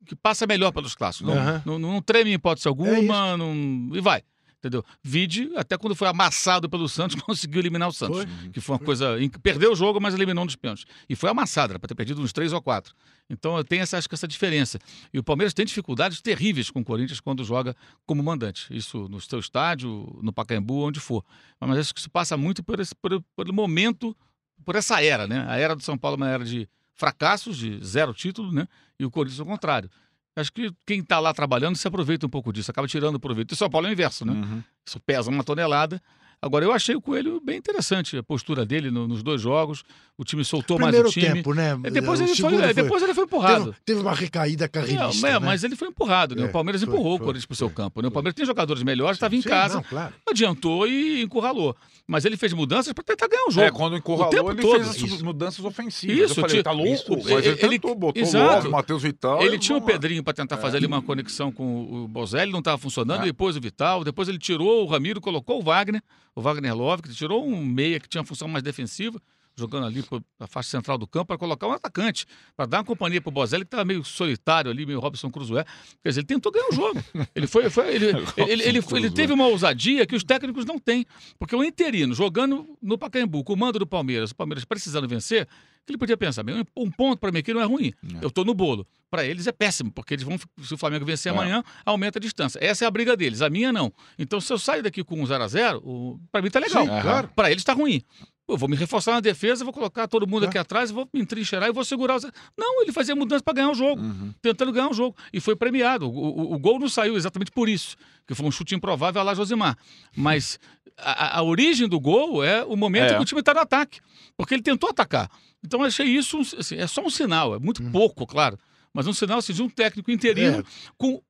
que 0.07 0.15
passa 0.15 0.47
melhor 0.47 0.71
pelos 0.73 0.95
clássicos. 0.95 1.29
Não, 1.29 1.41
Aham. 1.41 1.63
não, 1.65 1.79
não 1.79 2.03
treme 2.03 2.31
em 2.31 2.35
hipótese 2.35 2.67
É 2.67 2.71
alguma, 2.71 3.37
não, 3.37 3.55
e 3.95 4.01
vai. 4.01 4.23
Entendeu? 4.65 4.83
Vide, 5.03 5.51
até 5.57 5.77
quando 5.77 5.95
foi 5.95 6.09
amassado 6.09 6.71
pelo 6.71 6.89
Santos, 6.89 7.21
conseguiu 7.21 7.61
eliminar 7.61 7.87
o 7.87 7.93
Santos. 7.93 8.25
Foi. 8.25 8.51
Que 8.51 8.63
foi 8.63 8.77
uma 8.77 8.79
coisa. 8.83 9.15
Perdeu 9.43 9.73
o 9.73 9.77
jogo, 9.77 10.01
mas 10.01 10.15
eliminou 10.15 10.43
um 10.43 10.47
dos 10.47 10.57
pênaltis. 10.57 10.87
E 11.07 11.15
foi 11.15 11.29
amassado, 11.29 11.73
era 11.73 11.79
para 11.79 11.89
ter 11.89 11.95
perdido 11.95 12.23
uns 12.23 12.33
três 12.33 12.51
ou 12.51 12.63
quatro. 12.63 12.95
Então 13.29 13.63
tem 13.63 13.81
essa, 13.81 13.99
acho 13.99 14.09
que 14.09 14.15
essa 14.15 14.27
diferença. 14.27 14.79
E 15.13 15.19
o 15.19 15.23
Palmeiras 15.23 15.53
tem 15.53 15.67
dificuldades 15.67 16.23
terríveis 16.23 16.71
com 16.71 16.81
o 16.81 16.85
Corinthians 16.85 17.21
quando 17.21 17.45
joga 17.45 17.77
como 18.07 18.23
mandante. 18.23 18.67
Isso 18.75 19.07
no 19.11 19.21
seu 19.21 19.39
estádio, 19.39 20.19
no 20.23 20.33
Pacaembu, 20.33 20.87
onde 20.87 20.99
for. 20.99 21.23
Mas 21.61 21.79
acho 21.79 21.95
que 21.95 22.01
isso 22.01 22.11
passa 22.11 22.35
muito 22.35 22.63
por 22.65 22.81
esse, 22.81 22.95
por, 22.95 23.23
pelo 23.37 23.53
momento, 23.53 24.17
por 24.65 24.77
essa 24.77 25.03
era, 25.05 25.27
né? 25.27 25.45
A 25.47 25.59
era 25.59 25.77
do 25.77 25.83
São 25.83 25.99
Paulo 25.99 26.15
é 26.15 26.19
uma 26.19 26.29
era 26.29 26.45
de 26.45 26.67
fracassos, 26.95 27.59
de 27.59 27.85
zero 27.85 28.15
título, 28.15 28.51
né? 28.51 28.67
E 28.99 29.05
o 29.05 29.11
Corinthians 29.11 29.41
ao 29.41 29.47
contrário. 29.47 29.91
Acho 30.37 30.53
que 30.53 30.73
quem 30.85 31.01
está 31.01 31.21
lá 31.21 31.33
trabalhando 31.33 31.77
se 31.77 31.87
aproveita 31.87 32.27
um 32.27 32.29
pouco 32.29 32.53
disso, 32.53 32.71
acaba 32.71 32.89
tirando 32.89 33.21
proveito. 33.21 33.53
E 33.53 33.55
o 33.55 33.57
São 33.57 33.71
Paulo 33.71 33.87
é 33.87 33.91
o 33.91 33.93
inverso, 33.93 34.25
né? 34.25 34.33
Uhum. 34.33 34.63
Isso 34.85 34.99
pesa 35.01 35.31
uma 35.31 35.45
tonelada. 35.45 36.03
Agora, 36.41 36.65
eu 36.65 36.73
achei 36.73 36.95
o 36.95 37.01
Coelho 37.01 37.41
bem 37.41 37.57
interessante, 37.59 38.17
a 38.19 38.23
postura 38.23 38.67
dele 38.67 38.91
no- 38.91 39.09
nos 39.09 39.23
dois 39.23 39.41
jogos. 39.41 39.83
O 40.17 40.25
time 40.25 40.45
soltou 40.45 40.77
Primeiro 40.77 41.05
mais 41.05 41.17
o 41.17 41.19
time. 41.21 41.33
tempo, 41.35 41.53
né? 41.55 41.77
É, 41.83 41.91
depois, 41.91 42.21
O 42.21 42.23
ele 42.23 42.37
foi, 42.37 42.55
é, 42.55 42.73
depois 42.73 43.03
ele 43.03 43.15
foi 43.15 43.25
empurrado. 43.25 43.65
Teve, 43.65 43.77
teve 43.85 44.01
uma 44.01 44.15
recaída 44.15 44.69
carreirista, 44.69 45.27
É, 45.27 45.31
é, 45.31 45.33
né? 45.33 45.39
Mas 45.41 45.65
ele 45.65 45.75
foi 45.75 45.89
empurrado, 45.89 46.37
né? 46.37 46.43
É, 46.43 46.45
o 46.47 46.53
Palmeiras 46.53 46.83
foi, 46.83 46.93
empurrou 46.93 47.17
foi, 47.17 47.23
o 47.23 47.27
Corinthians 47.27 47.47
para 47.47 47.55
o 47.55 47.57
seu 47.57 47.69
foi, 47.69 47.75
campo. 47.75 48.01
Né? 48.01 48.07
O 48.07 48.11
foi. 48.11 48.15
Palmeiras 48.15 48.35
tem 48.37 48.47
jogadores 48.47 48.83
melhores, 48.85 49.17
estava 49.17 49.35
em 49.35 49.43
Sim, 49.43 49.49
casa, 49.49 49.75
Não, 49.77 49.83
claro. 49.83 50.15
adiantou 50.31 50.87
e 50.87 51.23
encurralou. 51.23 51.75
Mas 52.07 52.25
ele 52.25 52.37
fez 52.37 52.53
mudanças 52.53 52.93
para 52.93 53.03
tentar 53.03 53.27
ganhar 53.27 53.45
o 53.49 53.51
jogo. 53.51 53.67
É, 53.67 53.71
quando 53.73 53.97
encurralou, 53.97 54.31
tempo 54.31 54.51
ele 54.53 54.61
todo. 54.63 54.75
fez 54.77 54.89
as 54.91 54.97
Isso. 54.97 55.25
mudanças 55.25 55.65
ofensivas. 55.65 56.17
Isso, 56.31 56.39
eu 56.41 56.47
falei, 56.49 56.63
tá 56.63 56.71
louco? 56.71 56.93
isso. 56.93 57.11
Mas 57.11 57.27
ele, 57.47 57.49
Ele- 57.49 57.79
tentou, 57.81 57.95
botou 57.97 58.23
exato. 58.23 58.69
o 58.69 58.71
Matheus 58.71 59.03
Vital. 59.03 59.43
Ele 59.43 59.59
tinha 59.59 59.79
o. 59.79 59.83
Pedrinho 59.83 60.23
para 60.23 60.33
tentar 60.35 60.59
fazer 60.59 60.77
ali 60.77 60.87
uma 60.87 61.03
conexão 61.03 61.51
com 61.51 62.05
o 62.05 62.09
Bozelli, 62.09 62.53
não 62.53 62.59
estava 62.61 62.79
funcionando, 62.79 63.23
É. 63.23 63.25
depois 63.27 63.57
o 63.57 63.61
Vital, 63.61 64.05
depois 64.05 64.29
ele 64.29 64.39
tirou 64.39 64.83
o 64.85 64.87
Ramiro, 64.87 65.21
colocou 65.21 65.59
o 65.61 65.63
Wagner, 65.63 66.03
o 66.35 66.41
Wagner 66.41 66.75
Love, 66.75 67.03
que 67.03 67.15
tirou 67.15 67.47
um 67.47 67.65
meia 67.65 68.01
que 68.01 68.09
tinha 68.09 68.25
função 68.25 68.49
mais 68.49 68.63
defensiva, 68.63 69.21
jogando 69.57 69.87
ali 69.87 70.03
para 70.03 70.21
a 70.41 70.47
faixa 70.47 70.71
central 70.71 70.99
do 70.99 71.07
campo, 71.07 71.27
para 71.27 71.39
colocar 71.39 71.67
um 71.69 71.73
atacante, 71.73 72.27
para 72.57 72.67
dar 72.67 72.79
uma 72.79 72.85
companhia 72.85 73.21
para 73.21 73.29
o 73.29 73.33
Bozelli, 73.33 73.65
que 73.65 73.69
estava 73.69 73.85
meio 73.85 74.05
solitário 74.05 74.71
ali, 74.71 74.85
meio 74.85 74.99
Robson 75.01 75.31
Cruzoé. 75.31 75.65
Quer 76.03 76.09
dizer, 76.09 76.21
ele 76.21 76.27
tentou 76.27 76.51
ganhar 76.51 76.69
o 76.69 76.75
jogo. 76.75 77.03
Ele 77.35 77.47
foi, 77.47 77.71
foi- 77.71 77.95
ele, 77.95 78.07
ele, 78.37 78.63
ele, 78.63 78.81
ele, 78.93 79.11
teve 79.11 79.33
uma 79.33 79.47
ousadia 79.47 80.07
que 80.07 80.17
os 80.17 80.25
técnicos 80.25 80.65
não 80.65 80.79
têm. 80.79 81.07
Porque 81.39 81.55
o 81.55 81.63
interino, 81.63 82.15
jogando 82.15 82.77
no 82.83 82.99
Pacaembu, 82.99 83.45
com 83.45 83.53
o 83.53 83.57
mando 83.57 83.79
do 83.79 83.87
Palmeiras, 83.87 84.31
o 84.33 84.35
Palmeiras 84.35 84.65
precisando 84.65 85.07
vencer, 85.09 85.47
ele 85.87 85.99
podia 85.99 86.17
pensar, 86.17 86.43
bem, 86.43 86.65
um 86.77 86.91
ponto 86.91 87.19
para 87.19 87.31
mim 87.31 87.39
aqui 87.41 87.53
não 87.53 87.61
é 87.61 87.65
ruim. 87.65 87.93
Eu 88.23 88.29
estou 88.29 88.45
no 88.45 88.55
bolo. 88.55 88.87
Para 89.11 89.25
eles 89.25 89.47
é 89.47 89.53
péssimo, 89.53 89.93
porque 89.93 90.15
eles 90.15 90.25
vão, 90.25 90.37
se 90.63 90.75
o 90.75 90.79
Flamengo 90.79 91.05
vencer 91.05 91.31
É. 91.31 91.35
amanhã, 91.35 91.63
aumenta 91.85 92.19
a 92.19 92.21
distância. 92.21 92.59
Essa 92.61 92.85
é 92.85 92.89
a 92.89 92.91
briga 92.91 93.17
deles, 93.17 93.43
a 93.43 93.51
minha 93.51 93.71
não. 93.73 93.93
Então, 94.19 94.41
se 94.41 94.53
eu 94.53 94.59
saio 94.59 94.83
daqui 94.83 95.05
com 95.05 95.21
um 95.21 95.27
0 95.27 95.45
a 95.45 95.47
0 95.47 96.19
para 96.33 96.43
mim 96.43 96.51
tá 96.51 96.59
legal. 96.59 96.83
Sim, 96.85 96.89
claro. 97.03 97.29
Para 97.37 97.51
eles 97.53 97.63
tá 97.63 97.73
ruim. 97.75 98.03
Eu 98.47 98.59
vou 98.59 98.69
me 98.69 98.77
reforçar 98.77 99.13
na 99.13 99.21
defesa, 99.21 99.65
vou 99.65 99.73
colocar 99.73 100.07
todo 100.07 100.27
mundo 100.27 100.41
Claro. 100.43 100.51
aqui 100.51 100.59
atrás, 100.59 100.91
vou 100.91 101.09
me 101.15 101.21
entrincheirar 101.23 101.69
e 101.69 101.73
vou 101.73 101.83
segurar. 101.85 102.17
Os... 102.17 102.25
Não, 102.59 102.83
ele 102.83 102.93
fazia 102.93 103.17
mudança 103.17 103.43
para 103.43 103.55
ganhar 103.55 103.71
o 103.71 103.75
jogo, 103.75 104.03
Uhum. 104.03 104.35
tentando 104.43 104.71
ganhar 104.71 104.91
o 104.91 104.93
jogo. 104.95 105.17
E 105.33 105.41
foi 105.41 105.57
premiado. 105.57 106.07
O, 106.11 106.13
o- 106.13 106.55
o 106.55 106.59
gol 106.59 106.79
não 106.79 106.89
saiu 106.89 107.17
exatamente 107.17 107.51
por 107.51 107.69
isso, 107.71 107.97
que 108.27 108.35
foi 108.35 108.45
um 108.47 108.51
chute 108.51 108.75
improvável 108.75 109.19
a 109.21 109.25
lá 109.25 109.35
Josimar. 109.35 109.79
Mas 110.15 110.59
a, 110.99 111.39
a- 111.39 111.43
origem 111.43 111.89
do 111.89 111.99
gol 111.99 112.45
é 112.45 112.63
o 112.65 112.77
momento 112.77 113.13
É. 113.13 113.17
que 113.17 113.23
o 113.23 113.25
time 113.25 113.41
está 113.41 113.55
no 113.55 113.61
ataque, 113.61 114.01
porque 114.37 114.53
ele 114.55 114.63
tentou 114.63 114.91
atacar. 114.91 115.31
Então 115.65 115.81
eu 115.81 115.87
achei 115.87 116.07
isso, 116.07 116.39
assim, 116.59 116.77
é 116.77 116.87
só 116.87 117.01
um 117.03 117.09
sinal, 117.09 117.55
é 117.55 117.59
muito 117.59 117.83
pouco, 117.91 118.27
claro, 118.27 118.59
mas 118.93 119.07
um 119.07 119.13
sinal 119.15 119.39
assim, 119.39 119.55
de 119.55 119.63
um 119.63 119.71
técnico 119.71 120.11
interino 120.11 120.59
É. 120.59 120.65
com, 120.99 121.23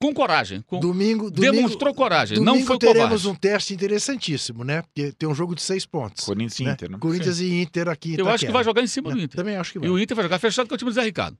com 0.00 0.14
coragem, 0.14 0.62
com, 0.62 0.80
Domingo, 0.80 1.30
domingo, 1.30 1.52
demonstrou 1.52 1.92
coragem, 1.94 2.36
domingo 2.38 2.58
não 2.60 2.66
foi 2.66 2.78
teremos 2.78 3.22
covarde. 3.22 3.28
um 3.28 3.34
teste 3.34 3.74
interessantíssimo, 3.74 4.64
né? 4.64 4.82
Porque 4.82 5.12
tem 5.12 5.28
um 5.28 5.34
jogo 5.34 5.54
de 5.54 5.60
seis 5.62 5.84
pontos. 5.84 6.24
Corinthians 6.24 6.58
e 6.60 6.64
né? 6.64 6.72
Inter, 6.72 6.90
né? 6.90 6.98
Corinthians 6.98 7.40
e 7.40 7.60
Inter 7.60 7.88
aqui 7.88 8.14
em 8.14 8.18
Eu 8.18 8.28
acho 8.28 8.46
que 8.46 8.52
vai 8.52 8.64
jogar 8.64 8.82
em 8.82 8.86
cima 8.86 9.10
do 9.10 9.16
Né? 9.16 9.24
Inter. 9.24 9.36
Também 9.36 9.56
acho 9.56 9.72
que 9.72 9.78
vai. 9.78 9.88
E 9.88 9.90
o 9.90 9.98
Inter 9.98 10.14
vai 10.16 10.24
jogar 10.24 10.38
fechado 10.38 10.68
com 10.68 10.74
o 10.74 10.78
time 10.78 10.90
do 10.90 10.94
Zé 10.94 11.02
Ricardo. 11.02 11.36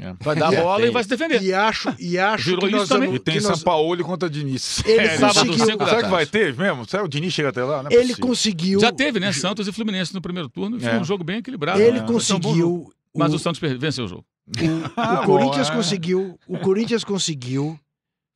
É. 0.00 0.12
Vai 0.20 0.36
dar 0.36 0.48
a 0.48 0.52
É, 0.54 0.60
bola 0.62 0.78
tem 0.80 0.88
e 0.88 0.90
vai 0.90 1.02
se 1.02 1.08
defender. 1.08 1.42
E 1.42 1.52
acho, 1.54 1.94
e 1.98 2.18
acho 2.18 2.44
Virou 2.44 2.60
que 2.60 2.66
isso 2.68 2.76
nós 2.76 2.88
também. 2.88 3.08
vamos- 3.08 3.20
E 3.20 3.24
tem 3.24 3.34
nós- 3.36 3.44
São 3.44 3.58
Paulo 3.58 4.04
contra 4.04 4.28
Diniz. 4.28 4.82
Ele 4.86 5.00
É, 5.00 5.18
sábado, 5.18 5.46
conseguiu, 5.46 5.66
Será 5.86 6.02
que 6.02 6.08
vai 6.10 6.26
ter 6.26 6.54
mesmo? 6.56 6.86
Será 6.88 7.02
que 7.02 7.06
o 7.06 7.10
Diniz 7.10 7.32
chega 7.32 7.48
até 7.48 7.64
lá? 7.64 7.82
Não 7.82 7.90
é 7.90 7.94
ele 7.94 8.02
possível. 8.08 8.26
conseguiu. 8.26 8.80
Já 8.80 8.92
teve, 8.92 9.20
né? 9.20 9.32
Santos 9.32 9.66
e 9.68 9.72
Fluminense 9.72 10.12
no 10.14 10.20
primeiro 10.20 10.48
turno. 10.50 10.76
e 10.76 10.80
Foi 10.80 10.90
É. 10.92 10.98
um 11.00 11.04
jogo 11.04 11.24
bem 11.24 11.38
equilibrado. 11.38 11.80
Ele 11.80 11.98
né? 11.98 12.04
Um 12.04 12.06
conseguiu. 12.06 12.92
Mas 13.14 13.32
o, 13.32 13.36
o 13.36 13.38
Santos 13.38 13.60
venceu 13.78 14.04
o 14.04 14.08
jogo. 14.08 14.24
Ah, 14.96 15.20
o 15.22 15.26
Corinthians 15.26 15.68
é. 15.70 15.74
conseguiu. 15.74 16.38
O 16.48 16.58
Corinthians 16.58 17.04
conseguiu 17.04 17.78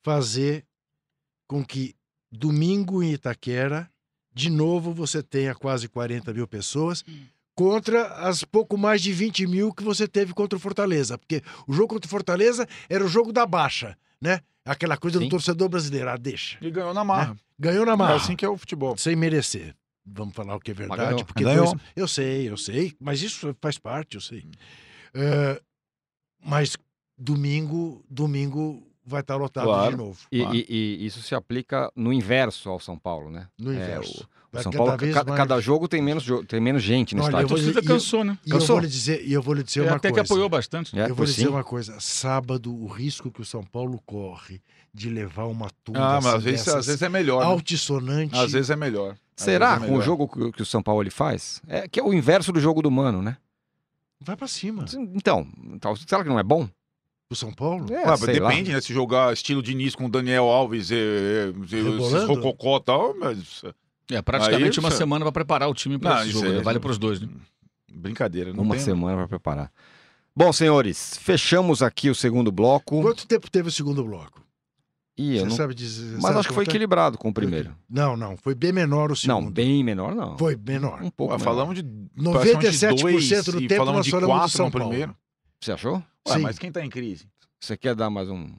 fazer 0.06 0.64
com 1.48 1.64
que 1.64 1.96
domingo 2.30 3.02
em 3.02 3.12
Itaquera, 3.12 3.90
de 4.32 4.48
novo, 4.48 4.92
você 4.94 5.20
tenha 5.20 5.52
quase 5.52 5.88
40 5.88 6.32
mil 6.32 6.46
pessoas. 6.46 7.04
Contra 7.56 8.06
as 8.28 8.44
pouco 8.44 8.76
mais 8.78 9.02
de 9.02 9.12
20 9.12 9.46
mil 9.48 9.72
que 9.74 9.82
você 9.82 10.06
teve 10.06 10.32
contra 10.32 10.56
o 10.56 10.60
Fortaleza. 10.60 11.18
Porque 11.18 11.42
o 11.66 11.72
jogo 11.72 11.88
contra 11.94 12.06
o 12.06 12.10
Fortaleza 12.10 12.68
era 12.88 13.04
o 13.04 13.08
jogo 13.08 13.32
da 13.32 13.44
baixa, 13.46 13.96
né? 14.20 14.40
Aquela 14.64 14.96
coisa 14.96 15.18
Sim. 15.18 15.24
do 15.24 15.30
torcedor 15.30 15.68
brasileiro. 15.68 16.08
Ah, 16.10 16.16
deixa. 16.16 16.56
E 16.60 16.70
ganhou 16.70 16.94
na 16.94 17.02
marra. 17.02 17.36
Ganhou 17.58 17.84
na 17.86 17.92
É 17.94 17.96
marra. 17.96 18.14
assim 18.16 18.36
que 18.36 18.44
é 18.44 18.48
o 18.48 18.56
futebol. 18.56 18.96
sem 18.96 19.16
merecer. 19.16 19.74
Vamos 20.04 20.34
falar 20.36 20.54
o 20.54 20.60
que 20.60 20.70
é 20.70 20.74
verdade, 20.74 21.24
porque 21.24 21.42
dois- 21.42 21.72
eu 21.96 22.06
sei, 22.06 22.48
eu 22.48 22.56
sei, 22.56 22.94
mas 23.00 23.22
isso 23.22 23.56
faz 23.60 23.76
parte, 23.76 24.14
eu 24.14 24.20
sei. 24.20 24.44
É, 25.12 25.60
mas 26.44 26.76
domingo, 27.18 28.04
domingo 28.08 28.85
vai 29.06 29.20
estar 29.20 29.36
lotado 29.36 29.64
Claro. 29.64 29.90
de 29.92 29.96
novo. 29.96 30.18
E, 30.32 30.40
Claro. 30.40 30.56
e- 30.56 30.66
e 30.68 31.06
isso 31.06 31.22
se 31.22 31.34
aplica 31.34 31.90
no 31.94 32.12
inverso 32.12 32.68
ao 32.68 32.80
São 32.80 32.98
Paulo, 32.98 33.30
né? 33.30 33.46
No 33.58 33.72
É, 33.72 33.76
inverso. 33.76 34.22
o- 34.22 34.36
O 34.46 34.56
Vai 34.56 34.62
São 34.62 34.72
cada 34.72 34.84
Paulo, 34.84 34.98
ca- 35.12 35.24
mais- 35.24 35.36
cada 35.38 35.60
jogo 35.60 35.86
tem 35.86 36.00
menos, 36.00 36.24
tem 36.48 36.60
menos 36.60 36.82
gente 36.82 37.14
no 37.14 37.22
Olha, 37.22 37.26
A 37.38 37.40
eu 37.42 37.46
estádio. 37.46 37.48
vou 37.48 37.56
torcida 37.58 37.80
eu- 37.80 37.94
cansou, 37.94 38.24
né? 38.24 38.38
E 38.46 38.50
eu 38.50 38.54
Cansou? 38.58 38.76
vou 38.76 38.80
lhe 38.84 38.88
dizer, 38.88 39.22
e 39.26 39.32
eu 39.32 39.42
vou 39.42 39.52
lhe 39.52 39.62
dizer 39.62 39.80
uma 39.82 39.96
até 39.96 40.08
que 40.08 40.14
coisa. 40.14 40.32
apoiou 40.32 40.48
bastante. 40.48 40.98
É, 40.98 41.10
Eu 41.10 41.14
vou 41.14 41.26
lhe 41.26 41.30
sim. 41.32 41.38
dizer 41.42 41.48
uma 41.50 41.64
coisa. 41.64 41.96
Sábado, 42.00 42.74
o 42.74 42.86
risco 42.86 43.30
que 43.30 43.42
o 43.42 43.44
São 43.44 43.62
Paulo 43.62 44.00
corre 44.06 44.62
de 44.94 45.10
levar 45.10 45.44
uma 45.44 45.68
turma 45.84 46.00
Ah, 46.00 46.14
mas 46.14 46.26
assim 46.26 46.36
às 46.38 46.42
vezes, 46.44 46.60
dessas 46.64 46.74
às 46.80 46.86
vezes 46.86 47.02
é 47.02 47.08
melhor. 47.10 47.40
né? 47.44 47.46
altissonante. 47.50 48.34
Às 48.38 48.52
vezes 48.52 48.70
é 48.70 48.76
melhor. 48.76 49.10
Às 49.36 49.44
Será 49.44 49.74
é 49.74 49.86
com 49.86 49.94
o 49.96 50.00
jogo 50.00 50.26
que, 50.26 50.52
que 50.52 50.62
o 50.62 50.66
São 50.66 50.82
Paulo 50.82 51.02
ele 51.02 51.10
faz? 51.10 51.60
É 51.66 51.86
que 51.86 52.00
é 52.00 52.02
o 52.02 52.14
inverso 52.14 52.50
do 52.50 52.60
jogo 52.60 52.80
do 52.80 52.90
Mano, 52.90 53.20
né? 53.20 53.36
Vai 54.20 54.36
pra 54.36 54.46
cima. 54.48 54.86
Então, 55.14 55.46
tal- 55.80 55.96
será 55.96 56.22
que 56.22 56.28
não 56.30 56.38
é 56.38 56.42
bom? 56.42 56.66
O 57.28 57.34
São 57.34 57.52
Paulo? 57.52 57.86
É, 57.92 58.08
Ué, 58.08 58.16
sei 58.16 58.38
lá. 58.38 58.48
depende, 58.50 58.72
né? 58.72 58.80
Se 58.80 58.92
jogar 58.94 59.32
estilo 59.32 59.60
Diniz 59.62 59.94
com 59.96 60.06
o 60.06 60.08
Daniel 60.08 60.44
Alves 60.44 60.90
e, 60.90 60.94
e, 60.94 61.52
esses 61.76 62.24
rococó 62.24 62.76
e 62.76 62.82
tal, 62.84 63.16
mas. 63.18 63.62
É, 64.10 64.22
praticamente 64.22 64.78
Aí, 64.78 64.84
uma 64.84 64.88
isso- 64.90 64.98
semana 64.98 65.24
para 65.24 65.32
preparar 65.32 65.68
o 65.68 65.74
time 65.74 65.98
para 65.98 66.14
Não, 66.16 66.22
esse 66.22 66.30
jogo. 66.30 66.48
né? 66.48 66.60
Vale 66.60 66.78
para 66.78 66.90
os 66.92 66.98
dois, 66.98 67.20
né? 67.20 67.28
Brincadeira, 67.92 68.52
não 68.52 68.62
Uma 68.62 68.76
tem. 68.76 68.84
semana 68.84 69.16
para 69.16 69.26
preparar. 69.28 69.72
Bom, 70.36 70.52
senhores, 70.52 71.18
fechamos 71.20 71.82
aqui 71.82 72.08
o 72.10 72.14
segundo 72.14 72.52
bloco. 72.52 73.00
Quanto 73.02 73.26
tempo 73.26 73.50
teve 73.50 73.68
o 73.68 73.72
segundo 73.72 74.04
bloco? 74.04 74.40
Ih, 75.18 75.38
Você 75.38 75.44
não- 75.46 75.50
sabe 75.56 75.74
dizer. 75.74 76.12
Mas 76.12 76.22
sabe 76.22 76.38
acho 76.40 76.48
que 76.48 76.54
foi 76.54 76.64
equilibrado 76.64 77.16
com 77.18 77.30
o 77.30 77.34
primeiro. 77.34 77.74
Não, 77.88 78.16
não. 78.16 78.36
Foi 78.36 78.54
bem 78.54 78.70
menor 78.70 79.10
o 79.10 79.16
segundo. 79.16 79.44
Não, 79.46 79.50
bem 79.50 79.82
menor 79.82 80.14
não. 80.14 80.36
Foi 80.38 80.54
menor. 80.54 81.02
Um 81.02 81.10
pouco 81.10 81.32
Ué, 81.32 81.38
falamos 81.40 81.74
de 81.74 81.82
97% 82.16 83.50
do 83.52 83.58
tempo 83.66 83.76
falamos 83.76 83.96
nós 83.96 84.04
de 84.04 84.10
falamos 84.10 84.28
do 84.34 84.38
quatro 84.40 84.56
São 84.56 84.66
no 84.66 84.72
Paulo. 84.72 84.88
primeiro. 84.90 85.16
Você 85.66 85.72
achou? 85.72 85.96
Ué, 86.28 86.34
Sim. 86.34 86.42
mas 86.42 86.60
quem 86.60 86.70
tá 86.70 86.80
em 86.84 86.88
crise? 86.88 87.28
Você 87.58 87.76
quer 87.76 87.96
dar 87.96 88.08
mais 88.08 88.30
um 88.30 88.54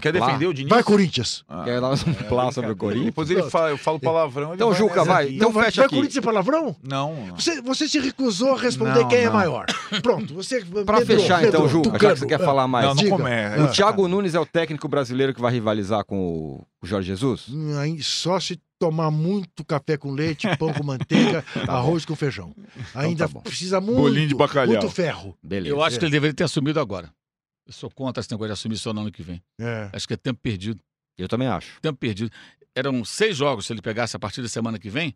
Quer 0.00 0.12
plá? 0.16 0.26
defender 0.26 0.46
o 0.46 0.54
Diniz? 0.54 0.70
Vai, 0.70 0.82
Corinthians. 0.82 1.44
Ah, 1.48 1.62
Quer 1.64 1.80
dar 1.80 1.90
um 1.90 1.96
plá 2.28 2.52
sobre 2.52 2.72
o 2.72 2.76
Corinthians? 2.76 3.06
Depois 3.06 3.30
ele 3.30 3.42
fala, 3.50 3.70
eu 3.70 3.78
falo 3.78 3.98
palavrão. 4.00 4.48
ele 4.48 4.54
Então, 4.54 4.70
vai 4.70 4.78
Juca, 4.78 5.04
vai. 5.04 5.28
Então 5.34 5.52
vai, 5.52 5.64
fecha 5.66 5.80
vai 5.82 5.86
aqui. 5.86 5.94
Corinthians 5.96 6.16
é 6.22 6.26
palavrão? 6.26 6.76
Não. 6.82 7.26
não. 7.26 7.36
Você, 7.36 7.60
você 7.62 7.88
se 7.88 7.98
recusou 7.98 8.54
a 8.54 8.58
responder 8.60 9.00
Não, 9.00 9.08
quem 9.08 9.18
é 9.18 9.26
não. 9.26 9.32
maior. 9.32 9.66
Pronto, 10.02 10.34
você. 10.34 10.64
Pra 10.84 10.98
medrou, 11.00 11.18
fechar, 11.20 11.44
então, 11.44 11.62
medrou, 11.62 11.84
Juca, 11.84 11.98
já 11.98 12.12
que 12.14 12.18
você 12.20 12.26
quer 12.26 12.38
falar 12.38 12.66
mais. 12.68 12.86
Não, 12.86 12.94
não 12.94 13.02
diga. 13.02 13.64
O 13.64 13.68
Thiago 13.72 14.08
Nunes 14.08 14.34
é 14.34 14.40
o 14.40 14.46
técnico 14.46 14.88
brasileiro 14.88 15.34
que 15.34 15.40
vai 15.40 15.52
rivalizar 15.52 16.04
com 16.04 16.64
o 16.82 16.86
Jorge 16.86 17.08
Jesus? 17.08 17.46
Só 18.02 18.38
se 18.40 18.60
tomar 18.78 19.10
muito 19.10 19.64
café 19.64 19.96
com 19.96 20.10
leite, 20.12 20.46
pão 20.58 20.72
com 20.72 20.84
manteiga, 20.84 21.44
arroz 21.68 22.04
com 22.04 22.14
feijão. 22.14 22.54
Ainda 22.94 23.26
tá 23.26 23.32
bom. 23.32 23.40
precisa 23.40 23.80
muito, 23.80 23.96
Bolinho 23.96 24.28
de 24.28 24.34
bacalhau. 24.34 24.68
muito 24.74 24.90
ferro. 24.90 25.36
Beleza. 25.42 25.74
Eu 25.74 25.82
acho 25.82 25.98
que 25.98 26.04
ele 26.04 26.12
deveria 26.12 26.34
ter 26.34 26.44
assumido 26.44 26.78
agora. 26.80 27.10
Eu 27.66 27.72
sou 27.72 27.90
contra 27.90 28.20
esse 28.20 28.30
negócio 28.30 28.48
de 28.48 28.52
assumir 28.52 28.76
só 28.76 28.92
no 28.92 29.00
ano 29.02 29.10
que 29.12 29.22
vem. 29.22 29.42
É. 29.60 29.90
Acho 29.92 30.06
que 30.06 30.14
é 30.14 30.16
tempo 30.16 30.40
perdido. 30.42 30.80
Eu 31.16 31.28
também 31.28 31.48
acho. 31.48 31.80
Tempo 31.80 31.98
perdido. 31.98 32.30
Eram 32.74 33.04
seis 33.04 33.36
jogos, 33.36 33.66
se 33.66 33.72
ele 33.72 33.80
pegasse 33.80 34.16
a 34.16 34.18
partir 34.18 34.42
da 34.42 34.48
semana 34.48 34.78
que 34.78 34.90
vem. 34.90 35.14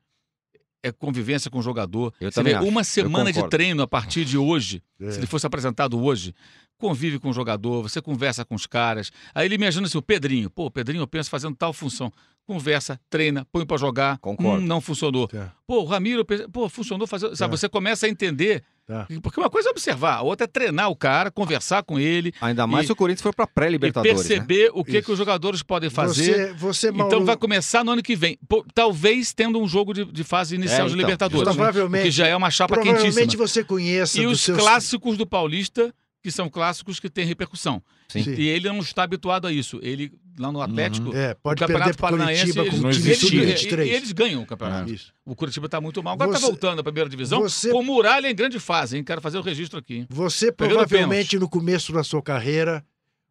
É 0.83 0.93
convivência 0.93 1.51
com 1.51 1.59
o 1.59 1.63
jogador. 1.63 2.15
Eu 2.21 2.31
Você 2.31 2.37
também 2.37 2.53
vê 2.53 2.59
acho. 2.61 2.69
uma 2.69 2.85
semana 2.85 3.33
de 3.33 3.49
treino 3.49 3.83
a 3.83 3.87
partir 3.87 4.25
de 4.25 4.39
hoje. 4.39 4.81
É. 5.01 5.11
Se 5.11 5.19
ele 5.19 5.27
fosse 5.27 5.45
apresentado 5.45 6.01
hoje, 6.01 6.33
convive 6.79 7.19
com 7.19 7.29
o 7.31 7.33
jogador, 7.33 7.83
você 7.83 8.01
conversa 8.01 8.45
com 8.45 8.55
os 8.55 8.67
caras. 8.67 9.11
Aí 9.35 9.47
ele 9.47 9.57
imagina 9.57 9.87
assim, 9.87 9.99
o 9.99 10.03
Pedrinho. 10.03 10.49
Pô, 10.49 10.71
Pedrinho 10.71 11.03
eu 11.03 11.07
penso 11.09 11.29
fazendo 11.29 11.55
tal 11.57 11.73
função. 11.73 12.13
Conversa, 12.47 12.99
treina, 13.11 13.47
põe 13.53 13.67
pra 13.67 13.77
jogar. 13.77 14.17
Concordo. 14.19 14.63
Hum, 14.63 14.67
não 14.67 14.81
funcionou. 14.81 15.29
Tá, 15.29 15.53
Pô, 15.67 15.83
o 15.83 15.85
Ramiro, 15.85 16.25
pô, 16.51 16.67
funcionou 16.71 17.07
fazer. 17.07 17.37
Sabe, 17.37 17.51
Tá. 17.51 17.57
você 17.59 17.69
começa 17.69 18.07
a 18.07 18.09
entender. 18.09 18.65
tá. 18.87 19.07
Porque 19.23 19.39
uma 19.39 19.51
coisa 19.51 19.69
é 19.69 19.71
observar, 19.71 20.15
a 20.15 20.23
outra 20.23 20.45
é 20.45 20.49
treinar 20.49 20.89
o 20.89 20.97
cara, 20.97 21.31
conversar 21.31 21.83
com 21.83 22.01
ele 22.01 22.33
Ainda 22.41 22.67
mais 22.67 22.85
E- 22.85 22.87
se 22.87 22.93
o 22.93 22.97
Corinthians 22.97 23.21
for 23.23 23.35
pra 23.35 23.45
e 23.45 23.49
pré-Libertadores. 23.55 24.17
né? 24.23 24.23
perceber 24.27 24.71
o 24.73 24.83
que, 24.83 25.03
que 25.03 25.13
os 25.13 25.19
jogadores 25.19 25.63
podem 25.63 25.91
fazer. 25.91 26.49
Você, 26.49 26.53
você 26.55 26.91
Mauro, 26.91 27.07
Então 27.15 27.27
vai 27.27 27.37
começar 27.37 27.85
no 27.85 27.91
ano 27.93 28.03
que 28.03 28.17
vem. 28.17 28.39
Pô, 28.49 28.65
talvez 28.75 29.35
tendo 29.35 29.61
um 29.61 29.69
jogo 29.69 29.93
de, 29.93 30.07
de 30.07 30.25
fase 30.25 30.55
inicial 30.55 30.81
É, 30.81 30.85
de 30.85 30.95
então, 30.95 31.01
Libertadores. 31.01 31.49
né? 31.49 31.55
Provavelmente- 31.55 32.05
que 32.05 32.11
já 32.11 32.27
é 32.29 32.35
uma 32.35 32.51
chapa 32.51 32.73
provavelmente 32.77 33.13
quentíssima. 33.15 33.47
você 33.47 33.63
conheça 33.63 34.19
E 34.23 34.27
os 34.27 34.41
seus... 34.41 34.57
clássicos 34.59 35.19
do 35.19 35.27
Paulista, 35.27 35.95
que 36.23 36.31
são 36.31 36.49
clássicos 36.51 36.99
que 36.99 37.09
têm 37.09 37.25
repercussão. 37.25 37.83
Sim. 38.09 38.23
Sim. 38.25 38.35
E 38.35 38.49
ele 38.49 38.69
não 38.69 38.79
está 38.81 39.05
habituado 39.05 39.47
a 39.47 39.53
isso. 39.53 39.79
Ele, 39.83 40.13
lá 40.39 40.51
no 40.51 40.61
Atlético, 40.61 41.15
É, 41.15 41.33
o 41.33 41.37
pode 41.37 41.59
perder 41.61 41.73
Campeonato 41.75 41.99
para 41.99 42.11
Paranaense, 42.11 42.53
Curitiba 42.53 42.63
eles, 42.67 42.81
com 42.81 42.87
o 42.87 42.91
eles, 42.91 43.07
eles, 43.07 43.19
sub-23. 43.21 43.87
eles 43.87 44.13
ganham 44.13 44.43
o 44.43 44.47
campeonato. 44.47 44.93
Isso. 44.93 45.13
O 45.25 45.37
Curitiba 45.37 45.67
está 45.67 45.81
muito 45.81 46.03
mal. 46.03 46.15
Agora 46.15 46.33
está 46.33 46.45
voltando 46.45 46.81
à 46.81 46.83
primeira 46.83 47.09
divisão. 47.09 47.41
você- 47.41 47.71
Com 47.71 47.81
o 47.81 47.85
Muralha 47.85 48.29
em 48.29 48.35
grande 48.35 48.59
fase, 48.59 48.97
hein? 48.97 49.05
Quero 49.05 49.21
fazer 49.21 49.39
o 49.39 49.43
registro 49.43 49.79
aqui. 49.79 50.07
Você 50.11 50.51
provavelmente 50.51 51.39
no 51.39 51.49
começo 51.49 51.93
da 51.93 52.03
sua 52.03 52.23
carreira 52.23 52.85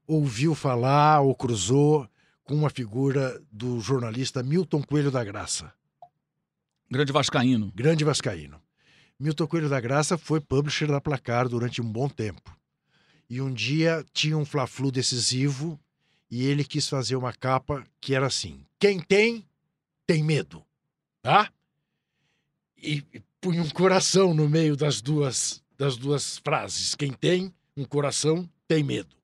ouviu 0.08 0.56
falar 0.56 1.20
ou 1.22 1.36
cruzou 1.36 2.08
com 2.46 2.56
uma 2.56 2.70
figura 2.70 3.42
do 3.52 3.82
jornalista 3.82 4.42
Milton 4.42 4.82
Coelho 4.82 5.12
da 5.12 5.22
Graça, 5.24 5.74
Grande 6.90 7.12
Vascaíno. 7.12 7.72
grande 7.76 8.06
vascaíno. 8.06 8.62
Milton 9.20 9.46
Coelho 9.48 9.68
da 9.68 9.82
Graça 9.82 10.18
foi 10.18 10.40
publisher 10.40 10.88
da 10.88 11.02
Placar 11.02 11.50
durante 11.50 11.82
um 11.82 11.92
bom 11.92 12.08
tempo. 12.08 12.57
E 13.30 13.42
um 13.42 13.54
dia 13.54 14.06
tinha 14.14 14.38
um 14.38 14.46
Fla-Flu 14.46 14.92
decisivo 14.92 15.80
e 16.30 16.46
ele 16.46 16.64
quis 16.64 16.88
fazer 16.88 17.16
uma 17.16 17.34
capa 17.34 17.86
que 18.00 18.14
era 18.14 18.28
assim: 18.28 18.66
quem 18.80 19.00
tem, 19.00 19.46
tem 20.06 20.24
medo. 20.24 20.64
Tá? 21.22 21.52
E, 22.78 23.04
e 23.14 23.22
punha 23.42 23.62
um 23.62 23.70
coração 23.70 24.34
no 24.34 24.48
meio 24.48 24.76
das 24.76 25.02
duas, 25.02 25.64
das 25.78 25.98
duas 25.98 26.38
frases. 26.38 26.96
Quem 26.96 27.12
tem 27.12 27.54
um 27.76 27.86
coração, 27.86 28.50
tem 28.68 28.84
medo. 28.84 29.16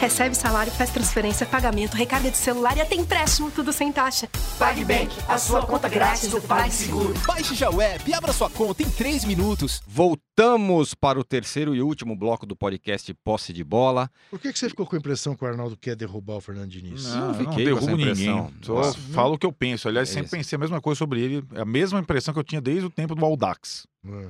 Recebe 0.00 0.34
salário, 0.34 0.72
faz 0.72 0.88
transferência, 0.90 1.44
pagamento, 1.44 1.94
recarga 1.94 2.30
de 2.30 2.36
celular 2.38 2.74
e 2.74 2.80
até 2.80 2.94
empréstimo, 2.94 3.50
tudo 3.50 3.70
sem 3.70 3.92
taxa. 3.92 4.30
PagBank, 4.58 5.14
a 5.28 5.36
sua 5.36 5.66
conta 5.66 5.90
grátis 5.90 6.30
do 6.30 6.40
PagSeguro. 6.40 7.12
Baixe 7.26 7.54
já 7.54 7.68
o 7.70 7.82
app 7.82 8.08
e 8.10 8.14
abra 8.14 8.32
sua 8.32 8.48
conta 8.48 8.82
em 8.82 8.88
3 8.88 9.26
minutos. 9.26 9.82
Voltamos 9.86 10.94
para 10.94 11.20
o 11.20 11.24
terceiro 11.24 11.74
e 11.74 11.82
último 11.82 12.16
bloco 12.16 12.46
do 12.46 12.56
podcast 12.56 13.12
Posse 13.22 13.52
de 13.52 13.62
Bola. 13.62 14.10
Por 14.30 14.38
que, 14.40 14.50
que 14.50 14.58
você 14.58 14.70
ficou 14.70 14.86
com 14.86 14.96
a 14.96 14.98
impressão 14.98 15.36
que 15.36 15.44
o 15.44 15.46
Arnaldo 15.46 15.76
quer 15.76 15.94
derrubar 15.94 16.36
o 16.36 16.40
Fernando 16.40 16.70
Diniz? 16.70 17.04
Não, 17.04 17.26
Não, 17.28 17.34
fiquei 17.34 17.66
não 17.66 17.74
derrubo 17.74 17.96
ninguém. 17.98 18.50
Só 18.62 18.74
Nossa. 18.76 18.98
falo 19.12 19.34
o 19.34 19.38
que 19.38 19.44
eu 19.46 19.52
penso. 19.52 19.86
Aliás, 19.86 20.08
É 20.08 20.12
sempre 20.12 20.28
isso. 20.28 20.36
pensei 20.36 20.56
a 20.56 20.60
mesma 20.60 20.80
coisa 20.80 20.98
sobre 20.98 21.20
ele. 21.20 21.44
É 21.54 21.60
a 21.60 21.66
mesma 21.66 22.00
impressão 22.00 22.32
que 22.32 22.40
eu 22.40 22.44
tinha 22.44 22.60
desde 22.62 22.86
o 22.86 22.90
tempo 22.90 23.14
do 23.14 23.22
Aldax. 23.22 23.86
É. 24.06 24.28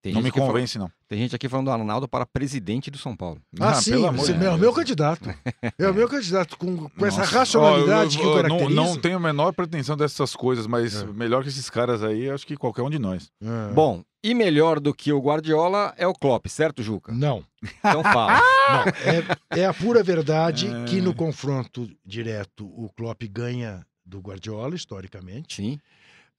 Tem 0.00 0.12
não 0.14 0.22
me 0.22 0.30
que 0.30 0.38
fala- 0.38 0.52
convence, 0.52 0.78
não. 0.78 0.88
tem 1.08 1.18
gente 1.18 1.34
aqui 1.34 1.48
falando 1.48 1.66
do 1.66 1.72
Arnaldo 1.72 2.06
para 2.08 2.24
presidente 2.24 2.88
do 2.90 2.96
São 2.98 3.16
Paulo. 3.16 3.40
Ah, 3.58 3.70
Ah, 3.70 3.74
sim, 3.74 3.90
pelo 3.90 4.06
amor 4.06 4.30
é 4.30 4.50
o 4.50 4.58
meu 4.58 4.72
candidato. 4.72 5.34
É 5.76 5.88
o 5.88 5.94
meu 5.94 6.08
candidato 6.08 6.56
com, 6.56 6.88
com 6.88 7.06
essa 7.06 7.24
racionalidade 7.24 8.16
Ó, 8.16 8.20
que 8.20 8.26
o 8.26 8.30
eu- 8.30 8.36
eu 8.36 8.42
caracteriza. 8.42 8.74
Não, 8.74 8.84
não 8.94 8.96
tenho 9.00 9.16
a 9.16 9.20
menor 9.20 9.52
pretensão 9.52 9.96
dessas 9.96 10.36
coisas, 10.36 10.66
mas 10.68 11.02
É. 11.02 11.06
melhor 11.06 11.42
que 11.42 11.48
esses 11.48 11.68
caras 11.68 12.02
aí, 12.04 12.30
acho 12.30 12.46
que 12.46 12.56
qualquer 12.56 12.82
um 12.82 12.90
de 12.90 12.98
nós. 12.98 13.28
É. 13.42 13.72
Bom, 13.74 14.02
e 14.22 14.34
melhor 14.34 14.78
do 14.78 14.94
que 14.94 15.12
o 15.12 15.20
Guardiola 15.20 15.92
é 15.96 16.06
o 16.06 16.12
Klopp, 16.14 16.46
certo, 16.48 16.80
Juca? 16.82 17.12
Não, 17.12 17.44
Então 17.80 18.02
fala. 18.04 18.40
não. 18.70 19.58
É, 19.58 19.62
é 19.62 19.66
a 19.66 19.74
pura 19.74 20.02
verdade 20.02 20.68
É. 20.68 20.84
que 20.84 21.00
no 21.00 21.12
confronto 21.12 21.88
direto 22.06 22.66
o 22.66 22.88
Klopp 22.96 23.22
ganha 23.28 23.84
do 24.06 24.20
Guardiola, 24.20 24.74
historicamente. 24.76 25.56
Sim. 25.56 25.78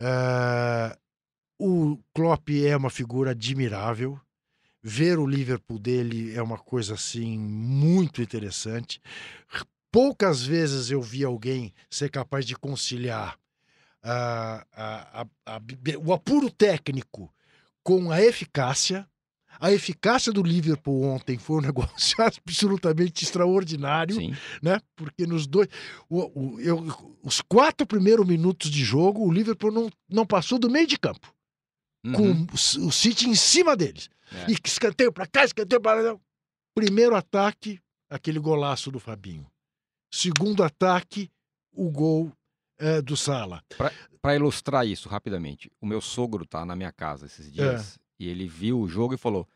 Ah, 0.01 0.95
o 1.59 1.99
Klopp 2.13 2.49
é 2.49 2.75
uma 2.77 2.89
figura 2.89 3.31
admirável. 3.31 4.19
Ver 4.81 5.19
o 5.19 5.27
Liverpool 5.27 5.77
dele 5.77 6.33
é 6.33 6.41
uma 6.41 6.57
coisa 6.57 6.93
assim 6.93 7.37
muito 7.37 8.21
interessante. 8.21 9.01
Poucas 9.91 10.41
vezes 10.43 10.89
eu 10.91 11.01
vi 11.01 11.23
alguém 11.23 11.73
ser 11.89 12.09
capaz 12.09 12.45
de 12.45 12.55
conciliar 12.55 13.37
ah, 14.01 14.65
a- 14.71 15.21
a- 15.45 15.55
a- 15.57 15.61
o 16.01 16.13
apuro 16.13 16.49
técnico 16.49 17.29
com 17.83 18.09
a 18.11 18.21
eficácia. 18.21 19.05
A 19.59 19.73
eficácia 19.73 20.31
do 20.31 20.41
Liverpool 20.41 21.03
ontem 21.03 21.37
foi 21.37 21.57
um 21.57 21.61
negócio 21.67 22.15
absolutamente 22.23 23.25
extraordinário 23.25 24.15
Sim. 24.15 24.33
né? 24.61 24.79
Porque 24.95 25.27
nos 25.27 25.45
dois. 25.45 25.67
o- 26.07 26.53
o- 26.53 26.59
eu- 26.61 27.17
os 27.21 27.41
quatro 27.41 27.85
primeiros 27.85 28.25
minutos 28.25 28.71
de 28.71 28.81
jogo, 28.85 29.27
o 29.27 29.31
Liverpool 29.31 29.71
não, 29.71 29.89
não 30.09 30.25
passou 30.25 30.57
do 30.57 30.69
meio 30.69 30.87
de 30.87 30.97
campo, 30.97 31.33
Uhum. 32.05 32.45
com 32.47 32.53
o, 32.53 32.91
City 32.91 33.27
em 33.27 33.35
cima 33.35 33.75
deles. 33.75 34.09
É. 34.31 34.51
E 34.51 34.55
escanteio 34.63 35.11
pra 35.11 35.27
cá, 35.27 35.43
escanteio 35.43 35.81
pra 35.81 35.93
lá. 35.93 36.17
Primeiro 36.73 37.15
ataque, 37.15 37.79
aquele 38.09 38.39
golaço 38.39 38.91
do 38.91 38.99
Fabinho. 38.99 39.45
Segundo 40.13 40.63
ataque, 40.63 41.29
o 41.73 41.89
gol 41.89 42.31
eh, 42.77 43.01
do 43.01 43.17
Sala. 43.17 43.63
Para 44.21 44.35
ilustrar 44.35 44.87
isso 44.87 45.09
rapidamente, 45.09 45.71
o 45.81 45.85
meu 45.85 46.01
sogro 46.01 46.45
tá 46.45 46.65
na 46.65 46.75
minha 46.75 46.91
casa 46.91 47.25
esses 47.25 47.51
dias 47.51 47.99
e 48.19 48.27
ele 48.27 48.47
viu 48.47 48.79
o 48.79 48.87
jogo 48.87 49.13
e 49.13 49.17
falou: 49.17 49.47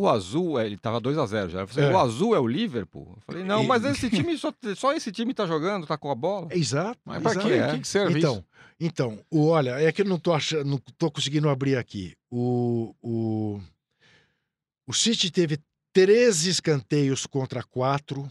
o 0.00 0.08
azul, 0.08 0.58
é, 0.58 0.66
ele 0.66 0.76
tava 0.76 1.00
2x0 1.00 1.48
já. 1.48 1.60
Eu 1.60 1.66
falei, 1.68 1.88
É. 1.88 1.92
o 1.92 1.98
azul 1.98 2.34
é 2.34 2.38
o 2.38 2.46
Liverpool? 2.46 3.14
Eu 3.16 3.22
falei, 3.26 3.44
não, 3.44 3.62
mas 3.64 3.84
esse 3.84 4.08
time, 4.10 4.36
só, 4.38 4.52
só 4.76 4.92
esse 4.92 5.10
time 5.12 5.32
tá 5.34 5.46
jogando, 5.46 5.86
tá 5.86 5.96
com 5.98 6.10
a 6.10 6.14
bola. 6.14 6.48
Exato. 6.50 6.98
Mas 7.04 7.22
pra 7.22 7.32
exato. 7.32 7.46
quê? 7.46 7.52
É. 7.54 7.70
Que, 7.72 7.80
que 7.80 7.88
serve 7.88 8.18
Então, 8.18 8.34
isso? 8.34 8.44
então, 8.78 9.18
o, 9.30 9.46
olha, 9.48 9.70
é 9.80 9.90
que 9.92 10.02
eu 10.02 10.06
não 10.06 10.18
tô 10.18 10.32
achando, 10.32 10.64
não 10.64 10.78
tô 10.98 11.10
conseguindo 11.10 11.48
abrir 11.48 11.76
aqui. 11.76 12.14
O, 12.30 12.94
o, 13.02 13.60
o 14.86 14.92
City 14.92 15.30
teve 15.30 15.58
13 15.92 16.50
escanteios 16.50 17.26
contra 17.26 17.62
4. 17.62 18.28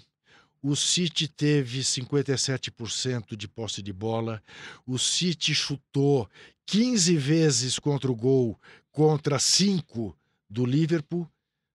O 0.61 0.75
City 0.75 1.27
teve 1.27 1.79
57% 1.81 3.35
de 3.35 3.47
posse 3.47 3.81
de 3.81 3.93
bola. 3.93 4.41
O 4.85 4.97
City 4.97 5.53
chutou 5.55 6.29
15 6.65 7.15
vezes 7.15 7.79
contra 7.79 8.11
o 8.11 8.15
gol 8.15 8.59
contra 8.91 9.39
5 9.39 10.15
do 10.49 10.65
Liverpool. 10.65 11.27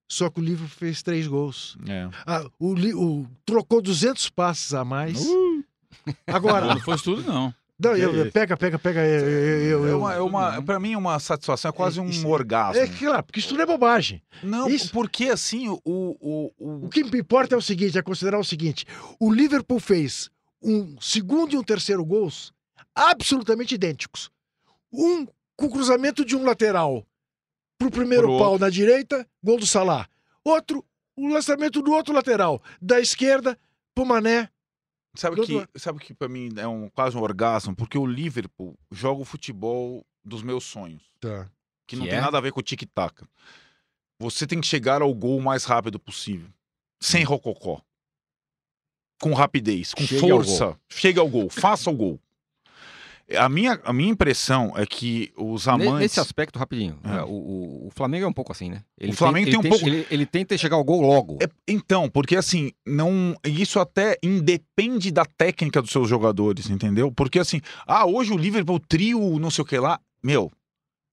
Só 0.07 0.29
que 0.29 0.39
o 0.39 0.43
Liverpool 0.43 0.67
fez 0.69 1.01
três 1.01 1.27
gols. 1.27 1.77
É. 1.87 2.07
Ah, 2.25 2.45
o, 2.59 2.73
o- 2.73 3.27
trocou 3.45 3.81
200 3.81 4.29
passes 4.29 4.73
a 4.73 4.85
mais. 4.85 5.25
Agora, 6.27 6.67
Não 6.67 6.79
foi 6.79 6.95
isso 6.95 7.03
tudo, 7.03 7.23
não. 7.23 7.53
não, 7.79 7.95
eu- 7.97 8.13
eu- 8.15 8.31
pega, 8.31 8.55
pega, 8.55 8.77
pega. 8.77 8.99
Eu, 9.03 9.85
eu, 9.85 9.87
É 9.87 9.95
uma, 9.95 10.13
é 10.13 10.19
uma, 10.21 10.61
pra 10.61 10.79
mim, 10.79 10.93
é 10.93 10.97
uma 10.97 11.17
satisfação, 11.19 11.69
é 11.69 11.71
quase 11.71 11.99
um 11.99 12.07
Isso- 12.09 12.27
orgasmo. 12.27 12.81
É 12.81 12.87
claro, 12.87 13.23
porque 13.23 13.39
isso 13.39 13.49
tudo 13.49 13.61
é 13.61 13.65
bobagem. 13.65 14.21
Não, 14.43 14.69
isso- 14.69 14.91
porque 14.91 15.25
assim, 15.29 15.67
o, 15.69 15.79
o, 15.83 16.51
o, 16.59 16.85
O 16.85 16.89
que 16.89 17.03
me 17.03 17.19
importa 17.19 17.55
é 17.55 17.57
o 17.57 17.61
seguinte, 17.61 17.97
é 17.97 18.01
considerar 18.03 18.39
o 18.39 18.43
seguinte: 18.45 18.85
o 19.19 19.31
Liverpool 19.33 19.79
fez 19.79 20.29
um 20.61 20.95
segundo 21.01 21.53
e 21.53 21.57
um 21.57 21.63
terceiro 21.63 22.05
gols 22.05 22.53
absolutamente 22.93 23.73
idênticos. 23.75 24.29
Um 24.93 25.25
com 25.57 25.69
cruzamento 25.69 26.23
de 26.23 26.35
um 26.35 26.43
lateral 26.43 27.05
pro 27.89 27.99
primeiro 27.99 28.27
Pro 28.27 28.37
pau 28.39 28.59
na 28.59 28.69
direita, 28.69 29.27
gol 29.43 29.57
do 29.57 29.65
Salah. 29.65 30.07
Outro, 30.43 30.85
o 31.15 31.27
lançamento 31.27 31.81
do 31.81 31.91
outro 31.91 32.13
lateral, 32.13 32.61
da 32.81 32.99
esquerda 32.99 33.57
pro 33.93 34.05
Mané. 34.05 34.49
Sabe 35.15 35.41
que, 35.45 35.67
sabe 35.79 35.99
que 35.99 36.13
para 36.13 36.27
mim 36.27 36.49
é 36.57 36.67
um, 36.67 36.89
quase 36.89 37.15
um 37.17 37.21
orgasmo? 37.21 37.73
Porque 37.75 37.97
o 37.97 38.05
Liverpool 38.05 38.77
joga 38.91 39.21
o 39.21 39.25
futebol 39.25 40.05
dos 40.23 40.43
meus 40.43 40.65
sonhos, 40.65 41.03
Tá. 41.21 41.49
que 41.87 41.95
não 41.95 42.03
Que 42.03 42.09
tem 42.09 42.19
é? 42.19 42.21
nada 42.21 42.37
a 42.37 42.41
ver 42.41 42.51
com 42.51 42.59
o 42.59 42.63
tic-tac. 42.63 43.23
Você 44.19 44.45
tem 44.45 44.59
que 44.59 44.67
chegar 44.67 45.01
ao 45.01 45.13
gol 45.13 45.37
o 45.37 45.41
mais 45.41 45.63
rápido 45.63 45.97
possível, 45.99 46.49
sem 46.99 47.23
rococó. 47.23 47.81
Com 49.21 49.33
rapidez, 49.33 49.93
com 49.93 50.03
Chegue 50.03 50.29
ao 50.31 50.43
força. 50.43 50.79
Chega 50.89 51.21
ao 51.21 51.29
gol, 51.29 51.49
faça 51.49 51.89
o 51.89 51.95
gol. 51.95 52.19
A 53.37 53.49
minha, 53.49 53.79
a 53.83 53.91
minha 53.91 54.11
impressão 54.11 54.71
é 54.75 54.85
que 54.85 55.31
os 55.35 55.67
amantes. 55.67 55.93
Nesse 55.99 56.19
aspecto, 56.19 56.59
rapidinho, 56.59 56.99
É. 57.03 57.17
é, 57.17 57.23
o, 57.23 57.27
o- 57.29 57.87
o 57.87 57.91
Flamengo 57.95 58.25
é 58.25 58.27
um 58.27 58.33
pouco 58.33 58.51
assim, 58.51 58.69
né? 58.69 58.83
Ele 58.99 59.13
Flamengo 59.13 59.49
tem 59.49 59.57
um 59.57 59.61
ele 59.61 59.69
pouco- 59.69 59.87
Ele, 59.87 60.05
ele 60.11 60.25
tenta 60.27 60.55
chegar 60.57 60.75
ao 60.75 60.83
gol 60.83 61.01
logo. 61.01 61.39
É, 61.41 61.47
então, 61.67 62.07
porque 62.07 62.35
assim, 62.35 62.71
não. 62.85 63.35
Isso 63.43 63.79
até 63.79 64.15
independe 64.21 65.11
da 65.11 65.25
técnica 65.25 65.81
dos 65.81 65.89
seus 65.91 66.07
jogadores, 66.07 66.69
entendeu? 66.69 67.11
Porque 67.11 67.39
assim, 67.39 67.61
ah, 67.87 68.05
hoje 68.05 68.31
o 68.31 68.37
Liverpool 68.37 68.79
trio, 68.79 69.39
não 69.39 69.49
sei 69.49 69.63
o 69.63 69.65
que 69.65 69.77
lá. 69.79 69.99
Meu, 70.23 70.51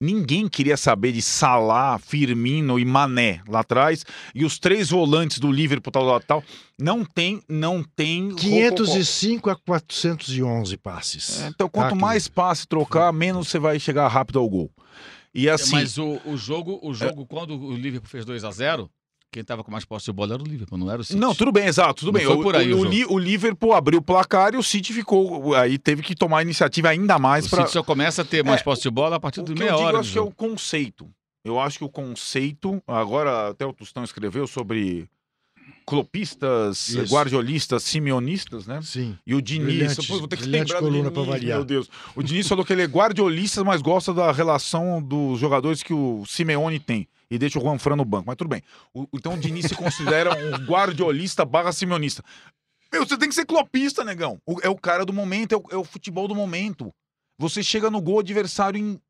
ninguém 0.03 0.49
queria 0.49 0.77
saber 0.77 1.13
de 1.13 1.23
Salah, 1.23 1.99
Firmino 1.99 2.79
e 2.79 2.85
Mané 2.85 3.41
lá 3.49 3.61
atrás. 3.61 4.05
E 4.35 4.45
os 4.45 4.59
três 4.59 4.91
volantes 4.91 5.39
do 5.39 5.51
Liverpool, 5.51 5.93
tal, 5.93 6.05
tal, 6.05 6.21
tal. 6.21 6.45
Não 6.79 7.05
tem, 7.05 7.41
não 7.49 7.85
tem. 7.85 8.31
rococó. 8.31 8.43
505 8.43 9.51
a 9.51 9.57
411 9.57 10.77
passes. 10.77 11.43
É, 11.43 11.49
Então, 11.49 11.69
quanto 11.69 11.91
Tá, 11.91 11.95
mais 11.95 12.27
passe 12.27 12.67
trocar, 12.67 13.13
menos 13.13 13.49
você 13.49 13.59
vai 13.59 13.79
chegar 13.79 14.09
rápido 14.09 14.39
ao 14.41 14.49
gol. 14.49 14.71
E 15.35 15.49
assim. 15.49 15.73
Mas 15.73 15.97
o, 15.97 16.21
o 16.25 16.37
jogo, 16.37 16.79
o 16.83 16.93
jogo 16.93 17.25
quando 17.25 17.55
o 17.55 17.75
Liverpool 17.75 18.09
fez 18.11 18.25
2 18.25 18.45
a 18.45 18.51
0 18.51 18.91
quem 19.33 19.43
tava 19.43 19.65
com 19.65 19.71
mais 19.73 19.85
posse 19.85 20.05
de 20.07 20.13
bola 20.13 20.35
era 20.35 20.43
o 20.43 20.47
Liverpool, 20.47 20.79
não 20.79 20.91
era 20.91 21.01
o 21.01 21.05
City. 21.05 21.19
Não, 21.19 21.35
tudo 21.35 21.51
bem, 21.51 21.67
exato, 21.67 21.95
tudo 22.01 22.07
Não 22.13 22.13
bem. 22.13 22.27
foi 22.27 22.37
O- 22.37 22.43
por 22.43 22.55
aí 22.55 22.73
o, 22.73 22.77
o 22.77 22.81
o 22.83 23.15
o 23.15 23.19
Liverpool 23.19 23.73
abriu 23.73 23.99
o 23.99 24.03
placar 24.03 24.55
e 24.55 24.59
o 24.59 24.63
City 24.63 24.93
ficou. 24.93 25.55
Aí 25.55 25.79
teve 25.79 26.03
que 26.03 26.15
tomar 26.15 26.39
a 26.39 26.43
iniciativa 26.43 26.91
ainda 26.91 27.19
mais 27.19 27.47
O 27.47 27.51
para. 27.51 27.63
City 27.63 27.73
só 27.73 27.83
começa 27.83 28.23
a 28.23 28.25
ter 28.25 28.45
mais 28.45 28.61
É, 28.61 28.65
posse 28.65 28.83
de 28.83 28.91
bola 28.91 29.17
a 29.17 29.21
partir 29.21 29.41
O 29.41 29.45
de 29.45 29.55
que 29.55 29.59
meia 29.61 29.71
eu 29.71 29.77
hora. 29.79 29.97
eu 29.97 30.01
acho 30.01 30.13
que 30.13 30.19
é 30.19 30.23
o 30.23 30.31
conceito. 30.31 31.09
Eu 31.45 31.59
acho 31.59 31.79
que 31.79 31.85
o 31.85 31.89
conceito. 31.89 32.81
Agora, 32.87 33.49
até 33.49 33.67
o 33.67 33.73
Tostão 33.73 34.05
escreveu 34.05 34.47
sobre 34.47 35.09
clopistas, 35.87 36.89
Isso. 36.91 37.13
guardiolistas, 37.13 37.83
simeonistas, 37.83 38.67
né? 38.67 38.81
Sim. 38.83 39.17
E 39.27 39.35
o 39.35 39.43
Diniz. 39.43 39.67
Brilhante- 39.67 40.07
Pô, 40.07 40.19
vou 40.19 40.29
ter 40.29 40.37
que 40.37 40.45
lembrar 40.47 40.77
do 40.81 40.87
coluna 40.87 41.11
Diniz, 41.11 41.13
pra 41.13 41.23
variar. 41.33 41.59
meu 41.59 41.65
Deus. 41.65 41.91
O 42.15 42.23
Diniz 42.23 42.47
falou 42.49 42.65
que 42.65 42.73
ele 42.73 42.83
é 42.83 42.87
guardiolista, 42.87 43.65
mas 43.65 43.83
gosta 43.83 44.15
da 44.15 44.31
relação 44.33 45.03
dos 45.03 45.39
jogadores 45.41 45.83
que 45.83 45.93
o 45.93 46.25
Simeone 46.27 46.79
tem. 46.79 47.09
E 47.33 47.39
deixa 47.39 47.59
o 47.59 47.63
Juan 47.63 47.79
Fran 47.79 47.97
no 47.97 48.05
banco. 48.05 48.25
Mas 48.27 48.37
tudo 48.37 48.49
bem. 48.49 48.63
O- 48.93 49.07
então 49.13 49.35
o 49.35 49.39
Diniz 49.39 49.67
se 49.67 49.75
considera 49.75 50.31
um 50.37 50.51
guardiolista 50.67 51.45
barra 51.45 51.73
simeonista. 51.73 52.23
Meu, 52.93 53.07
você 53.07 53.17
tem 53.17 53.29
que 53.29 53.35
ser 53.35 53.47
clopista, 53.47 54.05
negão. 54.05 54.39
O- 54.47 54.61
é 54.63 54.69
o 54.69 54.77
cara 54.77 55.05
do 55.07 55.13
momento, 55.13 55.53
é 55.55 55.57
o, 55.57 55.63
é 55.71 55.77
o 55.77 55.85
futebol 55.85 56.29
do 56.29 56.35
momento. 56.35 56.93
Você 57.39 57.63
chega 57.63 57.91
no 57.91 58.01
gol 58.03 58.21
adversário 58.21 58.79
em 58.79 59.01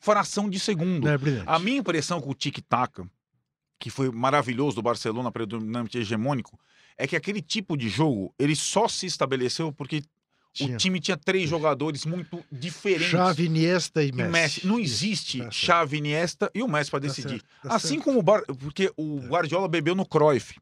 fração 0.00 0.48
de 0.48 0.58
segundo. 0.58 1.06
É. 1.08 1.12
A 1.46 1.58
minha 1.58 1.78
impressão 1.78 2.20
com 2.20 2.30
o 2.30 2.34
tic-tac, 2.34 3.02
que 3.78 3.90
foi 3.90 4.10
maravilhoso 4.10 4.76
do 4.76 4.82
Barcelona, 4.82 5.30
predominante 5.30 5.98
hegemônico, 5.98 6.58
é 6.96 7.06
que 7.06 7.14
aquele 7.14 7.42
tipo 7.42 7.76
de 7.76 7.88
jogo, 7.90 8.32
ele 8.38 8.56
só 8.56 8.88
se 8.88 9.04
estabeleceu 9.04 9.70
porque 9.70 10.02
Tinha. 10.56 10.74
o 10.74 10.78
time 10.78 10.98
tinha 11.00 11.16
três 11.16 11.48
jogadores 11.48 12.04
muito 12.06 12.42
diferentes. 12.50 13.08
Chave, 13.08 13.44
Iniesta 13.44 14.02
e 14.02 14.08
E 14.08 14.12
Messi. 14.12 14.30
Messi. 14.30 14.66
Não 14.66 14.78
existe 14.78 15.38
Tá. 15.38 15.50
Chave, 15.50 15.98
Iniesta 15.98 16.50
e 16.54 16.62
o 16.62 16.68
Messi 16.68 16.90
para 16.90 17.00
Tá 17.00 17.06
decidir. 17.08 17.28
certo, 17.40 17.44
tá 17.62 17.74
assim 17.74 17.88
certo. 17.88 18.02
como 18.04 18.18
o 18.18 18.22
Bar... 18.22 18.42
porque 18.58 18.92
o 18.96 19.18
Guardiola 19.28 19.68
bebeu 19.68 19.94
no 19.94 20.06
Cruyff. 20.06 20.54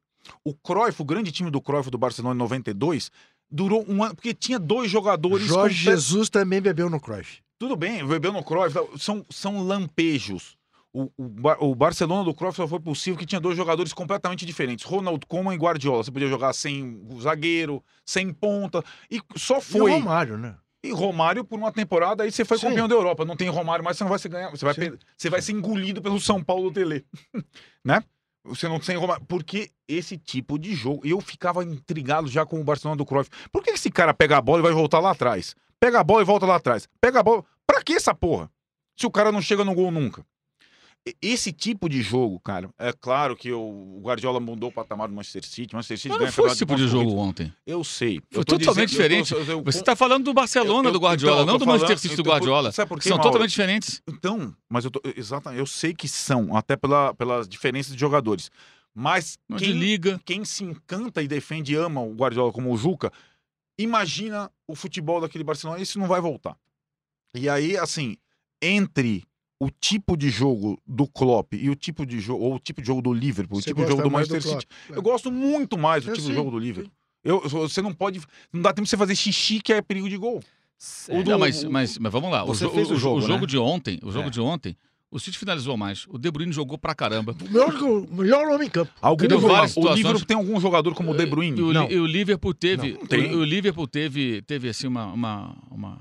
O 0.44 0.54
Cruyff, 0.54 1.00
o 1.00 1.04
grande 1.04 1.30
time 1.30 1.50
do 1.50 1.60
Cruyff 1.60 1.90
do 1.90 1.98
Barcelona 1.98 2.34
em 2.34 2.38
92, 2.38 3.10
durou 3.50 3.84
um 3.88 4.02
ano 4.02 4.14
porque 4.14 4.32
tinha 4.34 4.58
dois 4.58 4.90
jogadores 4.90 5.46
Jorge 5.46 5.76
Jesus 5.84 6.28
também 6.30 6.60
bebeu 6.60 6.88
no 6.90 6.98
Cruyff. 6.98 7.38
tudo 7.58 7.76
bem, 7.76 8.04
bebeu 8.06 8.32
no 8.32 8.42
Cruyff, 8.42 8.74
são, 8.98 9.24
são 9.30 9.62
lampejos. 9.66 10.56
O, 10.96 11.10
o, 11.18 11.28
Bar- 11.28 11.58
o 11.60 11.74
Barcelona 11.74 12.22
do 12.22 12.32
Cruyff 12.32 12.56
só 12.56 12.68
foi 12.68 12.78
possível 12.78 13.18
que 13.18 13.26
tinha 13.26 13.40
dois 13.40 13.56
jogadores 13.56 13.92
completamente 13.92 14.46
diferentes, 14.46 14.84
Ronald 14.84 15.26
Koeman 15.26 15.52
e 15.54 15.58
Guardiola. 15.58 16.04
Você 16.04 16.12
podia 16.12 16.28
jogar 16.28 16.52
sem 16.52 17.02
o 17.10 17.20
zagueiro, 17.20 17.82
sem 18.06 18.32
ponta, 18.32 18.80
e 19.10 19.20
só 19.36 19.56
E 19.56 19.58
o 19.58 19.60
foi. 19.60 19.90
Romário, 19.90 20.38
né? 20.38 20.54
E 20.84 20.92
Romário 20.92 21.44
por 21.44 21.58
uma 21.58 21.72
temporada, 21.72 22.22
aí 22.22 22.30
você 22.30 22.44
foi 22.44 22.58
Sim. 22.58 22.68
campeão 22.68 22.86
da 22.86 22.94
Europa. 22.94 23.24
Não 23.24 23.34
tem 23.34 23.48
Romário 23.48 23.84
mais, 23.84 23.96
você 23.96 24.04
não 24.04 24.08
vai 24.10 24.18
se 24.20 24.28
ganhar. 24.28 24.50
Você 24.50 24.64
vai, 24.64 24.74
per- 24.74 24.98
você 25.16 25.28
vai 25.28 25.42
ser 25.42 25.50
engolido 25.52 26.00
pelo 26.00 26.20
São 26.20 26.40
Paulo 26.44 26.70
Tele. 26.70 27.04
né? 27.84 28.00
Você 28.44 28.68
não 28.68 28.78
tem 28.78 28.94
Romário. 28.96 29.24
Porque 29.26 29.70
esse 29.88 30.16
tipo 30.18 30.58
de 30.58 30.74
jogo. 30.74 31.00
Eu 31.04 31.20
ficava 31.22 31.64
intrigado 31.64 32.28
já 32.28 32.44
com 32.46 32.60
o 32.60 32.64
Barcelona 32.64 32.98
do 32.98 33.06
Cruyff. 33.06 33.30
Por 33.50 33.62
que 33.64 33.70
esse 33.70 33.90
cara 33.90 34.12
pega 34.14 34.36
a 34.36 34.40
bola 34.42 34.58
e 34.60 34.62
vai 34.62 34.72
voltar 34.72 35.00
lá 35.00 35.10
atrás? 35.12 35.56
Pega 35.80 35.98
a 36.00 36.04
bola 36.04 36.20
e 36.20 36.24
volta 36.26 36.44
lá 36.46 36.56
atrás. 36.56 36.86
Pega 37.00 37.20
a 37.20 37.22
bola. 37.22 37.42
Pra 37.66 37.82
que 37.82 37.94
essa 37.94 38.14
porra? 38.14 38.50
Se 38.94 39.06
o 39.06 39.10
cara 39.10 39.32
não 39.32 39.40
chega 39.40 39.64
no 39.64 39.74
gol 39.74 39.90
nunca. 39.90 40.24
Esse 41.20 41.52
tipo 41.52 41.86
de 41.86 42.00
jogo, 42.00 42.40
cara, 42.40 42.70
é 42.78 42.90
claro 42.90 43.36
que 43.36 43.52
o 43.52 44.00
Guardiola 44.02 44.40
mudou 44.40 44.70
o 44.70 44.72
patamar 44.72 45.06
do 45.06 45.14
Manchester 45.14 45.44
City. 45.44 45.74
Manchester 45.74 45.98
City 45.98 46.08
Mas 46.08 46.18
não 46.20 46.32
foi 46.32 46.46
esse 46.48 46.56
tipo 46.56 46.74
de 46.74 46.88
jogo 46.88 47.14
ontem. 47.16 47.52
Eu 47.66 47.84
sei. 47.84 48.20
Foi 48.30 48.40
Eu 48.40 48.44
totalmente 48.44 48.88
dizendo- 48.88 49.12
eu 49.12 49.18
tô- 49.18 49.24
diferente. 49.26 49.50
eu- 49.50 49.62
Você 49.64 49.80
está 49.80 49.94
falando 49.94 50.24
do 50.24 50.32
Barcelona 50.32 50.88
eu- 50.88 50.92
do 50.92 50.98
Guardiola, 50.98 51.42
então, 51.42 51.46
não 51.46 51.58
do 51.58 51.66
Manchester 51.66 51.88
falando- 51.88 52.00
City 52.00 52.14
eu 52.14 52.16
do 52.24 52.30
Guardiola. 52.30 52.72
Sabe 52.72 52.88
por 52.88 52.98
quê, 52.98 53.08
São 53.08 53.18
Mauro? 53.18 53.28
totalmente 53.30 53.50
diferentes. 53.50 54.00
Então, 54.08 54.56
mas 54.66 54.86
eu 54.86 54.90
tô, 54.90 55.02
exatamente, 55.14 55.58
eu 55.60 55.66
sei 55.66 55.92
que 55.92 56.08
são, 56.08 56.56
até 56.56 56.74
pela, 56.74 57.12
pelas 57.12 57.46
diferenças 57.46 57.92
de 57.92 58.00
jogadores. 58.00 58.50
Mas 58.94 59.38
Não 59.46 59.58
quem, 59.58 59.72
liga. 59.72 60.18
quem 60.24 60.42
se 60.42 60.64
encanta 60.64 61.22
e 61.22 61.28
defende 61.28 61.74
e 61.74 61.76
ama 61.76 62.00
o 62.00 62.14
Guardiola 62.14 62.50
como 62.50 62.72
o 62.72 62.76
Juca, 62.78 63.12
imagina 63.78 64.50
o 64.66 64.74
futebol 64.74 65.20
daquele 65.20 65.44
Barcelona, 65.44 65.82
isso 65.82 65.98
não 65.98 66.06
vai 66.06 66.20
voltar. 66.20 66.56
E 67.34 67.46
aí, 67.48 67.76
assim, 67.76 68.16
entre 68.62 69.22
o 69.60 69.70
tipo 69.70 70.16
de 70.16 70.28
jogo 70.30 70.78
do 70.86 71.06
Klopp 71.06 71.54
e 71.54 71.70
o 71.70 71.74
tipo 71.76 72.04
de 72.04 72.18
jogo, 72.20 72.42
ou 72.44 72.54
o 72.56 72.58
tipo 72.58 72.80
de 72.80 72.86
jogo 72.86 73.00
do 73.00 73.12
Liverpool, 73.12 73.58
o 73.58 73.62
Você 73.62 73.70
tipo 73.70 73.82
de 73.82 73.88
jogo 73.88 74.02
do 74.02 74.10
Manchester 74.10 74.42
Klopp. 74.42 74.60
City, 74.60 74.68
eu 74.90 75.02
gosto 75.02 75.30
muito 75.30 75.78
mais 75.78 76.04
do 76.04 76.10
Eu 76.10 76.14
tipo 76.16 76.28
de 76.28 76.34
jogo 76.34 76.50
do. 76.50 76.58
Liverpool. 76.58 76.92
Eu, 77.22 77.40
você 77.48 77.80
não 77.80 77.92
pode, 77.94 78.20
não 78.52 78.60
dá 78.60 78.70
tempo 78.72 78.84
de 78.84 78.90
você 78.90 78.96
fazer 78.96 79.14
xixi 79.16 79.60
que 79.60 79.72
é 79.72 79.80
perigo 79.80 80.08
de 80.10 80.16
gol. 80.16 80.42
O 81.08 81.22
do- 81.22 81.30
Não, 81.30 81.38
mas, 81.38 81.64
mas, 81.64 81.96
mas 81.98 82.12
vamos 82.12 82.30
lá. 82.30 82.44
O, 82.44 82.48
Você 82.48 82.64
jo- 82.64 82.70
fez 82.70 82.90
o 82.90 82.96
jogo, 82.96 83.26
né? 83.26 83.46
de 83.46 83.56
ontem, 83.56 83.98
o 84.02 84.10
jogo 84.10 84.26
É. 84.26 84.30
de 84.30 84.40
ontem, 84.40 84.76
o 85.10 85.18
City 85.18 85.38
finalizou 85.38 85.76
mais. 85.76 86.04
O 86.10 86.18
De 86.18 86.30
Bruyne 86.30 86.52
jogou 86.52 86.76
pra 86.76 86.94
caramba. 86.94 87.34
O 87.40 87.44
melhor, 87.44 87.72
o 87.82 88.14
melhor 88.14 88.48
homem 88.48 88.66
em 88.66 88.70
campo. 88.70 88.92
Algum 89.00 89.24
o 89.24 89.28
situações. 89.68 89.96
Liverpool 89.96 90.26
tem 90.26 90.36
algum 90.36 90.60
jogador 90.60 90.92
como 90.94 91.12
o 91.12 91.16
De 91.16 91.24
Bruyne? 91.24 91.58
E 91.58 91.62
o, 91.62 91.72
Não. 91.72 91.90
e 91.90 91.98
o 91.98 92.04
Liverpool 92.04 92.52
teve, 92.52 92.92
Não, 92.92 92.98
não 92.98 93.36
o, 93.36 93.40
o 93.40 93.44
Liverpool 93.44 93.86
teve, 93.86 94.42
teve 94.42 94.68
assim 94.68 94.86
uma, 94.88 95.06
uma, 95.12 95.56
uma, 95.70 95.98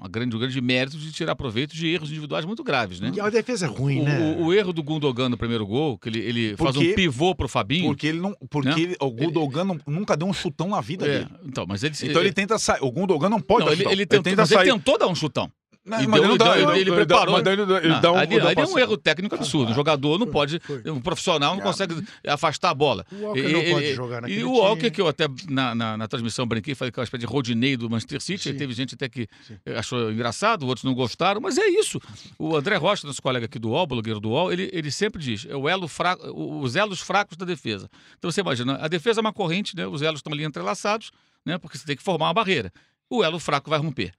uma 0.00 0.08
grande, 0.08 0.34
um 0.34 0.38
grande 0.38 0.58
mérito 0.62 0.96
de 0.96 1.12
tirar 1.12 1.36
proveito 1.36 1.76
de 1.76 1.86
erros 1.86 2.08
individuais 2.10 2.46
muito 2.46 2.64
graves, 2.64 3.00
né? 3.00 3.12
E 3.14 3.20
a 3.20 3.28
defesa 3.28 3.66
é 3.66 3.68
ruim, 3.68 4.00
o, 4.00 4.04
né? 4.04 4.36
o- 4.38 4.44
o 4.46 4.54
erro 4.54 4.72
do 4.72 4.82
Gundogan 4.82 5.28
no 5.28 5.36
primeiro 5.36 5.66
gol, 5.66 5.98
que 5.98 6.08
ele, 6.08 6.18
ele 6.20 6.56
faz 6.56 6.74
Porque- 6.74 6.92
um 6.92 6.94
pivô 6.94 7.34
pro 7.34 7.46
Fabinho. 7.46 7.84
Porque 7.88 8.06
ele 8.06 8.18
não, 8.18 8.34
porque 8.48 8.68
Né? 8.70 8.80
ele- 8.80 8.96
o 8.98 9.10
Gundogan 9.10 9.64
não- 9.64 9.78
nunca 9.86 10.16
deu 10.16 10.26
um 10.26 10.32
chutão 10.32 10.70
na 10.70 10.80
vida 10.80 11.06
É, 11.06 11.18
dele. 11.18 11.30
então, 11.44 11.66
mas 11.68 11.84
ele, 11.84 11.94
Então 12.02 12.22
ele 12.22 12.32
tenta 12.32 12.58
sair. 12.58 12.78
O 12.80 12.90
Gundogan 12.90 13.28
não 13.28 13.40
pode 13.40 13.60
não, 13.60 13.66
dar 13.66 13.72
ele, 13.72 13.78
chutão. 13.82 13.92
ele 13.92 14.06
tentou, 14.06 14.22
tenta 14.24 14.42
mas 14.42 14.50
ele 14.50 14.64
tentou 14.64 14.98
dar 14.98 15.06
um 15.08 15.14
chutão. 15.14 15.52
Não, 15.90 16.00
E 16.02 16.06
mas 16.06 16.20
deu- 16.20 16.28
não 16.30 16.36
dá, 16.36 16.54
deu- 16.54 16.74
ele- 16.76 16.92
preparou. 16.92 17.34
mas 17.34 17.46
ele 17.46 17.66
dá- 17.66 17.76
ele 17.78 17.88
Não, 17.88 18.00
dá 18.00 18.12
um- 18.12 18.16
ali, 18.16 18.38
dá 18.40 18.48
ali 18.48 18.60
é 18.60 18.66
um 18.66 18.78
erro 18.78 18.96
técnico 18.96 19.34
absurdo. 19.34 19.72
Um 19.72 19.74
jogador 19.74 20.18
não 20.18 20.26
pode, 20.26 20.60
um 20.86 21.00
profissional 21.00 21.54
não 21.56 21.62
consegue 21.62 21.94
afastar 22.26 22.70
a 22.70 22.74
bola. 22.74 23.04
O 23.10 23.16
Walker 23.24 23.42
não 23.42 23.60
E- 23.60 23.70
pode 23.72 23.84
e- 23.86 23.94
jogar 23.94 24.20
naquele 24.22 24.40
E 24.40 24.44
o 24.44 24.52
Walker, 24.52 24.76
time. 24.82 24.90
que 24.92 25.00
eu 25.00 25.08
até 25.08 25.26
na, 25.48 25.74
na, 25.74 25.96
na 25.96 26.08
transmissão 26.08 26.46
brinquei, 26.46 26.74
falei 26.74 26.92
que 26.92 26.98
é 26.98 27.00
uma 27.00 27.04
espécie 27.04 27.20
de 27.20 27.26
Rodinei 27.26 27.76
do 27.76 27.90
Manchester 27.90 28.20
City. 28.20 28.50
Sim. 28.50 28.56
Teve 28.56 28.72
gente 28.72 28.94
até 28.94 29.08
que 29.08 29.26
Sim. 29.46 29.56
achou 29.76 30.10
engraçado, 30.12 30.66
outros 30.66 30.84
não 30.84 30.94
gostaram, 30.94 31.40
mas 31.40 31.58
é 31.58 31.66
isso. 31.68 32.00
O 32.38 32.56
André 32.56 32.76
Rocha, 32.76 33.06
nosso 33.06 33.20
colega 33.20 33.46
aqui 33.46 33.58
do 33.58 33.70
UOL, 33.70 33.86
blogueiro 33.86 34.20
do 34.20 34.30
UOL, 34.30 34.52
ele, 34.52 34.70
ele 34.72 34.90
sempre 34.90 35.20
diz: 35.22 35.46
é 35.48 35.56
o 35.56 35.68
elo 35.68 35.88
fraco, 35.88 36.22
os 36.62 36.76
elos 36.76 37.00
fracos 37.00 37.36
da 37.36 37.44
defesa. 37.44 37.88
Então 38.18 38.30
você 38.30 38.40
imagina, 38.40 38.78
a 38.80 38.86
defesa 38.88 39.20
é 39.20 39.22
uma 39.22 39.32
corrente, 39.32 39.76
né? 39.76 39.86
Os 39.86 40.02
elos 40.02 40.18
estão 40.20 40.32
ali 40.32 40.44
entrelaçados, 40.44 41.10
né? 41.44 41.58
Porque 41.58 41.76
você 41.76 41.84
tem 41.86 41.96
que 41.96 42.02
formar 42.02 42.26
uma 42.26 42.34
barreira. 42.34 42.72
O 43.08 43.24
elo 43.24 43.40
fraco 43.40 43.68
vai 43.68 43.78
romper. 43.78 44.12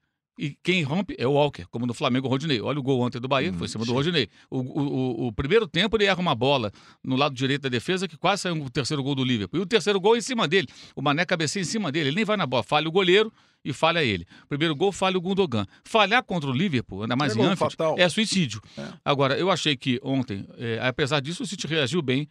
E 0.44 0.58
quem 0.64 0.82
rompe 0.82 1.16
é 1.20 1.28
o 1.28 1.34
Walker, 1.34 1.66
como 1.70 1.86
no 1.86 1.94
Flamengo 1.94 2.26
o 2.26 2.30
Rodinei. 2.32 2.60
Olha 2.60 2.80
o 2.80 2.82
gol 2.82 3.00
ontem 3.02 3.20
do 3.20 3.28
Bahia, 3.28 3.54
foi 3.54 3.68
em 3.68 3.70
cima 3.70 3.86
do 3.86 3.94
Rodinei. 3.94 4.28
O, 4.50 4.58
o, 4.60 5.28
o- 5.28 5.32
primeiro 5.32 5.68
tempo 5.68 5.96
ele 5.96 6.06
erra 6.06 6.20
uma 6.20 6.34
bola 6.34 6.72
no 7.04 7.16
lado 7.16 7.36
direito 7.36 7.62
da 7.62 7.70
defesa 7.70 8.08
que 8.08 8.18
quase 8.18 8.42
saiu 8.42 8.56
o 8.60 8.68
terceiro 8.68 9.04
gol 9.04 9.14
do 9.14 9.24
Liverpool. 9.24 9.60
E 9.60 9.62
o 9.62 9.68
terceiro 9.68 10.00
gol 10.02 10.16
é 10.16 10.18
em 10.18 10.22
cima 10.22 10.48
dele. 10.48 10.68
O 10.96 11.02
Mané 11.04 11.26
cabeceia 11.26 11.62
em 11.62 11.66
cima 11.66 11.92
dele. 11.92 12.10
Ele 12.10 12.16
nem 12.16 12.26
vai 12.26 12.38
na 12.38 12.48
bola. 12.48 12.64
Falha 12.64 12.88
o 12.88 12.92
goleiro 12.92 13.32
e 13.64 13.72
falha 13.72 14.04
ele. 14.04 14.26
Primeiro 14.50 14.76
gol, 14.76 14.92
falha 14.92 15.16
o 15.16 15.22
Gundogan. 15.22 15.68
Falhar 15.84 16.24
contra 16.24 16.50
o 16.50 16.54
Liverpool, 16.54 17.04
ainda 17.04 17.16
mais 17.16 17.36
É 17.36 17.40
em 17.40 17.44
Anfield, 17.44 17.76
fatal. 17.76 17.96
é 18.00 18.10
suicídio. 18.10 18.60
Agora, 19.06 19.38
eu 19.38 19.52
achei 19.52 19.78
que 19.78 20.00
ontem, 20.02 20.44
eh, 20.58 20.80
apesar 20.82 21.20
disso, 21.20 21.44
o 21.44 21.46
City 21.46 21.68
reagiu 21.68 22.02
bem. 22.02 22.28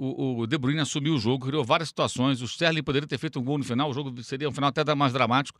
O, 0.00 0.46
De 0.46 0.56
Bruyne 0.56 0.80
assumiu 0.80 1.14
o 1.14 1.18
jogo, 1.18 1.46
criou 1.46 1.64
várias 1.64 1.88
situações. 1.88 2.40
O 2.40 2.44
Sterling 2.44 2.82
poderia 2.82 3.08
ter 3.08 3.18
feito 3.18 3.40
um 3.40 3.42
gol 3.42 3.58
no 3.58 3.64
final, 3.64 3.90
o 3.90 3.92
jogo 3.92 4.22
seria 4.22 4.48
um 4.48 4.52
final 4.52 4.68
até 4.68 4.94
mais 4.94 5.12
dramático. 5.12 5.58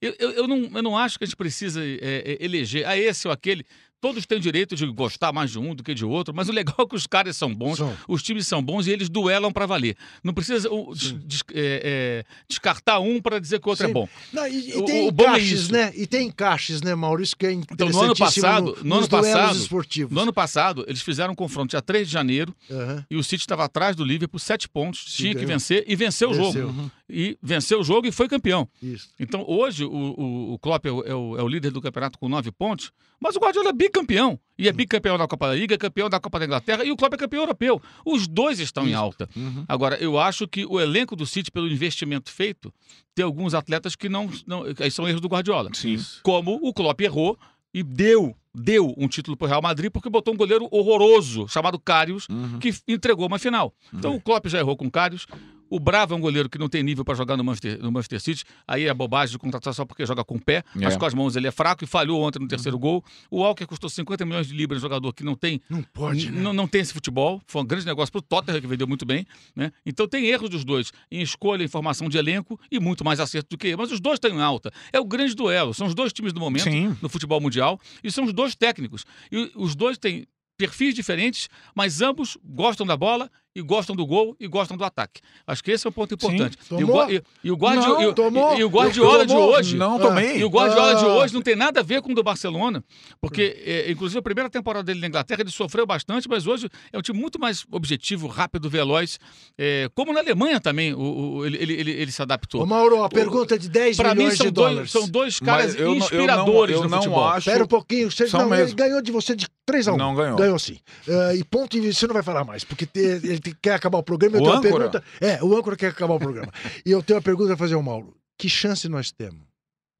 Eu, 0.00 0.14
eu, 0.18 0.30
eu 0.32 0.48
não, 0.48 0.70
eu 0.74 0.82
não 0.82 0.98
acho 0.98 1.18
que 1.18 1.24
a 1.24 1.26
gente 1.26 1.36
precisa 1.36 1.80
é, 1.84 2.38
eleger 2.40 2.86
a 2.86 2.96
esse 2.96 3.28
ou 3.28 3.32
aquele. 3.32 3.64
Todos 4.04 4.26
têm 4.26 4.38
direito 4.38 4.76
de 4.76 4.84
gostar 4.88 5.32
mais 5.32 5.50
de 5.50 5.58
um 5.58 5.74
do 5.74 5.82
que 5.82 5.94
de 5.94 6.04
outro, 6.04 6.34
mas 6.34 6.46
o 6.50 6.52
legal 6.52 6.76
é 6.80 6.86
que 6.86 6.94
os 6.94 7.06
caras 7.06 7.38
são 7.38 7.54
bons, 7.54 7.78
São. 7.78 7.96
os 8.06 8.22
times 8.22 8.46
são 8.46 8.62
bons 8.62 8.86
e 8.86 8.90
eles 8.90 9.08
duelam 9.08 9.50
para 9.50 9.64
valer. 9.64 9.96
Não 10.22 10.34
precisa 10.34 10.70
uh, 10.70 10.94
des- 10.94 11.42
é, 11.54 12.22
é, 12.22 12.24
descartar 12.46 13.00
um 13.00 13.18
para 13.18 13.38
dizer 13.38 13.60
que 13.60 13.66
o 13.66 13.70
outro 13.70 13.86
Sim. 13.86 13.90
é 13.90 13.94
bom. 13.94 14.06
Não, 14.30 14.46
e, 14.46 14.72
e 14.72 14.76
O- 14.76 14.84
tem 14.84 15.08
o 15.08 15.10
bom 15.10 15.24
é 15.24 15.28
encaixes, 15.28 15.60
isso. 15.62 15.72
né? 15.72 15.90
E 15.96 16.06
tem 16.06 16.26
encaixes, 16.26 16.82
né, 16.82 16.94
Maurício, 16.94 17.34
que 17.34 17.46
é 17.46 17.52
Então, 17.52 17.88
no 17.88 17.98
ano 17.98 18.14
passado, 18.14 18.76
no, 18.82 18.84
no 18.90 18.94
ano 18.96 19.08
passado, 19.08 19.56
esportivos. 19.56 20.12
no 20.14 20.20
ano 20.20 20.34
passado, 20.34 20.84
eles 20.86 21.00
fizeram 21.00 21.32
um 21.32 21.36
confronto 21.36 21.70
dia 21.70 21.80
3 21.80 22.06
de 22.06 22.12
janeiro 22.12 22.54
Aham. 22.70 23.06
e 23.10 23.16
o 23.16 23.24
City 23.24 23.40
estava 23.42 23.64
atrás 23.64 23.96
do 23.96 24.04
Liverpool, 24.04 24.38
sete 24.38 24.68
pontos, 24.68 25.02
Sim, 25.08 25.16
tinha 25.16 25.28
que 25.30 25.36
ganhou. 25.36 25.48
vencer 25.48 25.82
e 25.88 25.96
venceu 25.96 26.28
o 26.30 26.34
Venceu. 26.34 26.66
jogo. 26.66 26.90
E 27.08 27.36
venceu 27.42 27.80
o 27.80 27.84
jogo 27.84 28.06
e 28.06 28.12
foi 28.12 28.26
campeão. 28.26 28.66
Isso. 28.82 29.10
Então, 29.20 29.44
hoje, 29.46 29.84
o, 29.84 29.90
o, 29.92 30.52
o 30.54 30.58
Klopp 30.58 30.86
é 30.86 30.90
o, 30.90 31.02
é 31.04 31.14
o- 31.14 31.38
é 31.38 31.50
líder 31.50 31.70
do 31.70 31.80
campeonato 31.82 32.18
com 32.18 32.28
nove 32.30 32.50
pontos, 32.50 32.90
mas 33.20 33.36
o 33.36 33.38
Guardiola 33.38 33.68
é 33.68 33.72
bicampeão. 33.74 34.40
E 34.58 34.68
é 34.68 34.72
bicampeão 34.72 35.18
da 35.18 35.28
Copa 35.28 35.48
da 35.48 35.54
Liga, 35.54 35.74
é 35.74 35.78
campeão 35.78 36.08
da 36.08 36.18
Copa 36.18 36.38
da 36.38 36.46
Inglaterra, 36.46 36.82
e 36.84 36.90
o 36.90 36.96
Klopp 36.96 37.12
é 37.12 37.16
campeão 37.18 37.42
europeu. 37.42 37.82
Os 38.06 38.26
dois 38.26 38.58
estão 38.58 38.88
em 38.88 38.94
alta. 38.94 39.28
Agora, 39.68 39.96
eu 39.96 40.18
acho 40.18 40.48
que 40.48 40.64
o 40.64 40.80
elenco 40.80 41.14
do 41.14 41.26
City, 41.26 41.50
pelo 41.50 41.68
investimento 41.68 42.30
feito, 42.32 42.72
tem 43.14 43.24
alguns 43.24 43.52
atletas 43.52 43.94
que 43.94 44.08
não. 44.08 44.30
não 44.46 44.64
aí 44.80 44.90
são 44.90 45.06
erros 45.06 45.20
do 45.20 45.28
Guardiola. 45.28 45.70
Sim. 45.74 45.98
Como 46.22 46.58
o 46.62 46.72
Klopp 46.72 47.00
errou 47.02 47.38
e 47.74 47.82
deu. 47.82 48.34
Deu 48.56 48.94
um 48.96 49.08
título 49.08 49.36
para 49.36 49.46
o 49.46 49.48
Real 49.48 49.60
Madrid 49.60 49.90
porque 49.90 50.08
botou 50.08 50.32
um 50.32 50.36
goleiro 50.36 50.68
horroroso 50.70 51.48
chamado 51.48 51.76
Karius, 51.76 52.28
que 52.60 52.68
f- 52.68 52.82
entregou 52.86 53.26
uma 53.26 53.36
final. 53.36 53.74
Então 53.92 54.14
o 54.14 54.20
Klopp 54.20 54.46
já 54.46 54.60
errou 54.60 54.76
com 54.76 54.86
o 54.86 54.90
Karius. 54.92 55.26
O 55.70 55.80
Bravo 55.80 56.14
é 56.14 56.16
um 56.16 56.20
goleiro 56.20 56.48
que 56.48 56.58
não 56.58 56.68
tem 56.68 56.82
nível 56.82 57.04
para 57.04 57.14
jogar 57.14 57.36
no 57.36 57.44
Manchester, 57.44 57.82
no 57.82 57.90
Manchester 57.90 58.20
City. 58.20 58.44
Aí 58.66 58.84
é 58.86 58.94
bobagem 58.94 59.32
de 59.32 59.38
contratar 59.38 59.72
só 59.74 59.84
porque 59.84 60.04
joga 60.06 60.22
com 60.24 60.36
o 60.36 60.40
pé, 60.40 60.62
mas 60.74 60.94
É. 60.94 60.98
com 60.98 61.04
as 61.06 61.14
mãos 61.14 61.36
ele 61.36 61.46
é 61.46 61.50
fraco 61.50 61.82
e 61.84 61.86
falhou 61.86 62.22
ontem 62.22 62.38
no 62.38 62.46
terceiro 62.46 62.78
gol. 62.78 63.04
O 63.30 63.40
Walker 63.40 63.66
custou 63.66 63.88
50 63.90 64.24
milhões 64.24 64.46
de 64.46 64.54
libras, 64.54 64.78
um 64.78 64.82
jogador 64.82 65.12
que 65.12 65.24
não 65.24 65.34
tem 65.34 65.60
Não 65.68 65.82
pode, 65.82 66.30
né? 66.30 66.40
não, 66.40 66.52
não 66.52 66.68
tem 66.68 66.80
esse 66.80 66.92
futebol. 66.92 67.40
Foi 67.46 67.62
um 67.62 67.64
grande 67.66 67.86
negócio 67.86 68.12
para 68.12 68.18
o 68.18 68.22
Tottenham, 68.22 68.60
que 68.60 68.66
vendeu 68.66 68.86
muito 68.86 69.04
bem. 69.06 69.26
Né? 69.56 69.72
Então 69.84 70.06
tem 70.06 70.26
erros 70.26 70.50
dos 70.50 70.64
dois 70.64 70.92
em 71.10 71.20
escolha, 71.22 71.64
em 71.64 71.68
formação 71.68 72.08
de 72.08 72.18
elenco 72.18 72.58
e 72.70 72.78
muito 72.78 73.04
mais 73.04 73.18
acerto 73.20 73.50
do 73.50 73.58
que 73.58 73.68
ele. 73.68 73.76
Mas 73.76 73.90
os 73.90 74.00
dois 74.00 74.16
estão 74.16 74.30
em 74.30 74.40
alta. 74.40 74.72
É 74.92 75.00
o 75.00 75.04
grande 75.04 75.34
duelo. 75.34 75.72
São 75.74 75.86
os 75.86 75.94
dois 75.94 76.12
times 76.12 76.32
do 76.32 76.40
momento 76.40 76.64
Sim. 76.64 76.96
no 77.02 77.08
futebol 77.08 77.40
mundial 77.40 77.80
e 78.02 78.10
são 78.10 78.24
os 78.24 78.32
dois 78.32 78.54
técnicos. 78.54 79.04
E 79.32 79.50
os 79.54 79.74
dois 79.74 79.98
têm 79.98 80.26
perfis 80.56 80.94
diferentes, 80.94 81.48
mas 81.74 82.00
ambos 82.00 82.38
gostam 82.44 82.86
da 82.86 82.96
bola 82.96 83.28
e 83.54 83.62
gostam 83.62 83.94
do 83.94 84.04
gol 84.06 84.34
e 84.40 84.46
gostam 84.48 84.76
do 84.76 84.84
ataque. 84.84 85.20
Acho 85.46 85.62
que 85.62 85.70
esse 85.70 85.86
é 85.86 85.90
um 85.90 85.92
ponto 85.92 86.12
importante. 86.14 86.58
E 86.70 86.74
o, 86.74 86.78
Tomou? 86.86 87.10
E, 87.10 87.22
e 87.44 87.50
o 87.50 87.56
Guardi- 87.56 87.86
Não, 87.86 88.02
e 88.02 88.06
o- 88.06 88.12
tomou. 88.12 88.58
e 88.58 88.64
o 88.64 88.68
Guardiola 88.68 89.24
de 89.26 89.32
Tomou? 89.32 89.54
hoje. 89.54 89.76
Não, 89.76 89.98
tomei. 89.98 90.38
E 90.38 90.44
o 90.44 90.48
Guardiola 90.48 90.94
de 90.96 91.04
Ah. 91.04 91.08
hoje 91.08 91.34
não 91.34 91.42
tem 91.42 91.54
nada 91.54 91.80
a 91.80 91.82
ver 91.82 92.02
com 92.02 92.12
o 92.12 92.14
do 92.14 92.22
Barcelona, 92.22 92.82
porque, 93.20 93.62
é, 93.64 93.90
inclusive, 93.90 94.18
a 94.18 94.22
primeira 94.22 94.50
temporada 94.50 94.84
dele 94.84 95.00
na 95.00 95.06
Inglaterra 95.06 95.40
ele 95.40 95.50
sofreu 95.50 95.86
bastante, 95.86 96.28
mas 96.28 96.46
hoje 96.46 96.68
é 96.92 96.98
um 96.98 97.02
time 97.02 97.18
muito 97.18 97.38
mais 97.40 97.64
objetivo, 97.70 98.26
rápido, 98.26 98.68
veloz. 98.68 99.18
É, 99.56 99.88
como 99.94 100.12
na 100.12 100.20
Alemanha 100.20 100.60
também, 100.60 100.92
o, 100.92 100.98
o- 101.38 101.46
ele, 101.46 101.56
ele, 101.58 101.72
ele, 101.74 101.90
ele 101.92 102.10
se 102.12 102.20
adaptou. 102.22 102.62
Ô, 102.62 102.66
Mauro, 102.66 103.04
a 103.04 103.08
pergunta 103.08 103.54
é 103.54 103.58
de 103.58 103.68
10 103.68 103.96
Para 103.96 104.10
mim, 104.14 104.22
milhões 104.22 104.36
são 104.38 104.46
de 104.46 104.52
dois, 104.52 104.70
dólares. 104.70 104.90
são 104.90 105.08
dois 105.08 105.38
caras 105.40 105.66
Mas 105.66 105.74
eu 105.76 105.80
não- 105.80 105.92
eu 105.92 105.98
não- 105.98 106.04
inspiradores 106.04 106.76
eu 106.76 106.82
no 106.82 106.88
não 106.88 106.98
futebol. 106.98 107.24
acho- 107.28 107.48
Espera 107.48 107.64
um 107.64 107.68
pouquinho. 107.68 108.10
Você, 108.10 108.26
não, 108.36 108.54
ele 108.54 108.72
ganhou 108.74 109.00
de 109.00 109.12
você 109.12 109.36
de 109.36 109.46
3 109.64 109.86
a 109.88 109.92
1 109.92 109.96
Não 109.96 110.14
ganhou. 110.14 110.36
Ganhou 110.36 110.58
sim. 110.58 110.78
Ah, 111.08 111.34
e 111.34 111.42
ponto 111.44 111.76
e 111.76 111.92
você 111.92 112.06
não 112.06 112.14
vai 112.14 112.22
falar 112.22 112.44
mais, 112.44 112.64
porque 112.64 112.86
ele 112.94 113.38
quer 113.52 113.74
acabar 113.74 113.98
o 113.98 114.02
programa. 114.02 114.36
Eu 114.36 114.42
O 114.42 114.44
tenho 114.44 114.54
uma 114.54 114.58
âncora? 114.60 114.90
pergunta. 114.90 115.04
É, 115.20 115.42
o 115.44 115.56
âncora 115.56 115.76
quer 115.76 115.88
acabar 115.88 116.14
o 116.14 116.18
programa. 116.20 116.52
e 116.86 116.90
eu 116.90 117.02
tenho 117.02 117.18
uma 117.18 117.22
pergunta 117.22 117.54
a 117.54 117.56
fazer 117.56 117.74
ao 117.74 117.82
Mauro. 117.82 118.16
Que 118.38 118.48
chance 118.48 118.88
nós 118.88 119.10
temos 119.12 119.42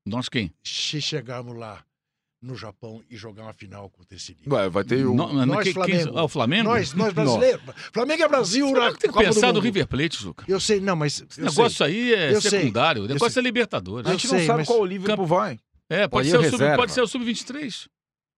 Nós 0.06 0.28
quem? 0.28 0.52
se 0.64 1.00
chegarmos 1.00 1.56
lá 1.56 1.84
no 2.42 2.54
Japão 2.56 3.02
e 3.10 3.16
jogar 3.16 3.42
uma 3.44 3.52
final 3.54 3.88
contra 3.88 4.14
esse 4.16 4.34
time? 4.34 4.46
Vai, 4.46 4.68
vai 4.68 4.84
ter 4.84 5.06
o. 5.06 5.14
Não, 5.14 5.32
não, 5.32 5.46
nós, 5.46 5.64
quem- 5.64 5.72
Flamengo. 5.72 6.18
ah, 6.18 6.24
o 6.24 6.28
Flamengo? 6.28 6.64
Nós, 6.68 6.92
nós 6.92 7.12
brasileiros. 7.12 7.62
Flamengo 7.92 8.22
é 8.22 8.28
Brasil 8.28 8.66
Você 8.68 9.08
Copa 9.08 9.20
do 9.22 9.34
pensado 9.34 9.52
no. 9.54 9.60
River 9.60 9.86
Plate, 9.86 10.16
Zuca. 10.20 10.44
Eu 10.46 10.60
sei, 10.60 10.78
não, 10.80 10.94
mas. 10.94 11.24
Esse 11.30 11.40
negócio 11.40 11.70
sei. 11.78 11.86
aí 11.86 12.14
é 12.14 12.34
Eu 12.34 12.40
sei. 12.42 12.50
secundário. 12.50 13.02
O 13.02 13.04
Eu 13.06 13.08
negócio 13.14 13.32
sei. 13.32 13.40
é 13.40 13.44
Libertadores. 13.44 14.06
A 14.06 14.12
gente 14.12 14.26
eu 14.26 14.32
não 14.32 14.38
sei, 14.38 14.46
sabe 14.46 14.58
mas- 14.58 14.66
qual 14.68 14.80
o 14.80 14.84
Liverpool 14.84 15.26
vai. 15.26 15.58
É, 15.88 16.06
pode 16.08 16.10
Pode 16.10 16.30
ser, 16.30 16.36
o 16.36 16.40
o 16.40 16.42
sub, 16.44 16.52
reserva. 16.52 16.76
pode 16.76 16.92
ser 16.92 17.00
o 17.02 17.06
Sub-23. 17.06 17.86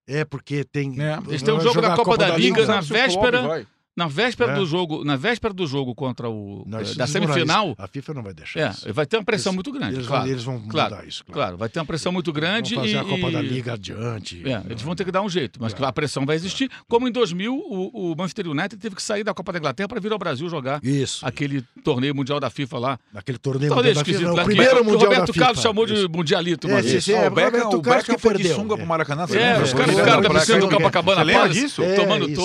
É, 0.09 0.25
porque 0.25 0.63
tem. 0.65 1.01
É. 1.03 1.19
Eles 1.27 1.43
têm 1.43 1.53
um 1.55 1.57
vai 1.57 1.67
jogo 1.67 1.81
da 1.81 1.97
Copa 1.97 2.17
da 2.17 2.37
Liga 2.37 2.65
na 2.67 2.79
o 2.79 2.83
véspera. 2.83 3.67
Na 3.97 4.07
véspera 4.09 4.53
É. 4.53 4.55
do 4.57 4.67
jogo, 4.67 5.03
na 5.05 5.17
véspera 5.17 5.55
do 5.55 5.67
jogo 5.67 5.95
contra 5.95 6.29
o 6.29 6.63
Nós 6.67 6.95
da 6.95 7.07
semifinal, 7.07 7.75
A 7.79 7.89
FIFA 7.89 8.13
não 8.13 8.23
vai 8.23 8.35
deixar 8.35 8.61
é, 8.61 8.69
isso. 8.69 8.93
vai 8.93 9.07
ter 9.07 9.17
uma 9.17 9.25
pressão 9.25 9.51
Eles- 9.53 9.55
muito 9.55 9.73
grande, 9.73 9.95
Eles, 9.97 10.07
claro. 10.07 10.23
vão, 10.25 10.31
eles 10.33 10.45
vão 10.45 10.61
claro, 10.69 10.91
mudar 10.97 11.09
isso. 11.09 11.25
Claro, 11.33 11.57
vai 11.57 11.69
ter 11.71 11.79
uma 11.79 11.87
pressão 11.87 12.13
muito 12.13 12.31
grande 12.31 12.75
Vão 12.75 12.85
fazer 12.85 12.95
e 12.95 12.99
a 12.99 13.05
Copa 13.05 13.31
da 13.31 13.43
e- 13.43 13.47
Liga 13.47 13.73
adiante. 13.73 14.43
É, 14.47 14.63
eles 14.69 14.83
vão 14.83 14.95
ter 14.95 15.05
que 15.07 15.11
dar 15.11 15.23
um 15.23 15.31
jeito, 15.31 15.59
mas 15.63 15.73
que 15.73 15.83
a 15.83 15.91
pressão 15.93 16.27
vai 16.27 16.37
existir. 16.37 16.71
Como 16.87 17.09
em 17.09 17.11
2000, 17.11 17.55
o, 17.55 18.13
o 18.13 18.15
Manchester 18.17 18.49
United 18.49 18.77
teve 18.77 18.95
que 18.97 19.03
sair 19.03 19.25
da 19.25 19.33
Copa 19.33 19.51
da 19.53 19.59
Inglaterra 19.61 19.89
para 19.89 19.99
vir 19.99 20.13
ao 20.13 20.19
Brasil 20.19 20.47
jogar 20.51 20.79
Isso. 20.85 21.25
aquele 21.25 21.63
torneio 21.83 22.15
mundial 22.15 22.39
da 22.39 22.51
FIFA 22.51 22.79
lá. 22.79 22.99
Naquele 23.15 23.39
torneio 23.39 23.73
Torneio 23.73 23.95
mundial 23.95 24.05
da 24.05 24.11
esquisito 24.11 24.29
FIFA. 24.29 24.37
lá 24.37 24.43
O 24.43 24.45
que- 24.47 24.55
primeiro 24.55 24.77
que 24.77 24.83
o 24.83 24.85
mundial 24.85 25.11
Roberto 25.11 25.27
da 25.29 25.33
FIFA. 25.33 25.45
Carlos 25.47 25.63
chamou 25.63 25.85
Isso. 25.87 25.95
de 25.95 26.09
mundialito. 26.15 26.69
É, 26.69 26.73
é, 26.73 26.77
Ah, 26.77 27.21
o 27.21 27.25
Roberto 27.31 27.77
o 27.79 27.81
Carlos 27.83 28.05
que 28.07 28.19
foi 28.19 28.35
de 28.37 28.49
sunga 28.53 28.75
É. 28.75 28.77
pro 28.77 28.87
Maracanã. 28.87 29.23
É, 29.23 29.63
os 29.63 29.73
caras 29.73 29.95
ficaram 29.95 30.21
da 30.21 30.29
piscina 30.31 30.59
do. 30.59 30.69
Copacabana 30.69 31.25
Palace, 31.33 31.53
disso? 31.55 31.83
É, 31.83 31.95
tomando 31.95 32.29
isso, 32.29 32.43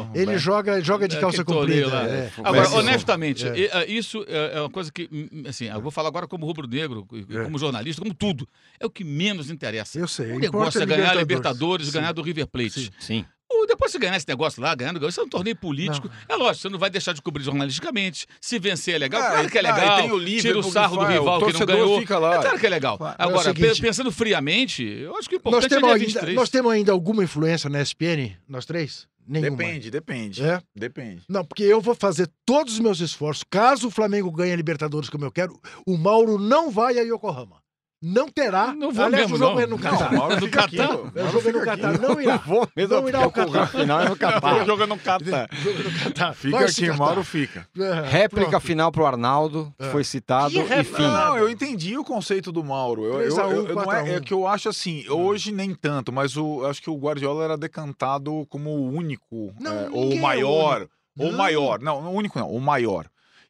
é, 0.00 0.04
né, 0.04 0.10
É. 0.14 0.22
Ele 0.22 0.38
joga, 0.38 0.80
joga 0.80 1.06
de 1.08 1.16
É, 1.16 1.20
calça 1.20 1.44
comprida. 1.44 1.88
lá. 1.88 2.02
é. 2.08 2.30
Agora, 2.38 2.60
Mas- 2.62 2.72
honestamente, 2.72 3.46
É. 3.46 3.66
é, 3.82 3.90
isso 3.90 4.24
é 4.28 4.56
é 4.56 4.60
uma 4.60 4.70
coisa 4.70 4.90
que, 4.92 5.08
assim, 5.48 5.66
eu 5.66 5.80
vou 5.80 5.90
falar 5.90 6.08
agora 6.08 6.26
como 6.26 6.46
rubro-negro, 6.46 7.06
É. 7.30 7.44
como 7.44 7.58
jornalista, 7.58 8.00
como 8.02 8.14
tudo. 8.14 8.48
É 8.80 8.86
o 8.86 8.90
que 8.90 9.04
menos 9.04 9.50
interessa. 9.50 9.98
Eu 9.98 10.08
sei. 10.08 10.26
O 10.26 10.30
importa 10.36 10.46
negócio 10.46 10.82
é 10.82 10.86
ganhar 10.86 11.10
a 11.10 11.14
Libertadores. 11.14 11.90
Ganhar 11.90 12.12
do 12.12 12.22
River 12.22 12.46
Plate. 12.46 12.80
Sim. 12.80 12.90
Sim. 12.98 13.24
Ou 13.48 13.64
depois 13.64 13.92
você 13.92 13.98
ganhar 14.00 14.16
esse 14.16 14.26
negócio 14.26 14.60
lá, 14.60 14.74
ganhando, 14.74 15.06
isso 15.08 15.20
é 15.20 15.22
um 15.22 15.28
torneio 15.28 15.54
político. 15.54 16.10
É 16.28 16.34
lógico, 16.34 16.62
você 16.62 16.68
não 16.68 16.80
vai 16.80 16.90
deixar 16.90 17.12
de 17.12 17.22
cobrir 17.22 17.44
jornalisticamente. 17.44 18.26
Se 18.40 18.58
vencer 18.58 18.96
é 18.96 18.98
legal, 18.98 19.22
Ah, 19.22 19.30
claro 19.30 19.48
que 19.50 19.56
é 19.56 19.60
ah, 19.60 19.64
e 19.64 19.72
legal. 19.72 19.96
tem 20.02 20.10
o 20.12 20.18
Liverpool 20.18 20.40
Tira 20.42 20.58
o 20.58 20.72
sarro 20.72 20.96
do 20.96 21.04
rival 21.04 21.40
que 21.46 21.52
não 21.52 21.66
ganhou. 21.66 21.98
fica 22.00 22.18
lá. 22.18 22.34
É 22.34 22.38
claro 22.42 22.58
que 22.58 22.66
é 22.66 22.68
legal. 22.70 22.98
Agora, 23.16 23.50
É 23.50 23.54
seguinte- 23.54 23.76
pe- 23.80 23.86
pensando 23.86 24.10
friamente, 24.10 24.82
eu 24.82 25.16
acho 25.16 25.28
que 25.28 25.36
o 25.36 25.40
Nós 25.44 25.64
importante 25.64 25.72
é 25.72 25.76
temos, 25.76 25.88
dia 25.88 25.94
ainda, 25.94 26.06
23. 26.06 26.34
nós 26.34 26.50
temos 26.50 26.72
ainda 26.72 26.90
alguma 26.92 27.22
influência 27.22 27.70
na 27.70 27.80
SPN, 27.80 28.36
nós 28.48 28.66
três? 28.66 29.06
Nenhuma. 29.26 29.56
Depende, 29.56 29.90
depende. 29.90 30.44
É? 30.44 30.62
Depende. 30.74 31.22
Não, 31.28 31.44
porque 31.44 31.64
eu 31.64 31.80
vou 31.80 31.94
fazer 31.94 32.30
todos 32.44 32.74
os 32.74 32.80
meus 32.80 33.00
esforços. 33.00 33.44
Caso 33.50 33.88
o 33.88 33.90
Flamengo 33.90 34.30
ganhe 34.30 34.52
a 34.52 34.56
Libertadores 34.56 35.10
como 35.10 35.24
eu 35.24 35.32
quero, 35.32 35.58
o 35.86 35.96
Mauro 35.96 36.38
não 36.38 36.70
vai 36.70 36.98
a 36.98 37.02
Yokohama. 37.02 37.65
Não 38.02 38.28
terá. 38.28 38.74
Não 38.74 38.92
vou 38.92 39.04
Aliás, 39.06 39.24
mesmo, 39.30 39.36
o 39.36 39.38
jogo 39.38 39.54
não. 39.54 39.60
é 39.62 39.66
no 39.66 39.76
Não, 39.76 39.78
Catar. 39.78 40.12
o 40.12 40.16
Mauro 40.18 40.40
No 40.40 40.50
Catar? 40.50 40.90
O 40.94 41.30
jogo 41.32 41.48
é 41.48 41.52
no 41.52 41.64
Catar. 41.64 41.98
Não 41.98 42.20
irá. 42.20 42.36
Vou 42.36 42.68
mesmo 42.76 42.94
Não 43.00 43.08
irá 43.08 43.18
ao 43.24 43.30
porque 43.30 43.48
o 43.48 43.52
Catar. 43.52 43.66
final 43.68 44.00
é 44.02 44.08
no 44.10 44.16
Catar. 44.16 44.66
Joga 44.66 44.86
no 44.86 44.98
Catar. 44.98 45.48
O 45.50 45.56
jogo 45.56 45.80
é 45.80 45.82
no 45.82 45.98
Catar. 46.00 46.34
Fica 46.34 46.56
Vai 46.58 46.66
aqui, 46.66 46.86
Catar. 46.86 46.98
Mauro 46.98 47.24
fica. 47.24 47.68
É, 47.78 48.00
Réplica 48.08 48.50
pronto. 48.50 48.62
final 48.66 48.92
pro 48.92 49.06
Arnaldo, 49.06 49.72
É. 49.78 49.88
foi 49.90 50.04
citado 50.04 50.50
Que 50.50 50.58
e 50.60 50.84
fim. 50.84 51.02
Não, 51.02 51.38
eu 51.38 51.48
entendi 51.48 51.96
o 51.96 52.04
conceito 52.04 52.52
do 52.52 52.62
Mauro. 52.62 53.04
Eu, 53.04 53.14
3 53.14 53.38
a 53.38 53.42
eu, 53.42 53.48
1, 53.48 53.50
eu- 53.52 53.66
eu 53.68 53.74
não 53.74 53.84
4 53.84 53.90
a 54.00 54.02
1. 54.02 54.06
é, 54.08 54.14
é 54.16 54.20
que 54.20 54.34
eu 54.34 54.46
acho 54.46 54.68
assim, 54.68 55.08
hoje 55.08 55.50
nem 55.50 55.74
tanto, 55.74 56.12
mas 56.12 56.36
o, 56.36 56.60
eu 56.62 56.66
acho 56.66 56.82
que 56.82 56.90
o 56.90 56.96
Guardiola 56.98 57.44
era 57.44 57.56
decantado 57.56 58.46
como 58.50 58.70
o 58.70 58.92
único, 58.92 59.54
Não, 59.58 59.72
é, 59.72 59.88
ou 59.90 60.10
o 60.10 60.12
é 60.12 60.20
maior, 60.20 60.86
ou 61.18 61.28
o 61.28 61.30
Não. 61.30 61.38
maior. 61.38 61.80
Não, 61.80 61.98
o 62.04 62.10
único 62.10 62.38
não, 62.38 62.50
o 62.50 62.60
maior. 62.60 63.06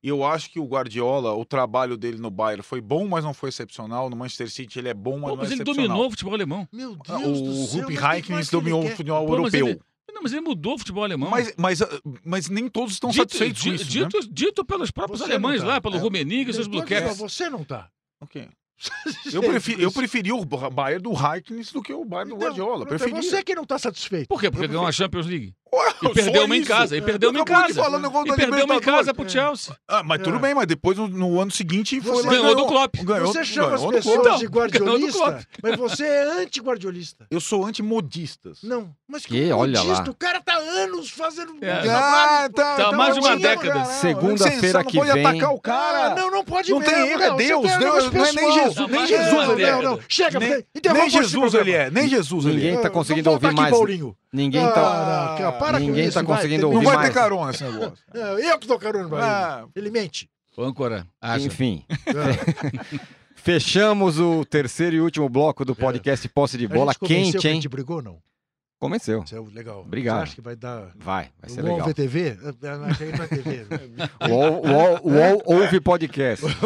E 0.06 0.08
eu 0.08 0.24
acho 0.24 0.48
que 0.50 0.60
o 0.60 0.64
Guardiola, 0.64 1.34
o 1.34 1.44
trabalho 1.44 1.96
dele 1.96 2.18
no 2.18 2.30
Bayern 2.30 2.62
foi 2.62 2.80
bom, 2.80 3.08
mas 3.08 3.24
não 3.24 3.34
foi 3.34 3.48
excepcional. 3.48 4.08
No 4.08 4.14
Manchester 4.14 4.48
City 4.48 4.78
ele 4.78 4.88
é 4.88 4.94
bom, 4.94 5.14
mas 5.18 5.22
Pô, 5.22 5.28
não 5.30 5.36
mas 5.38 5.50
é 5.50 5.54
ele 5.54 5.62
excepcional. 5.62 5.88
dominou 5.88 6.06
o 6.06 6.10
futebol 6.10 6.34
alemão. 6.34 6.68
Meu 6.72 6.96
Ah, 7.08 7.16
Deus 7.18 7.40
do 7.40 7.50
O 7.50 7.54
céu. 7.66 7.80
Rupp 7.80 7.92
mas 7.94 7.98
que 7.98 8.06
Heikens 8.14 8.30
mais 8.30 8.46
que 8.48 8.52
dominou 8.52 8.82
ele 8.82 8.92
o 8.92 8.96
futebol 8.96 9.26
Pô, 9.26 9.32
mas 9.42 9.54
europeu. 9.54 9.66
ele- 9.68 9.80
Não, 10.14 10.22
mas 10.22 10.32
ele 10.32 10.40
mudou 10.42 10.74
o 10.74 10.78
futebol 10.78 11.02
alemão. 11.02 11.28
Mas, 11.28 11.52
mas, 11.58 11.82
ah, 11.82 11.88
mas 12.24 12.48
nem 12.48 12.68
todos 12.68 12.92
estão 12.94 13.10
dito, 13.10 13.18
satisfeitos 13.22 13.62
com 13.62 13.68
di- 13.70 13.74
isso, 13.74 13.84
né? 14.00 14.06
dito, 14.06 14.32
dito 14.32 14.64
pelos 14.64 14.92
próprios 14.92 15.18
Você 15.18 15.24
alemães 15.24 15.60
tá. 15.60 15.66
lá, 15.66 15.80
pelo 15.80 15.96
É. 15.96 15.98
Rummenigge 15.98 16.50
e 16.52 16.54
seus 16.54 16.68
Caps. 16.68 17.18
Você 17.18 17.50
não 17.50 17.64
tá. 17.64 17.88
Ok. 18.20 18.48
Eu, 19.32 19.40
preferi, 19.42 19.82
eu 19.82 19.90
preferi 19.90 20.32
o 20.32 20.44
Bayern 20.44 21.02
do 21.02 21.10
Heikens 21.12 21.72
do 21.72 21.82
que 21.82 21.92
o 21.94 22.04
Bayern 22.04 22.28
do 22.30 22.36
Então, 22.36 22.48
Guardiola. 22.48 22.84
é 22.84 22.86
Preferi. 22.88 23.10
você 23.10 23.42
que 23.42 23.54
não 23.54 23.64
tá 23.64 23.78
satisfeito. 23.78 24.28
Por 24.28 24.38
quê? 24.38 24.50
Porque 24.50 24.68
ganhou 24.68 24.86
a 24.86 24.92
Champions 24.92 25.26
League. 25.26 25.54
Ué, 25.74 25.94
E 26.02 26.08
perdeu 26.14 26.44
uma 26.44 26.56
em 26.56 26.62
casa. 26.64 26.96
E 26.96 27.02
perdeu 27.02 27.30
uma 27.30 27.40
em 27.40 27.44
casa. 27.44 27.70
E 27.72 28.36
perdeu 28.36 28.64
uma 28.64 28.76
em 28.76 28.80
casa 28.80 29.12
pro 29.12 29.28
Chelsea. 29.28 29.76
Ah, 29.86 30.02
mas 30.02 30.22
tudo 30.22 30.36
É. 30.36 30.38
bem, 30.40 30.54
mas 30.54 30.66
depois 30.66 30.96
no, 30.96 31.08
no 31.08 31.40
ano 31.40 31.50
seguinte 31.50 32.00
foi 32.00 32.12
Você 32.22 32.26
lá 32.28 32.32
e 32.34 32.36
ganhou 32.38 32.54
do 32.54 32.66
Klopp. 32.66 32.94
Ganhou, 33.02 33.26
Você 33.26 33.44
chama 33.44 33.74
as 33.74 33.80
ganhou 33.80 33.90
do 33.90 33.96
pessoas 33.96 34.16
Klopp. 34.20 34.38
de 34.38 34.44
Então, 34.46 34.60
ganhou 34.60 34.68
guardiolista, 34.70 35.46
mas 35.62 35.76
você 35.76 36.04
é 36.06 36.22
anti-guardiolista. 36.42 37.26
Eu 37.30 37.40
sou 37.40 37.66
anti-modistas. 37.66 38.60
Não, 38.62 38.90
mas 39.08 39.26
que, 39.26 39.34
Que? 39.46 39.52
Olha 39.52 39.78
lá. 39.80 39.84
modista, 39.84 40.10
o 40.10 40.14
cara 40.14 40.40
tá 40.40 40.54
anos 40.56 41.10
fazendo 41.10 41.54
É. 41.60 41.80
trabalho. 41.82 42.52
tá, 42.52 42.76
Tá 42.76 42.92
mais 42.92 43.14
de 43.14 43.20
uma 43.20 43.36
década. 43.36 43.74
não, 43.74 43.84
Segunda-feira 43.86 44.60
você 44.60 44.72
não 44.72 44.84
que 44.84 44.98
pode 44.98 45.12
vem- 45.12 45.26
atacar 45.26 45.52
o 45.52 45.60
cara. 45.60 46.06
Ah, 46.06 46.14
não, 46.14 46.30
não 46.30 46.44
pode 46.44 46.70
Não 46.70 46.78
mesmo. 46.78 46.94
tem 46.94 47.08
erro, 47.08 47.22
é 47.22 47.28
não, 47.28 47.36
Deus, 47.36 47.62
tem 47.66 47.78
Deus, 47.78 48.12
não 48.12 48.24
é 48.24 48.32
nem. 48.32 48.52
Jesus, 48.52 48.88
nem 48.88 49.00
Não, 49.00 49.06
Jesus 49.06 49.32
Não, 49.32 49.52
ele 49.52 49.62
é. 49.64 49.72
não, 49.72 49.82
não. 49.82 50.00
Chega, 50.08 50.38
Nem, 50.38 51.10
Jesus 51.10 51.54
ele 51.54 51.72
é, 51.72 51.90
nem 51.90 52.08
Jesus 52.08 52.44
ele 52.46 52.54
Ninguém 52.56 52.74
é. 52.76 52.80
tá 52.80 52.88
Ah, 52.88 52.90
conseguindo 52.90 53.30
ouvir 53.30 53.52
mais. 53.52 53.74
Ninguém 54.32 54.66
tá. 54.70 55.34
Para 55.58 55.78
com 55.78 55.86
Ninguém 55.86 56.04
isso, 56.06 56.14
tá 56.14 56.22
vai, 56.22 56.36
conseguindo 56.36 56.62
tem- 56.62 56.70
Não 56.70 56.74
ouvir 56.76 56.86
vai 56.86 56.96
mais. 56.96 57.08
ter 57.08 57.14
carona 57.14 57.50
esse 57.50 57.64
negócio. 57.64 57.96
É, 58.14 58.52
Eu 58.52 58.58
que 58.58 58.66
tô 58.66 58.78
carona 58.78 59.08
pra 59.08 59.18
Ah. 59.26 59.60
ele. 59.76 59.86
Ele 59.86 59.90
mente. 59.90 60.28
Âncora, 60.58 61.06
acha. 61.20 61.46
Enfim. 61.46 61.84
É. 62.06 62.98
Fechamos 63.36 64.18
o 64.18 64.44
terceiro 64.44 64.96
e 64.96 65.00
último 65.00 65.28
bloco 65.28 65.64
do 65.64 65.74
podcast 65.74 66.28
Posse 66.30 66.58
de 66.58 66.64
A 66.64 66.68
Bola 66.68 66.92
gente 66.92 66.98
convenceu 67.00 67.24
quente, 67.32 67.38
que 67.42 67.46
a 67.46 67.50
hein? 67.50 67.56
gente 67.56 67.68
brigou, 67.68 68.02
não? 68.02 68.18
Convenceu. 68.78 69.22
Isso 69.24 69.34
é 69.34 69.40
legal. 69.40 69.80
Obrigado. 69.80 70.18
Você 70.18 70.22
acha 70.24 70.34
que 70.34 70.40
vai 70.42 70.54
dar... 70.54 70.90
Vai, 70.96 71.30
vai 71.40 71.50
ser 71.50 71.62
legal. 71.62 71.88
VTV? 71.88 72.38
Acho 72.88 72.98
que 72.98 73.04
é 73.04 73.26
TV. 73.26 73.66
O 74.28 75.08
UOL, 75.08 75.42
ouve 75.46 75.80
podcast. 75.80 76.44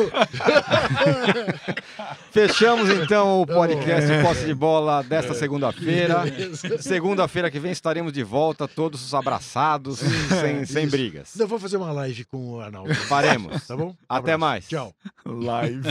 Fechamos 2.32 2.88
então 2.90 3.42
o 3.42 3.46
podcast 3.46 4.08
Posse 4.22 4.46
de 4.46 4.54
Bola 4.54 5.02
desta 5.02 5.34
segunda-feira. 5.34 6.22
Segunda-feira 6.80 7.50
que 7.50 7.58
vem 7.58 7.72
estaremos 7.72 8.12
de 8.12 8.22
volta, 8.22 8.66
todos 8.66 9.12
abraçados, 9.14 9.98
sem, 9.98 10.64
sem 10.64 10.84
Isso. 10.84 10.90
brigas. 10.90 11.38
Eu 11.38 11.46
vou 11.46 11.58
fazer 11.58 11.76
uma 11.76 11.92
live 11.92 12.24
com 12.24 12.54
o 12.54 12.60
Arnaldo. 12.60 12.94
Faremos. 12.94 13.66
Tá 13.66 13.76
bom? 13.76 13.94
Até 14.08 14.32
Abraço. 14.32 14.38
mais. 14.40 14.68
Tchau. 14.68 14.94
Live. 15.24 15.90